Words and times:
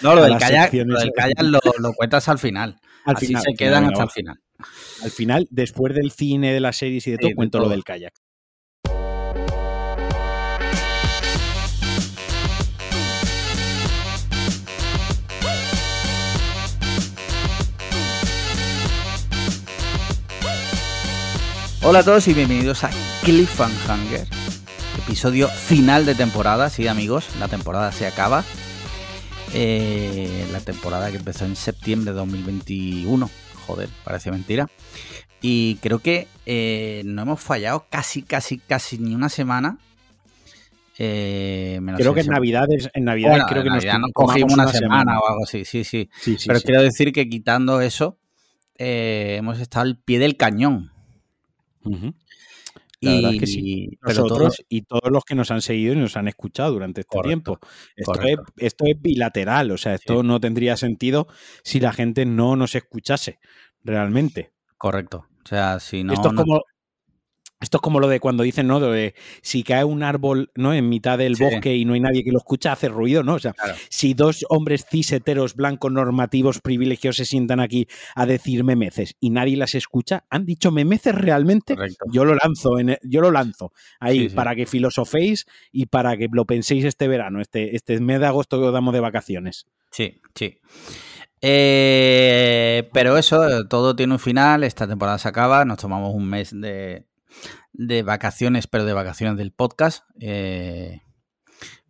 No, 0.00 0.16
lo 0.16 0.24
del 0.24 0.36
kayak, 0.38 0.72
lo, 0.72 0.98
del 0.98 1.12
kayak 1.12 1.40
lo, 1.42 1.92
cuentas 1.92 2.28
al 2.28 2.38
final. 2.38 2.80
Al 3.04 3.16
Así 3.16 3.32
se 3.32 3.54
quedan 3.54 3.84
hasta 3.84 4.02
el 4.02 4.10
final. 4.10 4.40
Al 5.02 5.10
final, 5.10 5.46
después 5.50 5.94
del 5.94 6.10
cine, 6.10 6.52
de 6.52 6.60
las 6.60 6.76
series 6.76 7.06
y 7.06 7.12
de 7.12 7.18
todo, 7.18 7.30
cuento 7.36 7.60
lo 7.60 7.68
del 7.68 7.84
kayak. 7.84 8.12
Hola 21.86 21.98
a 21.98 22.02
todos 22.02 22.26
y 22.28 22.34
bienvenidos 22.34 22.82
a 22.82 22.90
Cliffhanger, 23.22 24.26
episodio 25.06 25.48
final 25.48 26.06
de 26.06 26.14
temporada. 26.14 26.70
Sí, 26.70 26.88
amigos, 26.88 27.26
la 27.38 27.46
temporada 27.46 27.92
se 27.92 28.06
acaba. 28.06 28.42
Eh, 29.56 30.48
la 30.50 30.58
temporada 30.58 31.12
que 31.12 31.16
empezó 31.16 31.44
en 31.44 31.54
septiembre 31.54 32.10
de 32.12 32.18
2021. 32.18 33.30
Joder, 33.66 33.88
parece 34.02 34.32
mentira. 34.32 34.68
Y 35.40 35.76
creo 35.76 36.00
que 36.00 36.26
eh, 36.44 37.02
no 37.04 37.22
hemos 37.22 37.40
fallado 37.40 37.86
casi, 37.88 38.22
casi, 38.22 38.58
casi 38.58 38.98
ni 38.98 39.14
una 39.14 39.28
semana. 39.28 39.78
Eh, 40.98 41.80
creo 41.96 42.14
que 42.14 42.20
en 42.20 42.28
Navidades, 42.28 42.90
en 42.94 43.04
Navidad 43.04 43.46
creo 43.48 43.62
que 43.62 43.70
nos, 43.70 43.84
cogimos 44.12 44.54
una, 44.54 44.68
semana, 44.68 45.18
o 45.18 45.28
algo 45.28 45.44
así, 45.44 45.64
sí, 45.64 45.82
sí. 45.84 46.08
Pero 46.46 46.60
quiero 46.60 46.82
decir 46.82 47.12
que 47.12 47.28
quitando 47.28 47.80
eso, 47.80 48.16
hemos 48.76 49.60
estado 49.60 49.86
al 49.86 49.98
pie 49.98 50.18
del 50.18 50.36
cañón. 50.36 50.90
La 53.04 53.12
y, 53.12 53.14
verdad 53.16 53.34
es 53.34 53.40
que 53.40 53.46
sí. 53.46 53.98
Nosotros 54.02 54.64
y 54.68 54.82
todos 54.82 55.10
los 55.10 55.24
que 55.24 55.34
nos 55.34 55.50
han 55.50 55.60
seguido 55.60 55.92
y 55.92 55.96
nos 55.96 56.16
han 56.16 56.28
escuchado 56.28 56.72
durante 56.72 57.02
este 57.02 57.18
tiempo. 57.20 57.58
Esto 57.96 58.84
es, 58.86 59.00
bilateral, 59.00 59.70
o 59.70 59.78
sea, 59.78 59.94
esto 59.94 60.22
no 60.22 60.40
tendría 60.40 60.76
sentido 60.76 61.28
si 61.62 61.80
la 61.80 61.92
gente 61.92 62.26
no 62.26 62.56
nos 62.56 62.74
escuchase 62.74 63.38
realmente. 63.82 64.52
Correcto. 64.76 65.26
O 65.44 65.48
sea, 65.48 65.78
si 65.80 66.04
no. 66.04 66.12
Esto 66.12 66.28
es 66.28 66.34
como, 66.34 66.62
esto 67.64 67.78
es 67.78 67.82
como 67.82 67.98
lo 67.98 68.08
de 68.08 68.20
cuando 68.20 68.42
dicen, 68.42 68.66
¿no? 68.66 68.78
De, 68.78 69.14
si 69.42 69.62
cae 69.62 69.84
un 69.84 70.02
árbol, 70.02 70.50
¿no? 70.54 70.72
En 70.72 70.88
mitad 70.88 71.18
del 71.18 71.34
bosque 71.34 71.74
y 71.74 71.84
no 71.84 71.94
hay 71.94 72.00
nadie 72.00 72.22
que 72.22 72.30
lo 72.30 72.38
escucha, 72.38 72.72
hace 72.72 72.88
ruido, 72.88 73.22
¿no? 73.22 73.34
O 73.34 73.38
sea, 73.38 73.54
si 73.88 74.14
dos 74.14 74.44
hombres 74.48 74.86
ciseteros, 74.88 75.56
blancos, 75.56 75.90
normativos, 75.90 76.60
privilegios 76.60 77.16
se 77.16 77.24
sientan 77.24 77.60
aquí 77.60 77.88
a 78.14 78.26
decir 78.26 78.64
memeces 78.64 79.16
y 79.18 79.30
nadie 79.30 79.56
las 79.56 79.74
escucha, 79.74 80.24
¿han 80.30 80.46
dicho 80.46 80.70
memeces 80.70 81.14
realmente? 81.14 81.74
Yo 82.12 82.24
lo 82.24 82.34
lanzo, 82.34 82.78
en, 82.78 82.98
yo 83.02 83.20
lo 83.20 83.30
lanzo 83.30 83.72
ahí 83.98 84.28
para 84.28 84.54
que 84.54 84.66
filosoféis 84.66 85.46
y 85.72 85.86
para 85.86 86.16
que 86.16 86.28
lo 86.30 86.44
penséis 86.44 86.84
este 86.84 87.08
verano, 87.08 87.40
este, 87.40 87.74
este 87.74 87.98
mes 88.00 88.20
de 88.20 88.26
agosto 88.26 88.60
que 88.60 88.66
os 88.66 88.72
damos 88.72 88.94
de 88.94 89.00
vacaciones. 89.00 89.66
Sí, 89.90 90.20
sí. 90.34 90.58
Eh, 91.40 92.88
pero 92.92 93.18
eso, 93.18 93.66
todo 93.68 93.94
tiene 93.94 94.14
un 94.14 94.18
final, 94.18 94.64
esta 94.64 94.88
temporada 94.88 95.18
se 95.18 95.28
acaba, 95.28 95.64
nos 95.64 95.78
tomamos 95.78 96.14
un 96.14 96.26
mes 96.26 96.58
de, 96.58 97.04
de 97.72 98.02
vacaciones, 98.02 98.66
pero 98.66 98.84
de 98.84 98.92
vacaciones 98.92 99.36
del 99.36 99.52
podcast. 99.52 100.04
Eh, 100.20 101.00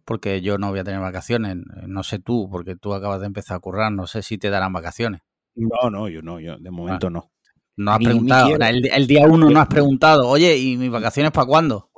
porque 0.05 0.42
yo 0.42 0.59
no 0.59 0.70
voy 0.70 0.81
a 0.81 0.84
tener 0.84 1.00
vacaciones. 1.00 1.56
No 1.87 2.03
sé 2.03 2.19
tú, 2.19 2.48
porque 2.50 2.77
tú 2.77 2.95
acabas 2.95 3.20
de 3.20 3.27
empezar 3.27 3.56
a 3.56 3.61
currar. 3.61 3.92
No 3.92 4.06
sé 4.06 4.22
si 4.22 4.39
te 4.39 4.50
darán 4.50 4.72
vacaciones. 4.72 5.22
No, 5.55 5.91
no, 5.91 6.09
yo 6.09 6.22
no, 6.22 6.41
yo 6.41 6.56
de 6.59 6.70
momento 6.70 7.11
no. 7.11 7.31
No 7.77 7.91
has 7.91 7.98
preguntado. 7.98 8.56
el, 8.56 9.06
día 9.09 9.27
uno 9.27 9.50
no 9.50 9.61
has 9.61 9.67
preguntado, 9.67 10.28
oye, 10.28 10.56
¿y 10.56 10.77
mis 10.77 10.91
vacaciones 10.91 11.33
para 11.33 11.47
cuándo? 11.47 11.91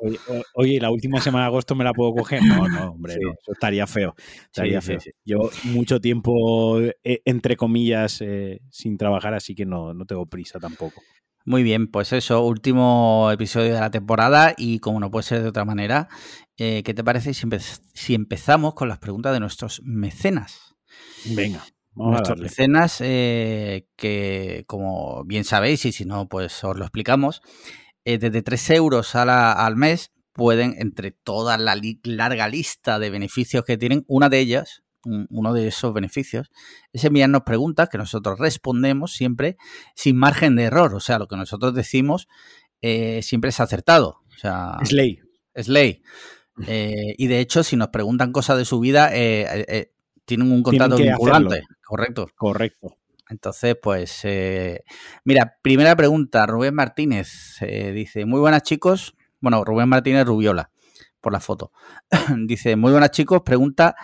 Oye, 0.55 0.81
la 0.81 0.91
última 0.91 1.21
semana 1.21 1.45
de 1.45 1.49
agosto 1.49 1.75
me 1.75 1.85
la 1.85 1.93
puedo 1.93 2.15
coger. 2.15 2.43
No, 2.43 2.67
no, 2.67 2.93
hombre, 2.93 3.15
eso 3.15 3.53
estaría 3.53 3.87
feo. 3.87 4.15
Estaría 4.45 4.81
feo. 4.81 4.99
Yo 5.25 5.51
mucho 5.65 6.01
tiempo, 6.01 6.81
eh, 6.81 7.21
entre 7.27 7.57
comillas, 7.57 8.23
eh, 8.23 8.61
sin 8.71 8.97
trabajar, 8.97 9.35
así 9.35 9.55
que 9.55 9.67
no, 9.67 9.93
no 9.93 10.07
tengo 10.07 10.25
prisa 10.25 10.59
tampoco. 10.59 11.03
Muy 11.47 11.63
bien, 11.63 11.87
pues 11.87 12.13
eso, 12.13 12.45
último 12.45 13.31
episodio 13.31 13.73
de 13.73 13.79
la 13.79 13.93
temporada 13.93 14.53
y 14.57 14.81
como 14.81 14.99
no 14.99 15.12
puede 15.12 15.23
ser 15.23 15.43
de 15.43 15.49
otra 15.49 15.65
manera, 15.65 16.09
eh, 16.57 16.83
¿qué 16.84 16.93
te 16.93 17.05
parece 17.05 17.34
si, 17.34 18.15
empezamos 18.15 18.75
con 18.75 18.89
las 18.89 18.99
preguntas 18.99 19.33
de 19.33 19.39
nuestros 19.39 19.81
mecenas? 19.85 20.75
Venga. 21.25 21.65
nuestros 21.95 22.41
mecenas, 22.41 23.01
eh, 23.01 23.87
que 23.95 24.65
como 24.67 25.23
bien 25.25 25.45
sabéis, 25.45 25.85
y 25.85 25.93
si 25.93 26.05
no, 26.05 26.29
pues 26.29 26.65
os 26.65 26.77
lo 26.77 26.85
explicamos, 26.85 27.43
eh, 28.05 28.19
desde 28.19 28.43
3 28.43 28.71
euros 28.71 29.15
al 29.15 29.77
mes 29.77 30.11
pueden, 30.33 30.75
entre 30.79 31.12
toda 31.12 31.59
la 31.59 31.81
larga 32.03 32.49
lista 32.49 32.99
de 32.99 33.11
beneficios 33.11 33.65
que 33.65 33.79
tienen, 33.79 34.05
una 34.09 34.29
de 34.29 34.41
ellas 34.41 34.83
uno 35.31 35.53
de 35.53 35.69
esos 35.69 35.93
beneficios 35.94 36.50
es 36.93 37.05
enviarnos 37.05 37.43
preguntas 37.43 37.89
que 37.89 37.99
nosotros 37.99 38.39
respondemos 38.39 39.12
siempre 39.12 39.56
sin 39.94 40.17
margen 40.17 40.56
de 40.56 40.65
error. 40.65 40.94
O 40.94 41.00
sea, 41.00 41.19
lo 41.19 41.28
que 41.28 41.37
nosotros 41.37 41.75
decimos 41.75 42.28
eh, 42.81 43.22
siempre 43.22 43.50
es 43.50 43.61
acertado. 43.61 44.21
O 44.28 44.39
sea, 44.39 44.78
es 44.83 44.93
ley. 44.93 45.21
Es 45.55 45.69
ley. 45.69 46.03
Eh, 46.67 47.15
y 47.17 47.27
de 47.27 47.41
hecho, 47.41 47.62
si 47.62 47.77
nos 47.77 47.89
preguntan 47.89 48.33
cosas 48.33 48.59
de 48.59 48.65
su 48.65 48.81
vida, 48.81 49.11
eh, 49.12 49.93
tienen 50.25 50.50
un 50.50 50.62
contrato 50.62 50.97
vinculante. 50.97 51.62
Correcto. 51.84 52.28
Correcto. 52.34 52.97
Entonces, 53.28 53.77
pues, 53.83 54.23
mira, 55.25 55.56
primera 55.62 55.97
pregunta, 55.97 56.47
Rubén 56.47 56.75
Martínez 56.75 57.59
dice, 57.93 58.25
muy 58.25 58.38
buenas 58.38 58.62
chicos, 58.62 59.17
bueno, 59.41 59.65
Rubén 59.65 59.88
Martínez 59.88 60.25
Rubiola, 60.25 60.71
por 61.21 61.33
la 61.33 61.41
foto, 61.41 61.73
dice, 62.47 62.77
muy 62.77 62.93
buenas 62.93 63.11
chicos, 63.11 63.43
pregunta 63.44 63.97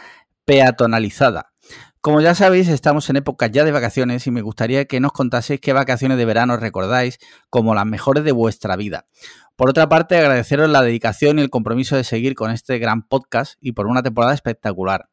peatonalizada. 0.45 1.53
Como 2.01 2.21
ya 2.21 2.35
sabéis, 2.35 2.69
estamos 2.69 3.09
en 3.11 3.17
época 3.17 3.47
ya 3.47 3.65
de 3.65 3.71
vacaciones 3.71 4.27
y 4.27 4.33
me 4.33 4.43
gustaría 4.43 4.87
que 4.87 4.99
nos 4.99 5.13
contaseis 5.13 5.61
qué 5.61 5.73
vacaciones 5.73 6.19
de 6.19 6.25
verano 6.25 6.57
recordáis 6.57 7.21
como 7.49 7.77
las 7.77 7.87
mejores 7.87 8.25
de 8.25 8.33
vuestra 8.33 8.75
vida. 8.75 9.07
Por 9.55 9.71
otra 9.71 9.89
parte, 9.89 10.19
agradeceros 10.19 10.69
la 10.69 10.83
dedicación 10.83 11.39
y 11.39 11.43
el 11.43 11.51
compromiso 11.51 11.95
de 11.95 12.03
seguir 12.03 12.35
con 12.35 12.51
este 12.51 12.79
gran 12.79 13.03
podcast 13.03 13.55
y 13.61 13.73
por 13.73 13.87
una 13.87 14.03
temporada 14.03 14.35
espectacular. 14.35 15.09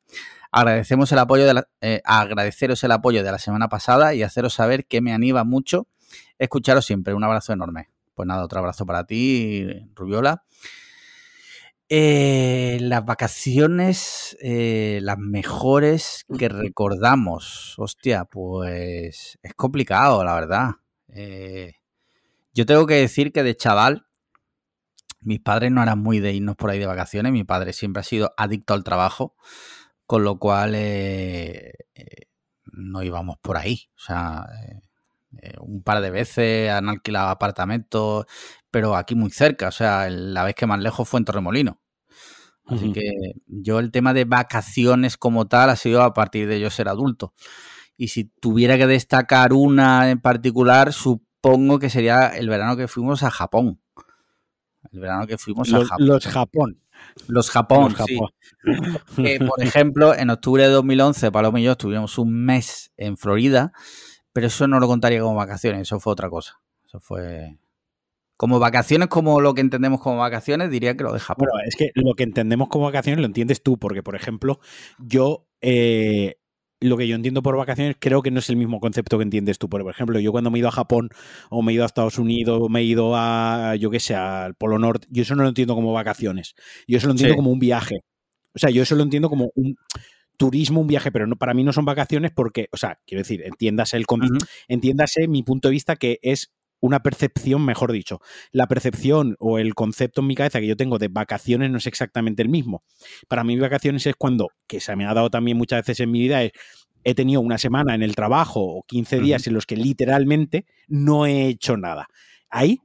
Agradecemos 0.51 1.11
el 1.11 1.19
apoyo 1.19 1.45
de 1.45 1.53
la, 1.53 1.67
eh, 1.81 2.01
agradeceros 2.05 2.83
el 2.83 2.91
apoyo 2.91 3.23
de 3.23 3.31
la 3.31 3.37
semana 3.37 3.69
pasada 3.69 4.15
y 4.15 4.23
haceros 4.23 4.55
saber 4.55 4.87
que 4.87 4.99
me 4.99 5.13
anima 5.13 5.43
mucho 5.43 5.87
escucharos 6.39 6.85
siempre. 6.85 7.13
Un 7.13 7.23
abrazo 7.23 7.53
enorme. 7.53 7.89
Pues 8.15 8.27
nada, 8.27 8.43
otro 8.43 8.59
abrazo 8.59 8.87
para 8.87 9.05
ti, 9.05 9.67
Rubiola. 9.93 10.43
Eh, 11.91 12.77
las 12.81 13.03
vacaciones, 13.03 14.37
eh, 14.41 14.99
las 15.01 15.17
mejores 15.17 16.23
que 16.37 16.47
recordamos. 16.47 17.73
Hostia, 17.79 18.25
pues 18.25 19.39
es 19.41 19.53
complicado, 19.55 20.23
la 20.23 20.35
verdad. 20.35 20.69
Eh, 21.07 21.73
yo 22.53 22.67
tengo 22.67 22.85
que 22.85 22.93
decir 22.93 23.31
que 23.31 23.41
de 23.41 23.57
chaval, 23.57 24.05
mis 25.21 25.39
padres 25.39 25.71
no 25.71 25.81
eran 25.81 25.97
muy 25.97 26.19
de 26.19 26.33
irnos 26.33 26.55
por 26.55 26.69
ahí 26.69 26.77
de 26.77 26.85
vacaciones. 26.85 27.31
Mi 27.31 27.43
padre 27.43 27.73
siempre 27.73 28.01
ha 28.01 28.03
sido 28.03 28.33
adicto 28.37 28.75
al 28.75 28.83
trabajo, 28.83 29.35
con 30.05 30.23
lo 30.23 30.37
cual 30.37 30.73
no 32.71 33.01
íbamos 33.01 33.37
por 33.39 33.57
ahí. 33.57 33.89
O 33.95 33.99
sea, 33.99 34.45
un 35.59 35.83
par 35.83 36.01
de 36.01 36.09
veces 36.09 36.69
han 36.69 36.89
alquilado 36.89 37.29
apartamentos 37.29 38.25
pero 38.71 38.95
aquí 38.95 39.15
muy 39.15 39.31
cerca, 39.31 39.67
o 39.69 39.71
sea, 39.71 40.09
la 40.09 40.43
vez 40.43 40.55
que 40.55 40.67
más 40.67 40.79
lejos 40.79 41.07
fue 41.07 41.19
en 41.19 41.25
Torremolino. 41.25 41.79
Así 42.65 42.91
que 42.91 43.01
yo 43.47 43.79
el 43.79 43.89
tema 43.91 44.13
de 44.13 44.25
vacaciones 44.25 45.17
como 45.17 45.47
tal 45.47 45.71
ha 45.71 45.75
sido 45.75 46.03
a 46.03 46.13
partir 46.13 46.47
de 46.47 46.59
yo 46.59 46.69
ser 46.69 46.87
adulto. 46.87 47.33
Y 47.97 48.09
si 48.09 48.25
tuviera 48.25 48.77
que 48.77 48.85
destacar 48.85 49.53
una 49.53 50.11
en 50.11 50.21
particular, 50.21 50.93
supongo 50.93 51.79
que 51.79 51.89
sería 51.89 52.27
el 52.27 52.47
verano 52.47 52.77
que 52.77 52.87
fuimos 52.87 53.23
a 53.23 53.31
Japón. 53.31 53.81
El 54.91 54.99
verano 54.99 55.25
que 55.25 55.39
fuimos 55.39 55.73
a 55.73 55.83
Japón. 55.83 56.05
Los 56.05 56.27
Japón. 56.27 56.79
Los 57.27 57.49
Japón, 57.49 57.95
por 59.47 59.63
ejemplo, 59.63 60.13
en 60.13 60.29
octubre 60.29 60.63
de 60.63 60.69
2011, 60.69 61.31
Paloma 61.31 61.59
y 61.61 61.63
yo 61.63 61.71
estuvimos 61.71 62.17
un 62.17 62.45
mes 62.45 62.91
en 62.97 63.15
Florida, 63.15 63.71
pero 64.33 64.47
eso 64.47 64.67
no 64.67 64.79
lo 64.79 64.87
contaría 64.87 65.21
como 65.21 65.35
vacaciones, 65.35 65.81
eso 65.81 65.99
fue 65.99 66.13
otra 66.13 66.29
cosa. 66.29 66.61
Eso 66.85 66.99
fue 66.99 67.57
como 68.37 68.57
vacaciones, 68.59 69.09
como 69.09 69.41
lo 69.41 69.53
que 69.53 69.61
entendemos 69.61 69.99
como 69.99 70.19
vacaciones, 70.19 70.71
diría 70.71 70.95
que 70.95 71.03
lo 71.03 71.11
de 71.11 71.19
Japón. 71.19 71.49
Bueno, 71.51 71.67
es 71.67 71.75
que 71.75 71.91
lo 71.93 72.13
que 72.15 72.23
entendemos 72.23 72.69
como 72.69 72.85
vacaciones 72.85 73.19
lo 73.19 73.25
entiendes 73.25 73.61
tú, 73.61 73.77
porque, 73.77 74.01
por 74.01 74.15
ejemplo, 74.15 74.59
yo 74.97 75.45
eh, 75.59 76.39
lo 76.79 76.97
que 76.97 77.07
yo 77.07 77.15
entiendo 77.15 77.43
por 77.43 77.57
vacaciones 77.57 77.97
creo 77.99 78.21
que 78.21 78.31
no 78.31 78.39
es 78.39 78.49
el 78.49 78.55
mismo 78.55 78.79
concepto 78.79 79.17
que 79.17 79.23
entiendes 79.23 79.59
tú. 79.59 79.69
Por 79.69 79.87
ejemplo, 79.89 80.19
yo 80.19 80.31
cuando 80.31 80.51
me 80.51 80.57
he 80.57 80.61
ido 80.61 80.69
a 80.69 80.71
Japón 80.71 81.09
o 81.49 81.61
me 81.61 81.71
he 81.71 81.75
ido 81.75 81.83
a 81.83 81.87
Estados 81.87 82.17
Unidos 82.17 82.59
o 82.61 82.69
me 82.69 82.79
he 82.79 82.83
ido 82.83 83.13
a, 83.15 83.75
yo 83.75 83.89
qué 83.89 83.99
sé, 83.99 84.15
al 84.15 84.55
Polo 84.55 84.79
Norte, 84.79 85.07
yo 85.11 85.23
eso 85.23 85.35
no 85.35 85.43
lo 85.43 85.49
entiendo 85.49 85.75
como 85.75 85.91
vacaciones. 85.91 86.55
Yo 86.87 86.97
eso 86.97 87.07
lo 87.07 87.11
entiendo 87.11 87.35
como 87.35 87.51
un 87.51 87.59
viaje. 87.59 87.99
O 88.55 88.59
sea, 88.59 88.69
yo 88.69 88.81
eso 88.83 88.95
lo 88.95 89.03
entiendo 89.03 89.29
como 89.29 89.51
un 89.55 89.75
turismo, 90.39 90.79
un 90.79 90.87
viaje, 90.87 91.11
pero 91.11 91.27
no, 91.27 91.35
para 91.35 91.53
mí 91.53 91.65
no 91.65 91.73
son 91.73 91.83
vacaciones 91.83 92.31
porque, 92.33 92.69
o 92.71 92.77
sea, 92.77 92.97
quiero 93.05 93.19
decir, 93.19 93.43
entiéndase 93.45 93.97
el 93.97 94.05
entiéndase 94.69 95.27
mi 95.27 95.43
punto 95.43 95.67
de 95.67 95.73
vista 95.73 95.97
que 95.97 96.17
es 96.21 96.53
una 96.79 97.01
percepción, 97.01 97.65
mejor 97.65 97.91
dicho. 97.91 98.21
La 98.53 98.67
percepción 98.67 99.35
o 99.39 99.59
el 99.59 99.75
concepto 99.75 100.21
en 100.21 100.27
mi 100.27 100.35
cabeza 100.35 100.61
que 100.61 100.67
yo 100.67 100.77
tengo 100.77 100.97
de 100.97 101.09
vacaciones 101.09 101.69
no 101.69 101.77
es 101.77 101.87
exactamente 101.87 102.41
el 102.41 102.47
mismo. 102.47 102.83
Para 103.27 103.43
mí 103.43 103.59
vacaciones 103.59 104.07
es 104.07 104.15
cuando, 104.15 104.47
que 104.65 104.79
se 104.79 104.95
me 104.95 105.05
ha 105.05 105.13
dado 105.13 105.29
también 105.29 105.57
muchas 105.57 105.81
veces 105.81 105.99
en 105.99 106.11
mi 106.11 106.21
vida, 106.21 106.41
es 106.41 106.53
he 107.03 107.15
tenido 107.15 107.41
una 107.41 107.57
semana 107.57 107.95
en 107.95 108.03
el 108.03 108.15
trabajo 108.15 108.61
o 108.61 108.83
15 108.83 109.19
días 109.19 109.47
en 109.47 109.53
los 109.53 109.65
que 109.65 109.75
literalmente 109.75 110.65
no 110.87 111.25
he 111.25 111.47
hecho 111.47 111.77
nada. 111.77 112.07
Ahí 112.49 112.81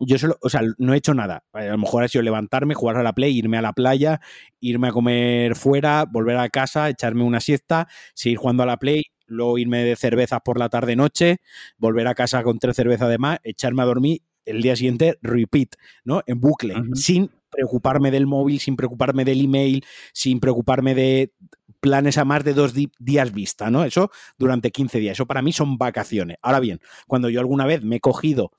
yo 0.00 0.18
solo, 0.18 0.38
o 0.40 0.48
sea, 0.48 0.62
no 0.78 0.94
he 0.94 0.96
hecho 0.96 1.14
nada. 1.14 1.44
A 1.52 1.64
lo 1.64 1.78
mejor 1.78 2.04
ha 2.04 2.08
sido 2.08 2.22
levantarme, 2.22 2.74
jugar 2.74 2.96
a 2.96 3.02
la 3.02 3.12
play, 3.12 3.36
irme 3.36 3.58
a 3.58 3.62
la 3.62 3.72
playa, 3.72 4.20
irme 4.60 4.88
a 4.88 4.92
comer 4.92 5.56
fuera, 5.56 6.04
volver 6.04 6.36
a 6.36 6.48
casa, 6.48 6.88
echarme 6.88 7.24
una 7.24 7.40
siesta, 7.40 7.88
seguir 8.14 8.38
jugando 8.38 8.62
a 8.62 8.66
la 8.66 8.78
play, 8.78 9.04
luego 9.26 9.58
irme 9.58 9.84
de 9.84 9.96
cervezas 9.96 10.40
por 10.44 10.58
la 10.58 10.68
tarde 10.68 10.96
noche, 10.96 11.38
volver 11.78 12.06
a 12.06 12.14
casa 12.14 12.42
con 12.42 12.58
tres 12.58 12.76
cervezas 12.76 13.08
de 13.08 13.18
más, 13.18 13.38
echarme 13.42 13.82
a 13.82 13.86
dormir, 13.86 14.22
el 14.44 14.62
día 14.62 14.76
siguiente 14.76 15.18
repeat, 15.20 15.74
¿no? 16.04 16.22
En 16.26 16.40
bucle, 16.40 16.74
sin 16.94 17.30
preocuparme 17.50 18.10
del 18.10 18.26
móvil, 18.26 18.60
sin 18.60 18.76
preocuparme 18.76 19.24
del 19.24 19.44
email, 19.44 19.84
sin 20.12 20.40
preocuparme 20.40 20.94
de 20.94 21.32
planes 21.80 22.18
a 22.18 22.24
más 22.24 22.44
de 22.44 22.54
dos 22.54 22.74
días 22.98 23.32
vista, 23.32 23.70
¿no? 23.70 23.84
Eso 23.84 24.10
durante 24.38 24.70
15 24.70 24.98
días. 24.98 25.12
Eso 25.12 25.26
para 25.26 25.42
mí 25.42 25.52
son 25.52 25.78
vacaciones. 25.78 26.38
Ahora 26.42 26.60
bien, 26.60 26.80
cuando 27.06 27.28
yo 27.28 27.40
alguna 27.40 27.66
vez 27.66 27.82
me 27.82 27.96
he 27.96 28.00
cogido 28.00 28.52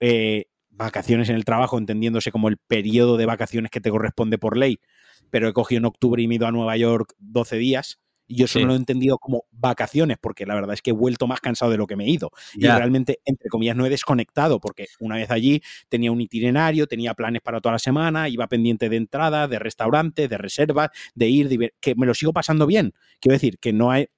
eh, 0.00 0.46
vacaciones 0.76 1.28
en 1.28 1.36
el 1.36 1.44
trabajo, 1.44 1.78
entendiéndose 1.78 2.30
como 2.30 2.48
el 2.48 2.58
periodo 2.58 3.16
de 3.16 3.26
vacaciones 3.26 3.70
que 3.70 3.80
te 3.80 3.90
corresponde 3.90 4.38
por 4.38 4.56
ley, 4.56 4.78
pero 5.30 5.48
he 5.48 5.52
cogido 5.52 5.78
en 5.78 5.86
octubre 5.86 6.22
y 6.22 6.28
me 6.28 6.34
he 6.34 6.36
ido 6.36 6.46
a 6.46 6.52
Nueva 6.52 6.76
York 6.76 7.14
12 7.18 7.56
días, 7.56 8.00
y 8.28 8.38
yo 8.38 8.48
solo 8.48 8.66
lo 8.66 8.72
he 8.72 8.76
entendido 8.76 9.18
como 9.18 9.44
vacaciones, 9.52 10.16
porque 10.20 10.46
la 10.46 10.54
verdad 10.54 10.74
es 10.74 10.82
que 10.82 10.90
he 10.90 10.92
vuelto 10.92 11.26
más 11.26 11.40
cansado 11.40 11.70
de 11.70 11.76
lo 11.78 11.86
que 11.86 11.94
me 11.94 12.06
he 12.06 12.10
ido. 12.10 12.30
Y 12.54 12.66
realmente, 12.66 13.20
entre 13.24 13.48
comillas, 13.48 13.76
no 13.76 13.86
he 13.86 13.90
desconectado, 13.90 14.58
porque 14.58 14.86
una 14.98 15.14
vez 15.16 15.30
allí 15.30 15.62
tenía 15.88 16.10
un 16.10 16.20
itinerario, 16.20 16.88
tenía 16.88 17.14
planes 17.14 17.40
para 17.40 17.60
toda 17.60 17.74
la 17.74 17.78
semana, 17.78 18.28
iba 18.28 18.48
pendiente 18.48 18.88
de 18.88 18.96
entrada, 18.96 19.46
de 19.46 19.58
restaurantes, 19.60 20.28
de 20.28 20.38
reservas, 20.38 20.90
de 21.14 21.28
ir, 21.28 21.72
que 21.80 21.94
me 21.94 22.06
lo 22.06 22.14
sigo 22.14 22.32
pasando 22.32 22.66
bien. 22.66 22.94
Quiero 23.20 23.34
decir, 23.34 23.58
que 23.60 23.72
no 23.72 23.92
hay, 23.92 24.08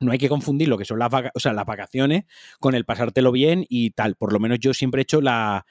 no 0.00 0.12
hay 0.12 0.18
que 0.18 0.28
confundir 0.28 0.68
lo 0.68 0.78
que 0.78 0.84
son 0.84 0.98
las, 0.98 1.10
las 1.10 1.66
vacaciones 1.66 2.24
con 2.60 2.74
el 2.74 2.84
pasártelo 2.84 3.32
bien 3.32 3.64
y 3.68 3.90
tal. 3.90 4.16
Por 4.16 4.32
lo 4.32 4.40
menos 4.40 4.58
yo 4.58 4.74
siempre 4.74 5.00
he 5.00 5.04
hecho 5.04 5.20
la 5.20 5.66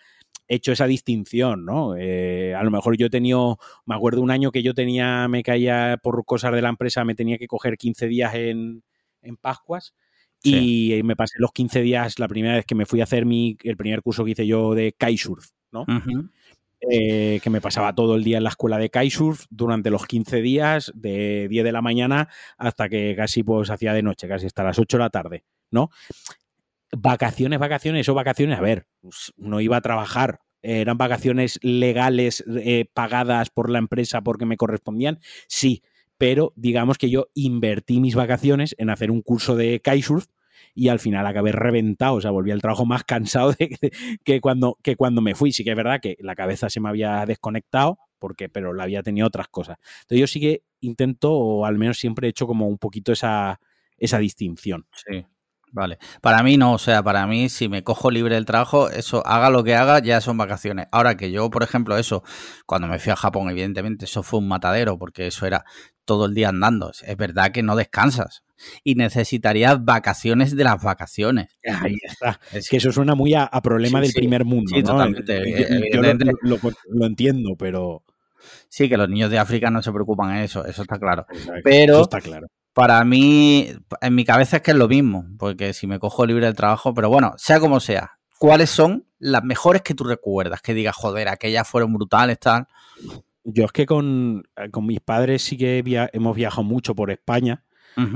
hecho 0.48 0.72
esa 0.72 0.86
distinción, 0.86 1.66
¿no? 1.66 1.96
Eh, 1.98 2.54
a 2.54 2.64
lo 2.64 2.70
mejor 2.70 2.98
yo 2.98 3.08
he 3.08 3.10
tenido, 3.10 3.58
me 3.86 3.96
acuerdo 3.96 4.22
un 4.22 4.30
año 4.30 4.52
que 4.52 4.62
yo 4.62 4.76
tenía, 4.76 5.28
me 5.28 5.42
caía 5.42 6.00
por 6.02 6.24
cosas 6.24 6.54
de 6.54 6.62
la 6.62 6.70
empresa, 6.70 7.04
me 7.04 7.16
tenía 7.16 7.40
que 7.40 7.48
coger 7.48 7.78
15 7.78 8.08
días 8.08 8.36
en, 8.36 8.84
en 9.24 9.38
Pascuas 9.38 9.96
y 10.44 11.02
me 11.04 11.16
pasé 11.16 11.38
los 11.40 11.52
15 11.52 11.82
días 11.82 12.20
la 12.20 12.28
primera 12.28 12.56
vez 12.56 12.66
que 12.66 12.76
me 12.76 12.86
fui 12.86 13.02
a 13.02 13.06
hacer 13.06 13.26
mi, 13.26 13.58
el 13.64 13.78
primer 13.78 14.02
curso 14.02 14.24
que 14.24 14.32
hice 14.32 14.46
yo 14.46 14.76
de 14.76 14.94
kitesurf, 14.98 15.50
¿no? 15.72 15.86
Eh, 16.92 17.40
que 17.42 17.50
me 17.50 17.62
pasaba 17.62 17.96
todo 17.96 18.16
el 18.16 18.24
día 18.24 18.38
en 18.38 18.44
la 18.44 18.50
escuela 18.50 18.78
de 18.78 18.90
kitesurf 18.90 19.46
durante 19.50 19.90
los 19.90 20.06
15 20.06 20.42
días, 20.42 20.92
de 20.96 21.48
10 21.50 21.64
de 21.64 21.72
la 21.72 21.82
mañana 21.82 22.30
hasta 22.58 22.90
que 22.90 23.16
casi 23.16 23.44
pues 23.44 23.70
hacía 23.70 23.94
de 23.94 24.04
noche, 24.04 24.28
casi 24.28 24.46
hasta 24.46 24.64
las 24.64 24.78
8 24.78 24.98
de 24.98 25.04
la 25.04 25.10
tarde, 25.10 25.44
¿no? 25.72 25.90
Vacaciones, 26.92 27.60
vacaciones 27.60 28.08
o 28.10 28.14
vacaciones, 28.14 28.60
a 28.60 28.62
ver, 28.62 28.88
pues, 29.02 29.34
no 29.38 29.62
iba 29.62 29.78
a 29.78 29.82
trabajar, 29.82 30.40
eran 30.62 30.98
vacaciones 30.98 31.60
legales 31.64 32.44
eh, 32.48 32.86
pagadas 32.94 33.50
por 33.50 33.70
la 33.70 33.80
empresa 33.80 34.22
porque 34.22 34.46
me 34.46 34.58
correspondían, 34.58 35.20
sí, 35.48 35.82
pero 36.18 36.54
digamos 36.56 36.98
que 36.98 37.10
yo 37.10 37.28
invertí 37.34 38.00
mis 38.00 38.16
vacaciones 38.16 38.76
en 38.78 38.90
hacer 38.90 39.12
un 39.12 39.22
curso 39.22 39.56
de 39.56 39.82
kitesurf 39.84 40.28
y 40.76 40.90
al 40.90 41.00
final 41.00 41.26
acabé 41.26 41.54
reventado, 41.54 42.16
o 42.16 42.22
sea, 42.22 42.32
volví 42.32 42.52
al 42.52 42.62
trabajo 42.62 42.86
más 42.86 43.04
cansado 43.06 43.56
que, 44.26 44.42
cuando, 44.42 44.78
que 44.84 44.96
cuando 44.98 45.22
me 45.22 45.34
fui. 45.34 45.52
Sí 45.54 45.64
que 45.64 45.72
es 45.72 45.76
verdad 45.76 46.02
que 46.02 46.18
la 46.20 46.36
cabeza 46.36 46.70
se 46.70 46.82
me 46.82 46.90
había 46.90 47.26
desconectado, 47.26 47.98
porque, 48.20 48.50
pero 48.50 48.74
la 48.74 48.84
había 48.84 49.02
tenido 49.02 49.26
otras 49.28 49.48
cosas. 49.48 49.78
Entonces 50.02 50.20
yo 50.20 50.28
sí 50.28 50.40
que 50.42 50.64
intento, 50.82 51.32
o 51.34 51.66
al 51.66 51.78
menos 51.78 51.98
siempre 51.98 52.28
he 52.28 52.30
hecho 52.32 52.46
como 52.46 52.68
un 52.68 52.78
poquito 52.78 53.14
esa, 53.14 53.60
esa 53.98 54.20
distinción. 54.20 54.86
Sí. 54.92 55.26
Vale. 55.76 56.00
Para 56.22 56.42
mí 56.42 56.56
no, 56.56 56.72
o 56.72 56.78
sea, 56.78 57.04
para 57.04 57.28
mí 57.28 57.50
si 57.50 57.68
me 57.68 57.84
cojo 57.84 58.10
libre 58.10 58.36
del 58.36 58.46
trabajo, 58.46 58.90
eso, 58.90 59.28
haga 59.28 59.50
lo 59.50 59.62
que 59.62 59.76
haga, 59.76 60.00
ya 60.00 60.22
son 60.22 60.38
vacaciones. 60.38 60.88
Ahora 60.90 61.18
que 61.18 61.32
yo, 61.32 61.50
por 61.50 61.64
ejemplo, 61.64 61.98
eso, 61.98 62.24
cuando 62.66 62.88
me 62.88 62.98
fui 62.98 63.12
a 63.12 63.18
Japón, 63.18 63.50
evidentemente, 63.50 64.06
eso 64.06 64.24
fue 64.24 64.40
un 64.40 64.48
matadero, 64.48 64.98
porque 64.98 65.28
eso 65.28 65.46
era 65.46 65.66
todo 66.06 66.28
el 66.28 66.34
día 66.34 66.48
andando. 66.48 66.92
Es 67.06 67.18
verdad 67.18 67.52
que 67.52 67.62
no 67.62 67.76
descansas 67.76 68.46
y 68.86 68.96
necesitarías 68.96 69.84
vacaciones 69.84 70.56
de 70.56 70.64
las 70.64 70.82
vacaciones. 70.82 71.50
Ahí 71.66 71.98
está. 72.02 72.40
Es 72.54 72.70
que 72.70 72.78
eso 72.78 72.94
suena 72.94 73.14
muy 73.14 73.34
a, 73.34 73.50
problema 73.62 74.00
del 74.00 74.14
primer 74.14 74.46
mundo. 74.46 74.74
Sí, 74.74 74.82
totalmente. 74.82 75.44
Yo, 75.92 76.02
lo, 76.88 77.06
entiendo, 77.06 77.58
pero. 77.60 78.02
Sí, 78.70 78.88
que 78.88 78.96
los 78.96 79.10
niños 79.10 79.30
de 79.30 79.40
África 79.40 79.70
no 79.70 79.82
se 79.82 79.92
preocupan 79.92 80.38
en 80.38 80.44
eso, 80.44 80.66
eso 80.66 80.84
está 80.84 80.98
claro. 81.00 81.26
pero 81.66 82.04
está 82.04 82.22
claro. 82.22 82.48
Para 82.76 83.06
mí, 83.06 83.70
en 84.02 84.16
mi 84.16 84.26
cabeza 84.26 84.58
es 84.58 84.62
que 84.62 84.72
es 84.72 84.78
lo 84.78 84.90
mismo, 84.90 85.26
porque 85.40 85.72
si 85.72 85.88
me 85.88 85.98
cojo 85.98 86.26
libre 86.26 86.46
del 86.46 86.56
trabajo, 86.56 86.94
pero 86.94 87.10
bueno, 87.10 87.34
sea 87.38 87.62
como 87.62 87.80
sea, 87.80 88.20
¿cuáles 88.38 88.70
son 88.70 89.08
las 89.18 89.46
mejores 89.46 89.82
que 89.82 89.94
tú 89.94 90.04
recuerdas? 90.04 90.62
Que 90.62 90.74
digas, 90.74 90.94
joder, 90.94 91.30
aquellas 91.30 91.66
fueron 91.66 91.94
brutales, 91.94 92.38
tal. 92.38 92.68
Yo 93.46 93.64
es 93.64 93.72
que 93.72 93.86
con, 93.86 94.44
mis 94.82 95.00
padres 95.00 95.42
sí 95.42 95.56
que 95.56 95.82
hemos 96.12 96.36
viajado 96.36 96.64
mucho 96.64 96.94
por 96.96 97.12
España 97.12 97.64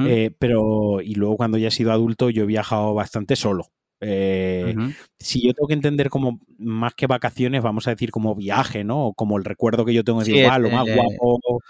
eh, 0.05 0.35
pero, 0.37 0.99
y 1.01 1.15
luego 1.15 1.37
cuando 1.37 1.57
ya 1.57 1.69
he 1.69 1.71
sido 1.71 1.93
adulto, 1.93 2.29
yo 2.29 2.43
he 2.43 2.47
viajado 2.47 2.93
bastante 2.93 3.37
solo. 3.37 3.67
Eh, 4.01 4.75
si 5.17 5.45
yo 5.45 5.53
tengo 5.53 5.67
que 5.67 5.73
entender 5.73 6.09
como 6.09 6.41
más 6.57 6.93
que 6.95 7.07
vacaciones, 7.07 7.61
vamos 7.61 7.87
a 7.87 7.91
decir 7.91 8.11
como 8.11 8.35
viaje, 8.35 8.83
¿no? 8.83 9.13
como 9.15 9.37
el 9.37 9.45
recuerdo 9.45 9.85
que 9.85 9.93
yo 9.93 10.03
tengo 10.03 10.21
de 10.21 10.37
igual, 10.37 10.63
lo 10.63 10.69
más 10.69 10.85
guapo. 10.85 11.61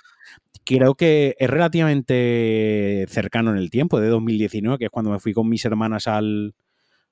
Creo 0.65 0.95
que 0.95 1.35
es 1.39 1.50
relativamente 1.50 3.06
cercano 3.09 3.51
en 3.51 3.57
el 3.57 3.69
tiempo, 3.69 4.00
de 4.00 4.07
2019, 4.07 4.77
que 4.77 4.85
es 4.85 4.91
cuando 4.91 5.11
me 5.11 5.19
fui 5.19 5.33
con 5.33 5.50
mis 5.50 5.65
hermanas 5.65 6.07
al, 6.07 6.53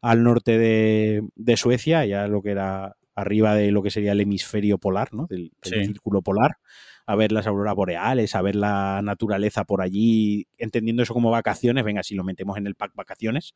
al 0.01 0.23
norte 0.23 0.57
de, 0.57 1.23
de, 1.35 1.57
Suecia, 1.57 2.05
ya 2.05 2.27
lo 2.27 2.41
que 2.41 2.51
era 2.51 2.95
arriba 3.15 3.55
de 3.55 3.71
lo 3.71 3.81
que 3.81 3.89
sería 3.89 4.11
el 4.11 4.21
hemisferio 4.21 4.77
polar, 4.77 5.13
¿no? 5.13 5.25
Del, 5.27 5.51
círculo 5.63 6.21
polar 6.21 6.57
a 7.07 7.15
ver 7.15 7.31
las 7.31 7.47
auroras 7.47 7.73
boreales, 7.73 8.35
a 8.35 8.41
ver 8.41 8.55
la 8.55 9.01
naturaleza 9.01 9.63
por 9.63 9.81
allí, 9.81 10.45
entendiendo 10.57 11.03
eso 11.03 11.13
como 11.13 11.31
vacaciones, 11.31 11.85
venga, 11.85 12.03
si 12.03 12.15
lo 12.15 12.25
metemos 12.25 12.57
en 12.57 12.67
el 12.67 12.75
pack 12.75 12.93
vacaciones, 12.95 13.55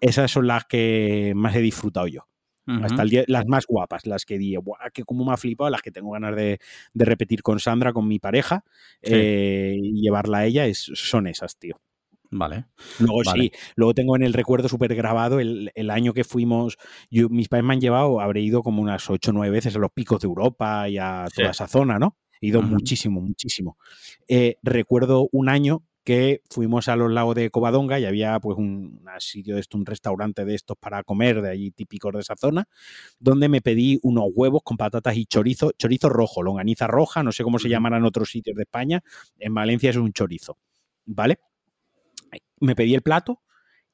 esas 0.00 0.32
son 0.32 0.48
las 0.48 0.64
que 0.64 1.32
más 1.36 1.54
he 1.54 1.60
disfrutado 1.60 2.08
yo. 2.08 2.26
Hasta 2.66 3.02
el 3.02 3.10
día, 3.10 3.24
las 3.26 3.46
más 3.46 3.66
guapas, 3.66 4.06
las 4.06 4.24
que 4.24 4.38
di, 4.38 4.56
que 4.92 5.02
como 5.04 5.24
me 5.24 5.32
ha 5.32 5.36
flipado, 5.36 5.68
las 5.70 5.82
que 5.82 5.90
tengo 5.90 6.12
ganas 6.12 6.36
de, 6.36 6.58
repetir 6.94 7.42
con 7.42 7.58
Sandra, 7.58 7.92
con 7.92 8.06
mi 8.06 8.18
pareja, 8.18 8.64
eh, 9.02 9.76
y 9.76 10.00
llevarla 10.00 10.38
a 10.38 10.46
ella, 10.46 10.66
es, 10.66 10.90
son 10.94 11.26
esas, 11.26 11.58
tío. 11.58 11.80
Vale. 12.30 12.64
Luego 12.98 13.24
sí, 13.24 13.52
luego 13.76 13.92
tengo 13.92 14.16
en 14.16 14.22
el 14.22 14.32
recuerdo 14.32 14.66
súper 14.68 14.94
grabado 14.94 15.38
el, 15.38 15.90
año 15.90 16.14
que 16.14 16.24
fuimos, 16.24 16.78
yo, 17.10 17.28
mis 17.28 17.48
padres 17.48 17.66
me 17.66 17.74
han 17.74 17.80
llevado, 17.80 18.20
habré 18.20 18.40
ido 18.40 18.62
como 18.62 18.80
unas 18.80 19.10
ocho 19.10 19.32
o 19.32 19.34
9 19.34 19.50
veces 19.52 19.76
a 19.76 19.78
los 19.78 19.90
picos 19.92 20.20
de 20.20 20.28
Europa 20.28 20.88
y 20.88 20.96
a 20.96 21.26
toda 21.34 21.50
esa 21.50 21.68
zona, 21.68 21.98
¿no? 21.98 22.16
He 22.40 22.46
ido 22.46 22.62
muchísimo, 22.62 23.20
muchísimo. 23.20 23.76
Eh, 24.28 24.56
recuerdo 24.62 25.28
un 25.30 25.50
año 25.50 25.82
que 26.04 26.42
fuimos 26.50 26.88
a 26.88 26.96
los 26.96 27.10
lagos 27.10 27.34
de 27.34 27.50
Covadonga 27.50 28.00
y 28.00 28.04
había 28.04 28.38
pues 28.40 28.58
un, 28.58 29.00
sitio 29.18 29.54
de 29.54 29.60
esto, 29.60 29.78
un 29.78 29.86
restaurante 29.86 30.44
de 30.44 30.54
estos 30.54 30.76
para 30.76 31.04
comer 31.04 31.42
de 31.42 31.50
allí 31.50 31.70
típicos 31.70 32.12
de 32.12 32.20
esa 32.20 32.34
zona, 32.36 32.68
donde 33.18 33.48
me 33.48 33.60
pedí 33.60 34.00
unos 34.02 34.26
huevos 34.34 34.62
con 34.64 34.76
patatas 34.76 35.16
y 35.16 35.26
chorizo, 35.26 35.72
chorizo 35.78 36.08
rojo, 36.08 36.42
longaniza 36.42 36.86
roja, 36.86 37.22
no 37.22 37.32
sé 37.32 37.44
cómo 37.44 37.58
se 37.58 37.68
llamarán 37.68 38.00
en 38.00 38.06
otros 38.06 38.30
sitios 38.30 38.56
de 38.56 38.62
España, 38.62 39.02
en 39.38 39.54
Valencia 39.54 39.90
es 39.90 39.96
un 39.96 40.12
chorizo, 40.12 40.58
¿vale? 41.06 41.38
Me 42.60 42.74
pedí 42.74 42.94
el 42.94 43.02
plato 43.02 43.40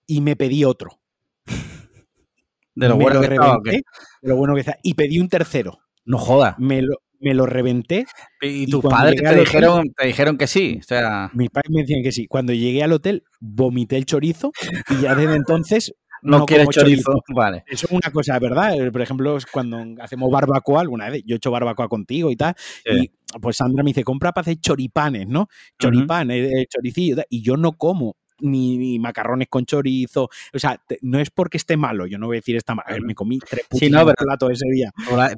y 0.07 0.21
me 0.21 0.37
pedí 0.37 0.65
otro. 0.65 1.01
De 2.75 2.89
lo 2.89 2.97
bueno 2.97 3.21
que 3.21 3.29
de 3.29 3.83
lo 4.23 4.37
bueno 4.37 4.55
que 4.55 4.61
está, 4.61 4.79
y 4.85 4.95
pedí 4.95 5.19
un 5.19 5.29
tercero. 5.29 5.81
No 6.05 6.17
joda. 6.17 6.55
Me 6.59 6.81
lo, 6.81 7.03
me 7.21 7.35
lo 7.35 7.47
reventé. 7.47 8.07
¿Y, 8.41 8.67
tus 8.67 8.83
padres 8.85 9.21
te 9.21 9.35
dijeron, 9.35 9.93
te 9.97 10.07
dijeron 10.07 10.39
que 10.39 10.47
sí? 10.47 10.79
O 10.81 10.83
sea... 10.83 11.31
Mis 11.35 11.51
padres 11.51 11.71
me 11.71 11.81
decían 11.83 12.03
que 12.03 12.13
sí. 12.13 12.27
Cuando 12.27 12.53
llegué 12.53 12.83
al 12.83 12.93
hotel, 12.93 13.25
vomité 13.41 13.97
el 13.97 14.07
chorizo 14.07 14.53
y 14.91 15.03
ya 15.03 15.15
desde 15.15 15.35
entonces 15.35 15.95
no, 16.23 16.47
quiero 16.47 16.67
chorizo. 16.71 17.23
Vale. 17.35 17.65
Eso 17.67 17.87
es 17.87 17.93
una 17.93 18.11
cosa, 18.13 18.39
¿verdad? 18.39 18.75
Por 18.91 19.03
ejemplo, 19.03 19.39
cuando 19.53 19.85
hacemos 20.03 20.31
barbacoa, 20.31 20.81
alguna 20.81 21.11
vez 21.11 21.23
yo 21.25 21.35
he 21.35 21.37
hecho 21.37 21.51
barbacoa 21.51 21.89
contigo 21.89 22.31
y 22.31 22.37
tal, 22.37 22.55
y 22.85 23.11
pues 23.41 23.57
Sandra 23.57 23.83
me 23.83 23.91
dice, 23.91 24.05
compra 24.05 24.33
para 24.33 24.43
hacer 24.43 24.59
choripanes, 24.61 25.29
¿no? 25.29 25.49
El 25.79 26.67
choricillo, 26.69 27.17
y 27.29 27.43
yo 27.43 27.57
no 27.57 27.73
como 27.73 28.17
ni, 28.41 28.99
macarrones 28.99 29.49
con 29.49 29.65
chorizo. 29.65 30.29
O 30.53 30.59
sea, 30.59 30.81
no 31.03 31.19
es 31.19 31.31
porque 31.31 31.57
esté 31.57 31.77
malo, 31.77 32.07
yo 32.07 32.19
no 32.19 32.27
voy 32.27 32.37
a 32.37 32.41
decir 32.41 32.57
está 32.57 32.75
malo. 32.75 33.05
Me 33.05 33.15
comí 33.15 33.39
tres 33.39 33.67
sí, 33.73 33.91
no, 33.91 34.07
platos 34.07 34.53
ese 34.53 34.67
día. 34.71 34.91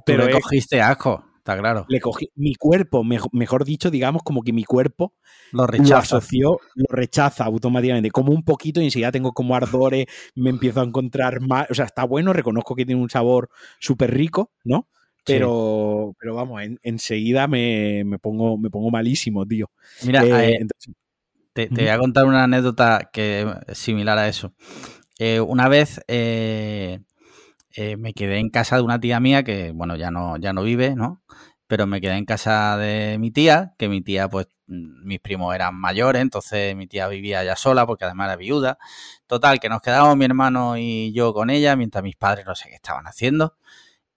Pero, 0.05 0.29
cogiste 0.31 0.81
asco. 0.81 1.25
Está 1.41 1.59
claro. 1.59 1.87
Le 1.89 2.01
cogí 2.01 2.31
mi 2.35 2.55
cuerpo, 2.55 3.03
mejor, 3.03 3.65
dicho, 3.65 3.91
digamos, 3.91 4.23
como 4.23 4.43
que 4.43 4.53
mi 4.53 4.65
cuerpo 4.65 5.15
lo, 5.53 5.67
rechaza. 5.67 6.19
asoció, 6.19 6.59
lo 6.75 6.85
rechaza 6.91 7.45
automáticamente, 7.45 8.11
como 8.11 8.31
un 8.31 8.45
poquito 8.45 8.79
y 8.83 8.85
enseguida 8.85 9.11
tengo 9.11 9.33
como 9.33 9.57
ardores, 9.57 10.05
me 10.35 10.51
empiezo 10.51 10.83
a 10.83 10.85
encontrar 10.85 11.41
más. 11.41 11.67
O 11.71 11.75
sea, 11.75 11.87
está 11.87 12.05
bueno, 12.05 12.35
reconozco 12.35 12.75
que 12.75 12.85
tiene 12.85 13.01
un 13.01 13.09
sabor 13.09 13.49
súper 13.79 14.13
rico, 14.13 14.53
¿no? 14.65 14.87
Pero, 15.25 16.15
pero 16.19 16.35
vamos, 16.35 16.61
enseguida 16.83 17.49
me, 17.49 18.05
pongo, 18.21 18.59
me 18.59 18.69
pongo 18.69 18.91
malísimo, 18.91 19.47
tío. 19.47 19.71
Mira, 20.05 20.45
eh, 20.45 20.59
Te, 21.55 21.69
voy 21.69 21.89
a 21.89 21.99
contar 21.99 22.27
una 22.27 22.45
anécdota 22.45 23.09
que 23.11 23.51
similar 23.73 24.19
a 24.19 24.29
eso. 24.29 24.53
Eh, 25.19 25.41
una 25.41 25.69
vez 25.69 26.03
eh, 26.07 27.01
eh, 27.75 27.97
me 27.97 28.13
quedé 28.15 28.39
en 28.39 28.51
casa 28.51 28.77
de 28.77 28.83
una 28.83 29.01
tía 29.01 29.21
mía 29.21 29.43
que, 29.45 29.73
bueno, 29.73 29.97
ya 29.97 30.11
no, 30.11 30.37
ya 30.37 30.53
no 30.53 30.63
vive, 30.63 30.95
¿no? 30.97 31.23
Pero 31.67 31.87
me 31.87 32.01
quedé 32.01 32.17
en 32.17 32.25
casa 32.25 32.77
de 32.77 33.19
mi 33.19 33.31
tía, 33.31 33.75
que 33.79 33.89
mi 33.89 34.03
tía, 34.03 34.29
pues, 34.29 34.49
mm, 34.67 35.07
mis 35.07 35.21
primos 35.21 35.55
eran 35.55 35.75
mayores, 35.77 36.23
entonces 36.23 36.75
mi 36.77 36.87
tía 36.87 37.09
vivía 37.09 37.45
ya 37.45 37.57
sola 37.57 37.87
porque 37.87 38.05
además 38.05 38.27
era 38.27 38.37
viuda. 38.37 38.79
Total, 39.27 39.61
que 39.61 39.69
nos 39.69 39.81
quedábamos 39.83 40.17
mi 40.17 40.25
hermano 40.25 40.77
y 40.77 41.13
yo 41.13 41.33
con 41.35 41.51
ella, 41.51 41.77
mientras 41.77 42.03
mis 42.05 42.17
padres 42.17 42.47
no 42.47 42.55
sé 42.55 42.69
qué 42.69 42.75
estaban 42.77 43.07
haciendo. 43.07 43.57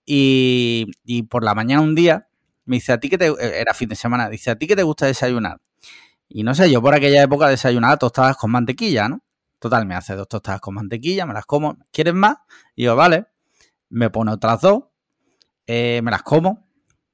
Y, 0.06 0.86
y 1.04 1.24
por 1.24 1.44
la 1.44 1.54
mañana 1.54 1.82
un 1.82 1.94
día 1.94 2.28
me 2.66 2.76
dice, 2.76 2.92
a 2.92 3.00
ti 3.00 3.08
que 3.10 3.18
te... 3.18 3.32
Era 3.60 3.74
fin 3.74 3.88
de 3.88 3.96
semana, 3.96 4.28
dice, 4.28 4.50
¿a 4.50 4.56
ti 4.56 4.66
que 4.66 4.76
te 4.76 4.82
gusta 4.82 5.06
desayunar? 5.06 5.60
Y 6.28 6.42
no 6.42 6.54
sé, 6.54 6.70
yo 6.70 6.82
por 6.82 6.94
aquella 6.94 7.22
época 7.22 7.48
desayunaba 7.48 7.96
tostadas 7.96 8.36
con 8.36 8.50
mantequilla, 8.50 9.08
¿no? 9.08 9.22
Total, 9.58 9.86
me 9.86 9.94
hace 9.94 10.14
dos 10.14 10.28
tostadas 10.28 10.60
con 10.60 10.74
mantequilla, 10.74 11.26
me 11.26 11.34
las 11.34 11.46
como. 11.46 11.78
¿Quieres 11.92 12.14
más? 12.14 12.36
Y 12.74 12.84
yo, 12.84 12.96
vale. 12.96 13.26
Me 13.94 14.10
pone 14.10 14.32
otras 14.32 14.60
dos, 14.60 14.84
eh, 15.68 16.00
me 16.02 16.10
las 16.10 16.22
como. 16.22 16.68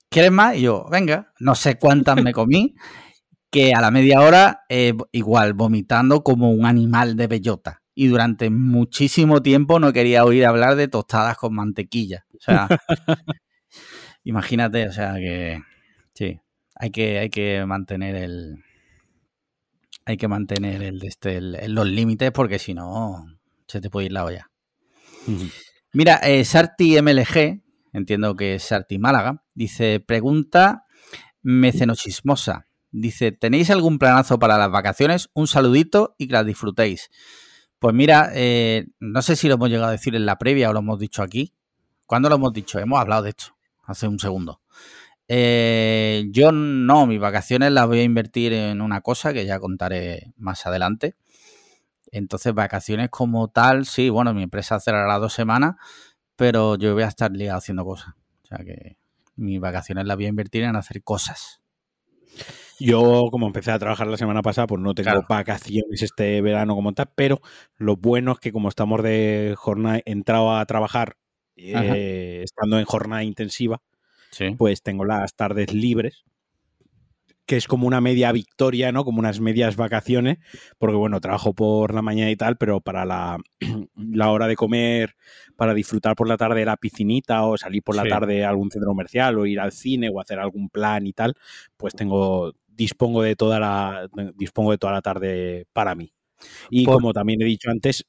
¿Quieres 0.09 0.33
más? 0.33 0.57
Y 0.57 0.63
yo, 0.63 0.87
venga, 0.91 1.33
no 1.39 1.55
sé 1.55 1.79
cuántas 1.79 2.23
me 2.23 2.33
comí, 2.33 2.75
que 3.51 3.75
a 3.75 3.81
la 3.81 3.91
media 3.91 4.21
hora, 4.21 4.63
eh, 4.69 4.95
igual, 5.13 5.53
vomitando 5.53 6.23
como 6.23 6.51
un 6.51 6.65
animal 6.65 7.17
de 7.17 7.27
bellota. 7.27 7.83
Y 7.95 8.07
durante 8.07 8.49
muchísimo 8.49 9.43
tiempo 9.43 9.79
no 9.79 9.93
quería 9.93 10.25
oír 10.25 10.47
hablar 10.47 10.77
de 10.77 10.89
tostadas 10.89 11.37
con 11.37 11.55
mantequilla. 11.55 12.25
O 12.35 12.41
sea, 12.41 12.67
imagínate, 14.25 14.89
o 14.89 14.93
sea 14.93 15.15
que 15.17 15.61
sí, 16.15 16.41
hay 16.77 16.91
que, 16.91 17.19
hay 17.19 17.29
que 17.29 17.67
mantener 17.67 18.17
el, 18.17 18.65
hay 20.07 20.17
que 20.17 20.29
mantener 20.29 20.83
el, 20.83 21.05
este, 21.05 21.41
los 21.69 21.87
límites 21.87 22.33
porque 22.33 22.59
si 22.59 22.73
no 22.73 23.27
se 23.67 23.83
te 23.83 23.91
puede 23.91 24.07
ir 24.07 24.13
la 24.13 24.25
olla. 24.25 24.51
Mira, 25.93 26.17
eh, 26.23 26.45
Sarti 26.45 27.01
MLG, 27.01 27.63
entiendo 27.93 28.37
que 28.37 28.55
es 28.55 28.63
Sarti 28.63 28.99
Málaga, 28.99 29.43
dice, 29.55 30.01
pregunta 30.01 30.85
mecenochismosa. 31.43 32.67
Dice, 32.93 33.33
¿tenéis 33.33 33.71
algún 33.71 33.99
planazo 33.99 34.39
para 34.39 34.59
las 34.59 34.71
vacaciones? 34.71 35.31
Un 35.35 35.47
saludito 35.47 36.15
y 36.19 36.29
que 36.29 36.35
las 36.35 36.47
disfrutéis. 36.47 37.11
Pues 37.79 37.95
mira, 37.95 38.31
eh, 38.35 38.87
no 39.01 39.23
sé 39.23 39.37
si 39.37 39.49
lo 39.49 39.55
hemos 39.55 39.69
llegado 39.69 39.89
a 39.89 39.93
decir 39.93 40.15
en 40.15 40.27
la 40.27 40.39
previa 40.39 40.71
o 40.71 40.73
lo 40.73 40.81
hemos 40.81 40.99
dicho 40.99 41.23
aquí. 41.23 41.55
¿Cuándo 42.07 42.29
lo 42.29 42.37
hemos 42.37 42.53
dicho? 42.53 42.79
Hemos 42.79 43.01
hablado 43.01 43.23
de 43.23 43.31
esto 43.31 43.57
hace 43.85 44.07
un 44.07 44.19
segundo. 44.19 44.61
Eh, 45.29 46.25
yo 46.31 46.53
no, 46.53 47.07
mis 47.07 47.21
vacaciones 47.21 47.73
las 47.73 47.87
voy 47.87 48.01
a 48.01 48.05
invertir 48.05 48.53
en 48.53 48.81
una 48.81 49.01
cosa 49.01 49.33
que 49.33 49.47
ya 49.47 49.59
contaré 49.59 50.33
más 50.37 50.67
adelante. 50.67 51.15
Entonces, 52.13 52.55
vacaciones 52.55 53.09
como 53.11 53.49
tal, 53.49 53.87
sí, 53.87 54.09
bueno, 54.09 54.35
mi 54.35 54.43
empresa 54.43 54.81
cerrará 54.81 55.19
dos 55.19 55.33
semanas, 55.33 55.77
pero 56.37 56.77
yo 56.77 56.95
voy 56.95 57.05
a 57.05 57.09
estar 57.09 57.31
ligado 57.33 57.59
haciendo 57.59 57.85
cosas. 57.85 58.15
O 58.43 58.47
sea 58.47 58.59
que 58.65 58.97
mis 59.37 59.61
vacaciones 59.61 60.07
las 60.07 60.17
voy 60.17 60.27
a 60.27 60.31
invertir 60.31 60.65
en 60.65 60.77
hacer 60.77 61.03
cosas. 61.03 61.61
Yo, 62.79 63.29
como 63.31 63.47
empecé 63.47 63.73
a 63.73 63.79
trabajar 63.79 64.07
la 64.07 64.17
semana 64.17 64.41
pasada, 64.41 64.67
pues 64.67 64.81
no 64.81 64.95
tengo 64.95 65.23
vacaciones 65.29 66.03
este 66.03 66.41
verano 66.41 66.75
como 66.75 66.95
tal, 66.95 67.11
pero 67.15 67.41
lo 67.77 67.97
bueno 67.97 68.33
es 68.33 68.39
que 68.39 68.53
como 68.53 68.71
estamos 68.71 69.03
de 69.03 69.55
jornada, 69.57 70.01
entrado 70.07 70.57
a 70.57 70.65
trabajar 70.65 71.17
eh, 71.57 72.41
estando 72.43 72.79
en 72.79 72.87
jornada 72.87 73.23
intensiva, 73.23 73.83
pues 74.57 74.83
tengo 74.83 75.05
las 75.05 75.35
tardes 75.35 75.75
libres, 75.75 76.25
que 77.51 77.57
es 77.57 77.67
como 77.67 77.89
una 77.89 78.01
media 78.01 78.31
victoria, 78.31 78.93
¿no? 78.93 79.05
Como 79.05 79.19
unas 79.19 79.41
medias 79.41 79.75
vacaciones, 79.75 80.39
porque 80.79 80.95
bueno, 80.95 81.21
trabajo 81.21 81.53
por 81.53 81.93
la 81.93 82.01
mañana 82.01 82.31
y 82.31 82.37
tal, 82.37 82.57
pero 82.57 82.81
para 82.81 83.05
la, 83.05 83.39
la 83.97 84.31
hora 84.31 84.47
de 84.47 84.55
comer, 84.55 85.17
para 85.57 85.75
disfrutar 85.75 86.15
por 86.15 86.29
la 86.29 86.37
tarde 86.37 86.65
la 86.65 86.77
piscinita 86.77 87.43
o 87.43 87.59
salir 87.59 87.83
por 87.83 87.97
la 87.97 88.05
tarde 88.05 88.45
a 88.45 88.51
algún 88.51 88.71
centro 88.71 88.91
comercial 88.91 89.37
o 89.37 89.47
ir 89.47 89.59
al 89.59 89.73
cine 89.73 90.13
o 90.15 90.21
hacer 90.21 90.39
algún 90.39 90.69
plan 90.69 91.09
y 91.09 91.13
tal, 91.13 91.35
pues 91.77 91.93
tengo 91.93 92.53
dispongo 92.69 93.21
de 93.23 93.35
toda 93.35 93.59
la 93.59 94.09
dispongo 94.37 94.71
de 94.71 94.79
toda 94.79 94.93
la 94.93 95.03
tarde 95.03 95.67
para 95.73 95.97
mí. 95.97 96.15
Y 96.71 96.85
como 96.85 97.13
también 97.13 97.43
he 97.43 97.47
dicho 97.47 97.69
antes, 97.69 98.07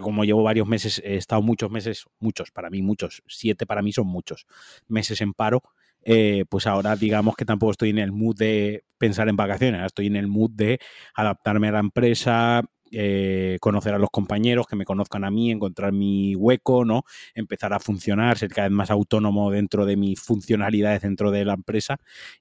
como 0.00 0.24
llevo 0.24 0.44
varios 0.44 0.66
meses, 0.66 1.02
he 1.04 1.16
estado 1.16 1.42
muchos 1.42 1.70
meses, 1.70 2.06
muchos 2.20 2.50
para 2.50 2.70
mí, 2.70 2.80
muchos, 2.80 3.22
siete 3.26 3.66
para 3.66 3.82
mí 3.82 3.92
son 3.92 4.06
muchos 4.06 4.46
meses 4.88 5.20
en 5.20 5.34
paro, 5.34 5.62
eh, 6.04 6.44
pues 6.48 6.66
ahora 6.66 6.96
digamos 6.96 7.36
que 7.36 7.44
tampoco 7.44 7.72
estoy 7.72 7.90
en 7.90 7.98
el 7.98 8.12
mood 8.12 8.36
de 8.36 8.84
pensar 8.98 9.28
en 9.28 9.36
vacaciones, 9.36 9.84
estoy 9.84 10.06
en 10.06 10.16
el 10.16 10.28
mood 10.28 10.50
de 10.50 10.78
adaptarme 11.14 11.68
a 11.68 11.72
la 11.72 11.80
empresa, 11.80 12.62
eh, 12.90 13.56
conocer 13.60 13.94
a 13.94 13.98
los 13.98 14.10
compañeros, 14.10 14.66
que 14.66 14.76
me 14.76 14.84
conozcan 14.84 15.24
a 15.24 15.30
mí, 15.30 15.50
encontrar 15.50 15.92
mi 15.92 16.34
hueco, 16.34 16.84
¿no? 16.84 17.04
Empezar 17.34 17.72
a 17.72 17.80
funcionar, 17.80 18.36
ser 18.36 18.50
cada 18.50 18.68
vez 18.68 18.76
más 18.76 18.90
autónomo 18.90 19.50
dentro 19.50 19.86
de 19.86 19.96
mis 19.96 20.20
funcionalidades 20.20 21.02
dentro 21.02 21.30
de 21.30 21.44
la 21.44 21.54
empresa. 21.54 21.96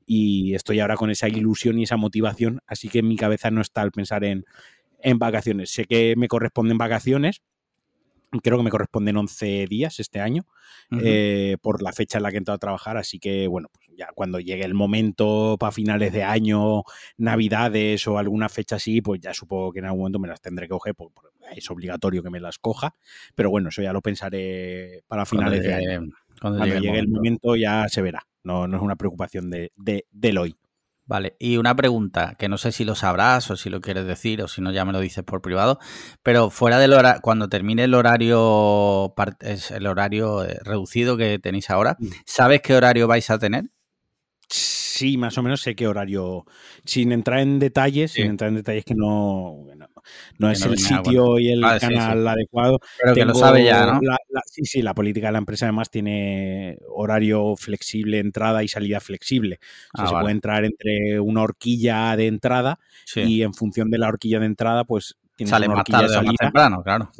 Y 0.05 0.53
estoy 0.53 0.81
ahora 0.81 0.97
con 0.97 1.09
esa 1.09 1.29
ilusión 1.29 1.79
y 1.79 1.83
esa 1.83 1.97
motivación, 1.97 2.59
así 2.67 2.89
que 2.89 2.99
en 2.99 3.07
mi 3.07 3.15
cabeza 3.15 3.49
no 3.49 3.61
está 3.61 3.81
el 3.83 3.91
pensar 3.91 4.23
en 4.25 4.43
en 5.03 5.19
vacaciones. 5.19 5.71
Sé 5.71 5.85
que 5.85 6.15
me 6.17 6.27
corresponden 6.27 6.77
vacaciones, 6.77 7.41
creo 8.39 8.57
que 8.57 8.63
me 8.63 8.69
corresponden 8.69 9.17
11 9.17 9.67
días 9.67 9.99
este 9.99 10.19
año 10.19 10.45
eh, 11.01 11.57
por 11.61 11.81
la 11.81 11.91
fecha 11.91 12.17
en 12.17 12.23
la 12.23 12.29
que 12.29 12.37
he 12.37 12.39
entrado 12.39 12.55
a 12.55 12.59
trabajar, 12.59 12.97
así 12.97 13.19
que 13.19 13.47
bueno, 13.47 13.69
pues 13.73 13.89
ya 13.97 14.09
cuando 14.13 14.39
llegue 14.39 14.63
el 14.63 14.73
momento 14.73 15.57
para 15.59 15.71
finales 15.71 16.13
de 16.13 16.23
año, 16.23 16.83
navidades 17.17 18.07
o 18.07 18.17
alguna 18.17 18.49
fecha 18.49 18.77
así, 18.77 19.01
pues 19.01 19.19
ya 19.21 19.33
supongo 19.33 19.71
que 19.71 19.79
en 19.79 19.85
algún 19.85 19.99
momento 19.99 20.19
me 20.19 20.27
las 20.27 20.41
tendré 20.41 20.67
que 20.67 20.71
coger, 20.71 20.95
porque 20.95 21.19
es 21.55 21.69
obligatorio 21.69 22.23
que 22.23 22.29
me 22.29 22.39
las 22.39 22.57
coja, 22.57 22.95
pero 23.35 23.49
bueno, 23.49 23.69
eso 23.69 23.81
ya 23.81 23.93
lo 23.93 24.01
pensaré 24.01 25.03
para 25.07 25.25
finales 25.25 25.63
de 25.63 25.73
año. 25.73 26.09
Cuando, 26.39 26.65
llegue, 26.65 26.97
el, 26.97 27.07
momento. 27.07 27.55
ya 27.55 27.87
se 27.87 28.01
verá, 28.01 28.25
no, 28.43 28.67
no 28.67 28.77
es 28.77 28.83
una 28.83 28.95
preocupación 28.95 29.49
de, 29.49 29.71
de, 29.75 30.05
del 30.11 30.37
hoy. 30.37 30.55
Vale, 31.11 31.35
y 31.39 31.57
una 31.57 31.75
pregunta, 31.75 32.35
que 32.39 32.47
no 32.47 32.57
sé 32.57 32.71
si 32.71 32.85
lo 32.85 32.95
sabrás 32.95 33.51
o 33.51 33.57
si 33.57 33.69
lo 33.69 33.81
quieres 33.81 34.05
decir 34.05 34.41
o 34.41 34.47
si 34.47 34.61
no 34.61 34.71
ya 34.71 34.85
me 34.85 34.93
lo 34.93 35.01
dices 35.01 35.25
por 35.25 35.41
privado, 35.41 35.77
pero 36.23 36.49
fuera 36.49 36.79
del 36.79 36.93
horario, 36.93 37.19
cuando 37.21 37.49
termine 37.49 37.83
el 37.83 37.95
horario, 37.95 39.13
el 39.71 39.87
horario 39.87 40.45
eh, 40.45 40.57
reducido 40.63 41.17
que 41.17 41.37
tenéis 41.37 41.69
ahora, 41.69 41.97
mm. 41.99 42.07
¿sabes 42.25 42.61
qué 42.61 42.75
horario 42.75 43.09
vais 43.09 43.29
a 43.29 43.37
tener? 43.37 43.65
Sí, 44.47 45.17
más 45.17 45.37
o 45.37 45.43
menos 45.43 45.59
sé 45.59 45.75
qué 45.75 45.85
horario. 45.85 46.45
Sin 46.85 47.11
entrar 47.11 47.39
en 47.39 47.59
detalles, 47.59 48.13
sin 48.13 48.27
entrar 48.27 48.47
en 48.47 48.55
detalles 48.55 48.85
que 48.85 48.95
no, 48.95 49.65
no, 49.75 49.87
es 50.51 50.61
el 50.65 50.77
sitio 50.77 51.39
y 51.39 51.51
el 51.51 51.61
canal 51.79 52.27
adecuado. 52.27 52.79
Pero 53.01 53.15
que 53.15 53.25
lo 53.25 53.35
sabe 53.35 53.63
ya, 53.65 53.85
¿no? 53.85 53.99
sí, 54.45 54.65
sí, 54.65 54.81
la 54.81 54.93
política 54.93 55.27
de 55.27 55.33
la 55.33 55.37
empresa 55.39 55.65
además 55.65 55.89
tiene 55.89 56.77
horario 56.89 57.55
flexible, 57.55 58.19
entrada 58.19 58.63
y 58.63 58.67
salida 58.67 58.99
flexible. 58.99 59.59
O 59.93 59.97
sea, 59.97 60.05
ah, 60.05 60.09
se 60.09 60.15
puede 60.15 60.31
entrar 60.31 60.65
entre 60.65 61.19
una 61.19 61.41
horquilla 61.41 62.15
de 62.15 62.27
entrada 62.27 62.79
y 63.15 63.43
en 63.43 63.53
función 63.53 63.89
de 63.89 63.97
la 63.97 64.07
horquilla 64.07 64.39
de 64.39 64.45
entrada, 64.45 64.83
pues 64.83 65.17
Sale 65.45 65.67
una 65.67 65.79
horquilla 65.79 66.01
de 66.03 66.09
salida. 66.09 66.31
Más 66.31 66.37
temprano, 66.37 66.83
claro. 66.83 67.11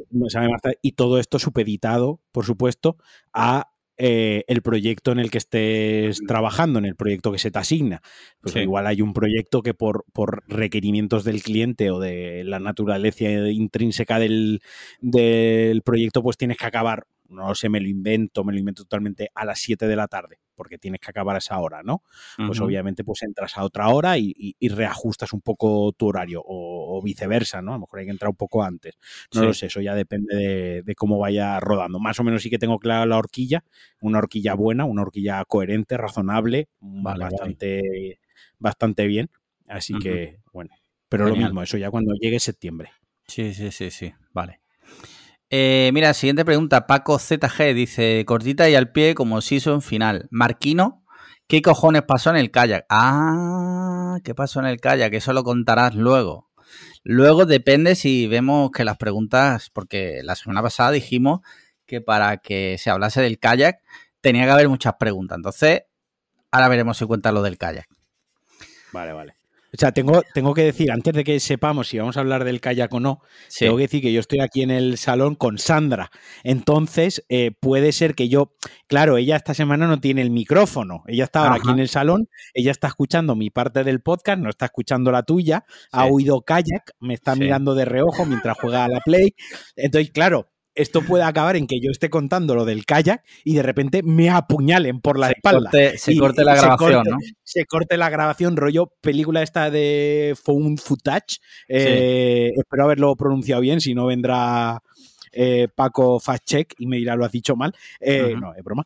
Y 0.81 0.91
todo 0.91 1.17
esto 1.17 1.39
supeditado, 1.39 2.19
por 2.31 2.45
supuesto, 2.45 2.97
a 3.33 3.70
eh, 4.03 4.45
el 4.47 4.63
proyecto 4.63 5.11
en 5.11 5.19
el 5.19 5.29
que 5.29 5.37
estés 5.37 6.21
trabajando, 6.25 6.79
en 6.79 6.85
el 6.85 6.95
proyecto 6.95 7.31
que 7.31 7.37
se 7.37 7.51
te 7.51 7.59
asigna. 7.59 8.01
Pues 8.41 8.55
igual 8.55 8.87
hay 8.87 8.99
un 8.99 9.13
proyecto 9.13 9.61
que 9.61 9.75
por, 9.75 10.05
por, 10.11 10.43
requerimientos 10.47 11.23
del 11.23 11.43
cliente 11.43 11.91
o 11.91 11.99
de 11.99 12.43
la 12.43 12.59
naturaleza 12.59 13.25
intrínseca 13.29 14.17
del, 14.17 14.63
del 15.01 15.83
proyecto, 15.83 16.23
pues 16.23 16.35
tienes 16.35 16.57
que 16.57 16.65
acabar 16.65 17.05
no 17.31 17.55
sé, 17.55 17.69
me 17.69 17.79
lo 17.79 17.87
invento, 17.87 18.43
me 18.43 18.53
lo 18.53 18.59
invento 18.59 18.83
totalmente 18.83 19.31
a 19.33 19.45
las 19.45 19.59
7 19.59 19.87
de 19.87 19.95
la 19.95 20.07
tarde, 20.07 20.39
porque 20.55 20.77
tienes 20.77 20.99
que 20.99 21.09
acabar 21.09 21.35
a 21.35 21.39
esa 21.39 21.57
hora, 21.59 21.81
¿no? 21.83 22.03
Pues 22.37 22.59
obviamente 22.59 23.03
pues 23.03 23.23
entras 23.23 23.57
a 23.57 23.63
otra 23.63 23.89
hora 23.89 24.17
y, 24.17 24.55
reajustas 24.69 25.33
un 25.33 25.41
poco 25.41 25.91
tu 25.93 26.07
horario, 26.07 26.41
o, 26.45 27.01
viceversa, 27.03 27.61
¿no? 27.61 27.71
A 27.71 27.75
lo 27.75 27.81
mejor 27.81 27.99
hay 27.99 28.05
que 28.05 28.11
entrar 28.11 28.29
un 28.29 28.35
poco 28.35 28.63
antes. 28.63 28.97
No 29.33 29.43
lo 29.43 29.53
sé, 29.53 29.67
eso 29.67 29.81
ya 29.81 29.95
depende 29.95 30.83
de, 30.85 30.95
cómo 30.95 31.17
vaya 31.17 31.59
rodando. 31.59 31.99
Más 31.99 32.19
o 32.19 32.23
menos 32.23 32.43
sí 32.43 32.49
que 32.49 32.59
tengo 32.59 32.79
clara 32.79 33.05
la 33.05 33.17
horquilla, 33.17 33.63
una 34.01 34.19
horquilla 34.19 34.53
buena, 34.53 34.85
una 34.85 35.01
horquilla 35.01 35.43
coherente, 35.45 35.97
razonable, 35.97 36.69
bastante, 36.79 38.19
bastante 38.59 39.07
bien. 39.07 39.29
Así 39.67 39.97
que, 39.99 40.39
bueno, 40.51 40.75
pero 41.09 41.27
lo 41.27 41.35
mismo, 41.35 41.61
eso 41.61 41.77
ya 41.77 41.91
cuando 41.91 42.13
llegue 42.13 42.39
septiembre. 42.39 42.91
Sí, 43.27 43.53
sí, 43.53 43.71
sí, 43.71 43.91
sí, 43.91 44.13
vale. 44.33 44.61
Eh, 45.53 45.91
mira, 45.93 46.13
siguiente 46.13 46.45
pregunta. 46.45 46.87
Paco 46.87 47.19
ZG 47.19 47.73
dice: 47.75 48.23
cortita 48.25 48.69
y 48.69 48.75
al 48.75 48.91
pie 48.93 49.13
como 49.13 49.41
season 49.41 49.81
final. 49.81 50.29
Marquino, 50.31 51.03
¿qué 51.47 51.61
cojones 51.61 52.03
pasó 52.03 52.29
en 52.29 52.37
el 52.37 52.51
kayak? 52.51 52.85
Ah, 52.89 54.17
¿qué 54.23 54.33
pasó 54.33 54.61
en 54.61 54.67
el 54.67 54.79
kayak? 54.79 55.13
Eso 55.13 55.33
lo 55.33 55.43
contarás 55.43 55.93
luego. 55.93 56.49
Luego 57.03 57.45
depende 57.45 57.95
si 57.95 58.27
vemos 58.27 58.71
que 58.71 58.85
las 58.85 58.95
preguntas, 58.97 59.69
porque 59.69 60.21
la 60.23 60.37
semana 60.37 60.61
pasada 60.61 60.91
dijimos 60.91 61.41
que 61.85 61.99
para 61.99 62.37
que 62.37 62.77
se 62.77 62.89
hablase 62.89 63.21
del 63.21 63.37
kayak 63.37 63.81
tenía 64.21 64.45
que 64.45 64.51
haber 64.51 64.69
muchas 64.69 64.93
preguntas. 64.97 65.35
Entonces, 65.35 65.81
ahora 66.49 66.69
veremos 66.69 66.97
si 66.97 67.05
cuenta 67.05 67.33
lo 67.33 67.41
del 67.41 67.57
kayak. 67.57 67.87
Vale, 68.93 69.11
vale. 69.11 69.40
O 69.73 69.77
sea, 69.77 69.93
tengo, 69.93 70.21
tengo 70.33 70.53
que 70.53 70.63
decir, 70.63 70.91
antes 70.91 71.13
de 71.13 71.23
que 71.23 71.39
sepamos 71.39 71.87
si 71.87 71.97
vamos 71.97 72.17
a 72.17 72.19
hablar 72.19 72.43
del 72.43 72.59
kayak 72.59 72.93
o 72.93 72.99
no, 72.99 73.21
tengo 73.57 73.77
que 73.77 73.83
decir 73.83 74.01
que 74.01 74.11
yo 74.11 74.19
estoy 74.19 74.41
aquí 74.41 74.63
en 74.63 74.71
el 74.71 74.97
salón 74.97 75.35
con 75.35 75.57
Sandra. 75.57 76.11
Entonces, 76.43 77.23
eh, 77.29 77.51
puede 77.57 77.93
ser 77.93 78.13
que 78.13 78.27
yo, 78.27 78.53
claro, 78.87 79.17
ella 79.17 79.37
esta 79.37 79.53
semana 79.53 79.87
no 79.87 80.01
tiene 80.01 80.21
el 80.21 80.29
micrófono. 80.29 81.03
Ella 81.07 81.23
está 81.23 81.43
ahora 81.43 81.55
aquí 81.55 81.69
en 81.69 81.79
el 81.79 81.87
salón, 81.87 82.27
ella 82.53 82.71
está 82.71 82.87
escuchando 82.87 83.35
mi 83.35 83.49
parte 83.49 83.83
del 83.85 84.01
podcast, 84.01 84.39
no 84.39 84.49
está 84.49 84.65
escuchando 84.65 85.11
la 85.11 85.23
tuya, 85.23 85.63
ha 85.91 86.05
oído 86.05 86.41
kayak, 86.41 86.91
me 86.99 87.13
está 87.13 87.35
mirando 87.35 87.73
de 87.73 87.85
reojo 87.85 88.25
mientras 88.25 88.57
juega 88.59 88.83
a 88.83 88.89
la 88.89 88.99
Play. 88.99 89.35
Entonces, 89.77 90.11
claro, 90.11 90.49
esto 90.75 91.01
puede 91.01 91.23
acabar 91.23 91.55
en 91.55 91.67
que 91.67 91.79
yo 91.81 91.91
esté 91.91 92.09
contando 92.09 92.55
lo 92.55 92.65
del 92.65 92.85
kayak 92.85 93.23
y 93.43 93.55
de 93.55 93.63
repente 93.63 94.03
me 94.03 94.29
apuñalen 94.29 95.01
por 95.01 95.19
la 95.19 95.31
espalda. 95.31 95.69
se 95.95 96.17
corte 96.17 96.43
la 96.43 96.55
grabación, 96.55 97.03
¿no? 97.09 97.17
Se 97.43 97.65
corte 97.65 97.97
la 97.97 98.09
grabación, 98.09 98.55
rollo 98.55 98.93
película 99.01 99.41
esta 99.41 99.69
de 99.69 100.35
Phone 100.41 100.77
Footage. 100.77 101.39
Eh, 101.67 102.51
espero 102.55 102.85
haberlo 102.85 103.15
pronunciado 103.15 103.61
bien, 103.61 103.81
si 103.81 103.93
no 103.93 104.05
vendrá 104.05 104.81
eh, 105.33 105.67
Paco 105.73 106.19
Fast 106.19 106.45
Check 106.45 106.73
y 106.79 106.87
me 106.87 106.97
dirá 106.97 107.15
lo 107.17 107.25
has 107.25 107.31
dicho 107.33 107.57
mal. 107.57 107.75
Eh, 107.99 108.35
no, 108.39 108.53
es 108.55 108.63
broma. 108.63 108.85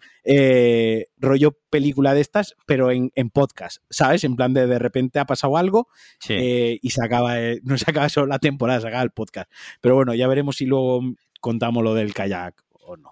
rollo 1.18 1.58
película 1.70 2.16
de 2.16 2.22
estas, 2.22 2.56
pero 2.66 2.90
en, 2.90 3.12
podcast, 3.32 3.84
¿sabes? 3.92 4.24
En 4.24 4.36
plan 4.36 4.54
de 4.56 4.66
de 4.66 4.80
repente 4.80 5.20
ha 5.20 5.26
pasado 5.26 5.58
algo 5.58 5.90
y 6.28 6.90
se 6.90 7.06
acaba, 7.06 7.36
no 7.62 7.78
se 7.78 7.86
acaba 7.88 8.10
solo 8.10 8.26
la 8.26 8.40
temporada, 8.40 8.82
se 8.82 8.88
acaba 8.88 9.04
el 9.04 9.12
podcast. 9.12 9.52
Pero 9.82 9.94
bueno, 9.94 10.16
ya 10.16 10.28
veremos 10.28 10.56
si 10.56 10.66
luego 10.66 11.04
contamos 11.46 11.84
lo 11.84 11.94
del 11.94 12.12
kayak 12.12 12.56
o 12.72 12.98
no. 12.98 13.12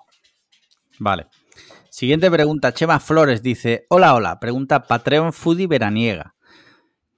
Vale. 0.97 1.27
Siguiente 1.91 2.31
pregunta. 2.31 2.73
Chema 2.73 2.99
Flores 2.99 3.43
dice: 3.43 3.85
Hola, 3.89 4.15
hola. 4.15 4.39
Pregunta 4.39 4.87
Patreon 4.87 5.33
Foodie 5.33 5.67
Veraniega. 5.67 6.33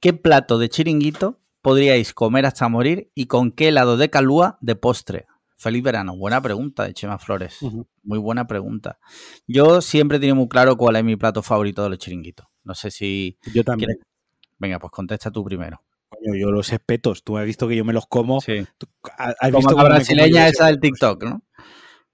¿Qué 0.01 0.11
plato 0.11 0.57
de 0.57 0.67
chiringuito 0.67 1.39
podríais 1.61 2.13
comer 2.13 2.45
hasta 2.45 2.67
morir 2.67 3.11
y 3.15 3.27
con 3.27 3.53
qué 3.53 3.69
helado 3.69 3.95
de 3.95 4.09
calúa 4.09 4.57
de 4.59 4.75
postre? 4.75 5.25
Feliz 5.55 5.81
verano. 5.81 6.17
Buena 6.17 6.41
pregunta 6.41 6.83
de 6.83 6.93
Chema 6.93 7.17
Flores. 7.17 7.59
Muy 8.03 8.19
buena 8.19 8.45
pregunta. 8.45 8.99
Yo 9.47 9.79
siempre 9.79 10.17
he 10.17 10.19
tenido 10.19 10.35
muy 10.35 10.49
claro 10.49 10.75
cuál 10.75 10.97
es 10.97 11.05
mi 11.05 11.15
plato 11.15 11.41
favorito 11.41 11.81
de 11.81 11.91
los 11.91 11.97
chiringuitos. 11.97 12.45
No 12.65 12.75
sé 12.75 12.91
si. 12.91 13.37
Yo 13.53 13.63
también. 13.63 13.91
Venga, 14.57 14.79
pues 14.79 14.91
contesta 14.91 15.31
tú 15.31 15.45
primero 15.45 15.84
yo 16.33 16.51
los 16.51 16.71
espetos, 16.71 17.23
tú 17.23 17.37
has 17.37 17.45
visto 17.45 17.67
que 17.67 17.75
yo 17.75 17.85
me 17.85 17.93
los 17.93 18.07
como. 18.07 18.41
Sí. 18.41 18.65
has 19.17 19.51
visto 19.51 19.75
la 19.75 19.83
brasileña 19.83 20.47
esa 20.47 20.67
del 20.67 20.79
TikTok, 20.79 21.23
¿no? 21.23 21.43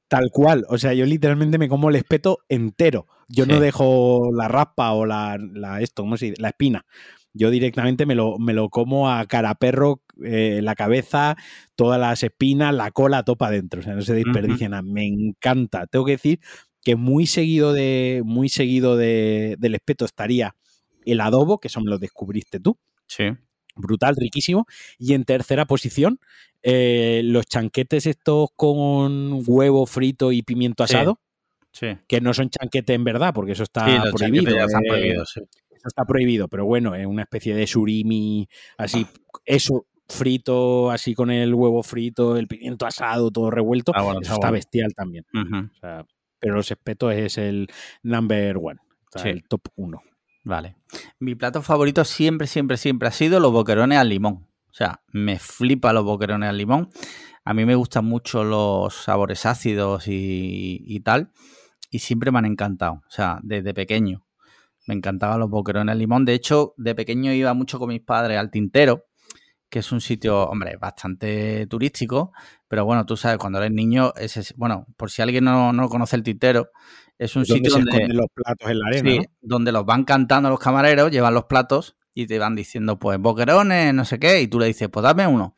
Tal 0.07 0.29
cual. 0.31 0.65
O 0.67 0.77
sea, 0.77 0.93
yo 0.93 1.05
literalmente 1.05 1.57
me 1.57 1.69
como 1.69 1.89
el 1.89 1.95
espeto 1.95 2.39
entero. 2.49 3.07
Yo 3.29 3.45
no 3.45 3.61
dejo 3.61 4.29
la 4.33 4.49
raspa 4.49 4.91
o 4.91 5.05
la, 5.05 5.37
esto, 5.79 6.03
¿cómo 6.03 6.17
se 6.17 6.27
dice? 6.27 6.41
La 6.41 6.49
espina. 6.49 6.85
Yo 7.33 7.49
directamente 7.49 8.05
me 8.05 8.13
lo, 8.13 8.37
me 8.37 8.53
lo 8.53 8.69
como 8.69 9.09
a 9.09 9.25
cara 9.25 9.55
perro, 9.55 10.03
eh, 10.21 10.59
la 10.61 10.75
cabeza, 10.75 11.37
todas 11.75 11.97
las 11.97 12.23
espinas, 12.23 12.75
la 12.75 12.91
cola, 12.91 13.23
topa 13.23 13.47
adentro. 13.47 13.79
O 13.79 13.83
sea, 13.83 13.95
no 13.95 14.01
se 14.01 14.13
desperdician. 14.13 14.73
Me 14.85 15.05
encanta. 15.05 15.87
Tengo 15.87 16.03
que 16.03 16.13
decir 16.13 16.39
que 16.83 16.97
muy 16.97 17.25
seguido 17.25 17.71
de 17.71 18.21
muy 18.25 18.49
seguido 18.49 18.97
de, 18.97 19.55
del 19.59 19.75
espeto 19.75 20.03
estaría 20.03 20.55
el 21.05 21.21
adobo, 21.21 21.59
que 21.59 21.69
eso 21.69 21.79
me 21.79 21.89
lo 21.89 21.99
descubriste 21.99 22.59
tú. 22.59 22.77
Sí 23.07 23.23
brutal, 23.75 24.15
riquísimo. 24.15 24.65
Y 24.97 25.13
en 25.13 25.23
tercera 25.23 25.65
posición, 25.65 26.19
eh, 26.63 27.21
los 27.23 27.45
chanquetes 27.45 28.05
estos 28.05 28.49
con 28.55 29.43
huevo 29.45 29.85
frito 29.85 30.31
y 30.31 30.43
pimiento 30.43 30.83
asado. 30.83 31.19
Sí. 31.71 31.87
Que 32.07 32.19
no 32.19 32.33
son 32.33 32.49
chanquetes 32.49 32.95
en 32.95 33.03
verdad, 33.03 33.33
porque 33.33 33.53
eso 33.53 33.63
está 33.63 34.03
prohibido. 34.13 34.57
Eh, 34.95 35.15
eso 35.81 35.87
está 35.87 36.05
prohibido, 36.05 36.47
pero 36.47 36.65
bueno, 36.65 36.93
es 36.93 37.07
una 37.07 37.23
especie 37.23 37.55
de 37.55 37.65
surimi, 37.65 38.47
así, 38.77 39.07
eso 39.45 39.87
frito, 40.07 40.91
así 40.91 41.15
con 41.15 41.31
el 41.31 41.53
huevo 41.55 41.81
frito, 41.81 42.37
el 42.37 42.47
pimiento 42.47 42.85
asado, 42.85 43.31
todo 43.31 43.49
revuelto. 43.49 43.91
Ah, 43.95 44.15
eso 44.21 44.33
está, 44.33 44.51
bestial 44.51 44.93
también. 44.93 45.25
pero 46.39 46.55
los 46.55 46.69
espetos 46.69 47.13
es 47.13 47.37
el 47.37 47.67
number 48.03 48.57
one, 48.57 48.79
el 49.23 49.43
top 49.43 49.61
uno. 49.75 50.01
Vale. 50.43 50.75
Mi 51.19 51.35
plato 51.35 51.61
favorito 51.61 52.03
siempre, 52.03 52.47
siempre, 52.47 52.77
siempre 52.77 53.07
ha 53.07 53.11
sido 53.11 53.39
los 53.39 53.51
boquerones 53.51 53.97
al 53.97 54.09
limón. 54.09 54.47
O 54.69 54.73
sea, 54.73 55.01
me 55.11 55.37
flipa 55.37 55.93
los 55.93 56.03
boquerones 56.03 56.49
al 56.49 56.57
limón. 56.57 56.89
A 57.43 57.53
mí 57.53 57.65
me 57.65 57.75
gustan 57.75 58.05
mucho 58.05 58.43
los 58.43 58.93
sabores 58.95 59.45
ácidos 59.45 60.05
y, 60.07 60.99
tal. 61.03 61.31
Y 61.89 61.99
siempre 61.99 62.31
me 62.31 62.39
han 62.39 62.45
encantado. 62.45 62.93
O 62.93 63.09
sea, 63.09 63.39
desde 63.43 63.73
pequeño. 63.73 64.25
Me 64.87 64.95
encantaban 64.95 65.39
los 65.39 65.49
boquerones 65.49 65.91
al 65.91 65.99
limón. 65.99 66.25
De 66.25 66.33
hecho, 66.33 66.73
de 66.77 66.95
pequeño 66.95 67.33
iba 67.33 67.53
mucho 67.53 67.79
con 67.79 67.89
mis 67.89 68.01
padres 68.01 68.37
al 68.37 68.49
Tintero, 68.49 69.05
que 69.71 69.79
es 69.79 69.91
un 69.93 70.01
sitio, 70.01 70.43
hombre, 70.43 70.75
bastante 70.75 71.65
turístico. 71.65 72.33
Pero 72.67 72.83
bueno, 72.83 73.05
tú 73.05 73.15
sabes, 73.15 73.37
cuando 73.37 73.57
eres 73.57 73.71
niño, 73.71 74.13
ese, 74.17 74.53
bueno, 74.57 74.85
por 74.97 75.09
si 75.09 75.21
alguien 75.21 75.45
no, 75.45 75.71
no 75.71 75.87
conoce 75.87 76.17
el 76.17 76.23
Tintero, 76.23 76.69
es 77.17 77.35
un 77.37 77.45
sitio 77.45 77.71
donde 77.71 78.07
los 78.09 78.27
platos 78.33 78.69
en 78.69 78.79
la 78.79 78.87
arena, 78.87 79.23
donde 79.41 79.71
los 79.71 79.85
van 79.85 80.03
cantando 80.03 80.49
los 80.49 80.59
camareros, 80.59 81.09
llevan 81.09 81.33
los 81.33 81.45
platos 81.45 81.95
y 82.13 82.27
te 82.27 82.37
van 82.37 82.53
diciendo, 82.53 82.99
pues, 82.99 83.17
boquerones, 83.17 83.93
no 83.93 84.03
sé 84.03 84.19
qué, 84.19 84.41
y 84.41 84.47
tú 84.47 84.59
le 84.59 84.65
dices, 84.65 84.89
pues 84.89 85.03
dame 85.03 85.25
uno. 85.25 85.55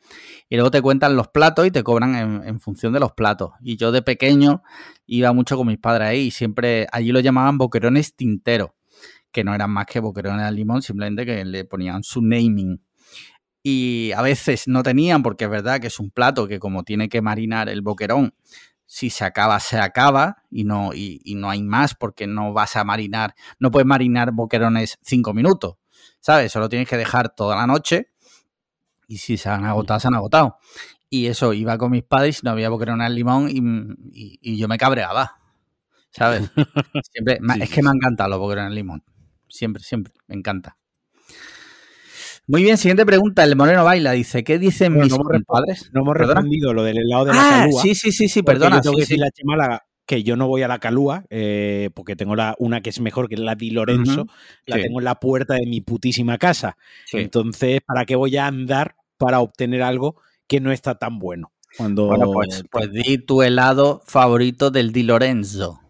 Y 0.48 0.54
luego 0.54 0.70
te 0.70 0.80
cuentan 0.80 1.16
los 1.16 1.26
platos 1.26 1.66
y 1.66 1.72
te 1.72 1.82
cobran 1.82 2.44
en, 2.46 2.60
función 2.60 2.92
de 2.92 3.00
los 3.00 3.12
platos. 3.12 3.50
Y 3.60 3.76
yo 3.76 3.90
de 3.90 4.02
pequeño 4.02 4.62
iba 5.06 5.32
mucho 5.32 5.56
con 5.56 5.66
mis 5.66 5.78
padres 5.78 6.08
ahí 6.08 6.20
y 6.26 6.30
siempre 6.30 6.86
allí 6.92 7.10
lo 7.10 7.18
llamaban 7.18 7.58
boquerones 7.58 8.14
tinteros, 8.14 8.70
que 9.32 9.42
no 9.42 9.52
eran 9.56 9.72
más 9.72 9.86
que 9.86 9.98
boquerones 9.98 10.46
al 10.46 10.54
limón, 10.54 10.82
simplemente 10.82 11.26
que 11.26 11.44
le 11.44 11.64
ponían 11.64 12.04
su 12.04 12.22
naming. 12.22 12.80
Y 13.66 14.12
a 14.12 14.20
veces 14.20 14.68
no 14.68 14.82
tenían, 14.82 15.22
porque 15.22 15.44
es 15.44 15.50
verdad 15.50 15.80
que 15.80 15.86
es 15.86 15.98
un 15.98 16.10
plato 16.10 16.46
que 16.46 16.58
como 16.58 16.84
tiene 16.84 17.08
que 17.08 17.22
marinar 17.22 17.70
el 17.70 17.80
boquerón, 17.80 18.34
si 18.84 19.08
se 19.08 19.24
acaba, 19.24 19.58
se 19.58 19.78
acaba 19.78 20.42
y 20.50 20.64
no, 20.64 20.92
y, 20.92 21.34
no 21.34 21.48
hay 21.48 21.62
más 21.62 21.94
porque 21.94 22.26
no 22.26 22.52
vas 22.52 22.76
a 22.76 22.84
marinar, 22.84 23.34
no 23.58 23.70
puedes 23.70 23.86
marinar 23.86 24.32
boquerones 24.32 24.98
cinco 25.00 25.32
minutos, 25.32 25.76
¿sabes? 26.20 26.52
Solo 26.52 26.68
tienes 26.68 26.86
que 26.86 26.98
dejar 26.98 27.34
toda 27.34 27.56
la 27.56 27.66
noche 27.66 28.10
y 29.08 29.16
si 29.16 29.38
se 29.38 29.48
han 29.48 29.64
agotado, 29.64 29.98
se 29.98 30.08
han 30.08 30.14
agotado. 30.14 30.58
Y 31.08 31.28
eso, 31.28 31.54
iba 31.54 31.78
con 31.78 31.90
mis 31.92 32.02
padres 32.02 32.40
y 32.42 32.44
no 32.44 32.50
había 32.50 32.68
boquerones 32.68 33.06
al 33.06 33.14
limón 33.14 33.48
y, 33.50 34.58
yo 34.58 34.68
me 34.68 34.76
cabreaba, 34.76 35.40
¿sabes? 36.10 36.50
Siempre, 37.12 37.38
es 37.60 37.70
que 37.70 37.82
me 37.82 37.88
han 37.88 37.96
encantado 37.96 38.28
los 38.28 38.40
boquerones 38.40 38.68
al 38.68 38.74
limón. 38.74 39.02
Siempre, 39.48 39.82
siempre, 39.82 40.12
me 40.26 40.34
encanta. 40.34 40.76
Muy 42.46 42.62
bien, 42.62 42.76
siguiente 42.76 43.06
pregunta. 43.06 43.42
El 43.44 43.56
Moreno 43.56 43.84
Baila 43.84 44.12
dice: 44.12 44.44
¿Qué 44.44 44.58
dicen 44.58 44.98
mis 44.98 45.14
padres? 45.46 45.90
No 45.92 46.02
hemos 46.02 46.16
respondido 46.16 46.74
lo 46.74 46.82
del 46.82 46.98
helado 46.98 47.26
de 47.26 47.32
la 47.32 47.40
ah, 47.40 47.60
calúa. 47.60 47.82
Sí, 47.82 47.94
sí, 47.94 48.12
sí, 48.12 48.28
sí, 48.28 48.42
perdona. 48.42 48.80
tengo 48.80 48.96
que 48.96 49.02
decir 49.02 49.18
la 49.18 49.30
Chemala 49.30 49.82
que 50.06 50.22
yo 50.22 50.36
no 50.36 50.48
voy 50.48 50.62
a 50.62 50.68
la 50.68 50.78
calúa 50.78 51.24
eh, 51.30 51.90
porque 51.94 52.16
tengo 52.16 52.36
la, 52.36 52.54
una 52.58 52.82
que 52.82 52.90
es 52.90 53.00
mejor, 53.00 53.28
que 53.28 53.36
es 53.36 53.40
la 53.40 53.54
Di 53.54 53.70
Lorenzo. 53.70 54.26
La 54.66 54.76
tengo 54.76 55.00
en 55.00 55.04
la 55.04 55.14
puerta 55.18 55.54
de 55.54 55.66
mi 55.66 55.80
putísima 55.80 56.38
casa. 56.38 56.76
Entonces, 57.12 57.80
¿para 57.86 58.04
qué 58.04 58.16
voy 58.16 58.36
a 58.36 58.46
andar 58.46 58.96
para 59.16 59.40
obtener 59.40 59.82
algo 59.82 60.16
que 60.46 60.60
no 60.60 60.72
está 60.72 60.96
tan 60.96 61.18
bueno? 61.18 61.52
Cuando... 61.78 62.06
Bueno, 62.06 62.30
pues, 62.32 62.64
pues 62.70 62.92
di 62.92 63.18
tu 63.18 63.42
helado 63.42 64.02
favorito 64.06 64.70
del 64.70 64.92
Di 64.92 65.02
Lorenzo. 65.04 65.80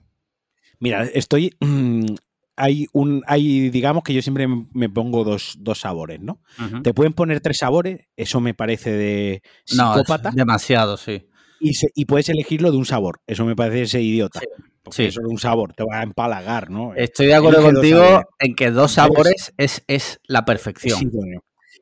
Mira, 0.79 1.05
estoy 1.05 1.57
hay 2.57 2.87
un, 2.93 3.23
hay, 3.27 3.71
digamos 3.71 4.05
que 4.05 4.15
yo 4.15 4.23
siempre 4.23 4.47
me 4.73 4.89
pongo 4.89 5.25
dos, 5.25 5.59
sabores, 5.75 6.21
¿no? 6.21 6.41
Te 6.83 6.95
pueden 6.95 7.13
poner 7.13 7.41
tres 7.41 7.59
sabores, 7.59 8.07
eso 8.17 8.41
me 8.41 8.55
parece 8.55 8.93
de 8.93 9.43
psicópata. 9.65 10.31
demasiado, 10.31 10.97
sí. 10.97 11.29
Y, 11.61 12.05
puedes 12.05 12.29
elegirlo 12.29 12.71
de 12.71 12.77
un 12.77 12.85
sabor, 12.85 13.21
eso 13.27 13.45
me 13.45 13.57
parece 13.57 13.83
ese 13.83 14.03
idiota. 14.03 14.41
Sí. 14.91 15.05
Eso 15.05 15.23
de 15.23 15.29
un 15.29 15.39
sabor, 15.39 15.73
te 15.73 15.83
va 15.83 16.01
a 16.01 16.03
empalagar, 16.03 16.71
¿no? 16.71 16.95
Estoy 16.95 17.27
de 17.27 17.35
acuerdo 17.35 17.63
contigo 17.63 18.23
en 18.39 18.55
que 18.55 18.71
dos 18.71 18.93
sabores 18.93 19.55
es, 19.57 19.83
es 19.87 20.21
la 20.27 20.45
perfección. 20.45 21.11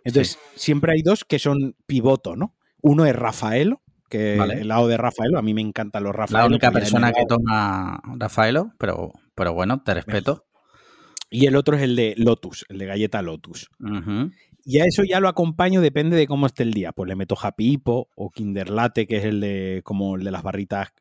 Entonces, 0.05 0.39
siempre 0.55 0.93
hay 0.93 1.03
dos 1.03 1.25
que 1.25 1.39
son 1.39 1.75
pivoto, 1.87 2.37
¿no? 2.37 2.55
Uno 2.81 3.05
es 3.05 3.15
Rafaelo, 3.15 3.83
que 4.09 4.35
el 4.35 4.69
lado 4.69 4.89
de 4.89 4.97
Rafaelo, 4.97 5.39
a 5.39 5.43
mí 5.43 5.55
me 5.55 5.63
encantan 5.63 6.05
los 6.05 6.15
Rafaelo. 6.15 6.41
La 6.41 6.47
única 6.47 6.71
persona 6.71 7.13
que 7.13 7.25
toma 7.27 8.01
Rafaelo, 8.19 8.73
pero, 8.79 9.13
pero 9.35 9.53
bueno, 9.53 9.83
te 9.83 9.95
respeto. 9.95 10.45
Y 11.33 11.47
el 11.47 11.57
otro 11.57 11.77
es 11.77 11.83
el 11.83 11.97
de 11.97 12.15
Lotus, 12.19 12.67
el 12.69 12.79
de 12.79 12.87
galleta 12.87 13.23
Lotus. 13.23 13.71
Y 14.65 14.79
a 14.79 14.85
eso 14.85 15.03
ya 15.03 15.19
lo 15.19 15.29
acompaño, 15.29 15.81
depende 15.81 16.17
de 16.17 16.27
cómo 16.27 16.47
esté 16.47 16.63
el 16.63 16.73
día. 16.73 16.93
Pues 16.93 17.09
le 17.09 17.17
meto 17.17 17.37
Happy 17.41 17.73
Hippo 17.73 18.11
o 18.15 18.31
Kinder 18.31 18.71
Latte, 18.71 19.07
que 19.07 19.17
es 19.17 19.25
el 19.25 19.41
de 19.41 19.81
como 19.83 20.17
el 20.17 20.25
de 20.25 20.31
las 20.31 20.43
barritas, 20.43 20.93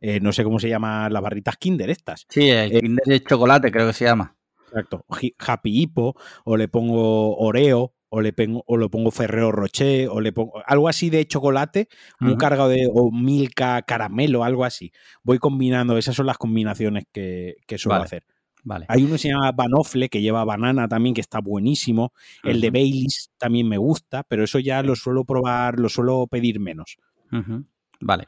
eh, 0.00 0.20
no 0.20 0.32
sé 0.32 0.44
cómo 0.44 0.60
se 0.60 0.68
llama, 0.68 1.10
las 1.10 1.20
barritas 1.20 1.56
Kinder 1.56 1.90
estas. 1.90 2.24
Sí, 2.28 2.48
el 2.48 2.72
eh, 2.72 2.80
Kinder 2.80 3.04
de 3.04 3.22
chocolate 3.22 3.70
creo 3.72 3.88
que 3.88 3.92
se 3.92 4.04
llama. 4.04 4.36
Exacto. 4.68 5.04
Happy 5.38 5.82
Hippo, 5.82 6.14
o 6.44 6.56
le 6.56 6.68
pongo 6.68 7.36
Oreo, 7.36 7.92
o 8.08 8.20
le 8.20 8.32
pongo, 8.32 8.62
o 8.66 8.76
lo 8.76 8.90
pongo 8.90 9.10
Ferrero 9.10 9.50
Rocher, 9.50 10.08
o 10.08 10.20
le 10.20 10.32
pongo 10.32 10.62
algo 10.64 10.88
así 10.88 11.10
de 11.10 11.26
chocolate, 11.26 11.88
muy 12.20 12.36
cargado 12.36 12.68
de, 12.68 12.88
o 12.92 13.10
Milka, 13.10 13.82
caramelo, 13.82 14.44
algo 14.44 14.64
así. 14.64 14.92
Voy 15.24 15.38
combinando, 15.38 15.98
esas 15.98 16.14
son 16.14 16.26
las 16.26 16.38
combinaciones 16.38 17.04
que, 17.12 17.56
que 17.66 17.76
suelo 17.76 18.02
hacer. 18.02 18.24
Vale. 18.62 18.86
Hay 18.88 19.02
uno 19.02 19.12
que 19.12 19.18
se 19.18 19.28
llama 19.28 19.52
Banofle, 19.52 20.08
que 20.08 20.20
lleva 20.20 20.44
banana 20.44 20.88
también, 20.88 21.14
que 21.14 21.20
está 21.20 21.40
buenísimo. 21.40 22.12
El 22.42 22.60
de. 22.60 22.70
Baileys 22.70 23.30
también 23.38 23.68
me 23.68 23.78
gusta, 23.78 24.22
pero 24.24 24.44
eso 24.44 24.58
ya 24.58 24.82
lo 24.82 24.96
suelo 24.96 25.24
probar, 25.24 25.78
lo 25.78 25.88
suelo 25.88 26.26
pedir 26.26 26.60
menos. 26.60 26.96
Vale. 28.00 28.26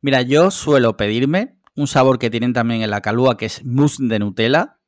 Mira, 0.00 0.22
yo 0.22 0.50
suelo 0.50 0.96
pedirme 0.96 1.56
un 1.74 1.86
sabor 1.86 2.18
que 2.18 2.30
tienen 2.30 2.52
también 2.52 2.82
en 2.82 2.90
la 2.90 3.00
calúa, 3.00 3.36
que 3.36 3.46
es 3.46 3.64
mousse 3.64 3.98
de 4.00 4.18
Nutella, 4.18 4.78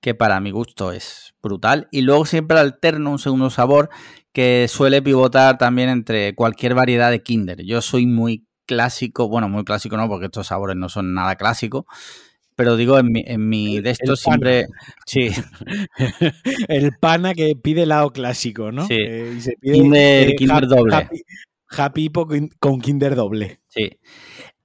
que 0.00 0.14
para 0.14 0.40
mi 0.40 0.50
gusto 0.50 0.92
es 0.92 1.34
brutal. 1.42 1.88
Y 1.90 2.02
luego 2.02 2.26
siempre 2.26 2.58
alterno 2.58 3.10
un 3.10 3.18
segundo 3.18 3.50
sabor 3.50 3.88
que 4.32 4.66
suele 4.68 5.02
pivotar 5.02 5.58
también 5.58 5.88
entre 5.88 6.34
cualquier 6.34 6.74
variedad 6.74 7.10
de 7.10 7.22
Kinder. 7.22 7.62
Yo 7.64 7.80
soy 7.80 8.06
muy 8.06 8.46
clásico, 8.66 9.28
bueno, 9.28 9.48
muy 9.48 9.64
clásico 9.64 9.96
no, 9.96 10.08
porque 10.08 10.26
estos 10.26 10.48
sabores 10.48 10.76
no 10.76 10.88
son 10.88 11.14
nada 11.14 11.36
clásicos. 11.36 11.84
Pero 12.56 12.76
digo, 12.76 12.98
en 12.98 13.10
mi, 13.12 13.24
en 13.26 13.48
mi 13.48 13.80
de 13.80 13.90
El 13.90 13.96
pana. 13.98 14.16
siempre. 14.16 14.66
Sí, 15.06 15.30
el 16.68 16.92
pana 17.00 17.34
que 17.34 17.54
pide 17.56 17.82
helado 17.82 18.10
clásico, 18.10 18.72
¿no? 18.72 18.86
Sí. 18.86 18.96
Eh, 18.98 19.34
y 19.36 19.40
se 19.40 19.52
pide 19.60 19.74
Kinder- 19.74 20.28
eh, 20.30 20.34
Kinder 20.36 20.66
doble. 20.66 20.94
Happy, 20.96 21.22
Happy 21.70 22.10
con- 22.58 22.80
Kinder 22.80 23.14
doble. 23.14 23.60
Sí. 23.68 23.90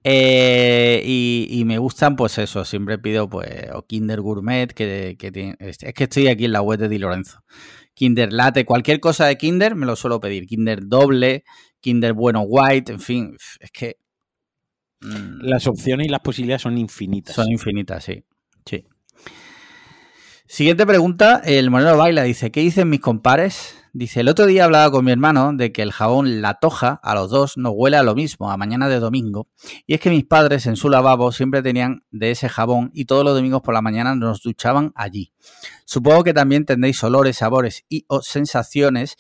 Eh, 0.03 1.01
y, 1.05 1.47
y 1.51 1.65
me 1.65 1.77
gustan, 1.79 2.15
pues 2.15 2.37
eso, 2.37 2.63
siempre 2.63 2.97
pido, 2.97 3.29
pues, 3.29 3.49
o 3.73 3.85
Kinder 3.85 4.21
Gourmet, 4.21 4.67
que, 4.73 5.15
que 5.19 5.31
tiene, 5.31 5.55
es 5.59 5.77
que 5.77 6.03
estoy 6.05 6.27
aquí 6.27 6.45
en 6.45 6.53
la 6.53 6.61
web 6.61 6.79
de 6.79 6.87
Di 6.87 6.97
Lorenzo. 6.97 7.39
Kinder 7.93 8.31
Latte, 8.31 8.63
cualquier 8.63 8.99
cosa 8.99 9.25
de 9.25 9.37
Kinder 9.37 9.75
me 9.75 9.85
lo 9.85 9.95
suelo 9.95 10.19
pedir. 10.19 10.45
Kinder 10.45 10.87
doble, 10.87 11.43
Kinder 11.81 12.13
bueno 12.13 12.41
white, 12.41 12.91
en 12.91 12.99
fin, 12.99 13.35
es 13.59 13.71
que 13.71 13.97
mm, 15.01 15.41
Las 15.41 15.67
opciones 15.67 16.07
y 16.07 16.09
las 16.09 16.21
posibilidades 16.21 16.61
son 16.61 16.77
infinitas. 16.77 17.35
son 17.35 17.51
infinitas, 17.51 18.03
sí. 18.03 18.23
sí. 18.65 18.85
Siguiente 20.49 20.85
pregunta, 20.85 21.41
el 21.43 21.69
Moreno 21.69 21.97
Baila 21.97 22.23
dice, 22.23 22.51
¿qué 22.51 22.61
dicen 22.61 22.89
mis 22.89 23.01
compares? 23.01 23.75
Dice, 23.91 24.21
el 24.21 24.29
otro 24.29 24.45
día 24.45 24.63
hablaba 24.63 24.91
con 24.91 25.03
mi 25.03 25.11
hermano 25.11 25.51
de 25.53 25.71
que 25.73 25.81
el 25.81 25.91
jabón 25.91 26.41
La 26.41 26.53
Toja 26.59 26.99
a 27.03 27.15
los 27.15 27.29
dos 27.31 27.57
nos 27.57 27.73
huele 27.75 27.97
a 27.97 28.03
lo 28.03 28.15
mismo, 28.15 28.49
a 28.49 28.55
mañana 28.55 28.87
de 28.87 28.99
domingo. 28.99 29.47
Y 29.85 29.95
es 29.95 29.99
que 29.99 30.09
mis 30.09 30.23
padres 30.23 30.67
en 30.67 30.75
su 30.75 30.87
lavabo 30.87 31.31
siempre 31.31 31.61
tenían 31.61 32.05
de 32.11 32.31
ese 32.31 32.47
jabón 32.47 32.91
y 32.93 33.05
todos 33.05 33.25
los 33.25 33.33
domingos 33.35 33.61
por 33.61 33.73
la 33.73 33.81
mañana 33.81 34.15
nos 34.15 34.41
duchaban 34.41 34.93
allí. 34.95 35.33
Supongo 35.83 36.23
que 36.23 36.33
también 36.33 36.63
tendréis 36.63 37.03
olores, 37.03 37.37
sabores 37.37 37.85
y 37.89 38.05
o 38.07 38.21
sensaciones 38.21 39.17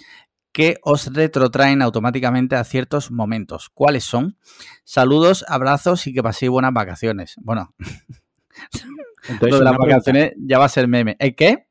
que 0.51 0.77
os 0.83 1.13
retrotraen 1.13 1.81
automáticamente 1.81 2.55
a 2.55 2.63
ciertos 2.63 3.11
momentos. 3.11 3.69
¿Cuáles 3.73 4.03
son? 4.03 4.37
Saludos, 4.83 5.45
abrazos 5.47 6.07
y 6.07 6.13
que 6.13 6.23
paséis 6.23 6.49
buenas 6.49 6.73
vacaciones. 6.73 7.35
Bueno, 7.41 7.73
Entonces, 9.29 9.51
lo 9.51 9.57
de 9.59 9.63
las 9.63 9.73
pregunta, 9.73 9.95
vacaciones 9.95 10.33
ya 10.37 10.57
va 10.59 10.65
a 10.65 10.69
ser 10.69 10.87
meme. 10.87 11.15
¿El 11.19 11.35
qué? 11.35 11.67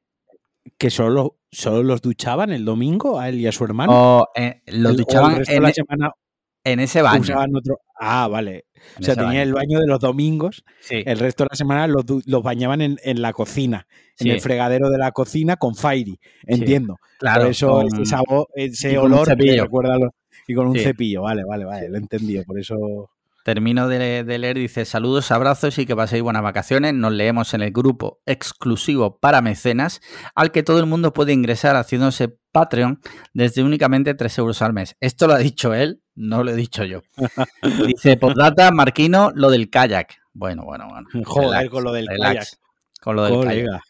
¿Que 0.78 0.90
solo, 0.90 1.38
solo 1.50 1.82
los 1.82 2.02
duchaban 2.02 2.50
el 2.52 2.64
domingo 2.64 3.18
a 3.18 3.28
él 3.28 3.36
y 3.40 3.46
a 3.46 3.52
su 3.52 3.64
hermano? 3.64 3.92
O 3.92 4.28
eh, 4.36 4.62
los 4.66 4.92
El- 4.92 5.00
o 5.00 5.04
duchaban 5.04 5.32
el 5.32 5.38
resto 5.38 5.52
de 5.52 5.56
en, 5.56 5.62
la 5.62 5.70
e- 5.70 5.74
semana 5.74 6.10
en 6.64 6.80
ese 6.80 7.02
baño. 7.02 7.20
usaban 7.22 7.56
otro. 7.56 7.80
Ah, 7.98 8.28
vale. 8.28 8.65
O 9.00 9.02
sea, 9.02 9.14
tenía 9.14 9.28
baño. 9.30 9.42
el 9.42 9.52
baño 9.54 9.80
de 9.80 9.86
los 9.86 10.00
domingos, 10.00 10.64
Sí, 10.80 11.02
el 11.04 11.18
resto 11.18 11.44
de 11.44 11.48
la 11.52 11.56
semana 11.56 11.86
los, 11.86 12.04
bañaban 12.42 12.80
en, 12.80 12.96
en 13.02 13.22
la 13.22 13.32
cocina, 13.32 13.86
en 14.18 14.28
el 14.28 14.40
fregadero 14.40 14.90
de 14.90 14.98
la 14.98 15.12
cocina 15.12 15.56
con 15.56 15.74
Fairy. 15.74 16.18
Entiendo. 16.46 16.96
claro. 17.18 17.42
por 17.42 17.50
eso 17.50 17.68
con- 17.70 17.86
ese 17.86 18.04
sabor, 18.06 18.48
ese 18.54 18.98
olor 18.98 19.36
me 19.36 19.56
recuerda 19.60 19.94
a 19.94 19.98
los- 19.98 20.10
y 20.48 20.54
con 20.54 20.68
un 20.68 20.78
cepillo. 20.78 21.22
Vale, 21.22 21.42
vale, 21.44 21.64
vale, 21.64 21.88
lo 21.88 21.96
he 21.96 21.98
entendido. 21.98 22.44
Por 22.44 22.58
eso. 22.60 22.76
Termino 23.44 23.86
de, 23.86 24.24
de 24.24 24.38
leer, 24.38 24.56
dice 24.56 24.84
saludos, 24.84 25.30
abrazos 25.30 25.78
y 25.78 25.86
que 25.86 25.94
paséis 25.94 26.20
buenas 26.22 26.42
vacaciones. 26.42 26.94
Nos 26.94 27.12
leemos 27.12 27.54
en 27.54 27.62
el 27.62 27.70
grupo 27.70 28.20
exclusivo 28.26 29.18
para 29.18 29.40
mecenas, 29.40 30.00
al 30.34 30.50
que 30.50 30.62
todo 30.64 30.80
el 30.80 30.86
mundo 30.86 31.12
puede 31.12 31.32
ingresar 31.32 31.76
haciéndose 31.76 32.36
Patreon 32.52 33.00
desde 33.34 33.62
únicamente 33.62 34.14
3 34.14 34.38
euros 34.38 34.62
al 34.62 34.72
mes. 34.72 34.96
Esto 35.00 35.26
lo 35.28 35.34
ha 35.34 35.38
dicho 35.38 35.74
él, 35.74 36.00
no 36.16 36.42
lo 36.42 36.50
he 36.50 36.56
dicho 36.56 36.84
yo. 36.84 37.02
Dice, 37.86 38.16
postdata, 38.16 38.70
Marquino, 38.72 39.30
lo 39.34 39.50
del 39.50 39.70
kayak. 39.70 40.16
Bueno, 40.34 40.64
bueno, 40.64 40.88
bueno. 40.88 41.06
Joder, 41.24 41.50
Relax, 41.50 41.70
con 41.70 41.84
lo 41.84 41.92
del 41.92 42.06
relax, 42.08 42.34
kayak. 42.34 42.48
Con 43.00 43.16
lo 43.16 43.24
del 43.24 43.44
kayak. 43.44 43.80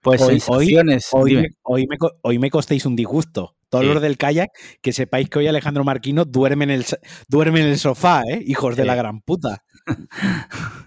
Pues 0.00 0.20
Hoy- 0.22 0.34
hoy- 0.34 0.40
sensaciones. 0.40 1.08
Hoy 1.12 1.34
me, 1.36 1.46
hoy, 1.62 1.86
me, 1.88 1.98
co- 1.98 2.16
hoy 2.22 2.38
me 2.38 2.50
costéis 2.50 2.86
un 2.86 2.96
disgusto. 2.96 3.56
Todos 3.68 3.84
Sí. 3.84 3.92
los 3.92 4.00
del 4.02 4.16
kayak, 4.16 4.50
que 4.80 4.92
sepáis 4.92 5.28
que 5.28 5.40
hoy 5.40 5.48
Alejandro 5.48 5.82
Marquino 5.82 6.24
duerme 6.24 6.64
en 6.64 6.70
el, 6.70 6.86
duerme 7.28 7.60
en 7.62 7.66
el 7.66 7.78
sofá, 7.78 8.22
¿eh? 8.28 8.40
Hijos 8.46 8.76
de 8.76 8.84
la 8.84 8.94
gran 8.94 9.20
puta. 9.20 9.64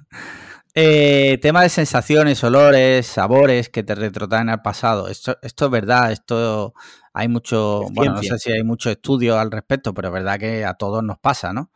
Eh, 0.75 1.39
tema 1.41 1.63
de 1.63 1.69
sensaciones, 1.69 2.43
olores, 2.43 3.05
sabores 3.07 3.69
que 3.69 3.83
te 3.83 3.95
retrotraen 3.95 4.49
al 4.49 4.61
pasado. 4.61 5.07
Esto, 5.09 5.35
esto 5.41 5.65
es 5.65 5.71
verdad, 5.71 6.11
esto 6.11 6.73
hay 7.13 7.27
mucho, 7.27 7.89
bueno, 7.91 8.13
no 8.13 8.23
sé 8.23 8.37
si 8.39 8.51
hay 8.51 8.63
mucho 8.63 8.89
estudio 8.89 9.39
al 9.39 9.51
respecto, 9.51 9.93
pero 9.93 10.09
es 10.09 10.13
verdad 10.13 10.39
que 10.39 10.65
a 10.65 10.73
todos 10.75 11.03
nos 11.03 11.19
pasa, 11.19 11.53
¿no? 11.53 11.71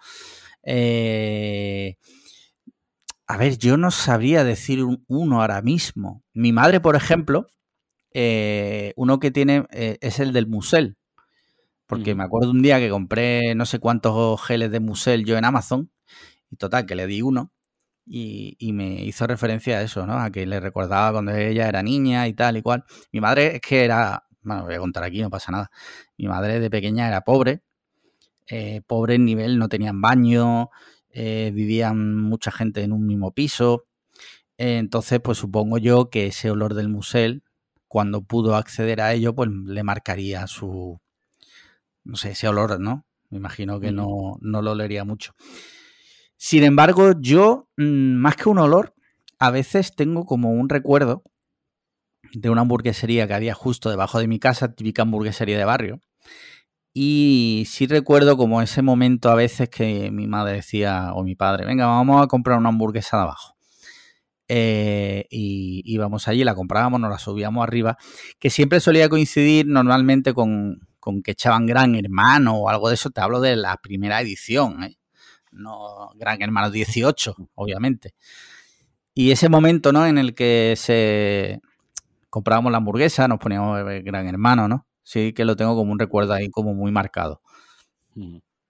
Eh, 0.64 1.98
a 3.28 3.38
ver, 3.38 3.58
yo 3.58 3.78
no 3.78 3.92
sabría 3.92 4.44
decir 4.44 4.84
un- 4.84 5.04
uno 5.08 5.42
ahora 5.42 5.62
mismo. 5.62 6.24
Mi 6.34 6.52
madre, 6.52 6.80
por 6.80 6.96
ejemplo, 6.96 7.48
eh, 8.14 8.94
uno 8.98 9.20
que 9.20 9.32
tiene 9.32 9.66
eh, 9.72 9.98
es 10.02 10.20
el 10.20 10.34
del 10.34 10.48
musel. 10.48 10.98
Porque 11.88 12.12
Ujú. 12.12 12.18
me 12.20 12.24
acuerdo 12.26 12.52
un 12.52 12.62
día 12.62 12.80
que 12.80 12.90
compré 12.90 13.56
no 13.56 13.66
sé 13.66 13.80
cuántos 13.80 14.42
geles 14.44 14.72
de 14.72 14.80
musel 14.80 15.26
yo 15.26 15.38
en 15.38 15.46
Amazon. 15.46 15.92
Y 16.52 16.58
total, 16.58 16.86
que 16.88 16.96
le 16.96 17.08
di 17.08 17.22
uno. 17.24 17.52
Y, 18.08 18.56
y 18.60 18.74
me 18.74 19.04
hizo 19.06 19.28
referencia 19.28 19.80
a 19.80 19.84
eso, 19.84 20.08
¿no? 20.08 20.20
A 20.20 20.32
que 20.32 20.46
le 20.48 20.60
recordaba 20.62 21.14
cuando 21.14 21.34
ella 21.36 21.70
era 21.70 21.84
niña 21.84 22.28
y 22.28 22.34
tal 22.34 22.58
y 22.58 22.62
cual. 22.64 22.86
Mi 23.14 23.22
madre 23.22 23.58
es 23.58 23.62
que 23.62 23.86
era, 23.86 24.26
bueno, 24.44 24.66
voy 24.66 24.76
a 24.76 24.80
contar 24.80 25.04
aquí, 25.04 25.22
no 25.22 25.30
pasa 25.30 25.52
nada. 25.52 25.72
Mi 26.18 26.28
madre 26.28 26.60
de 26.60 26.70
pequeña 26.70 27.08
era 27.08 27.22
pobre, 27.22 27.62
eh, 28.48 28.82
pobre 28.88 29.16
en 29.16 29.26
nivel, 29.26 29.58
no 29.58 29.70
tenían 29.70 30.02
baño, 30.02 30.70
eh, 31.10 31.52
vivían 31.54 32.16
mucha 32.18 32.52
gente 32.52 32.84
en 32.84 32.92
un 32.92 33.06
mismo 33.06 33.32
piso. 33.32 33.86
Eh, 34.58 34.78
entonces, 34.78 35.20
pues 35.24 35.38
supongo 35.38 35.78
yo 35.78 36.10
que 36.10 36.28
ese 36.28 36.52
olor 36.52 36.74
del 36.74 36.90
musel, 36.90 37.44
cuando 37.88 38.24
pudo 38.24 38.56
acceder 38.56 39.02
a 39.02 39.14
ello, 39.14 39.36
pues 39.36 39.50
le 39.50 39.84
marcaría 39.84 40.48
su, 40.48 41.00
no 42.04 42.16
sé, 42.18 42.32
ese 42.32 42.48
olor, 42.48 42.80
¿no? 42.80 43.06
Me 43.30 43.38
imagino 43.38 43.80
que 43.80 43.92
no, 43.92 44.38
no 44.42 44.62
lo 44.62 44.72
olería 44.72 45.04
mucho. 45.04 45.34
Sin 46.38 46.64
embargo, 46.64 47.14
yo, 47.20 47.70
mm, 47.78 48.16
más 48.16 48.36
que 48.36 48.50
un 48.50 48.60
olor, 48.60 48.94
a 49.40 49.52
veces 49.52 49.96
tengo 49.96 50.26
como 50.26 50.52
un 50.52 50.70
recuerdo 50.70 51.24
de 52.34 52.50
una 52.50 52.62
hamburguesería 52.62 53.28
que 53.28 53.34
había 53.34 53.54
justo 53.54 53.90
debajo 53.90 54.20
de 54.20 54.28
mi 54.28 54.40
casa, 54.40 54.74
típica 54.74 55.04
hamburguesería 55.04 55.58
de 55.58 55.66
barrio. 55.66 56.02
Y 56.94 57.66
sí 57.68 57.88
recuerdo 57.88 58.38
como 58.38 58.62
ese 58.62 58.82
momento 58.82 59.30
a 59.30 59.36
veces 59.36 59.70
que 59.70 60.12
mi 60.12 60.28
madre 60.28 60.54
decía, 60.58 61.12
o 61.14 61.24
mi 61.24 61.36
padre, 61.36 61.66
venga, 61.66 61.88
vamos 61.88 62.22
a 62.24 62.28
comprar 62.28 62.58
una 62.58 62.70
hamburguesa 62.70 63.18
de 63.18 63.24
abajo. 63.24 63.56
Eh, 64.48 65.26
y 65.32 65.82
íbamos 65.86 66.28
allí, 66.28 66.44
la 66.44 66.54
comprábamos, 66.54 67.00
nos 67.00 67.10
la 67.10 67.18
subíamos 67.18 67.64
arriba, 67.64 67.98
que 68.40 68.50
siempre 68.50 68.80
solía 68.80 69.10
coincidir 69.10 69.66
normalmente 69.68 70.34
con, 70.34 70.82
con 71.00 71.24
que 71.24 71.32
echaban 71.32 71.66
Gran 71.66 71.96
Hermano 71.96 72.58
o 72.58 72.70
algo 72.70 72.90
de 72.90 72.96
eso. 72.96 73.10
Te 73.10 73.22
hablo 73.22 73.42
de 73.42 73.56
la 73.56 73.78
primera 73.78 74.22
edición, 74.22 74.84
¿eh? 74.84 74.98
no 75.52 76.12
Gran 76.16 76.42
Hermano 76.42 76.70
18, 76.72 77.36
obviamente. 77.56 78.14
Y 79.16 79.32
ese 79.32 79.50
momento, 79.50 79.92
¿no? 79.92 80.06
En 80.06 80.18
el 80.18 80.36
que 80.36 80.76
se 80.78 81.62
comprábamos 82.34 82.72
la 82.72 82.80
hamburguesa, 82.80 83.28
nos 83.28 83.38
poníamos 83.38 83.78
a 83.78 83.84
ver 83.84 84.02
Gran 84.02 84.26
Hermano, 84.28 84.68
¿no? 84.68 84.88
Sí 85.04 85.34
que 85.34 85.46
lo 85.46 85.56
tengo 85.56 85.76
como 85.76 85.92
un 85.92 86.00
recuerdo 86.00 86.34
ahí 86.34 86.50
como 86.50 86.74
muy 86.74 86.92
marcado. 86.92 87.42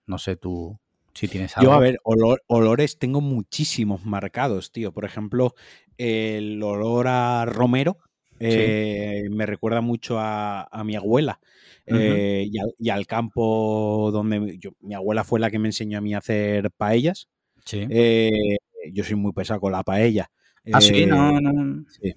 No 0.06 0.18
sé 0.18 0.36
tú 0.36 0.78
si 1.14 1.28
tienes 1.28 1.56
algo. 1.56 1.70
Yo, 1.70 1.74
a 1.74 1.80
ver, 1.80 1.96
olor- 2.04 2.42
olores 2.46 2.98
tengo 2.98 3.22
muchísimos 3.22 4.04
marcados, 4.04 4.70
tío. 4.70 4.92
Por 4.92 5.06
ejemplo, 5.06 5.54
el 5.96 6.62
olor 6.62 7.06
a 7.08 7.46
romero 7.46 7.96
eh, 8.38 9.22
me 9.30 9.46
recuerda 9.46 9.80
mucho 9.80 10.18
a, 10.18 10.64
a 10.70 10.84
mi 10.84 10.94
abuela 10.96 11.40
eh, 11.86 12.46
y, 12.50 12.58
al, 12.58 12.74
y 12.78 12.90
al 12.90 13.06
campo 13.06 14.10
donde 14.12 14.58
yo- 14.58 14.72
mi 14.80 14.92
abuela 14.92 15.24
fue 15.24 15.40
la 15.40 15.50
que 15.50 15.58
me 15.58 15.68
enseñó 15.68 15.96
a 15.96 16.02
mí 16.02 16.12
a 16.14 16.18
hacer 16.18 16.70
paellas. 16.70 17.28
Sí. 17.64 17.86
Eh, 17.88 18.58
yo 18.92 19.04
soy 19.04 19.16
muy 19.16 19.32
pesado 19.32 19.58
con 19.60 19.72
la 19.72 19.82
paella. 19.82 20.30
ah, 20.70 20.82
sí, 20.82 21.04
Eh, 21.04 21.06
no, 21.06 21.40
no. 21.40 21.84
sí. 21.88 22.12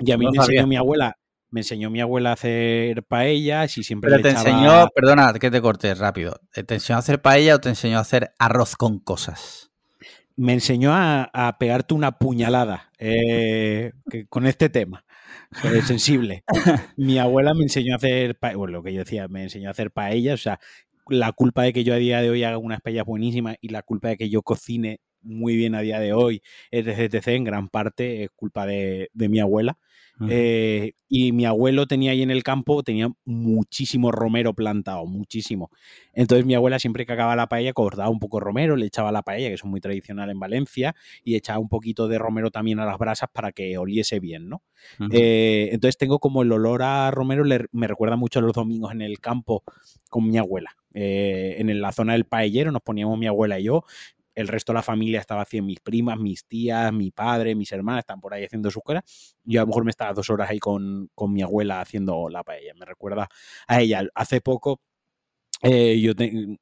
Y 0.00 0.10
a 0.12 0.18
mí 0.18 0.24
No 0.24 0.30
me 0.32 0.36
sabía. 0.38 0.60
enseñó 0.60 0.66
mi 0.68 0.76
abuela, 0.76 1.16
me 1.50 1.60
enseñó 1.60 1.90
mi 1.90 2.00
abuela 2.00 2.30
a 2.30 2.32
hacer 2.34 3.02
paellas 3.04 3.78
y 3.78 3.84
siempre 3.84 4.08
Pero 4.10 4.16
le 4.18 4.22
te 4.24 4.30
echaba- 4.30 4.48
enseñó, 4.50 4.88
perdona 4.94 5.32
que 5.34 5.50
te 5.50 5.60
corte 5.60 5.94
rápido. 5.94 6.40
¿Te 6.52 6.74
enseñó 6.74 6.96
a 6.96 7.00
hacer 7.00 7.22
paella 7.22 7.54
o 7.56 7.60
te 7.60 7.68
enseñó 7.68 7.98
a 7.98 8.00
hacer 8.00 8.32
arroz 8.38 8.76
con 8.76 8.98
cosas? 8.98 9.70
me 10.36 10.52
enseñó 10.52 10.92
a, 10.92 11.30
a 11.32 11.58
pegarte 11.58 11.94
una 11.94 12.18
puñalada 12.18 12.90
eh, 12.98 13.92
con 14.28 14.46
este 14.48 14.68
tema 14.68 15.04
sensible. 15.86 16.42
Mi 16.96 17.18
abuela 17.18 17.54
me 17.54 17.62
enseñó 17.62 17.92
a 17.94 17.98
hacer, 17.98 18.36
pa- 18.36 18.56
bueno, 18.56 18.72
lo 18.72 18.82
que 18.82 18.92
yo 18.92 18.98
decía, 19.04 19.28
me 19.28 19.44
enseñó 19.44 19.68
a 19.68 19.70
hacer 19.70 19.92
paellas, 19.92 20.40
o 20.40 20.42
sea, 20.42 20.58
la 21.08 21.30
culpa 21.30 21.62
de 21.62 21.72
que 21.72 21.84
yo 21.84 21.94
a 21.94 21.98
día 21.98 22.20
de 22.20 22.30
hoy 22.30 22.42
haga 22.42 22.58
unas 22.58 22.80
paellas 22.80 23.04
buenísimas 23.06 23.54
y 23.60 23.68
la 23.68 23.82
culpa 23.82 24.08
de 24.08 24.16
que 24.16 24.28
yo 24.28 24.42
cocine 24.42 24.98
muy 25.24 25.56
bien 25.56 25.74
a 25.74 25.80
día 25.80 26.00
de 26.00 26.12
hoy, 26.12 26.42
etc, 26.70 27.28
en 27.28 27.44
gran 27.44 27.68
parte 27.68 28.24
es 28.24 28.30
culpa 28.30 28.66
de, 28.66 29.10
de 29.12 29.28
mi 29.28 29.40
abuela. 29.40 29.78
Eh, 30.28 30.92
y 31.08 31.32
mi 31.32 31.44
abuelo 31.44 31.86
tenía 31.86 32.12
ahí 32.12 32.22
en 32.22 32.30
el 32.30 32.44
campo, 32.44 32.82
tenía 32.82 33.08
muchísimo 33.24 34.12
romero 34.12 34.54
plantado, 34.54 35.06
muchísimo. 35.06 35.70
Entonces 36.12 36.46
mi 36.46 36.54
abuela 36.54 36.78
siempre 36.78 37.04
que 37.04 37.12
acababa 37.12 37.34
la 37.34 37.48
paella 37.48 37.72
cortaba 37.72 38.08
un 38.08 38.20
poco 38.20 38.38
romero, 38.38 38.76
le 38.76 38.86
echaba 38.86 39.10
la 39.10 39.22
paella, 39.22 39.48
que 39.48 39.54
es 39.54 39.64
muy 39.64 39.80
tradicional 39.80 40.30
en 40.30 40.38
Valencia, 40.38 40.94
y 41.24 41.34
echaba 41.34 41.58
un 41.58 41.68
poquito 41.68 42.06
de 42.06 42.18
romero 42.18 42.50
también 42.50 42.78
a 42.78 42.86
las 42.86 42.98
brasas 42.98 43.28
para 43.32 43.52
que 43.52 43.76
oliese 43.76 44.20
bien, 44.20 44.48
¿no? 44.48 44.62
Eh, 45.10 45.70
entonces 45.72 45.96
tengo 45.96 46.20
como 46.20 46.42
el 46.42 46.52
olor 46.52 46.82
a 46.82 47.10
romero, 47.10 47.44
me 47.72 47.86
recuerda 47.88 48.16
mucho 48.16 48.38
a 48.38 48.42
los 48.42 48.52
domingos 48.52 48.92
en 48.92 49.02
el 49.02 49.18
campo 49.18 49.64
con 50.08 50.28
mi 50.28 50.38
abuela. 50.38 50.76
Eh, 50.96 51.56
en 51.58 51.80
la 51.80 51.90
zona 51.90 52.12
del 52.12 52.24
paellero 52.24 52.70
nos 52.70 52.82
poníamos 52.82 53.18
mi 53.18 53.26
abuela 53.26 53.58
y 53.58 53.64
yo, 53.64 53.84
el 54.34 54.48
resto 54.48 54.72
de 54.72 54.74
la 54.74 54.82
familia 54.82 55.20
estaba 55.20 55.42
haciendo 55.42 55.66
mis 55.66 55.80
primas, 55.80 56.18
mis 56.18 56.44
tías, 56.44 56.92
mi 56.92 57.10
padre, 57.10 57.54
mis 57.54 57.72
hermanas, 57.72 58.00
están 58.00 58.20
por 58.20 58.34
ahí 58.34 58.44
haciendo 58.44 58.70
sus 58.70 58.82
cosas. 58.82 59.36
Yo 59.44 59.60
a 59.60 59.64
lo 59.64 59.68
mejor 59.68 59.84
me 59.84 59.90
estaba 59.90 60.12
dos 60.12 60.30
horas 60.30 60.50
ahí 60.50 60.58
con, 60.58 61.10
con 61.14 61.32
mi 61.32 61.42
abuela 61.42 61.80
haciendo 61.80 62.28
la 62.28 62.42
paella. 62.42 62.74
Me 62.74 62.84
recuerda 62.84 63.28
a 63.66 63.80
ella. 63.80 64.02
Hace 64.14 64.40
poco 64.40 64.80
eh, 65.66 65.98
yo 65.98 66.12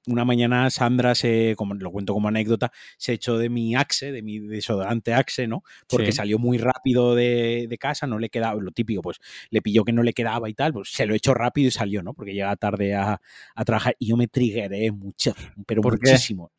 una 0.07 0.25
mañana 0.25 0.71
Sandra 0.71 1.17
se, 1.17 1.55
como 1.57 1.75
lo 1.75 1.91
cuento 1.91 2.13
como 2.13 2.29
anécdota, 2.29 2.71
se 2.97 3.15
echó 3.15 3.37
de 3.37 3.49
mi 3.49 3.75
Axe, 3.75 4.13
de 4.13 4.23
mi 4.23 4.39
desodorante 4.39 5.13
Axe, 5.13 5.49
¿no? 5.49 5.65
Porque 5.89 6.13
salió 6.13 6.39
muy 6.39 6.59
rápido 6.59 7.17
de, 7.17 7.67
de, 7.69 7.79
casa, 7.79 8.07
no 8.07 8.21
le 8.21 8.29
quedaba, 8.29 8.61
lo 8.61 8.71
típico, 8.71 9.03
pues 9.03 9.19
le 9.51 9.61
pilló 9.61 9.85
que 9.85 9.93
no 9.93 10.05
le 10.05 10.13
quedaba 10.13 10.49
y 10.49 10.55
tal, 10.55 10.73
pues 10.73 10.91
se 10.93 11.07
lo 11.07 11.17
echó 11.17 11.35
rápido 11.35 11.67
y 11.67 11.71
salió, 11.73 12.03
¿no? 12.05 12.15
Porque 12.15 12.33
llega 12.33 12.55
tarde 12.55 12.95
a, 12.95 13.21
a 13.57 13.65
trabajar 13.65 13.97
y 13.99 14.07
yo 14.09 14.17
me 14.17 14.29
triggeré 14.29 14.93
mucho, 14.93 15.35
pero 15.67 15.83
muchísimo 15.83 16.53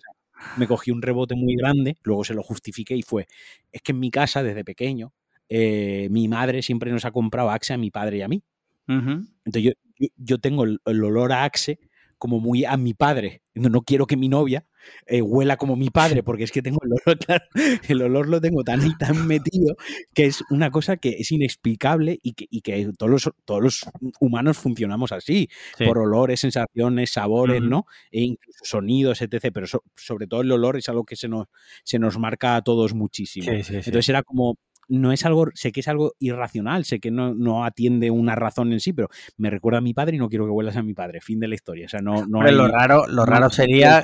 me 0.57 0.67
cogí 0.67 0.91
un 0.91 1.01
rebote 1.01 1.35
muy 1.35 1.55
grande, 1.55 1.97
luego 2.03 2.23
se 2.23 2.33
lo 2.33 2.43
justifiqué 2.43 2.95
y 2.95 3.01
fue, 3.01 3.27
es 3.71 3.81
que 3.81 3.91
en 3.91 3.99
mi 3.99 4.11
casa 4.11 4.43
desde 4.43 4.63
pequeño, 4.63 5.13
eh, 5.49 6.07
mi 6.09 6.27
madre 6.27 6.61
siempre 6.61 6.91
nos 6.91 7.05
ha 7.05 7.11
comprado 7.11 7.49
Axe 7.49 7.73
a 7.73 7.77
mi 7.77 7.91
padre 7.91 8.17
y 8.17 8.21
a 8.21 8.27
mí. 8.27 8.43
Entonces 8.85 9.63
yo, 9.63 9.71
yo, 10.17 10.37
tengo 10.37 10.65
el, 10.65 10.79
olor 10.85 11.31
a 11.31 11.45
Axe 11.45 11.79
como 12.23 12.39
muy 12.39 12.63
a 12.63 12.77
mi 12.77 12.93
padre. 12.93 13.41
No, 13.53 13.81
quiero 13.81 14.07
que 14.07 14.15
mi 14.15 14.29
novia 14.29 14.65
eh, 15.07 15.21
huela 15.21 15.57
como 15.57 15.75
mi 15.75 15.89
padre, 15.89 16.23
porque 16.23 16.45
es 16.45 16.53
que 16.53 16.61
tengo 16.61 16.79
el 16.81 16.93
olor, 16.93 17.19
el 17.89 18.01
olor 18.01 18.29
lo 18.29 18.39
tengo 18.39 18.63
tan 18.63 18.87
y 18.87 18.95
tan 18.95 19.27
metido 19.27 19.75
que 20.13 20.27
es 20.27 20.41
una 20.49 20.71
cosa 20.71 20.95
que 20.95 21.17
es 21.19 21.33
inexplicable 21.33 22.21
y 22.23 22.31
que, 22.31 22.47
y 22.49 22.61
que 22.61 22.89
todos, 22.97 23.11
los, 23.11 23.29
todos 23.43 23.61
los 23.61 23.85
humanos 24.21 24.57
funcionamos 24.57 25.11
así, 25.11 25.49
por 25.85 25.97
olores, 25.97 26.39
sensaciones, 26.39 27.09
sabores, 27.09 27.61
¿no? 27.61 27.87
E 28.09 28.21
incluso 28.21 28.59
sonidos, 28.63 29.21
etc. 29.21 29.51
Pero 29.53 29.67
sobre 29.97 30.25
todo 30.25 30.39
el 30.39 30.51
olor 30.53 30.77
es 30.77 30.87
algo 30.87 31.03
que 31.03 31.17
se 31.17 31.27
nos, 31.27 31.47
se 31.83 31.99
nos 31.99 32.17
marca 32.17 32.55
a 32.55 32.61
todos 32.61 32.93
muchísimo. 32.93 33.51
Entonces 33.51 34.07
era 34.07 34.23
como 34.23 34.57
no 34.87 35.11
es 35.11 35.25
algo, 35.25 35.47
sé 35.53 35.71
que 35.71 35.79
es 35.79 35.87
algo 35.87 36.13
irracional, 36.19 36.85
sé 36.85 36.99
que 36.99 37.11
no, 37.11 37.33
no, 37.33 37.65
atiende 37.65 38.11
una 38.11 38.35
razón 38.35 38.73
en 38.73 38.79
sí, 38.79 38.93
pero 38.93 39.09
me 39.37 39.49
recuerda 39.49 39.79
a 39.79 39.81
mi 39.81 39.93
padre 39.93 40.15
y 40.15 40.19
no 40.19 40.29
quiero 40.29 40.45
que 40.45 40.51
vuelvas 40.51 40.77
a 40.77 40.83
mi 40.83 40.93
padre. 40.93 41.21
Fin 41.21 41.39
de 41.39 41.47
la 41.47 41.55
historia. 41.55 41.85
O 41.85 41.89
sea, 41.89 42.01
no, 42.01 42.25
no 42.27 42.41
lo 42.41 42.67
raro, 42.67 43.07
lo 43.07 43.25
raro 43.25 43.49
sería. 43.49 44.03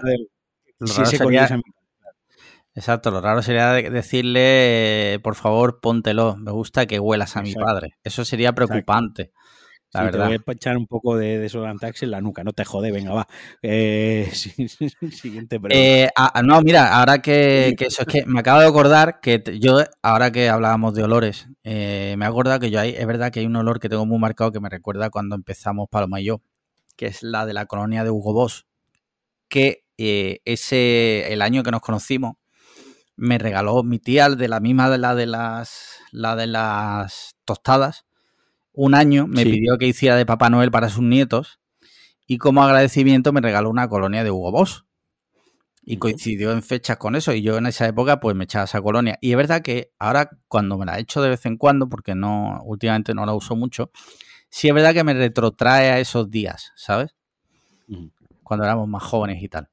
Exacto, 2.76 3.12
lo 3.12 3.20
raro 3.20 3.42
sería 3.42 3.74
decirle, 3.74 5.20
por 5.22 5.36
favor, 5.36 5.82
póntelo, 5.82 6.38
me 6.38 6.52
gusta 6.52 6.86
que 6.86 7.00
huelas 7.00 7.36
a 7.36 7.42
mi 7.42 7.54
padre. 7.54 7.98
Eso 8.04 8.24
sería 8.24 8.54
preocupante. 8.54 9.32
La 9.92 10.04
verdad. 10.04 10.30
Te 10.30 10.38
voy 10.38 10.44
a 10.46 10.52
echar 10.52 10.78
un 10.78 10.86
poco 10.86 11.18
de 11.18 11.40
desodorantax 11.40 12.04
en 12.04 12.12
la 12.12 12.22
nuca, 12.22 12.44
no 12.44 12.54
te 12.54 12.64
jode, 12.64 12.92
venga, 12.92 13.12
va. 13.12 13.28
Eh, 13.64 14.30
siguiente 15.12 15.60
pregunta. 15.60 15.76
Eh, 15.76 16.10
ah, 16.16 16.42
no, 16.44 16.62
mira, 16.62 16.96
ahora 16.96 17.22
que, 17.22 17.76
eso 17.80 18.04
es 18.04 18.08
que 18.08 18.26
me 18.28 18.42
acabo 18.42 18.62
de 18.62 18.68
acordar 18.68 19.20
que 19.20 19.42
yo, 19.60 19.80
ahora 20.04 20.32
que 20.32 20.48
hablábamos 20.48 20.94
de 20.94 21.04
olores, 21.04 21.48
eh, 21.64 22.14
me 22.20 22.26
he 22.26 22.28
acordado 22.28 22.60
que 22.60 22.70
yo 22.70 22.80
hay, 22.80 22.92
es 22.92 23.08
verdad 23.08 23.32
que 23.32 23.40
hay 23.40 23.48
un 23.48 23.56
olor 23.56 23.80
que 23.80 23.90
tengo 23.90 24.06
muy 24.06 24.20
marcado 24.20 24.52
que 24.52 24.60
me 24.60 24.70
recuerda 24.70 25.10
cuando 25.10 25.36
empezamos 25.36 25.90
Paloma 25.90 26.22
y 26.22 26.26
yo, 26.26 26.42
que 26.96 27.08
es 27.08 27.24
la 27.24 27.48
de 27.48 27.54
la 27.54 27.66
colonia 27.66 28.04
de 28.04 28.12
Hugo 28.12 28.34
Boss, 28.34 28.68
que 29.48 29.86
ese, 29.98 31.34
el 31.34 31.42
año 31.42 31.64
que 31.64 31.72
nos 31.72 31.82
conocimos, 31.82 32.36
me 33.16 33.38
regaló 33.40 33.84
mi 33.84 33.98
tía 34.00 34.30
de 34.30 34.48
la 34.48 34.60
misma 34.60 34.90
de 34.90 34.98
la 35.00 35.16
de 35.16 35.26
las, 35.26 35.98
la 36.12 36.36
de 36.36 36.48
las 36.48 37.36
tostadas 37.44 38.06
un 38.82 38.96
año 38.96 39.28
me 39.28 39.44
pidió 39.44 39.78
que 39.78 39.88
hiciera 39.88 40.16
de 40.16 40.26
Papá 40.26 40.50
Noel 40.50 40.72
para 40.72 40.88
sus 40.88 41.04
nietos 41.04 41.60
y 42.26 42.38
como 42.38 42.64
agradecimiento 42.64 43.34
me 43.34 43.42
regaló 43.42 43.70
una 43.70 43.90
colonia 43.90 44.24
de 44.24 44.32
Hugo 44.32 44.54
Boss. 44.54 44.86
Y 45.84 45.98
coincidió 45.98 46.54
en 46.54 46.64
fechas 46.64 46.96
con 46.96 47.16
eso 47.16 47.34
y 47.34 47.42
yo 47.42 47.58
en 47.58 47.66
esa 47.66 47.88
época 47.88 48.22
pues 48.22 48.38
me 48.38 48.46
echaba 48.46 48.64
esa 48.64 48.82
colonia. 48.82 49.18
Y 49.20 49.32
es 49.32 49.38
verdad 49.38 49.62
que 49.62 49.92
ahora 50.00 50.30
cuando 50.48 50.78
me 50.78 50.86
la 50.86 50.98
echo 50.98 51.22
de 51.22 51.28
vez 51.28 51.46
en 51.46 51.58
cuando, 51.58 51.90
porque 51.90 52.16
no 52.16 52.62
últimamente 52.64 53.14
no 53.14 53.26
la 53.26 53.34
uso 53.34 53.58
mucho, 53.58 53.92
sí 54.50 54.70
es 54.70 54.74
verdad 54.74 54.94
que 54.94 55.04
me 55.04 55.14
retrotrae 55.14 55.90
a 55.90 56.00
esos 56.00 56.30
días, 56.30 56.72
¿sabes? 56.78 57.16
Cuando 58.44 58.64
éramos 58.64 58.88
más 58.88 59.04
jóvenes 59.04 59.44
y 59.44 59.50
tal. 59.50 59.68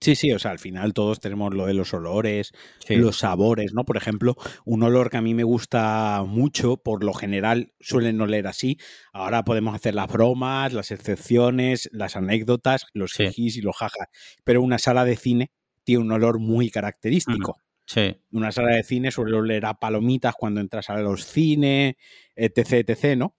Sí, 0.00 0.14
sí, 0.14 0.32
o 0.32 0.38
sea, 0.38 0.52
al 0.52 0.58
final 0.58 0.94
todos 0.94 1.20
tenemos 1.20 1.52
lo 1.54 1.66
de 1.66 1.74
los 1.74 1.92
olores, 1.92 2.52
los 2.88 3.18
sabores, 3.18 3.74
¿no? 3.74 3.84
Por 3.84 3.96
ejemplo, 3.96 4.36
un 4.64 4.82
olor 4.82 5.10
que 5.10 5.18
a 5.18 5.22
mí 5.22 5.34
me 5.34 5.44
gusta 5.44 6.24
mucho, 6.26 6.78
por 6.78 7.04
lo 7.04 7.12
general 7.12 7.74
suelen 7.78 8.20
oler 8.20 8.46
así. 8.46 8.78
Ahora 9.12 9.44
podemos 9.44 9.74
hacer 9.74 9.94
las 9.94 10.08
bromas, 10.08 10.72
las 10.72 10.90
excepciones, 10.90 11.90
las 11.92 12.16
anécdotas, 12.16 12.86
los 12.94 13.12
sí. 13.12 13.28
y 13.36 13.60
los 13.60 13.76
jajas. 13.76 14.08
Pero 14.44 14.62
una 14.62 14.78
sala 14.78 15.04
de 15.04 15.16
cine 15.16 15.52
tiene 15.84 16.02
un 16.02 16.12
olor 16.12 16.38
muy 16.38 16.70
característico. 16.70 17.58
Sí. 17.84 18.16
Una 18.30 18.50
sala 18.50 18.76
de 18.76 18.84
cine 18.84 19.10
suele 19.10 19.36
oler 19.36 19.66
a 19.66 19.74
palomitas 19.74 20.34
cuando 20.34 20.60
entras 20.60 20.88
a 20.88 20.96
los 20.98 21.26
cines, 21.26 21.96
etc, 22.34 22.88
etc, 22.88 23.16
¿no? 23.16 23.36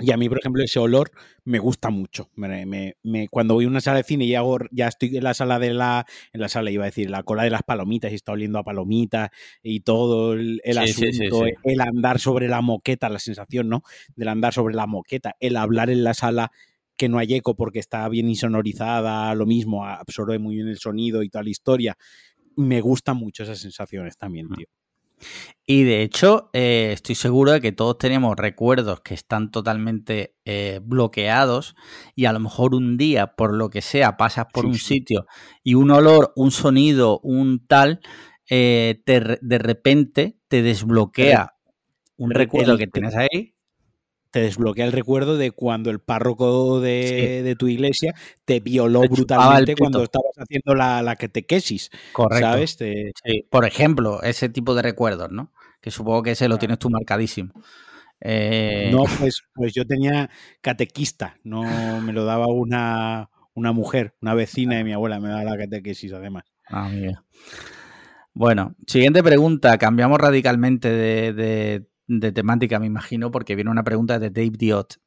Y 0.00 0.10
a 0.10 0.16
mí, 0.16 0.28
por 0.28 0.38
ejemplo, 0.38 0.62
ese 0.62 0.78
olor 0.78 1.10
me 1.44 1.58
gusta 1.58 1.90
mucho. 1.90 2.30
Me, 2.34 2.94
cuando 3.30 3.54
voy 3.54 3.64
a 3.64 3.68
una 3.68 3.80
sala 3.80 3.98
de 3.98 4.04
cine 4.04 4.24
y 4.24 4.34
hago, 4.34 4.58
ya 4.70 4.88
estoy 4.88 5.16
en 5.16 5.24
la 5.24 5.34
sala 5.34 5.58
de 5.58 5.72
la, 5.74 6.06
en 6.32 6.40
la 6.40 6.48
sala 6.48 6.70
iba 6.70 6.84
a 6.84 6.86
decir, 6.86 7.10
la 7.10 7.22
cola 7.22 7.44
de 7.44 7.50
las 7.50 7.62
palomitas 7.62 8.12
y 8.12 8.16
está 8.16 8.32
oliendo 8.32 8.58
a 8.58 8.64
palomitas 8.64 9.30
y 9.62 9.80
todo 9.80 10.34
el, 10.34 10.60
asunto, 10.76 11.44
el 11.62 11.80
andar 11.80 12.18
sobre 12.18 12.48
la 12.48 12.60
moqueta, 12.60 13.08
la 13.08 13.18
sensación, 13.18 13.68
¿no? 13.68 13.82
Del 14.16 14.28
andar 14.28 14.52
sobre 14.52 14.74
la 14.74 14.86
moqueta, 14.86 15.36
el 15.40 15.56
hablar 15.56 15.90
en 15.90 16.04
la 16.04 16.14
sala 16.14 16.52
que 16.96 17.08
no 17.08 17.18
hay 17.18 17.34
eco 17.34 17.56
porque 17.56 17.78
está 17.78 18.08
bien 18.08 18.28
insonorizada, 18.28 19.34
lo 19.34 19.46
mismo, 19.46 19.84
absorbe 19.86 20.38
muy 20.38 20.56
bien 20.56 20.68
el 20.68 20.78
sonido 20.78 21.22
y 21.22 21.28
toda 21.28 21.44
la 21.44 21.50
historia. 21.50 21.96
Me 22.56 22.80
gustan 22.80 23.16
mucho 23.16 23.42
esas 23.42 23.58
sensaciones 23.58 24.16
también, 24.16 24.48
tío. 24.50 24.66
Y 25.64 25.84
de 25.84 26.02
hecho, 26.02 26.50
eh, 26.52 26.90
estoy 26.92 27.14
seguro 27.14 27.52
de 27.52 27.60
que 27.60 27.72
todos 27.72 27.96
tenemos 27.96 28.36
recuerdos 28.36 29.00
que 29.00 29.14
están 29.14 29.50
totalmente 29.50 30.34
eh, 30.44 30.80
bloqueados 30.82 31.76
y 32.16 32.24
a 32.24 32.32
lo 32.32 32.40
mejor 32.40 32.74
un 32.74 32.96
día, 32.96 33.34
por 33.36 33.54
lo 33.54 33.70
que 33.70 33.80
sea, 33.80 34.16
pasas 34.16 34.46
por 34.52 34.66
un 34.66 34.74
sitio 34.74 35.26
y 35.62 35.74
un 35.74 35.90
olor, 35.90 36.32
un 36.34 36.50
sonido, 36.50 37.20
un 37.20 37.64
tal, 37.66 38.00
eh, 38.50 39.02
de 39.04 39.58
repente 39.58 40.38
te 40.48 40.62
desbloquea 40.62 41.54
un 42.16 42.30
recuerdo 42.32 42.76
que 42.76 42.86
tienes 42.86 43.14
ahí 43.14 43.54
te 44.32 44.40
desbloquea 44.40 44.86
el 44.86 44.92
recuerdo 44.92 45.36
de 45.36 45.50
cuando 45.50 45.90
el 45.90 46.00
párroco 46.00 46.80
de, 46.80 47.54
tu 47.58 47.68
iglesia 47.68 48.14
te 48.46 48.60
violó 48.60 49.02
brutalmente 49.02 49.76
cuando 49.76 50.02
estabas 50.02 50.32
haciendo 50.38 50.74
la, 50.74 51.02
la 51.02 51.16
catequesis. 51.16 51.90
Correcto. 52.12 52.46
¿Sabes? 52.46 52.78
Por 53.50 53.66
ejemplo, 53.66 54.22
ese 54.22 54.48
tipo 54.48 54.74
de 54.74 54.82
recuerdos, 54.82 55.30
¿no? 55.30 55.52
Que 55.82 55.90
supongo 55.90 56.22
que 56.22 56.30
ese 56.30 56.48
lo 56.48 56.58
tienes 56.58 56.78
tú 56.78 56.88
marcadísimo. 56.88 57.52
Eh, 58.20 58.88
no, 58.90 59.04
pues, 59.18 59.42
pues 59.52 59.74
yo 59.74 59.86
tenía 59.86 60.30
catequista, 60.62 61.36
no 61.44 62.00
me 62.00 62.12
lo 62.14 62.24
daba 62.24 62.46
una, 62.46 63.28
una 63.52 63.72
mujer, 63.72 64.14
una 64.22 64.32
vecina 64.32 64.76
de 64.76 64.84
mi 64.84 64.92
abuela, 64.92 65.20
me 65.20 65.28
daba 65.28 65.44
la 65.44 65.58
catequesis 65.58 66.12
además. 66.12 66.44
Ah, 66.68 66.88
mira. 66.88 67.22
Bueno, 68.32 68.76
siguiente 68.86 69.22
pregunta. 69.22 69.76
Cambiamos 69.76 70.18
radicalmente 70.18 70.88
de 70.88 71.34
de 71.34 71.91
temática, 72.32 72.78
me 72.78 72.86
imagino, 72.86 73.30
porque 73.30 73.54
viene 73.54 73.70
una 73.70 73.84
pregunta 73.84 74.18
de 74.18 74.30
Dave 74.30 74.52
Diot. 74.56 75.00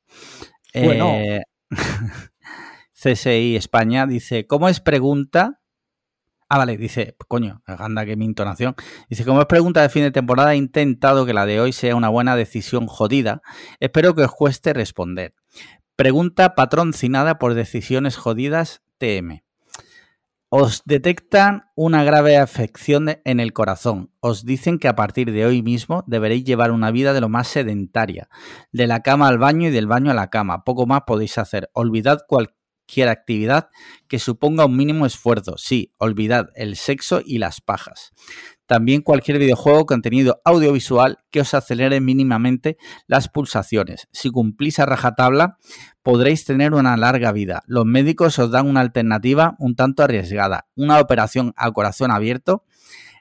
Bueno. 0.74 1.10
Eh, 1.14 1.44
CSI 2.94 3.56
España 3.56 4.08
dice, 4.08 4.48
¿cómo 4.48 4.70
es 4.70 4.80
pregunta? 4.80 5.62
Ah, 6.48 6.58
vale, 6.60 6.78
dice, 6.78 7.16
coño, 7.28 7.62
anda 7.66 8.06
que 8.06 8.16
mi 8.16 8.26
intonación. 8.26 8.76
Dice, 9.10 9.26
como 9.26 9.42
es 9.42 9.48
pregunta 9.48 9.82
de 9.82 9.90
fin 9.90 10.04
de 10.04 10.12
temporada, 10.12 10.54
he 10.54 10.58
intentado 10.58 11.26
que 11.26 11.34
la 11.34 11.46
de 11.46 11.60
hoy 11.60 11.74
sea 11.74 11.96
una 11.96 12.10
buena 12.10 12.36
decisión 12.36 12.88
jodida. 12.88 13.42
Espero 13.80 14.16
que 14.16 14.24
os 14.24 14.32
cueste 14.32 14.74
responder. 14.74 15.34
Pregunta 15.96 16.56
patrocinada 16.56 17.40
por 17.40 17.54
decisiones 17.54 18.18
jodidas 18.18 18.84
TM. 18.98 19.45
Os 20.58 20.84
detectan 20.86 21.66
una 21.76 22.06
grave 22.06 22.38
afección 22.38 23.20
en 23.26 23.42
el 23.42 23.52
corazón. 23.52 24.14
Os 24.22 24.46
dicen 24.46 24.80
que 24.80 24.88
a 24.88 24.96
partir 24.96 25.34
de 25.34 25.46
hoy 25.46 25.62
mismo 25.62 26.06
deberéis 26.08 26.46
llevar 26.46 26.72
una 26.72 26.92
vida 26.92 27.12
de 27.12 27.20
lo 27.20 27.28
más 27.28 27.50
sedentaria. 27.50 28.30
De 28.72 28.88
la 28.88 29.02
cama 29.02 29.28
al 29.28 29.38
baño 29.38 29.68
y 29.68 29.72
del 29.72 29.86
baño 29.86 30.12
a 30.12 30.14
la 30.14 30.30
cama. 30.30 30.64
Poco 30.64 30.86
más 30.86 31.02
podéis 31.06 31.38
hacer. 31.40 31.70
Olvidad 31.74 32.22
cualquier 32.26 33.10
actividad 33.10 33.68
que 34.08 34.18
suponga 34.18 34.66
un 34.66 34.78
mínimo 34.78 35.06
esfuerzo. 35.06 35.58
Sí, 35.58 35.94
olvidad 35.98 36.52
el 36.56 36.78
sexo 36.78 37.20
y 37.26 37.40
las 37.40 37.60
pajas. 37.60 38.14
También 38.68 39.02
cualquier 39.02 39.38
videojuego 39.38 39.86
contenido 39.86 40.42
audiovisual 40.44 41.20
que 41.30 41.42
os 41.42 41.54
acelere 41.54 42.02
mínimamente 42.02 42.78
las 43.08 43.30
pulsaciones. 43.30 44.08
Si 44.12 44.30
cumplís 44.30 44.80
a 44.80 44.86
rajatabla, 44.86 45.58
podréis 46.02 46.46
tener 46.46 46.74
una 46.74 46.98
larga 46.98 47.32
vida. 47.32 47.64
Los 47.68 47.86
médicos 47.86 48.40
os 48.40 48.50
dan 48.50 48.68
una 48.68 48.82
alternativa 48.82 49.56
un 49.60 49.76
tanto 49.76 50.04
arriesgada, 50.04 50.68
una 50.76 51.00
operación 51.00 51.54
a 51.56 51.72
corazón 51.72 52.12
abierto 52.12 52.64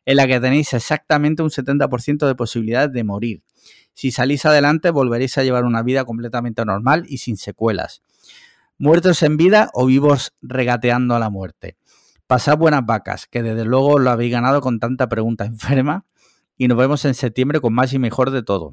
en 0.07 0.17
la 0.17 0.27
que 0.27 0.41
tenéis 0.41 0.73
exactamente 0.73 1.43
un 1.43 1.51
70% 1.51 2.27
de 2.27 2.35
posibilidades 2.35 2.93
de 2.93 3.05
morir. 3.05 3.43
Si 3.95 4.11
salís 4.11 4.45
adelante, 4.45 4.91
volveréis 4.91 5.39
a 5.39 5.45
llevar 5.45 5.65
una 5.65 5.83
vida 5.83 6.05
completamente 6.05 6.65
normal 6.65 7.05
y 7.09 7.19
sin 7.19 7.37
secuelas. 7.37 8.03
Muertos 8.77 9.23
en 9.23 9.37
vida 9.37 9.71
o 9.73 9.87
vivos 9.87 10.35
regateando 10.43 11.15
a 11.15 11.21
la 11.21 11.31
muerte. 11.31 11.77
Pasad 12.35 12.59
buenas 12.59 12.85
vacas, 12.85 13.29
que 13.29 13.45
desde 13.45 13.65
luego 13.65 14.01
lo 14.01 14.11
habéis 14.11 14.33
ganado 14.33 14.61
con 14.61 14.81
tanta 14.81 15.09
pregunta 15.09 15.45
enferma. 15.45 16.05
Y 16.59 16.67
nos 16.67 16.77
vemos 16.77 17.05
en 17.05 17.15
septiembre 17.15 17.61
con 17.61 17.73
más 17.73 17.93
y 17.93 18.01
mejor 18.01 18.33
de 18.33 18.43
todo. 18.43 18.73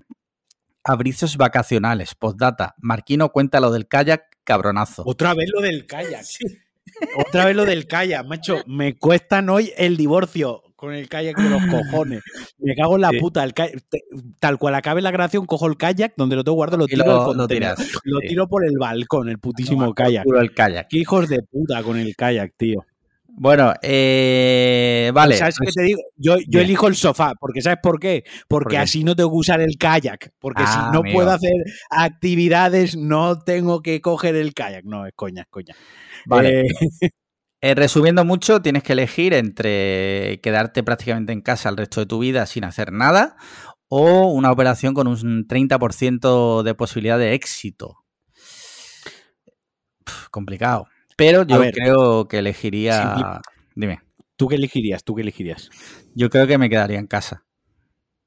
Abrizos 0.84 1.38
vacacionales, 1.38 2.16
postdata. 2.16 2.74
Marquino 2.80 3.30
cuenta 3.30 3.60
lo 3.60 3.70
del 3.70 3.88
kayak, 3.88 4.24
cabronazo. 4.44 5.04
Otra 5.06 5.36
vez 5.36 5.52
lo 5.54 5.62
del 5.62 5.86
kayak. 5.86 6.26
Otra 7.28 7.46
vez 7.46 7.56
lo 7.56 7.66
del 7.66 7.86
kayak, 7.86 8.26
macho. 8.26 8.64
Me 8.66 8.98
cuestan 8.98 9.48
hoy 9.48 9.72
el 9.78 9.96
divorcio 9.96 10.64
con 10.76 10.96
el 10.96 11.08
kayak 11.08 11.38
de 11.38 11.50
los 11.52 11.62
cojones. 11.68 12.24
Me 12.58 12.74
cago 12.76 12.96
en 12.96 13.02
la 13.02 13.12
puta. 13.12 13.46
tal 14.40 14.58
cual 14.58 14.74
acabe 14.74 15.04
la 15.04 15.12
grabación, 15.12 15.46
cojo 15.46 15.68
el 15.68 15.78
kayak, 15.78 16.14
donde 16.18 16.36
lo 16.36 16.44
tengo 16.44 16.56
guardado, 16.56 16.80
lo 16.80 16.88
tiro, 16.88 17.06
lo, 17.06 17.34
lo, 17.36 17.48
lo 18.06 18.20
tiro 18.22 18.48
por 18.48 18.66
el 18.66 18.80
balcón, 18.80 19.30
el 19.30 19.38
putísimo 19.38 19.94
kayak. 19.94 20.26
El 20.26 20.52
kayak. 20.52 20.88
Qué 20.90 20.98
hijos 20.98 21.30
de 21.30 21.44
puta 21.44 21.84
con 21.84 22.00
el 22.00 22.16
kayak, 22.16 22.56
tío. 22.58 22.84
Bueno, 23.34 23.74
eh, 23.82 25.12
vale. 25.14 25.38
¿Sabes 25.38 25.56
qué 25.58 25.64
pues 25.64 25.76
te 25.76 25.84
digo? 25.84 26.02
Yo, 26.16 26.36
yo 26.48 26.60
elijo 26.60 26.88
el 26.88 26.96
sofá, 26.96 27.34
porque 27.40 27.62
¿sabes 27.62 27.80
por 27.82 28.00
qué? 28.00 28.24
Porque 28.48 28.78
así 28.78 29.04
no 29.04 29.16
tengo 29.16 29.32
que 29.32 29.38
usar 29.38 29.62
el 29.62 29.78
kayak. 29.78 30.34
Porque 30.40 30.64
si 30.64 30.74
ah, 30.76 30.92
no 30.94 31.02
puedo 31.02 31.32
hacer 31.32 31.54
actividades, 31.90 32.96
no 32.96 33.40
tengo 33.40 33.82
que 33.82 34.02
coger 34.02 34.36
el 34.36 34.54
kayak. 34.54 34.86
No, 34.86 35.06
es 35.06 35.14
coña, 35.16 35.44
es 35.44 35.48
coña. 35.50 35.76
Vale. 36.26 36.62
Eh, 36.62 36.66
eh, 37.62 37.76
resumiendo 37.76 38.26
mucho, 38.26 38.62
tienes 38.62 38.84
que 38.84 38.94
elegir 38.94 39.34
entre 39.34 40.40
quedarte 40.42 40.84
prácticamente 40.84 41.34
en 41.34 41.42
casa 41.42 41.70
el 41.70 41.78
resto 41.78 42.02
de 42.02 42.06
tu 42.06 42.20
vida 42.20 42.46
sin 42.46 42.64
hacer 42.64 42.92
nada 42.92 43.38
o 43.94 44.32
una 44.32 44.52
operación 44.52 44.94
con 44.94 45.08
un 45.08 45.48
30% 45.48 46.64
de 46.64 46.76
posibilidad 46.76 47.18
de 47.18 47.34
éxito. 47.34 47.98
complicado. 50.32 50.88
Pero 51.18 51.44
yo 51.44 51.60
creo 51.72 52.28
que 52.28 52.40
elegiría. 52.40 53.42
Dime. 53.76 54.00
¿Tú 54.36 54.48
qué 54.48 54.56
elegirías? 54.56 55.04
¿Tú 55.04 55.16
qué 55.16 55.22
elegirías? 55.22 55.70
Yo 56.16 56.30
creo 56.30 56.48
que 56.48 56.58
me 56.58 56.70
quedaría 56.70 56.98
en 57.00 57.08
casa. 57.08 57.46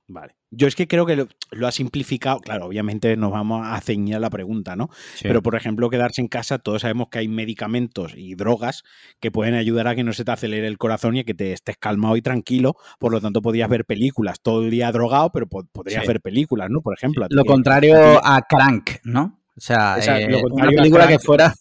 Vale. 0.06 0.36
Yo 0.50 0.68
es 0.68 0.76
que 0.76 0.86
creo 0.86 1.06
que 1.06 1.16
lo, 1.16 1.66
ha 1.66 1.72
simplificado. 1.72 2.38
Claro, 2.40 2.66
obviamente 2.66 3.16
nos 3.16 3.32
vamos 3.32 3.66
a 3.66 3.80
ceñir 3.80 4.20
la 4.20 4.30
pregunta, 4.30 4.76
¿no? 4.76 4.88
Pero, 5.22 5.42
por 5.42 5.56
ejemplo, 5.56 5.90
quedarse 5.90 6.20
en 6.20 6.28
casa, 6.28 6.58
todos 6.58 6.82
sabemos 6.82 7.08
que 7.10 7.18
hay 7.18 7.28
medicamentos 7.28 8.12
y 8.16 8.34
drogas 8.34 8.84
que 9.18 9.30
pueden 9.32 9.54
ayudar 9.54 9.88
a 9.88 9.94
que 9.94 10.04
no 10.04 10.12
se 10.12 10.24
te 10.24 10.30
acelere 10.30 10.68
el 10.68 10.78
corazón 10.78 11.16
y 11.16 11.20
a 11.20 11.24
que 11.24 11.34
te 11.34 11.52
estés 11.52 11.76
calmado 11.78 12.16
y 12.16 12.22
tranquilo. 12.22 12.76
Por 13.00 13.12
lo 13.12 13.20
tanto, 13.20 13.42
podrías 13.42 13.68
ver 13.68 13.84
películas 13.84 14.40
todo 14.40 14.62
el 14.62 14.70
día 14.70 14.92
drogado, 14.92 15.30
pero 15.32 15.48
podrías 15.48 16.06
ver 16.06 16.20
películas, 16.20 16.68
¿no? 16.70 16.80
Por 16.80 16.94
ejemplo. 16.94 17.26
Lo 17.30 17.44
contrario 17.44 18.20
a 18.24 18.42
Crank, 18.42 18.90
¿no? 19.04 19.40
O 19.56 19.60
sea, 19.60 19.98
eh, 19.98 20.42
una 20.50 20.68
película 20.68 21.08
que 21.08 21.18
fuera 21.18 21.54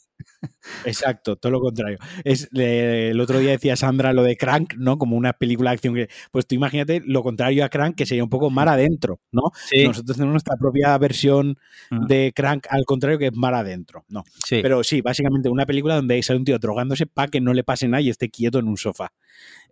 Exacto, 0.85 1.35
todo 1.35 1.51
lo 1.51 1.61
contrario. 1.61 1.97
Es, 2.23 2.49
el 2.53 3.19
otro 3.19 3.39
día 3.39 3.51
decía 3.51 3.75
Sandra 3.75 4.13
lo 4.13 4.23
de 4.23 4.37
Crank, 4.37 4.75
¿no? 4.75 4.97
Como 4.97 5.15
una 5.15 5.33
película 5.33 5.71
de 5.71 5.75
acción 5.75 5.95
que. 5.95 6.09
Pues 6.31 6.47
tú 6.47 6.55
imagínate 6.55 7.01
lo 7.05 7.23
contrario 7.23 7.65
a 7.65 7.69
Crank, 7.69 7.95
que 7.95 8.05
sería 8.05 8.23
un 8.23 8.29
poco 8.29 8.49
mar 8.49 8.69
adentro, 8.69 9.19
¿no? 9.31 9.43
Nosotros 9.85 10.17
tenemos 10.17 10.33
nuestra 10.33 10.55
propia 10.57 10.97
versión 10.97 11.57
mm. 11.91 12.05
de 12.07 12.33
Crank, 12.35 12.67
al 12.69 12.85
contrario, 12.85 13.19
que 13.19 13.27
es 13.27 13.35
mar 13.35 13.53
adentro, 13.53 14.05
¿no? 14.09 14.23
Pero 14.49 14.83
sí, 14.83 15.01
básicamente 15.01 15.49
una 15.49 15.65
película 15.65 15.95
donde 15.95 16.21
sale 16.23 16.39
un 16.39 16.45
tío 16.45 16.59
drogándose 16.59 17.05
para 17.05 17.27
que 17.29 17.41
no 17.41 17.53
le 17.53 17.63
pase 17.63 17.87
nada 17.87 18.01
y 18.01 18.09
esté 18.09 18.29
quieto 18.29 18.59
en 18.59 18.67
un 18.67 18.77
sofá. 18.77 19.11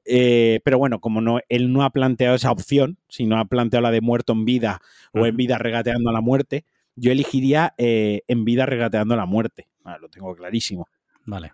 Eh, 0.05 0.61
pero 0.63 0.77
bueno, 0.77 0.99
como 0.99 1.21
no, 1.21 1.39
él 1.49 1.71
no 1.71 1.83
ha 1.83 1.91
planteado 1.91 2.35
esa 2.35 2.51
opción, 2.51 2.97
sino 3.07 3.37
ha 3.37 3.45
planteado 3.45 3.83
la 3.83 3.91
de 3.91 4.01
muerto 4.01 4.33
en 4.33 4.45
vida 4.45 4.81
o 5.13 5.25
en 5.25 5.37
vida 5.37 5.57
regateando 5.57 6.09
a 6.09 6.13
la 6.13 6.21
muerte, 6.21 6.65
yo 6.95 7.11
elegiría 7.11 7.73
eh, 7.77 8.21
en 8.27 8.45
vida 8.45 8.65
regateando 8.65 9.13
a 9.13 9.17
la 9.17 9.25
muerte. 9.25 9.67
Ah, 9.83 9.97
lo 9.99 10.09
tengo 10.09 10.35
clarísimo. 10.35 10.87
Vale. 11.25 11.51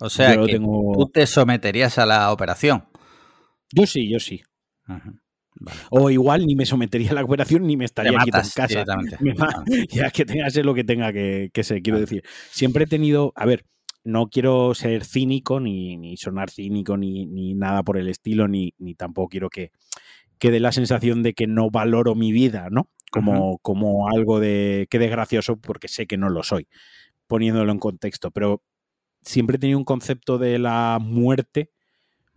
O 0.00 0.10
sea, 0.10 0.36
que 0.46 0.58
tú 0.58 1.10
te 1.12 1.26
someterías 1.26 1.98
a 1.98 2.06
la 2.06 2.32
operación. 2.32 2.84
Yo 3.70 3.86
sí, 3.86 4.10
yo 4.10 4.18
sí. 4.18 4.42
O 5.90 6.10
igual 6.10 6.46
ni 6.46 6.56
me 6.56 6.66
sometería 6.66 7.10
a 7.10 7.14
la 7.14 7.24
operación 7.24 7.66
ni 7.66 7.76
me 7.76 7.84
estaría 7.84 8.18
aquí 8.18 8.30
en 8.34 8.48
casa. 8.54 8.84
ya 9.90 10.10
que 10.10 10.24
tenga 10.24 10.50
ser 10.50 10.66
lo 10.66 10.74
que 10.74 10.84
tenga 10.84 11.12
que, 11.12 11.50
que 11.52 11.62
ser, 11.62 11.82
quiero 11.82 12.00
decir. 12.00 12.24
Siempre 12.50 12.84
he 12.84 12.86
tenido, 12.86 13.32
a 13.36 13.46
ver, 13.46 13.64
no 14.04 14.26
quiero 14.26 14.74
ser 14.74 15.04
cínico, 15.04 15.60
ni, 15.60 15.96
ni 15.96 16.16
sonar 16.16 16.50
cínico, 16.50 16.96
ni, 16.96 17.26
ni, 17.26 17.54
nada 17.54 17.82
por 17.82 17.96
el 17.96 18.08
estilo, 18.08 18.48
ni, 18.48 18.74
ni 18.78 18.94
tampoco 18.94 19.28
quiero 19.28 19.50
que 19.50 19.70
quede 20.38 20.58
la 20.58 20.72
sensación 20.72 21.22
de 21.22 21.34
que 21.34 21.46
no 21.46 21.70
valoro 21.70 22.14
mi 22.14 22.32
vida, 22.32 22.68
¿no? 22.70 22.88
Como, 23.12 23.58
como 23.58 24.08
algo 24.08 24.40
de 24.40 24.86
que 24.90 24.98
gracioso, 24.98 25.56
porque 25.56 25.86
sé 25.86 26.06
que 26.06 26.16
no 26.16 26.30
lo 26.30 26.42
soy 26.42 26.66
poniéndolo 27.32 27.72
en 27.72 27.78
contexto, 27.78 28.30
pero 28.30 28.62
siempre 29.22 29.56
he 29.56 29.58
tenido 29.58 29.78
un 29.78 29.86
concepto 29.86 30.36
de 30.36 30.58
la 30.58 30.98
muerte 31.00 31.70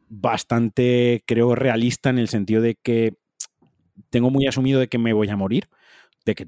bastante, 0.08 1.22
creo, 1.28 1.54
realista 1.54 2.10
en 2.10 2.18
el 2.18 2.30
sentido 2.30 2.62
de 2.62 2.76
que 2.76 3.18
tengo 4.10 4.30
muy 4.30 4.48
asumido 4.48 4.80
de 4.80 4.88
que 4.88 4.98
me 4.98 5.12
voy 5.12 5.28
a 5.28 5.36
morir, 5.36 5.68
de 6.26 6.34
que 6.34 6.48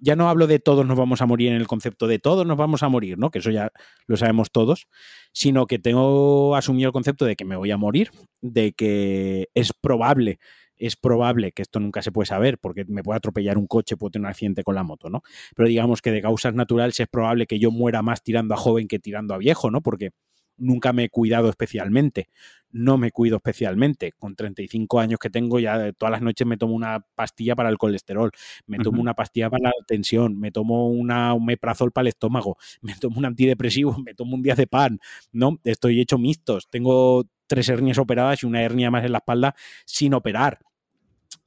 ya 0.00 0.14
no 0.14 0.28
hablo 0.28 0.46
de 0.46 0.60
todos 0.60 0.86
nos 0.86 0.96
vamos 0.96 1.22
a 1.22 1.26
morir 1.26 1.48
en 1.48 1.56
el 1.56 1.66
concepto 1.66 2.06
de 2.06 2.20
todos 2.20 2.46
nos 2.46 2.56
vamos 2.56 2.84
a 2.84 2.88
morir, 2.88 3.18
¿no? 3.18 3.32
Que 3.32 3.40
eso 3.40 3.50
ya 3.50 3.72
lo 4.06 4.16
sabemos 4.16 4.52
todos, 4.52 4.86
sino 5.32 5.66
que 5.66 5.80
tengo 5.80 6.54
asumido 6.54 6.86
el 6.86 6.92
concepto 6.92 7.24
de 7.24 7.34
que 7.34 7.44
me 7.44 7.56
voy 7.56 7.72
a 7.72 7.76
morir, 7.76 8.12
de 8.42 8.74
que 8.74 9.48
es 9.54 9.72
probable 9.72 10.38
es 10.82 10.96
probable 10.96 11.52
que 11.52 11.62
esto 11.62 11.78
nunca 11.78 12.02
se 12.02 12.10
puede 12.10 12.26
saber 12.26 12.58
porque 12.58 12.84
me 12.86 13.04
puede 13.04 13.18
atropellar 13.18 13.56
un 13.56 13.68
coche, 13.68 13.96
puedo 13.96 14.10
tener 14.10 14.26
un 14.26 14.30
accidente 14.30 14.64
con 14.64 14.74
la 14.74 14.82
moto, 14.82 15.08
¿no? 15.10 15.22
Pero 15.54 15.68
digamos 15.68 16.02
que 16.02 16.10
de 16.10 16.20
causas 16.20 16.54
naturales 16.54 16.98
es 16.98 17.06
probable 17.06 17.46
que 17.46 17.60
yo 17.60 17.70
muera 17.70 18.02
más 18.02 18.22
tirando 18.22 18.54
a 18.54 18.56
joven 18.56 18.88
que 18.88 18.98
tirando 18.98 19.32
a 19.32 19.38
viejo, 19.38 19.70
¿no? 19.70 19.80
Porque 19.80 20.10
nunca 20.56 20.92
me 20.92 21.04
he 21.04 21.08
cuidado 21.08 21.48
especialmente, 21.48 22.28
no 22.70 22.98
me 22.98 23.12
cuido 23.12 23.36
especialmente. 23.36 24.12
Con 24.18 24.34
35 24.34 24.98
años 24.98 25.20
que 25.20 25.30
tengo, 25.30 25.60
ya 25.60 25.92
todas 25.92 26.10
las 26.10 26.22
noches 26.22 26.46
me 26.46 26.56
tomo 26.56 26.74
una 26.74 27.06
pastilla 27.14 27.54
para 27.54 27.68
el 27.68 27.78
colesterol, 27.78 28.32
me 28.66 28.78
tomo 28.78 29.00
una 29.00 29.14
pastilla 29.14 29.50
para 29.50 29.68
la 29.68 29.86
tensión, 29.86 30.38
me 30.38 30.50
tomo 30.50 30.88
una, 30.88 31.32
un 31.32 31.44
meprazol 31.44 31.92
para 31.92 32.02
el 32.02 32.08
estómago, 32.08 32.56
me 32.80 32.94
tomo 32.96 33.18
un 33.18 33.26
antidepresivo, 33.26 33.96
me 34.04 34.14
tomo 34.14 34.34
un 34.34 34.42
día 34.42 34.56
de 34.56 34.66
pan, 34.66 34.98
¿no? 35.30 35.60
Estoy 35.62 36.00
hecho 36.00 36.18
mixtos, 36.18 36.68
tengo 36.68 37.24
tres 37.46 37.68
hernias 37.68 37.98
operadas 37.98 38.42
y 38.42 38.46
una 38.46 38.62
hernia 38.62 38.90
más 38.90 39.04
en 39.04 39.12
la 39.12 39.18
espalda 39.18 39.54
sin 39.84 40.14
operar 40.14 40.58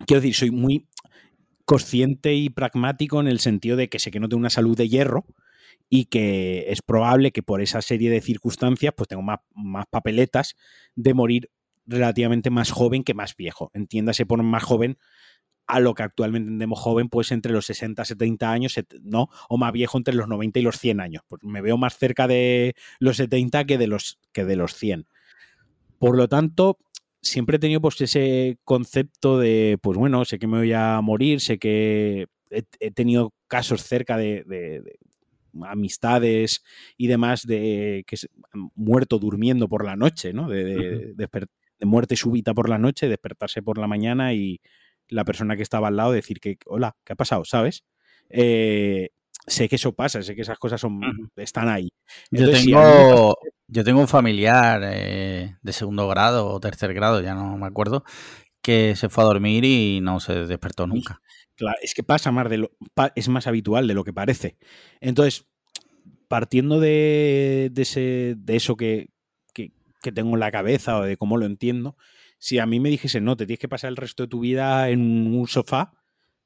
quiero 0.05 0.21
decir, 0.21 0.35
soy 0.35 0.51
muy 0.51 0.87
consciente 1.65 2.33
y 2.33 2.49
pragmático 2.49 3.19
en 3.19 3.27
el 3.27 3.39
sentido 3.39 3.75
de 3.77 3.89
que 3.89 3.99
sé 3.99 4.11
que 4.11 4.19
no 4.19 4.29
tengo 4.29 4.39
una 4.39 4.49
salud 4.49 4.77
de 4.77 4.87
hierro 4.87 5.25
y 5.89 6.05
que 6.05 6.65
es 6.69 6.81
probable 6.81 7.31
que 7.31 7.43
por 7.43 7.61
esa 7.61 7.81
serie 7.81 8.09
de 8.09 8.21
circunstancias 8.21 8.93
pues 8.95 9.07
tengo 9.07 9.23
más, 9.23 9.39
más 9.53 9.85
papeletas 9.89 10.55
de 10.95 11.13
morir 11.13 11.49
relativamente 11.85 12.49
más 12.49 12.71
joven 12.71 13.03
que 13.03 13.13
más 13.13 13.35
viejo. 13.35 13.71
Entiéndase 13.73 14.25
por 14.25 14.41
más 14.43 14.63
joven 14.63 14.97
a 15.67 15.79
lo 15.79 15.95
que 15.95 16.03
actualmente 16.03 16.45
entendemos 16.45 16.79
joven, 16.79 17.09
pues 17.09 17.31
entre 17.31 17.51
los 17.51 17.65
60, 17.65 18.05
70 18.05 18.51
años, 18.51 18.79
¿no? 19.01 19.29
O 19.49 19.57
más 19.57 19.71
viejo 19.71 19.97
entre 19.97 20.13
los 20.13 20.27
90 20.27 20.59
y 20.59 20.61
los 20.61 20.79
100 20.79 21.01
años. 21.01 21.23
Pues 21.27 21.43
me 21.43 21.61
veo 21.61 21.77
más 21.77 21.97
cerca 21.97 22.27
de 22.27 22.75
los 22.99 23.17
70 23.17 23.65
que 23.65 23.77
de 23.77 23.87
los, 23.87 24.19
que 24.31 24.45
de 24.45 24.55
los 24.55 24.75
100. 24.75 25.07
Por 25.97 26.17
lo 26.17 26.27
tanto, 26.27 26.77
siempre 27.25 27.57
he 27.57 27.59
tenido 27.59 27.81
pues 27.81 27.99
ese 28.01 28.57
concepto 28.63 29.39
de, 29.39 29.77
pues 29.81 29.97
bueno, 29.97 30.23
sé 30.25 30.39
que 30.39 30.47
me 30.47 30.59
voy 30.59 30.73
a 30.73 31.01
morir, 31.01 31.41
sé 31.41 31.57
que 31.57 32.27
he, 32.49 32.91
tenido 32.91 33.33
casos 33.47 33.83
cerca 33.83 34.15
de, 34.17 34.83
amistades 35.63 36.63
y 36.97 37.07
demás 37.07 37.47
de 37.47 38.03
que 38.07 38.17
han 38.53 38.69
muerto 38.75 39.19
durmiendo 39.19 39.67
por 39.67 39.85
la 39.85 39.95
noche, 39.95 40.33
¿no? 40.33 40.49
De, 40.49 41.13
de, 41.15 41.29
muerte 41.85 42.15
súbita 42.15 42.53
por 42.53 42.69
la 42.69 42.77
noche, 42.77 43.07
despertarse 43.07 43.61
por 43.61 43.77
la 43.77 43.87
mañana 43.87 44.33
y 44.33 44.61
la 45.07 45.25
persona 45.25 45.55
que 45.55 45.63
estaba 45.63 45.89
al 45.89 45.97
lado 45.97 46.11
decir 46.11 46.39
que, 46.39 46.57
hola, 46.65 46.95
¿qué 47.03 47.13
ha 47.13 47.15
pasado? 47.15 47.45
¿Sabes? 47.45 47.83
Eh, 48.29 49.09
sé 49.47 49.69
que 49.69 49.75
eso 49.75 49.93
pasa, 49.93 50.21
sé 50.21 50.35
que 50.35 50.41
esas 50.41 50.59
cosas 50.59 50.81
son, 50.81 51.01
están 51.35 51.69
ahí. 51.69 51.89
yo, 52.31 52.49
tengo, 52.49 53.37
yo 53.67 53.83
tengo 53.83 53.99
un 53.99 54.07
familiar 54.07 54.81
eh, 54.83 55.55
de 55.61 55.73
segundo 55.73 56.07
grado 56.07 56.47
o 56.47 56.59
tercer 56.59 56.93
grado, 56.93 57.21
ya 57.21 57.33
no 57.33 57.57
me 57.57 57.67
acuerdo, 57.67 58.03
que 58.61 58.95
se 58.95 59.09
fue 59.09 59.23
a 59.23 59.27
dormir 59.27 59.63
y 59.65 59.99
no 60.01 60.19
se 60.19 60.45
despertó 60.45 60.87
nunca. 60.87 61.21
Claro, 61.55 61.77
es 61.81 61.93
que 61.93 62.03
pasa 62.03 62.31
más 62.31 62.49
de 62.49 62.57
lo, 62.57 62.71
es 63.15 63.29
más 63.29 63.47
habitual 63.47 63.87
de 63.87 63.93
lo 63.93 64.03
que 64.03 64.13
parece. 64.13 64.57
Entonces, 64.99 65.45
partiendo 66.27 66.79
de, 66.79 67.71
ese, 67.75 68.35
de 68.37 68.55
eso 68.55 68.75
que, 68.75 69.09
que 69.53 70.11
tengo 70.11 70.33
en 70.33 70.39
la 70.39 70.51
cabeza 70.51 70.99
o 70.99 71.03
de 71.03 71.17
cómo 71.17 71.37
lo 71.37 71.45
entiendo, 71.45 71.95
si 72.37 72.59
a 72.59 72.65
mí 72.65 72.79
me 72.79 72.89
dijese, 72.89 73.21
no, 73.21 73.35
te 73.35 73.45
tienes 73.45 73.59
que 73.59 73.69
pasar 73.69 73.89
el 73.89 73.97
resto 73.97 74.23
de 74.23 74.29
tu 74.29 74.39
vida 74.41 74.89
en 74.89 75.35
un 75.35 75.47
sofá, 75.47 75.93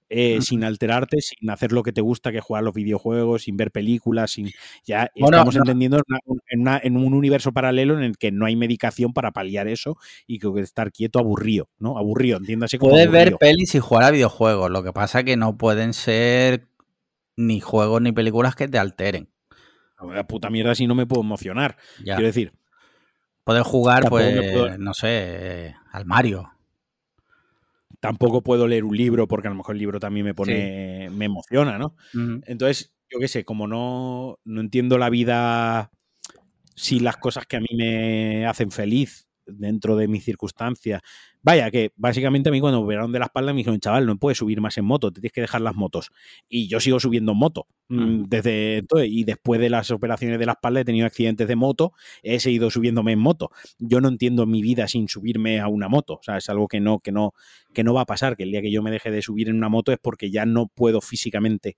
eh, 0.09 0.39
sin 0.41 0.63
alterarte, 0.63 1.21
sin 1.21 1.49
hacer 1.51 1.71
lo 1.71 1.83
que 1.83 1.91
te 1.91 2.01
gusta, 2.01 2.31
que 2.31 2.39
jugar 2.41 2.63
los 2.63 2.73
videojuegos, 2.73 3.43
sin 3.43 3.57
ver 3.57 3.71
películas, 3.71 4.31
sin 4.31 4.51
ya 4.83 5.11
estamos 5.13 5.55
entendiendo 5.55 6.01
en, 6.49 6.97
un 6.97 7.13
universo 7.13 7.51
paralelo 7.51 7.95
en 7.95 8.03
el 8.03 8.17
que 8.17 8.31
no 8.31 8.47
hay 8.47 8.55
medicación 8.55 9.13
para 9.13 9.31
paliar 9.31 9.67
eso 9.67 9.97
y 10.25 10.39
que 10.39 10.49
estar 10.61 10.91
quieto 10.91 11.19
aburrido, 11.19 11.69
¿no? 11.77 11.97
Aburrido, 11.97 12.37
entiéndase 12.37 12.79
como 12.79 12.91
Puedes 12.91 13.11
ver 13.11 13.37
pelis 13.37 13.75
y 13.75 13.79
jugar 13.79 14.05
a 14.05 14.11
videojuegos, 14.11 14.71
lo 14.71 14.81
que 14.83 14.93
pasa 14.93 15.23
que 15.23 15.37
no 15.37 15.57
pueden 15.57 15.93
ser 15.93 16.67
ni 17.37 17.59
juegos 17.59 18.01
ni 18.01 18.11
películas 18.11 18.55
que 18.55 18.67
te 18.67 18.79
alteren. 18.79 19.29
La 20.01 20.25
puta 20.25 20.49
mierda 20.49 20.73
si 20.75 20.87
no 20.87 20.95
me 20.95 21.05
puedo 21.05 21.21
emocionar. 21.21 21.77
Quiero 22.03 22.23
decir. 22.23 22.53
Puedes 23.43 23.65
jugar, 23.65 24.09
pues, 24.09 24.77
no 24.79 24.93
sé, 24.93 25.75
al 25.91 26.05
Mario 26.05 26.51
tampoco 27.99 28.41
puedo 28.41 28.67
leer 28.67 28.83
un 28.83 28.95
libro 28.95 29.27
porque 29.27 29.47
a 29.47 29.51
lo 29.51 29.57
mejor 29.57 29.75
el 29.75 29.79
libro 29.79 29.99
también 29.99 30.25
me 30.25 30.33
pone, 30.33 31.09
me 31.11 31.25
emociona, 31.25 31.77
¿no? 31.77 31.95
Entonces, 32.45 32.93
yo 33.09 33.19
qué 33.19 33.27
sé, 33.27 33.43
como 33.45 33.67
no, 33.67 34.39
no 34.43 34.61
entiendo 34.61 34.97
la 34.97 35.09
vida 35.09 35.91
si 36.75 36.99
las 36.99 37.17
cosas 37.17 37.45
que 37.45 37.57
a 37.57 37.59
mí 37.59 37.67
me 37.75 38.45
hacen 38.45 38.71
feliz 38.71 39.27
dentro 39.45 39.95
de 39.97 40.07
mis 40.07 40.23
circunstancias. 40.23 41.01
Vaya, 41.41 41.71
que 41.71 41.93
básicamente 41.95 42.49
a 42.49 42.51
mí 42.51 42.59
cuando 42.59 42.79
me 42.79 42.85
operaron 42.85 43.11
de 43.13 43.19
la 43.19 43.25
espalda 43.25 43.53
me 43.53 43.59
dijeron, 43.59 43.79
chaval, 43.79 44.05
no 44.05 44.17
puedes 44.17 44.37
subir 44.37 44.59
más 44.59 44.77
en 44.77 44.85
moto, 44.85 45.11
te 45.11 45.21
tienes 45.21 45.31
que 45.31 45.41
dejar 45.41 45.61
las 45.61 45.73
motos. 45.73 46.11
Y 46.49 46.67
yo 46.67 46.79
sigo 46.81 46.99
subiendo 46.99 47.31
en 47.31 47.37
moto. 47.37 47.67
Mm, 47.87 48.25
desde 48.27 48.77
entonces, 48.77 49.09
y 49.09 49.23
después 49.23 49.59
de 49.61 49.69
las 49.69 49.89
operaciones 49.89 50.37
de 50.37 50.45
la 50.45 50.51
espalda 50.53 50.81
he 50.81 50.85
tenido 50.85 51.07
accidentes 51.07 51.47
de 51.47 51.55
moto, 51.55 51.93
he 52.23 52.39
seguido 52.39 52.69
subiéndome 52.69 53.13
en 53.13 53.19
moto. 53.19 53.51
Yo 53.79 54.01
no 54.01 54.09
entiendo 54.09 54.45
mi 54.45 54.61
vida 54.61 54.87
sin 54.87 55.07
subirme 55.07 55.59
a 55.59 55.67
una 55.69 55.87
moto. 55.87 56.15
O 56.15 56.23
sea, 56.23 56.37
es 56.37 56.49
algo 56.49 56.67
que 56.67 56.81
no, 56.81 56.99
que 56.99 57.11
no, 57.13 57.33
que 57.73 57.83
no 57.83 57.93
va 57.93 58.01
a 58.01 58.05
pasar, 58.05 58.35
que 58.35 58.43
el 58.43 58.51
día 58.51 58.61
que 58.61 58.71
yo 58.71 58.83
me 58.83 58.91
deje 58.91 59.09
de 59.09 59.21
subir 59.21 59.47
en 59.47 59.55
una 59.55 59.69
moto 59.69 59.93
es 59.93 59.97
porque 59.97 60.29
ya 60.31 60.45
no 60.45 60.67
puedo 60.67 60.99
físicamente 60.99 61.77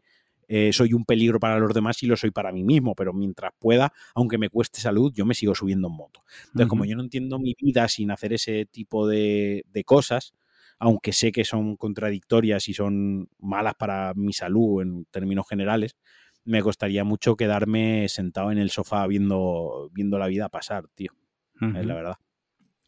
eh, 0.53 0.73
soy 0.73 0.91
un 0.91 1.05
peligro 1.05 1.39
para 1.39 1.57
los 1.59 1.73
demás 1.73 2.03
y 2.03 2.07
lo 2.07 2.17
soy 2.17 2.31
para 2.31 2.51
mí 2.51 2.65
mismo, 2.65 2.93
pero 2.93 3.13
mientras 3.13 3.53
pueda, 3.57 3.93
aunque 4.13 4.37
me 4.37 4.49
cueste 4.49 4.81
salud, 4.81 5.09
yo 5.15 5.25
me 5.25 5.33
sigo 5.33 5.55
subiendo 5.55 5.87
en 5.87 5.93
moto. 5.93 6.25
Entonces, 6.47 6.67
como 6.67 6.83
yo 6.83 6.97
no 6.97 7.03
entiendo 7.03 7.39
mi 7.39 7.55
vida 7.57 7.87
sin 7.87 8.11
hacer 8.11 8.33
ese 8.33 8.65
tipo 8.65 9.07
de, 9.07 9.63
cosas, 9.85 10.33
aunque 10.77 11.13
sé 11.13 11.31
que 11.31 11.45
son 11.45 11.77
contradictorias 11.77 12.67
y 12.67 12.73
son 12.73 13.29
malas 13.39 13.75
para 13.75 14.13
mi 14.13 14.33
salud 14.33 14.81
en 14.81 15.05
términos 15.05 15.45
generales, 15.47 15.95
me 16.43 16.61
costaría 16.61 17.05
mucho 17.05 17.37
quedarme 17.37 18.09
sentado 18.09 18.51
en 18.51 18.57
el 18.57 18.71
sofá 18.71 19.07
viendo, 19.07 19.89
viendo 19.93 20.19
la 20.19 20.27
vida 20.27 20.49
pasar, 20.49 20.89
tío. 20.95 21.13
Es 21.61 21.85
la 21.85 21.95
verdad. 21.95 22.15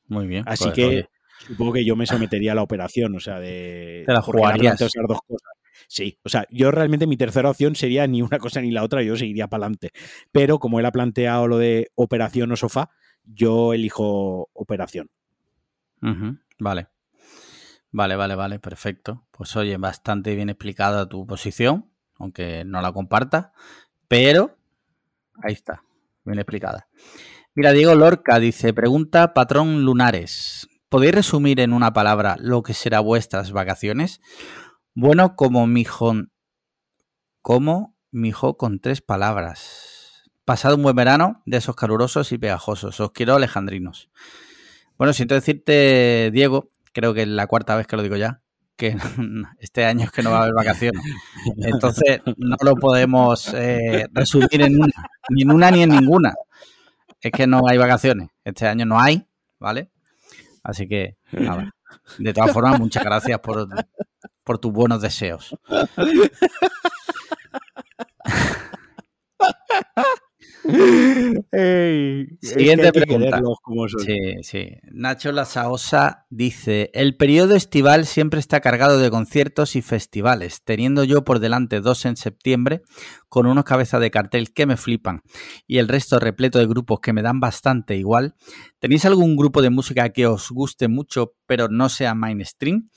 Muy 0.10 0.28
bien. 0.28 0.44
Así 0.48 0.66
pues, 0.66 0.76
que 0.76 1.08
supongo 1.48 1.72
que 1.72 1.86
yo 1.86 1.96
me 1.96 2.06
sometería 2.28 2.52
a 2.52 2.56
la 2.56 2.64
operación, 2.64 3.16
o 3.16 3.22
sea, 3.22 3.40
de... 3.40 4.04
Te 4.06 4.12
la 4.12 4.22
jugarías. 4.22 4.78
dos 4.78 5.22
cosas. 5.26 5.63
Sí, 5.88 6.20
o 6.24 6.30
sea, 6.30 6.46
yo 6.50 6.72
realmente 6.72 7.08
mi 7.08 7.18
tercera 7.18 7.50
opción 7.50 7.76
sería 7.76 8.08
ni 8.08 8.22
una 8.22 8.40
cosa 8.40 8.62
ni 8.62 8.72
la 8.72 8.84
otra, 8.84 9.02
yo 9.04 9.16
seguiría 9.16 9.48
para 9.48 9.66
adelante. 9.66 9.92
Pero 10.32 10.60
como 10.60 10.80
él 10.80 10.86
ha 10.86 10.92
planteado 10.92 11.48
lo 11.48 11.58
de 11.58 11.92
operación 11.96 12.52
o 12.52 12.56
sofá, 12.56 12.90
yo 13.24 13.74
elijo 13.74 14.50
operación. 14.54 15.10
Vale. 16.60 16.88
Vale, 17.92 18.16
vale, 18.16 18.36
vale, 18.36 18.60
perfecto. 18.60 19.28
Pues 19.32 19.56
oye, 19.56 19.78
bastante 19.78 20.36
bien 20.36 20.50
explicada 20.50 21.08
tu 21.08 21.28
posición, 21.28 21.92
aunque 22.18 22.64
no 22.66 22.82
la 22.82 22.92
comparta, 22.92 23.54
pero 24.08 24.58
ahí 25.44 25.54
está, 25.54 25.84
bien 26.26 26.40
explicada. 26.40 26.88
Mira, 27.54 27.72
Diego 27.72 27.94
Lorca 27.94 28.40
dice, 28.40 28.74
pregunta 28.74 29.36
patrón 29.36 29.86
lunares. 29.86 30.68
¿Podéis 30.90 31.14
resumir 31.14 31.60
en 31.60 31.72
una 31.72 31.94
palabra 31.94 32.36
lo 32.40 32.64
que 32.64 32.74
será 32.74 33.00
vuestras 33.00 33.52
vacaciones? 33.52 34.22
Bueno 34.96 35.36
como 35.36 35.66
mijo, 35.66 36.14
como 37.42 37.98
mijo 38.12 38.58
con 38.58 38.80
tres 38.80 39.02
palabras. 39.02 40.30
Pasado 40.46 40.76
un 40.76 40.84
buen 40.84 40.96
verano 40.96 41.42
de 41.48 41.58
esos 41.58 41.76
calurosos 41.76 42.32
y 42.32 42.38
pegajosos. 42.38 43.00
Os 43.00 43.12
quiero 43.12 43.36
alejandrinos. 43.36 44.12
Bueno, 44.98 45.14
siento 45.14 45.34
decirte, 45.34 46.30
Diego, 46.32 46.70
creo 46.92 47.16
que 47.16 47.24
es 47.24 47.28
la 47.28 47.48
cuarta 47.48 47.76
vez 47.76 47.88
que 47.88 47.96
lo 47.96 48.04
digo 48.04 48.18
ya, 48.18 48.42
que 48.76 48.96
este 49.60 49.86
año 49.86 50.06
es 50.06 50.12
que 50.12 50.22
no 50.22 50.30
va 50.30 50.38
a 50.38 50.42
haber 50.44 50.54
vacaciones. 50.54 51.04
Entonces 51.58 52.22
no 52.38 52.58
lo 52.62 52.76
podemos 52.76 53.52
eh, 53.56 54.06
resumir 54.12 54.62
en 54.62 54.80
una, 54.80 55.10
ni 55.30 55.42
en 55.42 55.52
una 55.52 55.72
ni 55.72 55.82
en 55.82 55.90
ninguna. 55.90 56.36
Es 57.20 57.32
que 57.32 57.48
no 57.48 57.68
hay 57.68 57.80
vacaciones. 57.80 58.30
Este 58.44 58.68
año 58.68 58.86
no 58.86 59.00
hay, 59.00 59.26
¿vale? 59.60 59.90
Así 60.62 60.88
que. 60.88 61.18
De 62.20 62.34
todas 62.34 62.52
formas, 62.52 62.80
muchas 62.80 63.04
gracias 63.04 63.40
por, 63.40 63.68
por 64.44 64.60
tus 64.60 64.72
buenos 64.72 65.02
deseos. 65.02 65.56
Siguiente 72.42 72.94
pregunta. 72.94 73.42
Sí, 74.06 74.44
sí. 74.44 74.70
Nacho 74.92 75.32
Lasaosa 75.32 76.26
dice: 76.30 76.90
El 76.94 77.18
periodo 77.18 77.56
estival 77.56 78.06
siempre 78.06 78.40
está 78.40 78.62
cargado 78.62 78.98
de 78.98 79.10
conciertos 79.10 79.76
y 79.76 79.82
festivales, 79.82 80.62
teniendo 80.64 81.04
yo 81.04 81.24
por 81.24 81.40
delante 81.40 81.82
dos 81.82 82.06
en 82.06 82.16
septiembre, 82.16 82.82
con 83.28 83.46
unos 83.46 83.66
cabezas 83.66 84.00
de 84.00 84.12
cartel 84.12 84.54
que 84.54 84.66
me 84.66 84.78
flipan 84.78 85.22
y 85.68 85.80
el 85.80 85.90
resto 85.90 86.20
repleto 86.20 86.60
de 86.60 86.68
grupos 86.68 87.00
que 87.02 87.14
me 87.14 87.22
dan 87.22 87.40
bastante 87.40 87.98
igual. 87.98 88.36
¿Tenéis 88.80 89.06
algún 89.06 89.36
grupo 89.36 89.62
de 89.62 89.70
música 89.70 90.10
que 90.10 90.28
os 90.28 90.50
guste 90.50 90.88
mucho, 90.88 91.34
pero 91.46 91.68
no 91.68 91.90
sea 91.90 92.16
mainstream? 92.16 92.90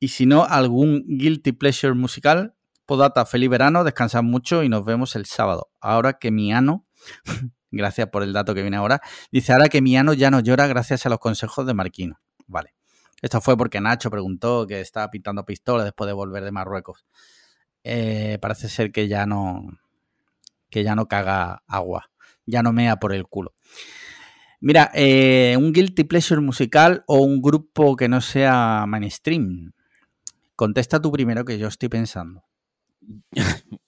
Y 0.00 0.08
si 0.08 0.26
no, 0.26 0.44
algún 0.44 1.04
guilty 1.06 1.52
pleasure 1.52 1.94
musical. 1.94 2.54
Podata, 2.86 3.26
feliz 3.26 3.50
verano, 3.50 3.84
descansad 3.84 4.22
mucho 4.22 4.62
y 4.62 4.68
nos 4.68 4.84
vemos 4.84 5.14
el 5.16 5.26
sábado. 5.26 5.70
Ahora 5.80 6.14
que 6.14 6.30
mi 6.30 6.52
ano, 6.52 6.86
gracias 7.70 8.08
por 8.08 8.22
el 8.22 8.32
dato 8.32 8.54
que 8.54 8.62
viene 8.62 8.78
ahora, 8.78 9.00
dice 9.30 9.52
ahora 9.52 9.68
que 9.68 9.82
mi 9.82 9.96
ano 9.96 10.14
ya 10.14 10.30
no 10.30 10.40
llora 10.40 10.66
gracias 10.66 11.04
a 11.04 11.10
los 11.10 11.18
consejos 11.18 11.66
de 11.66 11.74
Marquino. 11.74 12.18
Vale. 12.46 12.74
Esto 13.20 13.40
fue 13.40 13.56
porque 13.56 13.80
Nacho 13.80 14.10
preguntó 14.10 14.66
que 14.66 14.80
estaba 14.80 15.10
pintando 15.10 15.44
pistolas 15.44 15.84
después 15.84 16.06
de 16.06 16.14
volver 16.14 16.44
de 16.44 16.52
Marruecos. 16.52 17.04
Eh, 17.82 18.38
parece 18.40 18.68
ser 18.68 18.92
que 18.92 19.08
ya 19.08 19.26
no 19.26 19.66
que 20.70 20.84
ya 20.84 20.94
no 20.94 21.08
caga 21.08 21.62
agua, 21.66 22.10
ya 22.46 22.62
no 22.62 22.72
mea 22.72 22.96
por 22.96 23.12
el 23.12 23.26
culo. 23.26 23.54
Mira, 24.60 24.90
eh, 24.94 25.56
un 25.58 25.72
guilty 25.72 26.04
pleasure 26.04 26.40
musical 26.40 27.04
o 27.06 27.18
un 27.22 27.40
grupo 27.40 27.96
que 27.96 28.08
no 28.08 28.20
sea 28.20 28.84
mainstream. 28.86 29.72
Contesta 30.58 31.00
tú 31.00 31.12
primero 31.12 31.44
que 31.44 31.56
yo 31.56 31.68
estoy 31.68 31.88
pensando. 31.88 32.42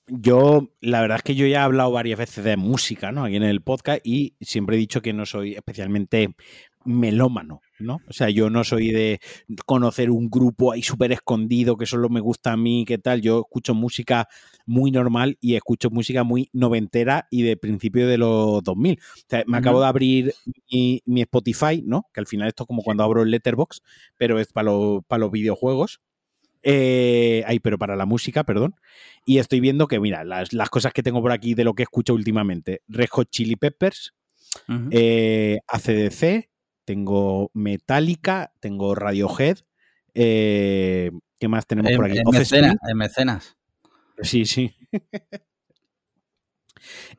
Yo, 0.07 0.69
la 0.81 1.01
verdad 1.01 1.17
es 1.17 1.25
que 1.25 1.35
yo 1.35 1.45
ya 1.49 1.59
he 1.59 1.63
hablado 1.63 1.91
varias 1.91 2.17
veces 2.17 2.45
de 2.45 2.57
música, 2.57 3.11
¿no? 3.11 3.25
Aquí 3.25 3.35
en 3.35 3.43
el 3.43 3.61
podcast 3.61 4.07
y 4.07 4.37
siempre 4.41 4.77
he 4.77 4.79
dicho 4.79 5.03
que 5.03 5.13
no 5.13 5.27
soy 5.27 5.55
especialmente 5.55 6.37
melómano, 6.85 7.61
¿no? 7.81 7.99
O 8.09 8.13
sea, 8.13 8.31
yo 8.31 8.51
no 8.51 8.63
soy 8.63 8.93
de 8.93 9.19
conocer 9.67 10.13
un 10.13 10.31
grupo 10.31 10.71
ahí 10.71 10.83
súper 10.83 11.11
escondido 11.11 11.77
que 11.77 11.87
solo 11.87 12.09
me 12.09 12.21
gusta 12.21 12.53
a 12.53 12.57
mí, 12.57 12.85
¿qué 12.87 12.99
tal? 12.99 13.21
Yo 13.21 13.41
escucho 13.41 13.75
música 13.75 14.29
muy 14.65 14.93
normal 14.93 15.39
y 15.41 15.57
escucho 15.57 15.91
música 15.91 16.23
muy 16.23 16.51
noventera 16.53 17.27
y 17.33 17.43
de 17.43 17.57
principio 17.57 18.07
de 18.07 18.19
los 18.19 18.63
2000. 18.63 18.97
O 18.97 19.25
sea, 19.29 19.43
me 19.49 19.59
acabo 19.59 19.81
de 19.81 19.87
abrir 19.89 20.35
mi, 20.71 21.03
mi, 21.05 21.23
Spotify, 21.23 21.83
¿no? 21.85 22.07
Que 22.15 22.21
al 22.21 22.29
final 22.29 22.47
esto 22.47 22.63
es 22.63 22.69
como 22.69 22.83
cuando 22.83 23.03
abro 23.03 23.23
el 23.23 23.33
Letterbox, 23.33 23.83
pero 24.17 24.39
es 24.39 24.53
para, 24.53 24.71
para 25.09 25.19
los 25.19 25.33
videojuegos. 25.33 26.01
Eh, 26.63 27.43
ay, 27.47 27.59
pero 27.61 27.79
para 27.79 27.97
la 27.97 28.07
música, 28.07 28.45
perdón. 28.45 28.75
Y 29.25 29.39
estoy 29.39 29.61
viendo 29.61 29.89
que, 29.89 30.01
mira, 30.01 30.25
las, 30.25 30.71
cosas 30.71 30.93
que 30.93 31.03
tengo 31.03 31.23
por 31.23 31.33
aquí 31.33 31.55
de 31.55 31.65
lo 31.65 31.75
que 31.75 31.83
escucho 31.83 32.15
últimamente: 32.15 32.83
Red 32.89 33.09
Hot 33.11 33.31
Chili 33.31 33.57
Peppers, 33.57 34.15
eh, 34.91 35.59
ACDC, 35.67 36.51
tengo 36.85 37.51
Metallica, 37.55 38.53
tengo 38.61 38.95
Radiohead. 38.95 39.59
Eh, 40.15 41.11
¿Qué 41.39 41.49
más 41.49 41.67
tenemos 41.67 41.93
por 41.93 42.07
aquí? 42.07 42.19
En, 42.19 42.97
mecenas, 42.97 43.57
Sí, 44.23 44.45
sí. 44.45 44.75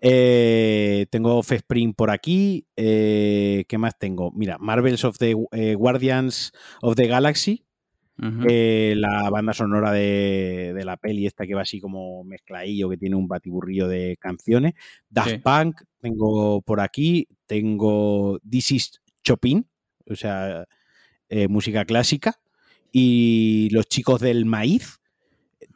eh, 0.01 1.05
tengo 1.09 1.37
Offspring 1.37 1.93
por 1.93 2.11
aquí. 2.11 2.67
Eh, 2.75 3.65
¿Qué 3.67 3.77
más 3.77 3.97
tengo? 3.97 4.31
Mira, 4.31 4.57
Marvels 4.59 5.05
of 5.05 5.17
the 5.17 5.33
Guardians 5.75 6.51
of 6.81 6.95
the 6.95 7.07
Galaxy. 7.07 7.65
Eh, 8.47 8.93
la 8.97 9.32
banda 9.32 9.51
sonora 9.51 9.91
de, 9.91 10.80
la 10.86 10.97
peli, 10.97 11.26
esta 11.26 11.47
que 11.47 11.55
va 11.55 11.63
así 11.63 11.80
como 11.80 12.24
mezcladillo, 12.24 12.89
que 12.89 12.97
tiene 12.97 13.15
un 13.15 13.28
batiburrillo 13.28 13.88
de 13.88 14.17
canciones. 14.19 14.74
Daft 15.09 15.41
Punk, 15.41 15.82
tengo 15.99 16.61
por 16.61 16.82
aquí, 16.82 17.28
tengo 17.47 18.39
This 18.47 18.72
is 18.72 19.01
Chopin, 19.24 19.67
o 20.07 20.15
sea, 20.15 20.67
eh, 21.30 21.47
música 21.47 21.84
clásica. 21.86 22.39
Y 22.91 23.69
los 23.72 23.88
chicos 23.88 24.22
del 24.22 24.45
maíz, 24.45 24.99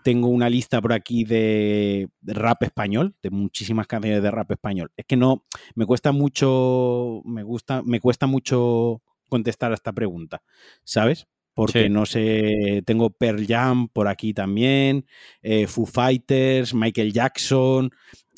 tengo 0.03 0.27
una 0.27 0.49
lista 0.49 0.79
por 0.81 0.93
aquí 0.93 1.23
de, 1.23 2.09
rap 2.21 2.61
español, 2.61 3.15
de 3.23 3.31
muchísimas 3.31 3.87
canciones 3.87 4.21
de 4.21 4.29
rap 4.29 4.51
español. 4.51 4.91
Es 4.95 5.05
que 5.07 5.17
no, 5.17 5.45
me 5.73 5.87
cuesta 5.87 6.11
mucho, 6.11 7.21
me 7.25 7.41
gusta, 7.41 7.81
me 7.81 7.99
cuesta 7.99 8.27
mucho 8.27 9.01
contestar 9.29 9.71
a 9.71 9.75
esta 9.75 9.93
pregunta, 9.93 10.43
¿sabes? 10.83 11.27
Porque 11.55 11.89
no 11.89 12.05
sé, 12.05 12.83
tengo 12.85 13.09
Pearl 13.09 13.47
Jam 13.47 13.87
por 13.87 14.07
aquí 14.07 14.33
también, 14.33 15.07
eh, 15.41 15.67
Foo 15.67 15.85
Fighters, 15.85 16.73
Michael 16.73 17.13
Jackson, 17.13 17.91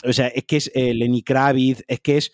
o 0.06 0.14
sea, 0.14 0.28
es 0.28 0.46
que 0.46 0.58
es 0.58 0.72
eh, 0.74 0.94
Lenny 0.94 1.24
Kravitz, 1.24 1.84
es 1.88 2.00
que 2.00 2.18
es 2.18 2.32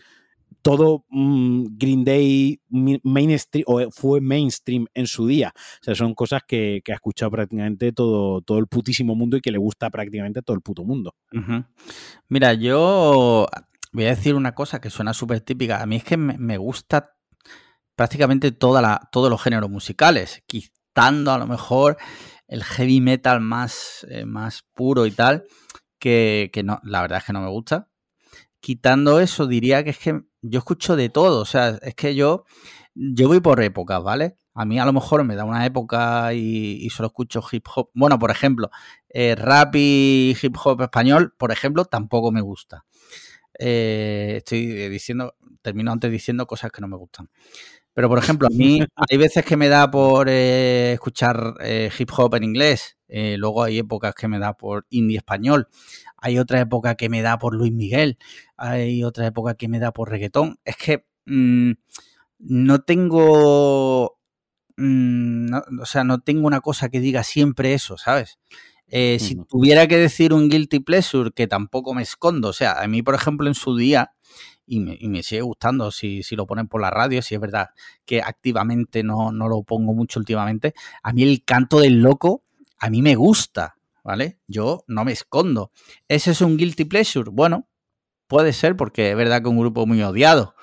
todo 0.61 1.05
mm, 1.09 1.65
Green 1.77 2.03
Day 2.03 2.59
mainstream, 2.69 3.65
o 3.67 3.91
fue 3.91 4.21
mainstream 4.21 4.87
en 4.93 5.07
su 5.07 5.27
día. 5.27 5.53
O 5.55 5.83
sea, 5.83 5.93
son 5.93 6.15
cosas 6.15 6.41
que, 6.47 6.81
ha 6.87 6.93
escuchado 6.93 7.31
prácticamente 7.31 7.91
todo, 7.91 8.41
todo 8.41 8.59
el 8.59 8.67
putísimo 8.67 9.15
mundo 9.15 9.37
y 9.37 9.41
que 9.41 9.51
le 9.51 9.57
gusta 9.57 9.89
prácticamente 9.89 10.41
todo 10.41 10.55
el 10.55 10.61
puto 10.61 10.83
mundo. 10.83 11.15
Mira, 12.29 12.53
yo 12.53 13.47
voy 13.91 14.05
a 14.05 14.09
decir 14.09 14.35
una 14.35 14.55
cosa 14.55 14.79
que 14.79 14.89
suena 14.89 15.13
súper 15.13 15.41
típica. 15.41 15.81
A 15.81 15.85
mí 15.85 15.97
es 15.97 16.03
que 16.03 16.17
me, 16.17 16.57
gusta 16.57 17.12
prácticamente 18.03 18.51
toda 18.51 18.81
la, 18.81 19.09
todos 19.11 19.29
los 19.29 19.41
géneros 19.41 19.69
musicales, 19.69 20.43
quitando 20.45 21.31
a 21.31 21.37
lo 21.37 21.47
mejor 21.47 21.97
el 22.47 22.63
heavy 22.63 23.01
metal 23.01 23.39
más, 23.41 24.05
eh, 24.09 24.25
más 24.25 24.63
puro 24.73 25.05
y 25.05 25.11
tal, 25.11 25.45
que, 25.99 26.49
que 26.53 26.63
no, 26.63 26.79
la 26.83 27.01
verdad 27.01 27.19
es 27.19 27.23
que 27.23 27.33
no 27.33 27.41
me 27.41 27.49
gusta 27.49 27.87
quitando 28.63 29.19
eso, 29.19 29.45
diría 29.45 29.83
que 29.83 29.89
es 29.89 29.99
que 29.99 30.21
yo 30.41 30.59
escucho 30.59 30.95
de 30.95 31.09
todo. 31.09 31.41
O 31.41 31.45
sea, 31.45 31.77
es 31.81 31.95
que 31.95 32.15
yo, 32.15 32.45
yo 32.95 33.27
voy 33.27 33.41
por 33.41 33.61
épocas, 33.61 34.01
¿vale? 34.01 34.37
A 34.53 34.63
mí 34.63 34.79
a 34.79 34.85
lo 34.85 34.93
mejor 34.93 35.25
me 35.25 35.35
da 35.35 35.43
una 35.43 35.65
época 35.65 36.33
y, 36.33 36.89
solo 36.89 37.07
escucho 37.07 37.43
hip 37.51 37.65
hop. 37.75 37.89
Bueno, 37.93 38.17
por 38.17 38.31
ejemplo, 38.31 38.69
eh, 39.09 39.35
rap 39.35 39.75
y 39.75 40.37
hip 40.41 40.55
hop 40.63 40.81
español, 40.81 41.33
por 41.37 41.51
ejemplo, 41.51 41.83
tampoco 41.83 42.31
me 42.31 42.39
gusta. 42.39 42.85
Eh, 43.59 44.35
estoy 44.37 44.87
diciendo, 44.89 45.35
termino 45.61 45.91
antes 45.91 46.09
diciendo 46.09 46.47
cosas 46.47 46.71
que 46.71 46.79
no 46.79 46.87
me 46.87 46.95
gustan. 46.95 47.29
Pero, 47.93 48.09
por 48.09 48.17
ejemplo, 48.17 48.47
a 48.47 48.55
mí 48.55 48.79
hay 49.09 49.17
veces 49.17 49.45
que 49.45 49.57
me 49.57 49.67
da 49.67 49.89
por 49.91 50.27
eh, 50.29 50.93
escuchar 50.93 51.55
hip 51.97 52.09
hop 52.17 52.35
en 52.35 52.43
inglés. 52.43 52.97
luego 53.07 53.63
hay 53.63 53.79
épocas 53.79 54.15
que 54.15 54.27
me 54.27 54.39
da 54.39 54.53
por 54.53 54.85
indie 54.89 55.17
español 55.17 55.67
hay 56.23 56.39
otra 56.39 56.61
época 56.61 56.95
que 56.95 57.09
me 57.09 57.21
da 57.21 57.37
por 57.37 57.53
Luis 57.53 57.73
Miguel, 57.73 58.17
hay 58.55 59.03
otra 59.03 59.27
época 59.27 59.55
que 59.55 59.67
me 59.67 59.79
da 59.79 59.91
por 59.91 60.09
reggaetón. 60.09 60.57
Es 60.63 60.77
que 60.77 61.05
mm, 61.25 61.71
no 62.39 62.81
tengo, 62.83 64.17
mm, 64.77 65.53
o 65.81 65.85
sea, 65.85 66.05
no 66.05 66.21
tengo 66.21 66.47
una 66.47 66.61
cosa 66.61 66.87
que 66.87 67.01
diga 67.01 67.23
siempre 67.23 67.73
eso, 67.73 67.97
¿sabes? 67.97 68.39
Eh, 68.87 69.17
si 69.19 69.35
tuviera 69.49 69.85
que 69.87 69.97
decir 69.97 70.33
un 70.33 70.47
guilty 70.47 70.79
pleasure, 70.79 71.31
que 71.35 71.45
tampoco 71.45 71.93
me 71.93 72.03
escondo, 72.03 72.47
o 72.47 72.53
sea, 72.53 72.81
a 72.81 72.87
mí, 72.87 73.01
por 73.01 73.15
ejemplo, 73.15 73.49
en 73.49 73.55
su 73.55 73.75
día, 73.75 74.13
y 74.65 74.79
me, 74.79 75.23
sigue 75.23 75.41
gustando 75.41 75.91
si, 75.91 76.23
si, 76.23 76.35
lo 76.35 76.45
ponen 76.45 76.67
por 76.67 76.81
la 76.81 76.89
radio, 76.89 77.21
si 77.21 77.35
es 77.35 77.41
verdad 77.41 77.69
que 78.05 78.21
activamente 78.21 79.03
no, 79.03 79.31
no 79.31 79.47
lo 79.47 79.63
pongo 79.63 79.93
mucho 79.93 80.19
últimamente, 80.19 80.73
a 81.01 81.13
mí 81.13 81.23
el 81.23 81.43
canto 81.43 81.79
del 81.79 82.01
loco, 82.01 82.43
a 82.79 82.89
mí 82.89 83.01
me 83.01 83.15
gusta, 83.15 83.75
¿vale? 84.03 84.39
Yo 84.47 84.83
no 84.87 85.05
me 85.05 85.11
escondo. 85.11 85.71
¿Ese 86.07 86.31
es 86.31 86.41
un 86.41 86.57
guilty 86.57 86.85
pleasure? 86.85 87.29
Bueno, 87.31 87.67
puede 88.27 88.53
ser 88.53 88.75
porque 88.75 89.11
es 89.11 89.17
verdad 89.17 89.41
que 89.41 89.49
un 89.49 89.59
grupo 89.59 89.85
muy 89.85 90.01
odiado. 90.01 90.55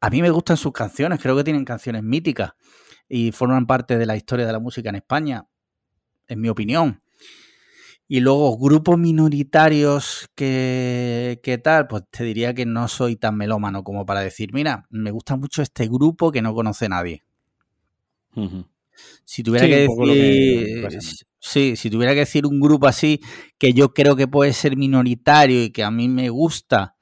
A 0.00 0.10
mí 0.10 0.22
me 0.22 0.30
gustan 0.30 0.56
sus 0.56 0.72
canciones, 0.72 1.20
creo 1.20 1.36
que 1.36 1.44
tienen 1.44 1.64
canciones 1.64 2.02
míticas 2.02 2.52
y 3.08 3.32
forman 3.32 3.66
parte 3.66 3.98
de 3.98 4.06
la 4.06 4.16
historia 4.16 4.46
de 4.46 4.52
la 4.52 4.58
música 4.58 4.88
en 4.90 4.96
España, 4.96 5.46
en 6.28 6.40
mi 6.40 6.48
opinión. 6.48 7.02
Y 8.08 8.20
luego, 8.20 8.56
grupos 8.56 8.98
minoritarios 8.98 10.28
que, 10.34 11.40
que, 11.42 11.58
tal, 11.58 11.88
pues 11.88 12.04
te 12.10 12.22
diría 12.22 12.54
que 12.54 12.64
no 12.64 12.86
soy 12.86 13.16
tan 13.16 13.36
melómano 13.36 13.82
como 13.82 14.06
para 14.06 14.20
decir, 14.20 14.52
mira, 14.52 14.86
me 14.90 15.10
gusta 15.10 15.36
mucho 15.36 15.62
este 15.62 15.88
grupo 15.88 16.30
que 16.30 16.42
no 16.42 16.54
conoce 16.54 16.88
nadie. 16.88 17.24
Si 19.24 19.42
tuviera 19.42 19.66
que 19.66 19.88
decir. 19.88 21.26
Sí, 21.38 21.76
si 21.76 21.90
tuviera 21.90 22.12
que 22.12 22.20
decir 22.20 22.44
un 22.44 22.60
grupo 22.60 22.88
así 22.88 23.20
que 23.58 23.72
yo 23.72 23.94
creo 23.94 24.16
que 24.16 24.26
puede 24.26 24.52
ser 24.52 24.76
minoritario 24.76 25.62
y 25.62 25.70
que 25.70 25.84
a 25.84 25.92
mí 25.92 26.08
me 26.08 26.28
gusta, 26.28 26.96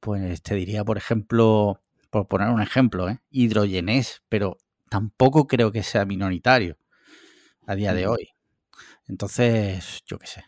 pues 0.00 0.42
te 0.42 0.54
diría, 0.54 0.82
por 0.82 0.96
ejemplo, 0.96 1.82
por 2.10 2.26
poner 2.26 2.48
un 2.48 2.62
ejemplo, 2.62 3.08
¿eh? 3.08 3.20
Hidrogenés, 3.30 4.22
pero 4.28 4.56
tampoco 4.88 5.46
creo 5.46 5.72
que 5.72 5.82
sea 5.82 6.06
minoritario 6.06 6.78
a 7.66 7.74
día 7.74 7.92
de 7.92 8.06
hoy. 8.06 8.30
Entonces, 9.10 10.02
yo 10.06 10.18
qué 10.18 10.26
sé, 10.28 10.44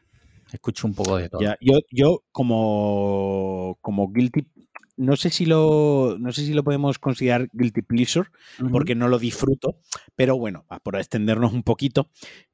escucho 0.52 0.86
un 0.86 0.94
poco 0.94 1.16
de 1.16 1.28
todo. 1.28 1.40
yo, 1.60 1.80
yo 1.90 2.22
como, 2.30 3.76
como 3.80 4.12
guilty 4.12 4.46
no 4.96 5.16
sé 5.16 5.30
si 5.30 5.46
lo, 5.46 6.16
no 6.20 6.32
sé 6.32 6.44
si 6.44 6.52
lo 6.52 6.62
podemos 6.62 6.98
considerar 6.98 7.48
guilty 7.52 7.82
pleasure, 7.82 8.28
porque 8.70 8.94
no 8.94 9.08
lo 9.08 9.18
disfruto, 9.18 9.78
pero 10.14 10.36
bueno, 10.36 10.64
por 10.82 10.96
extendernos 10.96 11.52
un 11.52 11.62
poquito, 11.62 12.10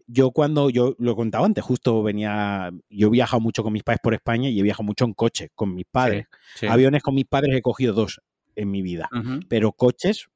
yo 0.06 0.30
cuando, 0.30 0.70
yo 0.70 0.94
lo 0.98 1.14
contaba 1.14 1.44
antes, 1.44 1.62
justo 1.62 2.02
venía, 2.02 2.70
yo 2.88 3.08
he 3.08 3.10
viajado 3.10 3.40
mucho 3.40 3.62
con 3.62 3.72
mis 3.72 3.82
padres 3.82 4.00
por 4.02 4.14
España 4.14 4.48
y 4.48 4.58
he 4.58 4.62
viajado 4.62 4.84
mucho 4.84 5.04
en 5.04 5.12
coche 5.12 5.50
con 5.54 5.74
mis 5.74 5.84
padres. 5.84 6.26
Aviones 6.66 7.02
con 7.02 7.14
mis 7.14 7.26
padres 7.26 7.54
he 7.54 7.60
cogido 7.60 7.92
dos 7.92 8.22
en 8.56 8.70
mi 8.70 8.82
vida, 8.82 9.10
pero 9.48 9.72
coches, 9.72 10.28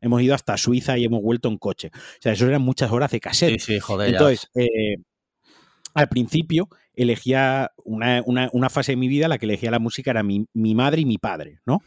hemos 0.00 0.22
ido 0.22 0.34
hasta 0.34 0.56
Suiza 0.56 0.96
y 0.98 1.04
hemos 1.04 1.22
vuelto 1.22 1.48
en 1.48 1.58
coche. 1.58 1.90
O 1.94 2.20
sea, 2.20 2.32
eso 2.32 2.46
eran 2.46 2.62
muchas 2.62 2.92
horas 2.92 3.10
de 3.10 3.20
cassette. 3.20 3.60
Sí, 3.60 3.74
sí, 3.74 3.80
joder. 3.80 4.10
Entonces, 4.10 4.48
eh, 4.54 4.96
al 5.96 6.08
principio 6.08 6.68
elegía 6.94 7.72
una, 7.84 8.22
una, 8.24 8.70
fase 8.70 8.92
de 8.92 8.96
mi 8.96 9.08
vida, 9.08 9.28
la 9.28 9.38
que 9.38 9.46
elegía 9.46 9.70
la 9.70 9.78
música 9.78 10.10
era 10.10 10.22
mi, 10.22 10.46
madre 10.54 11.00
y 11.00 11.06
mi 11.06 11.16
padre, 11.16 11.60
¿no? 11.64 11.82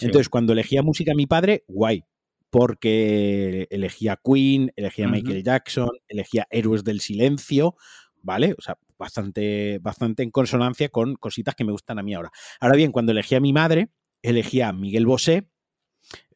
Entonces, 0.00 0.30
cuando 0.30 0.54
elegía 0.54 0.82
música 0.82 1.14
mi 1.14 1.26
padre, 1.26 1.64
guay, 1.68 2.04
porque 2.48 3.66
elegía 3.70 4.18
Queen, 4.22 4.72
elegía 4.76 5.08
Michael 5.08 5.44
Jackson, 5.44 5.90
elegía 6.08 6.46
Héroes 6.50 6.84
del 6.84 7.00
Silencio, 7.00 7.76
¿vale? 8.22 8.54
O 8.58 8.62
sea, 8.62 8.78
bastante, 8.98 9.78
bastante 9.78 10.22
en 10.22 10.30
consonancia 10.30 10.88
con 10.88 11.16
cositas 11.16 11.54
que 11.54 11.64
me 11.64 11.72
gustan 11.72 11.98
a 11.98 12.02
mí 12.02 12.14
ahora. 12.14 12.30
Ahora 12.60 12.76
bien, 12.76 12.92
cuando 12.92 13.12
elegía 13.12 13.38
a 13.38 13.42
mi 13.42 13.52
madre, 13.52 13.90
elegía 14.22 14.72
Miguel 14.72 15.04
Bosé, 15.04 15.48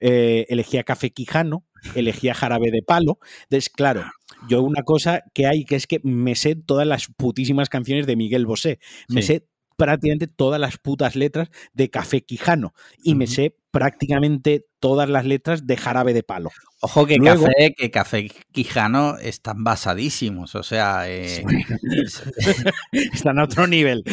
eh, 0.01 0.45
elegía 0.51 0.85
Café 0.85 1.11
Quijano, 1.11 1.65
elegía 1.95 2.35
Jarabe 2.35 2.71
de 2.71 2.83
Palo. 2.83 3.19
Entonces, 3.45 3.71
claro, 3.71 4.05
yo 4.49 4.63
una 4.63 4.83
cosa 4.83 5.23
que 5.35 5.47
hay 5.47 5.65
que 5.65 5.77
es 5.77 5.87
que 5.87 6.01
me 6.03 6.35
sé 6.35 6.55
todas 6.55 6.87
las 6.87 7.07
putísimas 7.17 7.69
canciones 7.69 8.07
de 8.07 8.17
Miguel 8.17 8.47
Bosé. 8.47 8.79
Me 9.09 9.23
sé 9.23 9.47
prácticamente 9.77 10.27
todas 10.27 10.61
las 10.61 10.79
putas 10.79 11.17
letras 11.17 11.51
de 11.73 11.91
Café 11.91 12.23
Quijano 12.23 12.75
y 13.03 13.15
me 13.15 13.27
sé 13.27 13.57
prácticamente 13.71 14.67
todas 14.79 15.09
las 15.09 15.25
letras 15.25 15.67
de 15.67 15.77
Jarabe 15.77 16.15
de 16.15 16.23
Palo. 16.23 16.51
Ojo 16.81 17.07
que 17.07 17.19
Café, 17.19 17.75
que 17.77 17.91
Café 17.91 18.31
Quijano 18.53 19.19
están 19.19 19.65
basadísimos, 19.65 20.55
o 20.55 20.63
sea, 20.63 21.11
eh, 21.11 21.43
están 22.93 23.39
a 23.39 23.45
otro 23.45 23.67
nivel, 23.67 24.05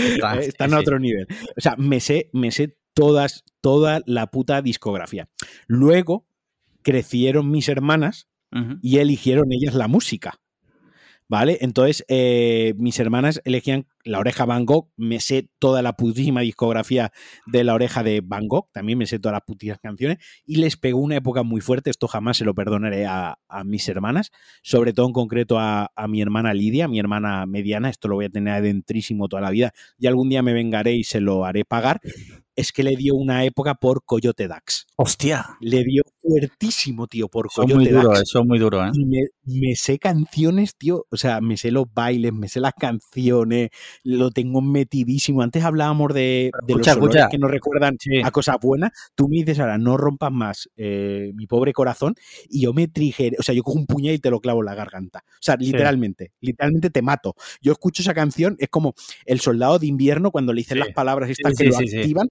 están 0.42 0.74
a 0.74 0.80
otro 0.80 1.00
nivel. 1.00 1.28
O 1.56 1.62
sea, 1.62 1.76
me 1.78 2.00
sé, 2.00 2.30
me 2.34 2.52
sé 2.52 2.78
todas, 2.94 3.44
toda 3.62 4.02
la 4.06 4.28
puta 4.28 4.62
discografía. 4.62 5.30
Luego 5.68 6.26
crecieron 6.82 7.50
mis 7.52 7.70
hermanas 7.70 8.28
y 8.82 8.98
eligieron 8.98 9.52
ellas 9.52 9.76
la 9.76 9.88
música. 9.88 10.42
¿Vale? 11.32 11.60
Entonces, 11.62 12.04
eh, 12.10 12.74
mis 12.76 13.00
hermanas 13.00 13.40
elegían 13.46 13.88
La 14.04 14.20
Oreja 14.20 14.44
Van 14.44 14.66
Gogh, 14.66 14.90
me 14.98 15.22
sé 15.22 15.48
toda 15.60 15.82
la 15.82 15.94
putísima 15.94 16.42
discografía 16.42 17.14
de 17.46 17.64
La 17.64 17.74
Oreja 17.74 18.04
de 18.04 18.20
Van 18.22 18.50
Gogh, 18.50 18.68
también 18.74 18.98
me 18.98 19.06
sé 19.06 19.18
todas 19.18 19.36
las 19.36 19.44
putísimas 19.44 19.80
canciones, 19.80 20.18
y 20.46 20.58
les 20.58 20.76
pegó 20.76 21.00
una 21.00 21.16
época 21.16 21.44
muy 21.44 21.62
fuerte, 21.62 21.90
esto 21.90 22.10
jamás 22.10 22.36
se 22.36 22.44
lo 22.44 22.54
perdonaré 22.54 23.06
a, 23.06 23.38
mis 23.64 23.88
hermanas, 23.88 24.32
sobre 24.62 24.92
todo 24.92 25.08
en 25.08 25.14
concreto 25.14 25.58
a, 25.58 25.90
mi 26.10 26.22
hermana 26.22 26.54
Lidia, 26.54 26.90
mi 26.90 27.00
hermana 27.00 27.46
mediana, 27.46 27.90
esto 27.90 28.10
lo 28.10 28.16
voy 28.16 28.26
a 28.26 28.30
tener 28.30 28.56
adentrísimo 28.56 29.30
toda 29.30 29.42
la 29.42 29.52
vida, 29.52 29.72
y 29.98 30.08
algún 30.08 30.28
día 30.28 30.42
me 30.42 30.52
vengaré 30.52 30.96
y 30.96 31.06
se 31.06 31.22
lo 31.22 31.46
haré 31.46 31.64
pagar, 31.64 32.02
es 32.58 32.74
que 32.74 32.84
le 32.84 32.98
dio 32.98 33.16
una 33.16 33.46
época 33.46 33.76
por 33.76 34.04
Coyote 34.04 34.50
Dax. 34.50 34.86
Hostia. 34.98 35.46
Le 35.62 35.86
dio 35.86 36.04
fuertísimo, 36.32 37.08
tío, 37.08 37.28
por 37.28 37.52
son 37.52 37.68
muy 37.68 37.88
duro, 37.88 38.14
Eso 38.14 38.40
es 38.40 38.46
muy 38.46 38.60
duro, 38.60 38.86
¿eh? 38.86 38.92
Y 38.94 39.60
me, 39.60 39.76
sé 39.76 40.00
canciones, 40.00 40.76
tío, 40.76 41.06
o 41.10 41.18
sea, 41.18 41.42
me 41.42 41.58
sé 41.58 41.72
los 41.72 41.86
bailes, 41.94 42.34
me 42.34 42.48
sé 42.48 42.60
las 42.60 42.74
canciones, 42.74 43.70
lo 44.04 44.32
tengo 44.32 44.62
metidísimo. 44.62 45.42
Antes 45.42 45.64
hablábamos 45.64 46.14
de, 46.14 46.52
los 46.68 46.88
olores 46.88 47.26
que 47.30 47.38
nos 47.38 47.52
recuerdan 47.52 47.98
a 48.24 48.32
cosas 48.32 48.58
buenas. 48.62 48.92
Tú 49.16 49.28
me 49.28 49.38
dices 49.38 49.60
ahora, 49.60 49.78
no 49.78 49.98
rompas 49.98 50.32
más 50.32 50.70
eh, 50.78 51.32
mi 51.36 51.48
pobre 51.48 51.74
corazón, 51.74 52.16
y 52.50 52.62
yo 52.62 52.74
me 52.74 52.88
trige, 52.88 53.32
o 53.38 53.44
sea, 53.44 53.54
yo 53.54 53.64
cojo 53.64 53.80
un 53.80 53.86
puñal 53.86 54.16
y 54.16 54.20
te 54.20 54.30
lo 54.30 54.40
clavo 54.40 54.62
en 54.62 54.66
la 54.66 54.76
garganta. 54.76 55.24
O 55.26 55.42
sea, 55.42 55.56
literalmente, 55.58 56.32
literalmente 56.40 56.90
te 56.90 57.02
mato. 57.02 57.36
Yo 57.62 57.72
escucho 57.72 58.02
esa 58.02 58.14
canción, 58.14 58.56
es 58.60 58.70
como 58.70 58.94
el 59.26 59.40
soldado 59.40 59.80
de 59.80 59.88
invierno 59.88 60.32
cuando 60.32 60.54
le 60.54 60.62
dicen 60.62 60.80
las 60.80 60.90
palabras 60.90 61.30
estas 61.30 61.58
que 61.58 61.66
lo 61.66 61.78
activan, 61.78 62.28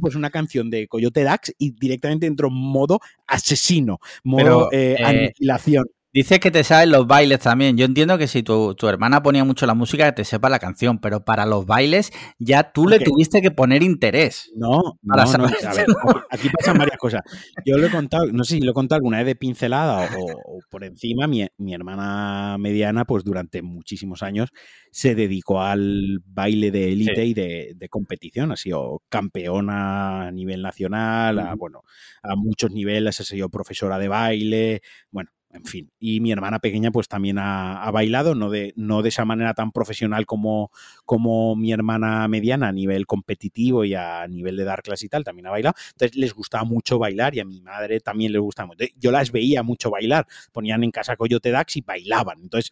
pues 0.00 0.14
una 0.14 0.30
canción 0.30 0.70
de 0.70 0.86
Coyote 0.88 1.22
Dax 1.22 1.54
y 1.58 1.70
directamente 1.70 2.26
entro 2.26 2.48
en 2.48 2.54
modo 2.54 3.00
asesino, 3.26 4.00
modo 4.22 4.70
eh, 4.72 4.96
eh, 4.98 5.04
aniquilación. 5.04 5.86
Dices 6.10 6.40
que 6.40 6.50
te 6.50 6.64
saben 6.64 6.90
los 6.90 7.06
bailes 7.06 7.40
también. 7.40 7.76
Yo 7.76 7.84
entiendo 7.84 8.16
que 8.16 8.26
si 8.28 8.42
tu, 8.42 8.74
hermana 8.88 9.22
ponía 9.22 9.44
mucho 9.44 9.66
la 9.66 9.74
música, 9.74 10.06
que 10.06 10.12
te 10.12 10.24
sepa 10.24 10.48
la 10.48 10.58
canción, 10.58 11.00
pero 11.00 11.22
para 11.22 11.44
los 11.44 11.66
bailes 11.66 12.12
ya 12.38 12.72
tú 12.72 12.88
le 12.88 12.98
tuviste 12.98 13.42
que 13.42 13.50
poner 13.50 13.82
interés. 13.82 14.50
No, 14.56 14.80
no, 15.02 15.14
no. 15.14 15.44
A 15.44 15.46
ver, 15.74 15.86
aquí 16.30 16.48
pasan 16.48 16.78
varias 16.78 16.96
cosas. 16.96 17.20
Yo 17.66 17.76
lo 17.76 17.86
he 17.86 17.90
contado, 17.90 18.26
no 18.32 18.42
sé 18.44 18.54
si 18.54 18.60
lo 18.62 18.70
he 18.70 18.74
contado 18.74 18.96
alguna 18.96 19.18
vez 19.18 19.26
de 19.26 19.36
pincelada 19.36 20.08
o, 20.18 20.60
por 20.70 20.82
encima. 20.84 21.26
Mi, 21.26 21.46
hermana 21.74 22.56
mediana, 22.58 23.04
pues 23.04 23.22
durante 23.22 23.60
muchísimos 23.60 24.22
años 24.22 24.48
se 24.90 25.14
dedicó 25.14 25.60
al 25.60 26.20
baile 26.24 26.70
de 26.70 26.90
élite 26.90 27.26
y 27.26 27.34
de, 27.34 27.88
competición. 27.90 28.50
Ha 28.50 28.56
sido 28.56 29.02
campeona 29.10 30.28
a 30.28 30.32
nivel 30.32 30.62
nacional, 30.62 31.38
a, 31.38 31.54
bueno, 31.54 31.82
a 32.22 32.34
muchos 32.34 32.70
niveles, 32.70 33.20
ha 33.20 33.24
sido 33.24 33.50
profesora 33.50 33.98
de 33.98 34.08
baile. 34.08 34.82
Bueno, 35.10 35.30
en 35.50 35.64
fin. 35.64 35.90
Y 35.98 36.20
mi 36.20 36.30
hermana 36.30 36.58
pequeña 36.58 36.90
pues 36.90 37.08
también 37.08 37.38
ha, 37.38 37.90
bailado, 37.90 38.34
no 38.34 38.50
de, 38.50 38.74
no 38.76 39.02
de 39.02 39.08
esa 39.08 39.24
manera 39.24 39.54
tan 39.54 39.72
profesional 39.72 40.26
como, 40.26 40.70
como 41.06 41.56
mi 41.56 41.72
hermana 41.72 42.28
mediana 42.28 42.68
a 42.68 42.72
nivel 42.72 43.06
competitivo 43.06 43.84
y 43.84 43.94
a 43.94 44.26
nivel 44.28 44.56
de 44.56 44.64
dar 44.64 44.82
clase 44.82 45.06
y 45.06 45.08
tal, 45.08 45.24
también 45.24 45.46
ha 45.46 45.50
bailado. 45.50 45.74
Entonces 45.92 46.16
les 46.16 46.34
gustaba 46.34 46.64
mucho 46.64 46.98
bailar 46.98 47.34
y 47.34 47.40
a 47.40 47.46
mi 47.46 47.62
madre 47.62 48.00
también 48.00 48.32
les 48.32 48.42
gustaba 48.42 48.68
mucho. 48.68 48.84
Yo 48.98 49.10
las 49.10 49.32
veía 49.32 49.62
mucho 49.62 49.90
bailar, 49.90 50.26
ponían 50.52 50.84
en 50.84 50.90
casa 50.90 51.16
Coyote 51.16 51.50
Dax 51.50 51.78
y 51.78 51.80
bailaban. 51.80 52.40
Entonces 52.42 52.70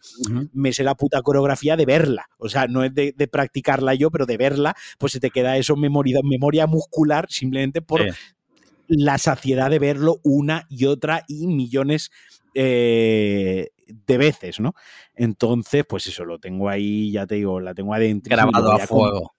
me 0.53 0.71
sé 0.71 0.83
la 0.83 0.95
puta 0.95 1.21
coreografía 1.23 1.75
de 1.77 1.85
verla. 1.85 2.29
O 2.37 2.47
sea, 2.47 2.67
no 2.67 2.83
es 2.83 2.93
de, 2.93 3.13
practicarla 3.27 3.95
yo, 3.95 4.11
pero 4.11 4.25
de 4.25 4.37
verla, 4.37 4.75
pues 4.99 5.13
se 5.13 5.19
te 5.19 5.31
queda 5.31 5.57
eso 5.57 5.75
memoria, 5.75 6.19
memoria 6.23 6.67
muscular 6.67 7.25
simplemente 7.29 7.81
por... 7.81 8.01
la 8.89 9.17
saciedad 9.17 9.69
de 9.69 9.79
verlo 9.79 10.21
una 10.23 10.65
y 10.69 10.85
otra 10.85 11.25
y 11.27 11.45
millones 11.45 12.09
eh, 12.59 13.69
de 13.85 14.17
veces, 14.17 14.59
¿no? 14.59 14.73
Entonces, 15.13 15.85
pues 15.87 16.07
eso, 16.07 16.25
lo 16.25 16.39
tengo 16.39 16.69
ahí, 16.69 17.11
ya 17.11 17.27
te 17.27 17.35
digo, 17.35 17.59
la 17.59 17.75
tengo 17.75 17.93
adentro. 17.93 18.35
Grabado 18.35 18.71
a 18.71 18.79
fuego. 18.79 19.33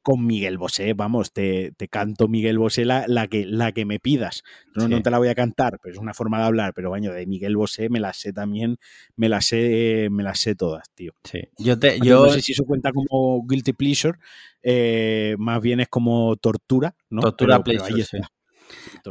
Con, 0.00 0.26
Miguel 0.26 0.58
Bosé, 0.58 0.94
vamos, 0.94 1.32
te, 1.32 1.74
canto 1.90 2.26
Miguel 2.26 2.58
Bosé 2.58 2.84
la, 2.84 3.04
la, 3.06 3.28
que, 3.28 3.46
la 3.46 3.70
que 3.70 3.84
me 3.84 4.00
pidas. 4.00 4.42
No, 4.74 4.88
no 4.88 5.00
te 5.00 5.10
la 5.10 5.18
voy 5.18 5.28
a 5.28 5.34
cantar, 5.34 5.78
pero 5.80 5.94
es 5.94 6.00
una 6.00 6.14
forma 6.14 6.38
de 6.38 6.44
hablar, 6.44 6.72
pero 6.74 6.90
baño, 6.90 7.12
de 7.12 7.26
Miguel 7.26 7.56
Bosé 7.56 7.88
me 7.88 8.00
la 8.00 8.12
sé 8.12 8.32
también, 8.32 8.78
me 9.14 9.28
la 9.28 9.40
sé, 9.40 10.08
me 10.10 10.22
las 10.24 10.40
sé 10.40 10.56
todas, 10.56 10.90
tío. 10.94 11.12
Sí. 11.22 11.40
Yo 11.58 11.78
te, 11.78 12.00
yo... 12.00 12.26
No 12.26 12.32
sé 12.32 12.42
si 12.42 12.52
eso 12.52 12.64
cuenta 12.64 12.92
como 12.92 13.44
guilty 13.46 13.72
pleasure, 13.72 14.18
eh, 14.62 15.36
más 15.38 15.60
bien 15.60 15.80
es 15.80 15.88
como 15.88 16.34
tortura, 16.36 16.96
¿no? 17.10 17.22
Tortura 17.22 17.62
pleasure, 17.62 18.22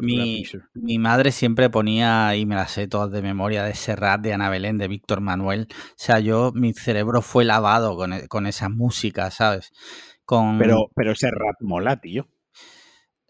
mi, 0.01 0.99
madre 0.99 1.31
siempre 1.31 1.69
ponía, 1.69 2.35
y 2.35 2.45
me 2.45 2.55
las 2.55 2.71
sé 2.71 2.87
todas 2.87 3.11
de 3.11 3.21
memoria, 3.21 3.63
de 3.63 3.73
Serrat, 3.73 4.21
de 4.21 4.33
Ana 4.33 4.49
Belén, 4.49 4.77
de 4.77 4.87
Víctor 4.87 5.21
Manuel. 5.21 5.67
O 5.71 5.93
sea, 5.95 6.19
yo, 6.19 6.51
mi 6.53 6.73
cerebro 6.73 7.21
fue 7.21 7.45
lavado 7.45 7.95
con, 7.95 8.13
e, 8.13 8.27
con 8.27 8.47
esa 8.47 8.69
música, 8.69 9.31
¿sabes? 9.31 9.71
Con... 10.25 10.57
Pero, 10.57 10.89
pero 10.95 11.15
Serrat 11.15 11.57
mola, 11.61 11.97
tío. 11.97 12.27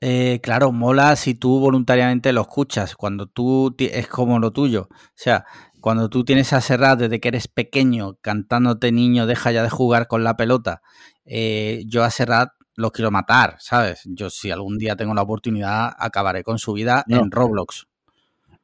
Eh, 0.03 0.39
claro, 0.41 0.71
mola 0.71 1.15
si 1.15 1.35
tú 1.35 1.59
voluntariamente 1.59 2.33
lo 2.33 2.41
escuchas, 2.41 2.95
cuando 2.95 3.27
tú 3.27 3.75
es 3.77 4.07
como 4.07 4.39
lo 4.39 4.51
tuyo. 4.51 4.89
O 4.91 5.13
sea, 5.13 5.45
cuando 5.79 6.09
tú 6.09 6.25
tienes 6.25 6.53
a 6.53 6.61
Serrat 6.61 6.99
desde 6.99 7.19
que 7.19 7.27
eres 7.27 7.47
pequeño 7.47 8.17
cantándote 8.21 8.91
niño, 8.91 9.27
deja 9.27 9.51
ya 9.51 9.61
de 9.61 9.69
jugar 9.69 10.07
con 10.07 10.23
la 10.23 10.37
pelota. 10.37 10.81
Eh, 11.25 11.83
yo 11.87 12.03
a 12.03 12.09
Serrat 12.09 12.49
lo 12.75 12.91
quiero 12.91 13.11
matar, 13.11 13.57
¿sabes? 13.59 14.01
Yo 14.05 14.29
si 14.29 14.51
algún 14.51 14.77
día 14.77 14.95
tengo 14.95 15.13
la 15.13 15.21
oportunidad, 15.21 15.93
acabaré 15.97 16.43
con 16.43 16.59
su 16.59 16.73
vida 16.73 17.03
en 17.07 17.31
Roblox. 17.31 17.87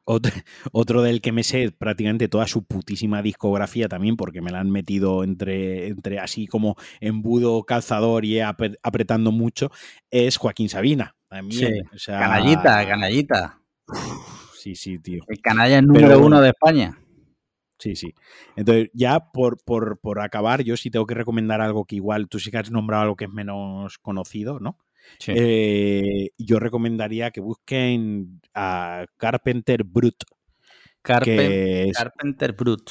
Otro, 0.72 1.02
del 1.02 1.20
que 1.20 1.32
me 1.32 1.44
sé 1.44 1.70
prácticamente 1.70 2.28
toda 2.28 2.46
su 2.46 2.64
putísima 2.64 3.20
discografía 3.20 3.88
también, 3.88 4.16
porque 4.16 4.40
me 4.40 4.50
la 4.50 4.60
han 4.60 4.70
metido 4.70 5.22
entre, 5.22 5.88
entre 5.88 6.18
así 6.18 6.46
como 6.46 6.76
embudo 7.00 7.62
calzador 7.64 8.24
y 8.24 8.40
apretando 8.40 9.32
mucho, 9.32 9.70
es 10.10 10.38
Joaquín 10.38 10.70
Sabina. 10.70 11.14
También. 11.28 11.82
canallita, 12.06 12.86
canallita. 12.88 13.60
Sí, 14.58 14.74
sí, 14.74 14.98
tío. 14.98 15.22
El 15.28 15.40
canalla 15.42 15.82
número 15.82 16.18
uno 16.20 16.40
de 16.40 16.48
España. 16.48 16.98
Sí, 17.78 17.94
sí. 17.94 18.14
Entonces, 18.56 18.90
ya 18.92 19.30
por, 19.32 19.62
por, 19.62 20.20
acabar, 20.20 20.62
yo 20.62 20.76
sí 20.76 20.90
tengo 20.90 21.06
que 21.06 21.14
recomendar 21.14 21.60
algo 21.60 21.84
que 21.84 21.96
igual 21.96 22.28
tú 22.28 22.40
sí 22.40 22.50
que 22.50 22.58
has 22.58 22.70
nombrado 22.70 23.04
algo 23.04 23.16
que 23.16 23.26
es 23.26 23.30
menos 23.30 23.98
conocido, 23.98 24.58
¿no? 24.58 24.78
Sí. 25.18 25.32
Eh, 25.34 26.30
yo 26.36 26.58
recomendaría 26.58 27.30
que 27.30 27.40
busquen 27.40 28.40
a 28.52 29.06
Carpenter 29.16 29.84
Brut. 29.84 30.24
Carpenter 31.02 32.52
Brut. 32.52 32.90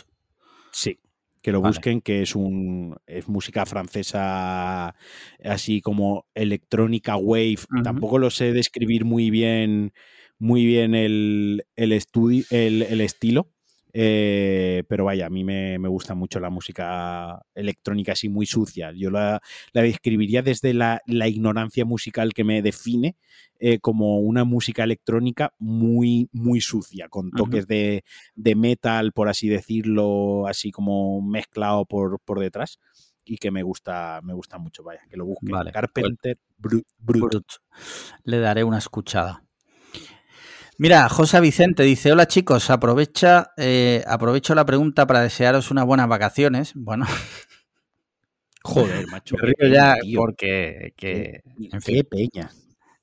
Sí, 0.72 1.00
que 1.42 1.52
lo 1.52 1.62
busquen, 1.62 2.02
que 2.02 2.22
es 2.22 2.34
un 2.36 2.96
es 3.06 3.28
música 3.28 3.66
francesa 3.66 4.96
así 5.44 5.82
como 5.82 6.28
electrónica 6.34 7.18
wave. 7.18 7.60
Tampoco 7.84 8.20
lo 8.20 8.30
sé 8.30 8.54
describir 8.54 9.04
muy 9.04 9.30
bien, 9.30 9.92
muy 10.40 10.66
bien 10.66 10.96
el, 10.96 11.66
el, 11.76 11.92
el 11.92 13.02
estilo 13.02 13.52
eh, 13.94 14.84
pero 14.88 15.06
vaya, 15.06 15.28
a 15.28 15.30
mí 15.30 15.44
me, 15.44 15.78
gusta 15.88 16.14
mucho 16.14 16.40
la 16.40 16.50
música 16.50 17.42
electrónica 17.56 18.12
así 18.12 18.30
muy 18.30 18.46
sucia. 18.46 18.92
Yo 18.96 19.10
la, 19.10 19.42
describiría 19.74 20.42
desde 20.42 20.74
la, 20.74 21.02
ignorancia 21.06 21.86
musical 21.86 22.34
que 22.34 22.44
me 22.44 22.62
define 22.62 23.16
eh, 23.60 23.80
como 23.80 24.20
una 24.20 24.44
música 24.44 24.84
electrónica 24.84 25.54
muy, 25.58 26.30
muy 26.32 26.62
sucia, 26.62 27.10
con 27.10 27.32
toques 27.32 27.68
de, 27.68 28.04
metal, 28.36 29.14
por 29.14 29.30
así 29.30 29.48
decirlo, 29.48 30.48
así 30.48 30.72
como 30.72 31.22
mezclado 31.22 31.86
por, 31.86 32.20
por 32.20 32.40
detrás 32.40 32.80
y 33.24 33.38
que 33.38 33.52
me 33.52 33.64
gusta, 33.64 34.22
me 34.24 34.34
gusta 34.34 34.58
mucho, 34.58 34.84
vaya, 34.84 35.02
que 35.10 35.18
lo 35.18 35.26
busquen. 35.26 35.56
Carpenter 35.72 36.38
Brut. 36.58 36.86
Le 38.24 38.40
daré 38.40 38.64
una 38.64 38.78
escuchada. 38.78 39.47
Mira, 40.80 41.10
José 41.10 41.42
Vicente 41.42 41.82
dice, 41.82 42.12
hola 42.12 42.28
chicos, 42.28 42.70
aprovecha, 42.70 43.52
eh, 43.58 44.04
aprovecho 44.06 44.54
la 44.54 44.64
pregunta 44.64 45.08
para 45.08 45.22
desearos 45.22 45.72
unas 45.72 45.86
buenas 45.86 46.08
vacaciones. 46.08 46.74
Bueno. 46.76 47.06
Joder, 48.64 49.08
macho. 49.08 49.36
ya 49.72 49.96
porque... 50.16 50.94
Que, 50.96 51.42
en 51.72 51.82
fin. 51.82 51.96
Qué 51.96 52.04
peña. 52.04 52.52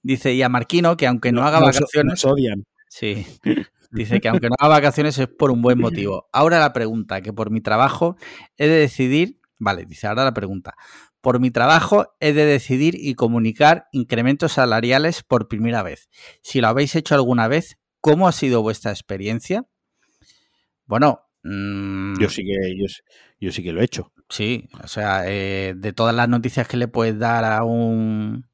Dice, 0.02 0.34
y 0.34 0.42
a 0.42 0.48
Marquino, 0.48 0.96
que 0.96 1.08
aunque 1.08 1.32
no, 1.32 1.42
haga 1.42 1.58
vacaciones... 1.58 2.24
odian. 2.24 2.64
Sí. 2.88 3.26
Dice 3.90 4.20
que 4.20 4.28
aunque 4.28 4.48
no 4.48 4.56
haga 4.58 4.68
vacaciones 4.68 5.18
es 5.18 5.28
por 5.28 5.50
un 5.50 5.62
buen 5.62 5.80
motivo. 5.80 6.28
Ahora 6.32 6.60
la 6.60 6.72
pregunta, 6.72 7.22
que 7.22 7.32
por 7.32 7.50
mi 7.50 7.60
trabajo 7.60 8.16
he 8.56 8.68
de 8.68 8.76
decidir... 8.76 9.40
Vale, 9.58 9.86
dice 9.86 10.08
ahora 10.08 10.24
la 10.24 10.34
pregunta. 10.34 10.74
Por 11.24 11.40
mi 11.40 11.50
trabajo 11.50 12.14
he 12.20 12.34
de 12.34 12.44
decidir 12.44 12.96
y 12.98 13.14
comunicar 13.14 13.86
incrementos 13.92 14.52
salariales 14.52 15.22
por 15.22 15.48
primera 15.48 15.82
vez. 15.82 16.10
Si 16.42 16.60
lo 16.60 16.68
habéis 16.68 16.94
hecho 16.96 17.14
alguna 17.14 17.48
vez, 17.48 17.78
¿cómo 18.02 18.28
ha 18.28 18.32
sido 18.32 18.60
vuestra 18.60 18.90
experiencia? 18.90 19.64
Bueno, 20.84 21.22
mm, 21.42 22.20
yo 22.20 22.28
sí 22.28 22.44
que 22.44 22.76
yo, 23.40 23.52
sí 23.52 23.62
que 23.62 23.72
lo 23.72 23.80
he 23.80 23.84
hecho. 23.84 24.12
Sí, 24.28 24.68
o 24.82 24.86
sea, 24.86 25.22
eh, 25.26 25.72
de 25.74 25.94
todas 25.94 26.14
las 26.14 26.28
noticias 26.28 26.68
que 26.68 26.76
le 26.76 26.88
puedes 26.88 27.18
dar 27.18 27.46
a 27.46 27.64
un 27.64 28.46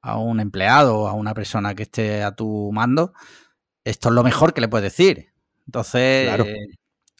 a 0.00 0.16
un 0.16 0.40
empleado 0.40 1.00
o 1.00 1.08
a 1.08 1.12
una 1.12 1.34
persona 1.34 1.74
que 1.74 1.82
esté 1.82 2.22
a 2.22 2.34
tu 2.34 2.70
mando, 2.72 3.12
esto 3.84 4.08
es 4.08 4.14
lo 4.14 4.24
mejor 4.24 4.54
que 4.54 4.62
le 4.62 4.68
puedes 4.68 4.96
decir. 4.96 5.26
Entonces, 5.66 6.42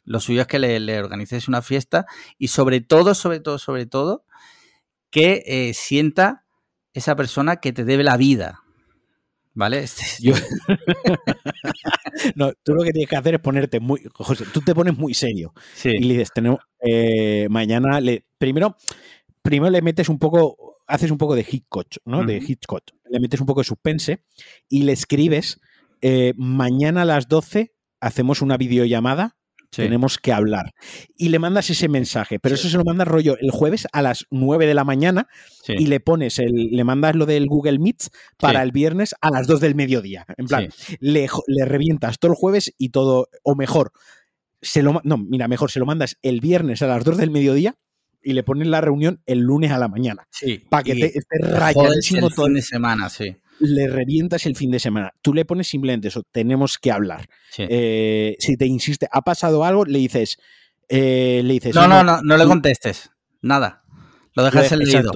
lo 0.05 0.21
suyo 0.21 0.41
es 0.41 0.47
que 0.47 0.59
le, 0.59 0.81
le 0.81 0.99
organices 0.99 1.47
una 1.47 1.61
fiesta 1.61 2.07
y 2.39 2.49
sobre 2.49 2.81
todo, 2.81 3.15
sobre 3.15 3.41
todo, 3.41 3.59
sobre 3.59 3.85
todo, 3.85 4.25
que 5.11 5.43
eh, 5.47 5.75
sienta 5.75 6.45
esa 6.93 7.17
persona 7.17 7.57
que 7.57 7.73
te 7.73 7.85
debe 7.85 8.05
la 8.05 8.17
vida. 8.17 8.63
¿Vale? 9.55 9.85
Yo... 10.21 10.35
no, 12.37 12.53
tú 12.63 12.75
lo 12.75 12.85
que 12.85 12.93
tienes 12.93 13.09
que 13.09 13.17
hacer 13.17 13.35
es 13.35 13.41
ponerte 13.41 13.81
muy. 13.81 14.03
José, 14.15 14.45
tú 14.53 14.61
te 14.61 14.75
pones 14.75 14.97
muy 14.97 15.15
serio. 15.15 15.53
Y 15.85 15.99
le 15.99 16.15
dices, 16.15 16.31
tenemos. 16.33 16.61
Eh, 16.81 17.49
mañana 17.51 18.01
le. 18.01 18.25
Primero, 18.39 18.77
primero 19.43 19.71
le 19.71 19.83
metes 19.83 20.09
un 20.09 20.19
poco. 20.19 20.77
Haces 20.87 21.11
un 21.11 21.19
poco 21.19 21.35
de 21.35 21.45
Hitchcock, 21.49 21.89
¿no? 22.07 22.25
De 22.25 22.37
Hitchcock. 22.37 22.83
Le 23.11 23.21
metes 23.21 23.41
un 23.41 23.47
poco 23.47 23.61
de 23.61 23.65
suspense 23.65 24.25
y 24.69 24.85
le 24.85 24.93
escribes. 24.93 25.61
Eh, 26.01 26.33
mañana 26.37 27.03
a 27.03 27.05
las 27.05 27.29
12 27.29 27.75
hacemos 28.01 28.41
una 28.41 28.57
videollamada 28.57 29.38
tenemos 29.71 30.19
que 30.19 30.33
hablar. 30.33 30.75
Y 31.17 31.29
le 31.29 31.39
mandas 31.39 31.71
ese 31.71 31.89
mensaje, 31.89 32.39
pero 32.39 32.55
eso 32.55 32.69
se 32.69 32.77
lo 32.77 32.85
mandas 32.85 33.09
rollo 33.09 33.37
el 33.41 33.51
jueves 33.51 33.87
a 33.93 34.03
las 34.03 34.27
9 34.31 34.67
de 34.67 34.75
la 34.75 34.85
mañana 34.85 35.29
y 35.67 35.87
le 35.87 36.01
pones 36.01 36.39
el, 36.39 36.71
le 36.71 36.85
mandas 36.85 37.15
lo 37.15 37.27
del 37.27 37.47
Google 37.47 37.79
Meet 37.79 38.09
para 38.39 38.63
el 38.63 38.73
viernes 38.73 39.15
a 39.21 39.31
las 39.31 39.47
2 39.47 39.61
del 39.61 39.75
mediodía. 39.75 40.27
En 40.37 40.47
plan, 40.47 40.69
le, 41.01 41.29
le, 41.47 41.65
revientas 41.65 42.19
todo 42.19 42.33
el 42.33 42.37
jueves 42.37 42.73
y 42.79 42.91
todo, 42.91 43.29
o 43.43 43.55
mejor, 43.55 43.93
se 44.63 44.83
lo, 44.83 45.01
no, 45.05 45.19
mira, 45.19 45.49
mejor 45.49 45.71
se 45.71 45.79
lo 45.79 45.87
mandas 45.87 46.19
el 46.23 46.41
viernes 46.41 46.83
a 46.83 46.87
las 46.87 47.05
2 47.05 47.19
del 47.19 47.31
mediodía 47.31 47.77
y 48.23 48.33
le 48.33 48.43
pones 48.43 48.67
la 48.69 48.81
reunión 48.81 49.23
el 49.27 49.41
lunes 49.41 49.71
a 49.71 49.79
la 49.79 49.89
mañana. 49.89 50.27
Sí. 50.31 50.63
Para 50.69 50.83
que 50.83 50.95
te, 50.95 51.19
esté 51.19 51.39
rayadísimo 51.41 52.31
todo 52.31 52.47
el 52.47 52.55
de 52.55 52.63
semana, 52.63 53.09
sí. 53.09 53.37
Le 53.61 53.89
revientas 53.89 54.47
el 54.47 54.57
fin 54.57 54.71
de 54.71 54.79
semana. 54.79 55.13
Tú 55.23 55.35
le 55.35 55.45
pones 55.45 55.69
simplemente 55.69 56.09
eso, 56.09 56.23
tenemos 56.31 56.79
que 56.79 56.91
hablar. 56.91 57.29
Eh, 57.57 58.37
si 58.39 58.57
te 58.57 58.67
insiste, 58.67 59.09
ha 59.11 59.23
pasado 59.23 59.65
algo, 59.65 59.85
le 59.85 59.99
dices... 59.99 60.39
Eh, 60.91 61.43
le 61.45 61.55
dices 61.55 61.75
no, 61.75 61.87
no, 61.87 62.03
no, 62.03 62.23
no 62.23 62.37
le 62.37 62.47
contestes. 62.47 63.11
Nada. 63.43 63.83
Lo 64.35 64.45
dejas 64.45 64.73
el 64.73 64.79
leído. 64.79 65.11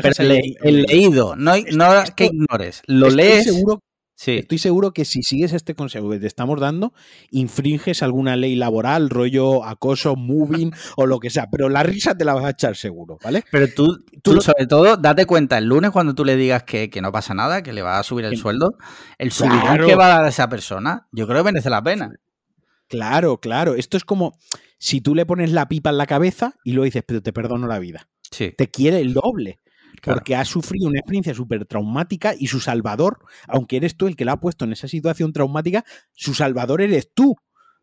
pero, 0.00 0.14
el, 0.18 0.82
leído, 0.82 1.34
no, 1.36 1.54
no 1.72 2.04
que 2.14 2.26
ignores. 2.26 2.82
Lo 2.86 3.10
lees. 3.10 3.44
Seguro, 3.44 3.82
Estoy 4.26 4.58
seguro 4.58 4.92
que 4.92 5.04
si 5.04 5.22
sigues 5.22 5.52
este 5.52 5.74
consejo 5.74 6.10
que 6.10 6.18
te 6.18 6.26
estamos 6.26 6.60
dando, 6.60 6.92
infringes 7.30 8.02
alguna 8.02 8.36
ley 8.36 8.56
laboral, 8.56 9.10
rollo 9.10 9.64
acoso, 9.64 10.16
moving 10.16 10.72
o 10.96 11.06
lo 11.06 11.20
que 11.20 11.30
sea. 11.30 11.48
Pero 11.50 11.68
la 11.68 11.82
risa 11.84 12.16
te 12.16 12.24
la 12.24 12.34
vas 12.34 12.44
a 12.44 12.50
echar 12.50 12.76
seguro, 12.76 13.18
¿vale? 13.22 13.44
Pero 13.50 13.68
tú, 13.74 14.04
tú, 14.22 14.40
sobre 14.40 14.66
todo, 14.66 14.96
date 14.96 15.24
cuenta 15.24 15.58
el 15.58 15.66
lunes 15.66 15.92
cuando 15.92 16.14
tú 16.14 16.24
le 16.24 16.36
digas 16.36 16.64
que, 16.64 16.90
no 17.00 17.12
pasa 17.12 17.32
nada, 17.32 17.62
que 17.62 17.72
le 17.72 17.82
va 17.82 17.98
a 17.98 18.02
subir 18.02 18.24
el 18.24 18.36
sueldo, 18.36 18.76
el 19.18 19.30
subidón 19.30 19.86
que 19.86 19.94
va 19.94 20.06
a 20.06 20.16
dar 20.16 20.24
a 20.24 20.28
esa 20.28 20.48
persona, 20.48 21.06
yo 21.12 21.26
creo 21.28 21.44
que 21.44 21.52
merece 21.52 21.70
la 21.70 21.82
pena. 21.82 22.10
Claro, 22.88 23.38
claro. 23.38 23.74
Esto 23.74 23.96
es 23.96 24.04
como 24.04 24.36
si 24.78 25.00
tú 25.00 25.14
le 25.14 25.26
pones 25.26 25.52
la 25.52 25.68
pipa 25.68 25.90
en 25.90 25.98
la 25.98 26.06
cabeza 26.06 26.54
y 26.64 26.72
luego 26.72 26.86
dices, 26.86 27.04
pero 27.06 27.22
te 27.22 27.32
perdono 27.32 27.68
la 27.68 27.78
vida. 27.78 28.08
Sí. 28.30 28.52
Te 28.56 28.68
quiere 28.68 29.00
el 29.00 29.14
doble 29.14 29.60
porque 30.02 30.36
ha 30.36 30.44
sufrido 30.44 30.88
una 30.88 30.98
experiencia 30.98 31.34
súper 31.34 31.64
traumática 31.64 32.34
y 32.38 32.46
su 32.46 32.60
salvador, 32.60 33.18
aunque 33.46 33.76
eres 33.76 33.96
tú 33.96 34.06
el 34.06 34.16
que 34.16 34.24
la 34.24 34.32
ha 34.32 34.40
puesto 34.40 34.64
en 34.64 34.72
esa 34.72 34.88
situación 34.88 35.32
traumática, 35.32 35.84
su 36.14 36.34
salvador 36.34 36.82
eres 36.82 37.10
tú. 37.12 37.36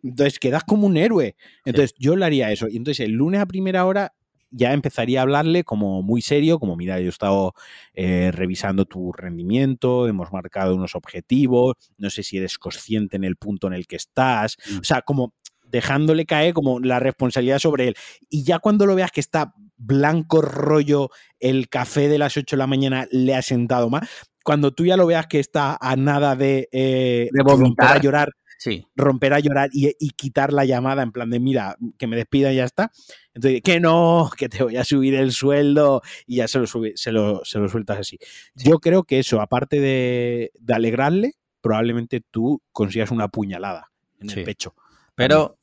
Entonces 0.04 0.40
quedas 0.40 0.64
como 0.64 0.86
un 0.88 0.98
héroe. 0.98 1.36
Entonces 1.66 1.96
yo 1.98 2.16
le 2.16 2.26
haría 2.26 2.52
eso. 2.52 2.68
Y 2.68 2.78
entonces 2.78 3.06
el 3.06 3.14
lunes 3.14 3.42
a 3.42 3.46
primera 3.46 3.86
hora 3.86 4.14
ya 4.52 4.72
empezaría 4.74 5.20
a 5.20 5.24
hablarle 5.24 5.64
como 5.64 6.02
muy 6.02 6.22
serio, 6.22 6.60
como 6.60 6.76
mira, 6.76 7.00
yo 7.00 7.08
he 7.08 7.10
estado 7.10 7.54
eh, 7.94 8.32
revisando 8.32 8.86
tu 8.86 9.12
rendimiento, 9.12 10.08
hemos 10.08 10.32
marcado 10.32 10.76
unos 10.76 10.96
objetivos, 10.96 11.74
no 11.98 12.10
sé 12.10 12.24
si 12.24 12.38
eres 12.38 12.58
consciente 12.58 13.18
en 13.18 13.26
el 13.26 13.36
punto 13.36 13.68
en 13.68 13.74
el 13.74 13.86
que 13.86 13.98
estás, 13.98 14.58
mm. 14.72 14.80
o 14.80 14.84
sea, 14.84 15.02
como 15.02 15.34
dejándole 15.66 16.26
caer 16.26 16.54
como 16.54 16.80
la 16.80 17.00
responsabilidad 17.00 17.60
sobre 17.60 17.90
él. 17.90 17.96
Y 18.30 18.44
ya 18.44 18.60
cuando 18.60 18.86
lo 18.86 18.96
veas 18.96 19.12
que 19.12 19.20
está 19.20 19.54
blanco 19.78 20.42
rollo, 20.42 21.10
el 21.40 21.70
café 21.70 22.08
de 22.08 22.18
las 22.18 22.38
8 22.38 22.56
de 22.56 22.58
la 22.58 22.68
mañana 22.68 23.08
le 23.12 23.36
ha 23.36 23.42
sentado 23.42 23.90
más, 23.90 24.08
cuando 24.44 24.72
tú 24.74 24.86
ya 24.86 24.96
lo 24.96 25.08
veas 25.08 25.26
que 25.26 25.40
está 25.40 25.76
a 25.82 25.96
nada 25.96 26.36
de, 26.36 26.70
eh, 26.72 27.30
romper 27.34 27.88
a 27.88 28.00
llorar, 28.00 28.30
sí. 28.60 28.86
romper 28.96 29.34
a 29.34 29.40
llorar 29.40 29.70
y, 29.74 29.92
quitar 30.12 30.54
la 30.54 30.66
llamada 30.66 31.02
en 31.02 31.12
plan 31.12 31.32
de 31.32 31.40
mira, 31.40 31.76
que 31.98 32.06
me 32.06 32.16
despida 32.16 32.54
y 32.54 32.58
ya 32.58 32.66
está. 32.66 32.92
Entonces, 33.34 33.62
que 33.64 33.80
no, 33.80 34.30
que 34.38 34.48
te 34.48 34.64
voy 34.64 34.78
a 34.78 34.84
subir 34.84 35.16
el 35.16 35.32
sueldo 35.32 36.04
y 36.28 36.38
ya 36.38 36.48
se 36.48 36.60
lo, 36.60 36.68
se 36.68 37.12
lo, 37.12 37.44
sueltas 37.44 37.98
así. 37.98 38.20
Yo 38.54 38.78
creo 38.78 39.04
que 39.04 39.18
eso, 39.18 39.42
aparte 39.42 39.80
de, 39.80 40.52
alegrarle, 40.70 41.34
probablemente 41.60 42.22
tú 42.30 42.62
consigas 42.72 43.10
una 43.10 43.30
puñalada 43.30 43.92
en 44.20 44.30
el 44.30 44.44
pecho. 44.44 44.76
Pero 45.16 45.58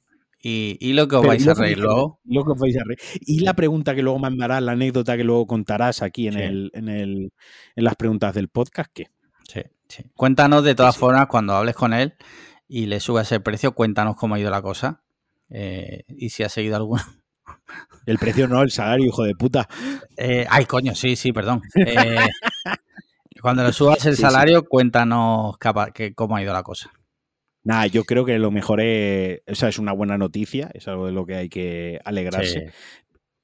y, 0.45 0.93
lo 0.93 1.07
que 1.07 1.17
os 1.17 1.27
vais 1.27 1.47
a 1.47 1.55
reír 1.55 1.79
luego. 1.79 2.21
Lo 2.25 2.45
que 2.45 2.51
os 2.51 2.59
vais 2.59 2.77
a 2.77 2.83
reír. 2.85 2.99
Y 3.21 3.41
la 3.41 3.55
pregunta 3.55 3.95
que 3.95 4.03
luego 4.03 4.19
mandarás, 4.19 4.61
la 4.63 4.73
anécdota 4.73 5.17
que 5.17 5.23
luego 5.23 5.47
contarás 5.47 6.03
aquí 6.03 6.27
en, 6.27 6.37
el, 6.37 6.71
en, 6.75 6.89
el, 6.89 7.33
en 7.77 7.85
las 7.85 7.95
preguntas 7.95 8.35
del 8.35 8.49
podcast, 8.49 8.91
¿qué? 8.93 9.07
Sí, 9.49 9.63
sí. 9.89 10.05
Cuéntanos 10.15 10.65
de 10.65 10.75
todas 10.75 10.97
formas 10.97 11.27
cuando 11.29 11.55
hables 11.55 11.77
con 11.77 11.93
él 11.93 12.15
y 12.67 12.87
le 12.87 12.99
subas 12.99 13.31
el 13.33 13.43
precio, 13.43 13.73
cuéntanos 13.73 14.17
cómo 14.17 14.35
ha 14.35 14.41
ido 14.41 14.51
la 14.51 14.63
cosa. 14.63 15.03
Eh, 15.49 16.05
y 16.09 16.31
si 16.31 16.43
ha 16.43 16.49
seguido 16.49 16.77
alguna. 16.77 17.07
El 18.07 18.19
precio 18.19 18.49
no, 18.49 18.63
el 18.63 18.71
salario, 18.71 19.07
hijo 19.07 19.23
de 19.23 19.35
puta. 19.35 19.69
Eh, 20.17 20.45
ay, 20.51 20.65
coño, 20.65 20.95
sí, 20.95 21.15
sí, 21.15 21.33
perdón. 21.33 21.61
Eh, 21.77 22.17
cuando 23.41 23.65
le 23.65 23.73
subas 23.73 24.07
el 24.07 24.17
salario, 24.17 24.65
cuéntanos 24.65 25.57
cómo 26.15 26.37
ha 26.37 26.43
ido 26.43 26.53
la 26.53 26.63
cosa. 26.63 26.91
Nada, 27.65 27.87
yo 27.87 28.05
creo 28.05 28.25
que 28.25 28.39
lo 28.39 28.51
mejor 28.51 28.81
es, 28.81 29.41
esa 29.47 29.69
es 29.69 29.79
una 29.79 29.93
buena 29.93 30.19
noticia, 30.19 30.71
es 30.75 30.89
algo 30.89 31.07
de 31.07 31.13
lo 31.13 31.25
que 31.27 31.37
hay 31.37 31.49
que 31.49 32.01
alegrarse. 32.05 32.73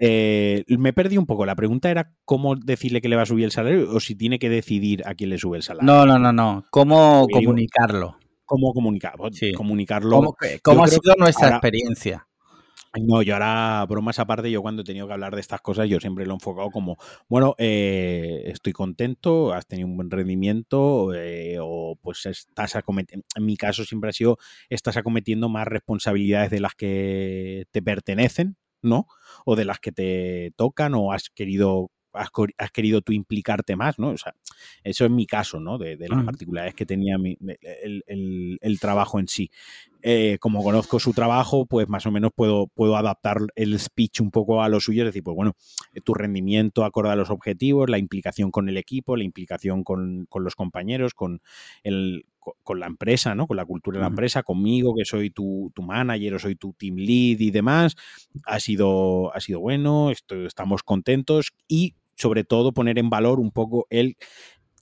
Eh, 0.01 0.64
me 0.69 0.93
perdí 0.93 1.19
un 1.19 1.27
poco. 1.27 1.47
La 1.47 1.57
pregunta 1.57 1.91
era 1.91 2.12
cómo 2.25 2.57
decirle 2.57 3.01
que 3.01 3.09
le 3.09 3.16
va 3.16 3.23
a 3.23 3.27
subir 3.27 3.45
el 3.45 3.51
salario 3.51 3.91
o 3.91 4.01
si 4.01 4.14
tiene 4.14 4.39
que 4.39 4.49
decidir 4.49 5.03
a 5.07 5.14
quién 5.14 5.31
le 5.31 5.39
sube 5.39 5.57
el 5.57 5.62
salario. 5.62 5.93
No, 5.93 6.07
no, 6.07 6.19
no, 6.19 6.33
no. 6.33 6.64
¿Cómo 6.71 7.27
comunicarlo? 7.33 8.16
¿Cómo 8.45 8.73
comunicar? 8.73 9.14
Comunicarlo. 9.55 10.35
¿Cómo, 10.62 10.85
ha 10.85 10.89
sido 10.89 11.14
nuestra 11.19 11.51
experiencia? 11.51 12.28
No, 12.97 13.20
yo 13.22 13.34
ahora, 13.34 13.84
bromas 13.86 14.18
aparte, 14.18 14.51
yo 14.51 14.62
cuando 14.62 14.80
he 14.82 14.84
tenido 14.84 15.07
que 15.07 15.12
hablar 15.12 15.34
de 15.34 15.41
estas 15.43 15.61
cosas, 15.61 15.89
yo 15.89 16.01
siempre 16.01 16.24
lo 16.24 16.32
he 16.32 16.34
enfocado 16.36 16.70
como, 16.70 16.97
bueno, 17.28 17.55
eh, 17.59 18.43
estoy 18.47 18.72
contento, 18.72 19.53
has 19.53 19.66
tenido 19.66 19.86
un 19.89 19.97
buen 19.97 20.11
rendimiento, 20.11 21.12
eh, 21.14 21.59
o 21.61 21.97
pues 22.01 22.24
estás 22.24 22.76
acometiendo, 22.76 23.26
en 23.36 23.45
mi 23.45 23.57
caso 23.59 23.84
siempre 23.84 24.09
ha 24.11 24.12
sido, 24.14 24.39
estás 24.70 24.97
acometiendo 24.97 25.49
más 25.51 25.68
responsabilidades 25.68 26.51
de 26.51 26.61
las 26.61 26.74
que 26.74 27.66
te 27.72 27.82
pertenecen, 27.82 28.57
¿no? 28.80 29.07
O 29.45 29.55
de 29.55 29.66
las 29.66 29.80
que 29.80 29.93
te 29.93 30.53
tocan, 30.57 30.95
o 30.95 31.12
has 31.12 31.28
querido 31.28 31.91
has, 32.12 32.70
querido 32.72 33.00
tú 33.00 33.12
implicarte 33.12 33.76
más, 33.76 33.98
¿no? 33.98 34.11
O 34.11 34.18
sea, 34.18 34.34
eso 34.82 35.04
es 35.04 35.11
mi 35.11 35.26
caso, 35.26 35.61
¿no? 35.61 35.78
De, 35.78 35.96
las 36.09 36.24
particularidades 36.24 36.74
que 36.74 36.86
tenía 36.86 37.16
el, 37.82 38.78
trabajo 38.80 39.18
en 39.18 39.28
sí. 39.28 39.50
Eh, 40.02 40.38
como 40.40 40.62
conozco 40.62 41.00
su 41.00 41.12
trabajo, 41.12 41.66
pues 41.66 41.88
más 41.88 42.06
o 42.06 42.12
menos 42.12 42.30
puedo, 42.34 42.68
puedo 42.68 42.96
adaptar 42.96 43.38
el 43.56 43.78
speech 43.78 44.20
un 44.20 44.30
poco 44.30 44.62
a 44.62 44.68
lo 44.68 44.78
suyo, 44.78 45.02
es 45.02 45.09
decir, 45.09 45.24
pues 45.24 45.34
bueno, 45.34 45.56
eh, 45.92 46.00
tu 46.00 46.14
rendimiento 46.14 46.84
acorde 46.84 47.11
a 47.11 47.16
los 47.16 47.30
objetivos, 47.30 47.90
la 47.90 47.98
implicación 47.98 48.52
con 48.52 48.68
el 48.68 48.76
equipo, 48.76 49.16
la 49.16 49.24
implicación 49.24 49.82
con, 49.82 50.28
los 50.32 50.54
compañeros, 50.54 51.14
con 51.14 51.40
el, 51.82 52.26
con 52.62 52.80
la 52.80 52.86
empresa, 52.86 53.34
¿no? 53.34 53.46
Con 53.46 53.57
la 53.57 53.64
cultura 53.64 53.99
de 53.99 54.03
la 54.03 54.09
empresa, 54.09 54.42
conmigo, 54.42 54.94
que 54.96 55.05
soy 55.05 55.30
tu, 55.30 55.72
tu, 55.74 55.82
manager 55.82 56.34
o 56.34 56.38
soy 56.38 56.57
tu 56.57 56.72
team 56.74 56.96
lead 56.96 57.40
y 57.40 57.51
demás. 57.51 57.96
Ha 58.44 58.61
sido, 58.61 59.34
ha 59.34 59.40
sido 59.40 59.61
bueno, 59.61 60.11
estamos 60.11 60.82
contentos 60.82 61.53
y 61.66 61.94
sobre 62.16 62.44
todo 62.44 62.72
poner 62.72 62.99
en 62.99 63.11
valor 63.11 63.38
un 63.38 63.53
poco 63.53 63.86
el 63.90 64.16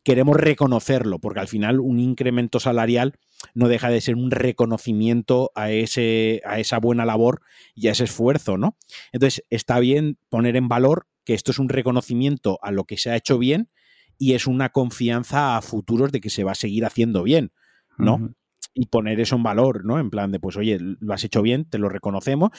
queremos 0.06 0.36
reconocerlo, 0.36 1.18
porque 1.18 1.40
al 1.40 1.48
final 1.48 1.80
un 1.80 1.98
incremento 1.98 2.60
salarial 2.60 3.18
no 3.54 3.66
deja 3.66 3.90
de 3.90 4.00
ser 4.00 4.14
un 4.14 4.30
reconocimiento 4.30 5.50
a, 5.56 5.72
ese, 5.72 6.42
a 6.44 6.60
esa 6.60 6.78
buena 6.78 7.04
labor 7.04 7.42
y 7.74 7.88
a 7.88 7.90
ese 7.90 8.04
esfuerzo, 8.04 8.56
¿no? 8.56 8.76
Entonces, 9.10 9.42
está 9.50 9.80
bien 9.80 10.16
poner 10.28 10.54
en 10.54 10.68
valor 10.68 11.08
que 11.24 11.34
esto 11.34 11.50
es 11.50 11.58
un 11.58 11.68
reconocimiento 11.68 12.60
a 12.62 12.70
lo 12.70 12.84
que 12.84 12.98
se 12.98 13.10
ha 13.10 13.16
hecho 13.16 13.36
bien 13.36 13.68
y 14.16 14.34
es 14.34 14.46
una 14.46 14.68
confianza 14.68 15.56
a 15.56 15.60
futuros 15.60 16.12
de 16.12 16.20
que 16.20 16.30
se 16.30 16.44
va 16.44 16.52
a 16.52 16.54
seguir 16.54 16.84
haciendo 16.84 17.24
bien, 17.24 17.50
¿no? 17.98 18.34
Y 18.74 18.86
poner 18.86 19.20
eso 19.20 19.36
en 19.36 19.42
valor, 19.42 19.84
¿no? 19.84 19.98
En 19.98 20.10
plan 20.10 20.32
de, 20.32 20.38
pues, 20.38 20.56
oye, 20.56 20.78
lo 20.80 21.14
has 21.14 21.24
hecho 21.24 21.42
bien, 21.42 21.64
te 21.64 21.78
lo 21.78 21.88
reconocemos, 21.88 22.50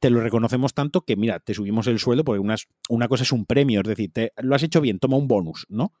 te 0.00 0.10
lo 0.10 0.20
reconocemos 0.20 0.74
tanto 0.74 1.02
que, 1.02 1.16
mira, 1.16 1.40
te 1.40 1.54
subimos 1.54 1.86
el 1.86 1.98
sueldo 1.98 2.24
porque 2.24 2.40
una, 2.40 2.56
una 2.88 3.08
cosa 3.08 3.22
es 3.22 3.32
un 3.32 3.44
premio, 3.44 3.80
es 3.80 3.88
decir, 3.88 4.10
te, 4.12 4.32
lo 4.38 4.54
has 4.54 4.62
hecho 4.62 4.80
bien, 4.80 4.98
toma 4.98 5.16
un 5.16 5.28
bonus, 5.28 5.66
¿no? 5.68 5.92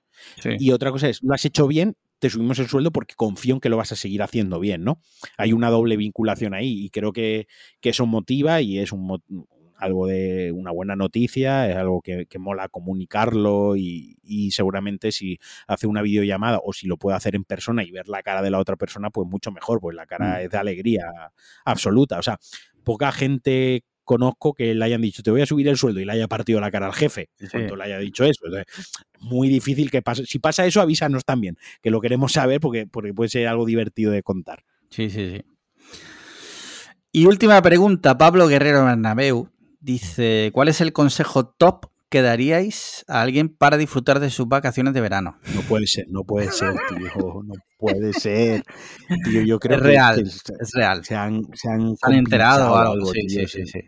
Y 0.58 0.72
otra 0.72 0.90
cosa 0.90 1.08
es, 1.08 1.22
lo 1.22 1.34
has 1.34 1.44
hecho 1.44 1.66
bien, 1.66 1.96
te 2.18 2.30
subimos 2.30 2.58
el 2.58 2.68
sueldo 2.68 2.90
porque 2.90 3.14
confío 3.14 3.54
en 3.54 3.60
que 3.60 3.68
lo 3.68 3.76
vas 3.76 3.92
a 3.92 3.96
seguir 3.96 4.22
haciendo 4.22 4.58
bien, 4.58 4.84
¿no? 4.84 5.00
Hay 5.36 5.52
una 5.52 5.70
doble 5.70 5.96
vinculación 5.96 6.54
ahí 6.54 6.84
y 6.84 6.90
creo 6.90 7.12
que, 7.12 7.46
eso 7.82 8.06
motiva 8.06 8.60
y 8.60 8.78
es 8.78 8.92
un, 8.92 9.20
algo 9.78 10.06
de 10.06 10.52
una 10.52 10.70
buena 10.70 10.96
noticia, 10.96 11.68
es 11.70 11.76
algo 11.76 12.02
que, 12.02 12.26
mola 12.38 12.68
comunicarlo 12.68 13.76
y, 13.76 14.18
y, 14.22 14.50
seguramente 14.50 15.12
si 15.12 15.38
hace 15.66 15.86
una 15.86 16.02
videollamada 16.02 16.60
o 16.62 16.72
si 16.72 16.86
lo 16.86 16.96
puede 16.96 17.16
hacer 17.16 17.34
en 17.34 17.44
persona 17.44 17.84
y 17.84 17.90
ver 17.90 18.08
la 18.08 18.22
cara 18.22 18.42
de 18.42 18.50
la 18.50 18.58
otra 18.58 18.76
persona, 18.76 19.10
pues 19.10 19.26
mucho 19.28 19.50
mejor, 19.50 19.80
pues 19.80 19.96
la 19.96 20.06
cara 20.06 20.38
mm. 20.38 20.40
es 20.42 20.50
de 20.50 20.58
alegría 20.58 21.06
absoluta. 21.64 22.18
O 22.18 22.22
sea, 22.22 22.38
poca 22.84 23.12
gente 23.12 23.84
conozco 24.04 24.54
que 24.54 24.74
le 24.74 24.82
hayan 24.86 25.02
dicho 25.02 25.22
te 25.22 25.30
voy 25.30 25.42
a 25.42 25.46
subir 25.46 25.68
el 25.68 25.76
sueldo 25.76 26.00
y 26.00 26.06
le 26.06 26.12
haya 26.12 26.28
partido 26.28 26.60
la 26.60 26.70
cara 26.70 26.86
al 26.86 26.94
jefe 26.94 27.28
cuando 27.50 27.76
le 27.76 27.84
haya 27.84 27.98
dicho 27.98 28.24
eso. 28.24 28.46
muy 29.20 29.48
difícil 29.48 29.90
que 29.90 30.00
pase. 30.02 30.24
Si 30.24 30.38
pasa 30.38 30.64
eso, 30.66 30.80
avísanos 30.80 31.24
también, 31.24 31.56
que 31.82 31.90
lo 31.90 32.00
queremos 32.00 32.32
saber 32.32 32.58
porque, 32.58 32.86
porque 32.86 33.12
puede 33.12 33.28
ser 33.28 33.46
algo 33.46 33.66
divertido 33.66 34.10
de 34.10 34.22
contar. 34.22 34.64
Sí, 34.90 35.10
sí, 35.10 35.36
sí. 35.36 35.44
Y 37.12 37.26
última 37.26 37.60
pregunta, 37.62 38.16
Pablo 38.16 38.48
Guerrero 38.48 38.84
Bernabeu 38.84 39.50
dice, 39.80 40.50
¿cuál 40.52 40.68
es 40.68 40.80
el 40.80 40.92
consejo 40.92 41.46
top 41.46 41.86
que 42.08 42.22
daríais 42.22 43.04
a 43.06 43.20
alguien 43.20 43.48
para 43.48 43.76
disfrutar 43.76 44.18
de 44.20 44.30
sus 44.30 44.48
vacaciones 44.48 44.94
de 44.94 45.00
verano? 45.00 45.38
No 45.54 45.62
puede 45.62 45.86
ser, 45.86 46.06
no 46.08 46.24
puede 46.24 46.50
ser, 46.50 46.74
tío, 46.88 47.42
no 47.44 47.54
puede 47.78 48.12
ser. 48.12 48.64
Tío, 49.24 49.42
yo 49.42 49.58
creo 49.58 49.78
es 49.78 49.82
real, 49.82 50.20
es 50.20 50.70
real. 50.72 51.04
Se 51.04 51.14
han, 51.14 51.42
se 51.54 51.68
han, 51.68 51.96
enterado 52.12 52.76
algo, 52.76 53.12
sí, 53.12 53.28
sí, 53.28 53.46
sí, 53.46 53.66
sí, 53.66 53.80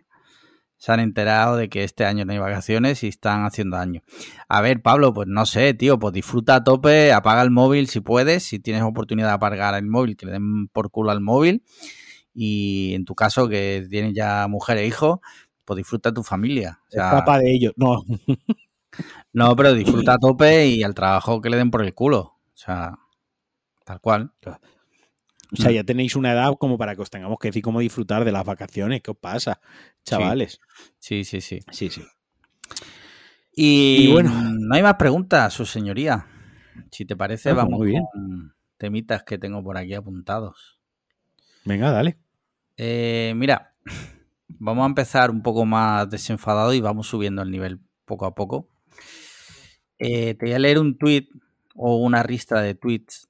Se 0.77 0.91
han 0.91 0.99
enterado 0.99 1.57
de 1.57 1.69
que 1.69 1.83
este 1.83 2.05
año 2.05 2.25
no 2.25 2.33
hay 2.33 2.39
vacaciones 2.39 3.03
y 3.03 3.07
están 3.07 3.43
haciendo 3.43 3.77
daño. 3.77 4.01
A 4.47 4.61
ver, 4.61 4.81
Pablo, 4.81 5.13
pues 5.13 5.27
no 5.27 5.45
sé, 5.45 5.73
tío, 5.73 5.97
pues 5.97 6.13
disfruta 6.13 6.55
a 6.55 6.63
tope, 6.63 7.11
apaga 7.11 7.41
el 7.41 7.51
móvil 7.51 7.87
si 7.87 8.01
puedes, 8.01 8.43
si 8.43 8.59
tienes 8.59 8.83
oportunidad 8.83 9.29
de 9.29 9.33
apagar 9.33 9.73
el 9.75 9.87
móvil, 9.87 10.15
que 10.15 10.27
le 10.27 10.33
den 10.33 10.67
por 10.67 10.91
culo 10.91 11.11
al 11.11 11.21
móvil. 11.21 11.63
Y 12.33 12.93
en 12.93 13.03
tu 13.03 13.13
caso, 13.13 13.49
que 13.49 13.85
tienes 13.89 14.13
ya 14.13 14.47
mujer 14.47 14.77
e 14.77 14.87
hijo, 14.87 15.21
pues 15.71 15.77
disfruta 15.77 16.13
tu 16.13 16.21
familia. 16.21 16.81
O 16.89 16.91
sea, 16.91 17.23
de 17.39 17.49
ellos, 17.49 17.71
no. 17.77 18.03
no, 19.31 19.55
pero 19.55 19.73
disfruta 19.73 20.15
a 20.15 20.17
tope 20.17 20.67
y 20.67 20.83
al 20.83 20.93
trabajo 20.93 21.41
que 21.41 21.49
le 21.49 21.55
den 21.55 21.71
por 21.71 21.81
el 21.81 21.93
culo. 21.93 22.19
O 22.19 22.51
sea, 22.53 22.99
tal 23.85 24.01
cual. 24.01 24.33
O 25.53 25.55
sea, 25.55 25.71
ya 25.71 25.85
tenéis 25.85 26.17
una 26.17 26.33
edad 26.33 26.51
como 26.59 26.77
para 26.77 26.93
que 26.93 27.03
os 27.03 27.09
tengamos 27.09 27.39
que 27.39 27.47
decir 27.47 27.63
cómo 27.63 27.79
disfrutar 27.79 28.25
de 28.25 28.33
las 28.33 28.43
vacaciones. 28.43 29.01
¿Qué 29.01 29.11
os 29.11 29.17
pasa, 29.17 29.61
chavales? 30.03 30.59
Sí, 30.99 31.23
sí, 31.23 31.39
sí. 31.39 31.61
Sí, 31.71 31.89
sí. 31.89 32.03
Y, 33.55 34.11
bueno, 34.11 34.29
no 34.29 34.75
hay 34.75 34.83
más 34.83 34.95
preguntas, 34.95 35.53
su 35.53 35.65
señoría. 35.65 36.27
Si 36.91 37.05
te 37.05 37.15
parece, 37.15 37.51
Ah, 37.51 37.53
vamos 37.53 37.79
muy 37.79 37.91
bien. 37.91 38.03
con 38.11 38.53
temitas 38.75 39.23
que 39.23 39.37
tengo 39.37 39.63
por 39.63 39.77
aquí 39.77 39.93
apuntados. 39.93 40.81
Venga, 41.63 41.91
dale. 41.91 42.17
Eh, 42.75 43.31
mira, 43.37 43.73
vamos 44.59 44.83
a 44.83 44.87
empezar 44.87 45.31
un 45.31 45.41
poco 45.41 45.65
más 45.65 46.09
desenfadado 46.09 46.73
y 46.73 46.81
vamos 46.81 47.07
subiendo 47.07 47.41
el 47.41 47.51
nivel 47.51 47.79
poco 48.05 48.25
a 48.25 48.35
poco. 48.35 48.67
Eh, 49.99 50.35
te 50.35 50.45
voy 50.45 50.53
a 50.53 50.59
leer 50.59 50.79
un 50.79 50.97
tweet 50.97 51.27
o 51.75 51.97
una 51.97 52.23
ristra 52.23 52.61
de 52.61 52.75
tweets 52.75 53.27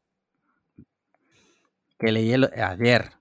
que 2.00 2.12
leí 2.12 2.34
ayer. 2.34 3.12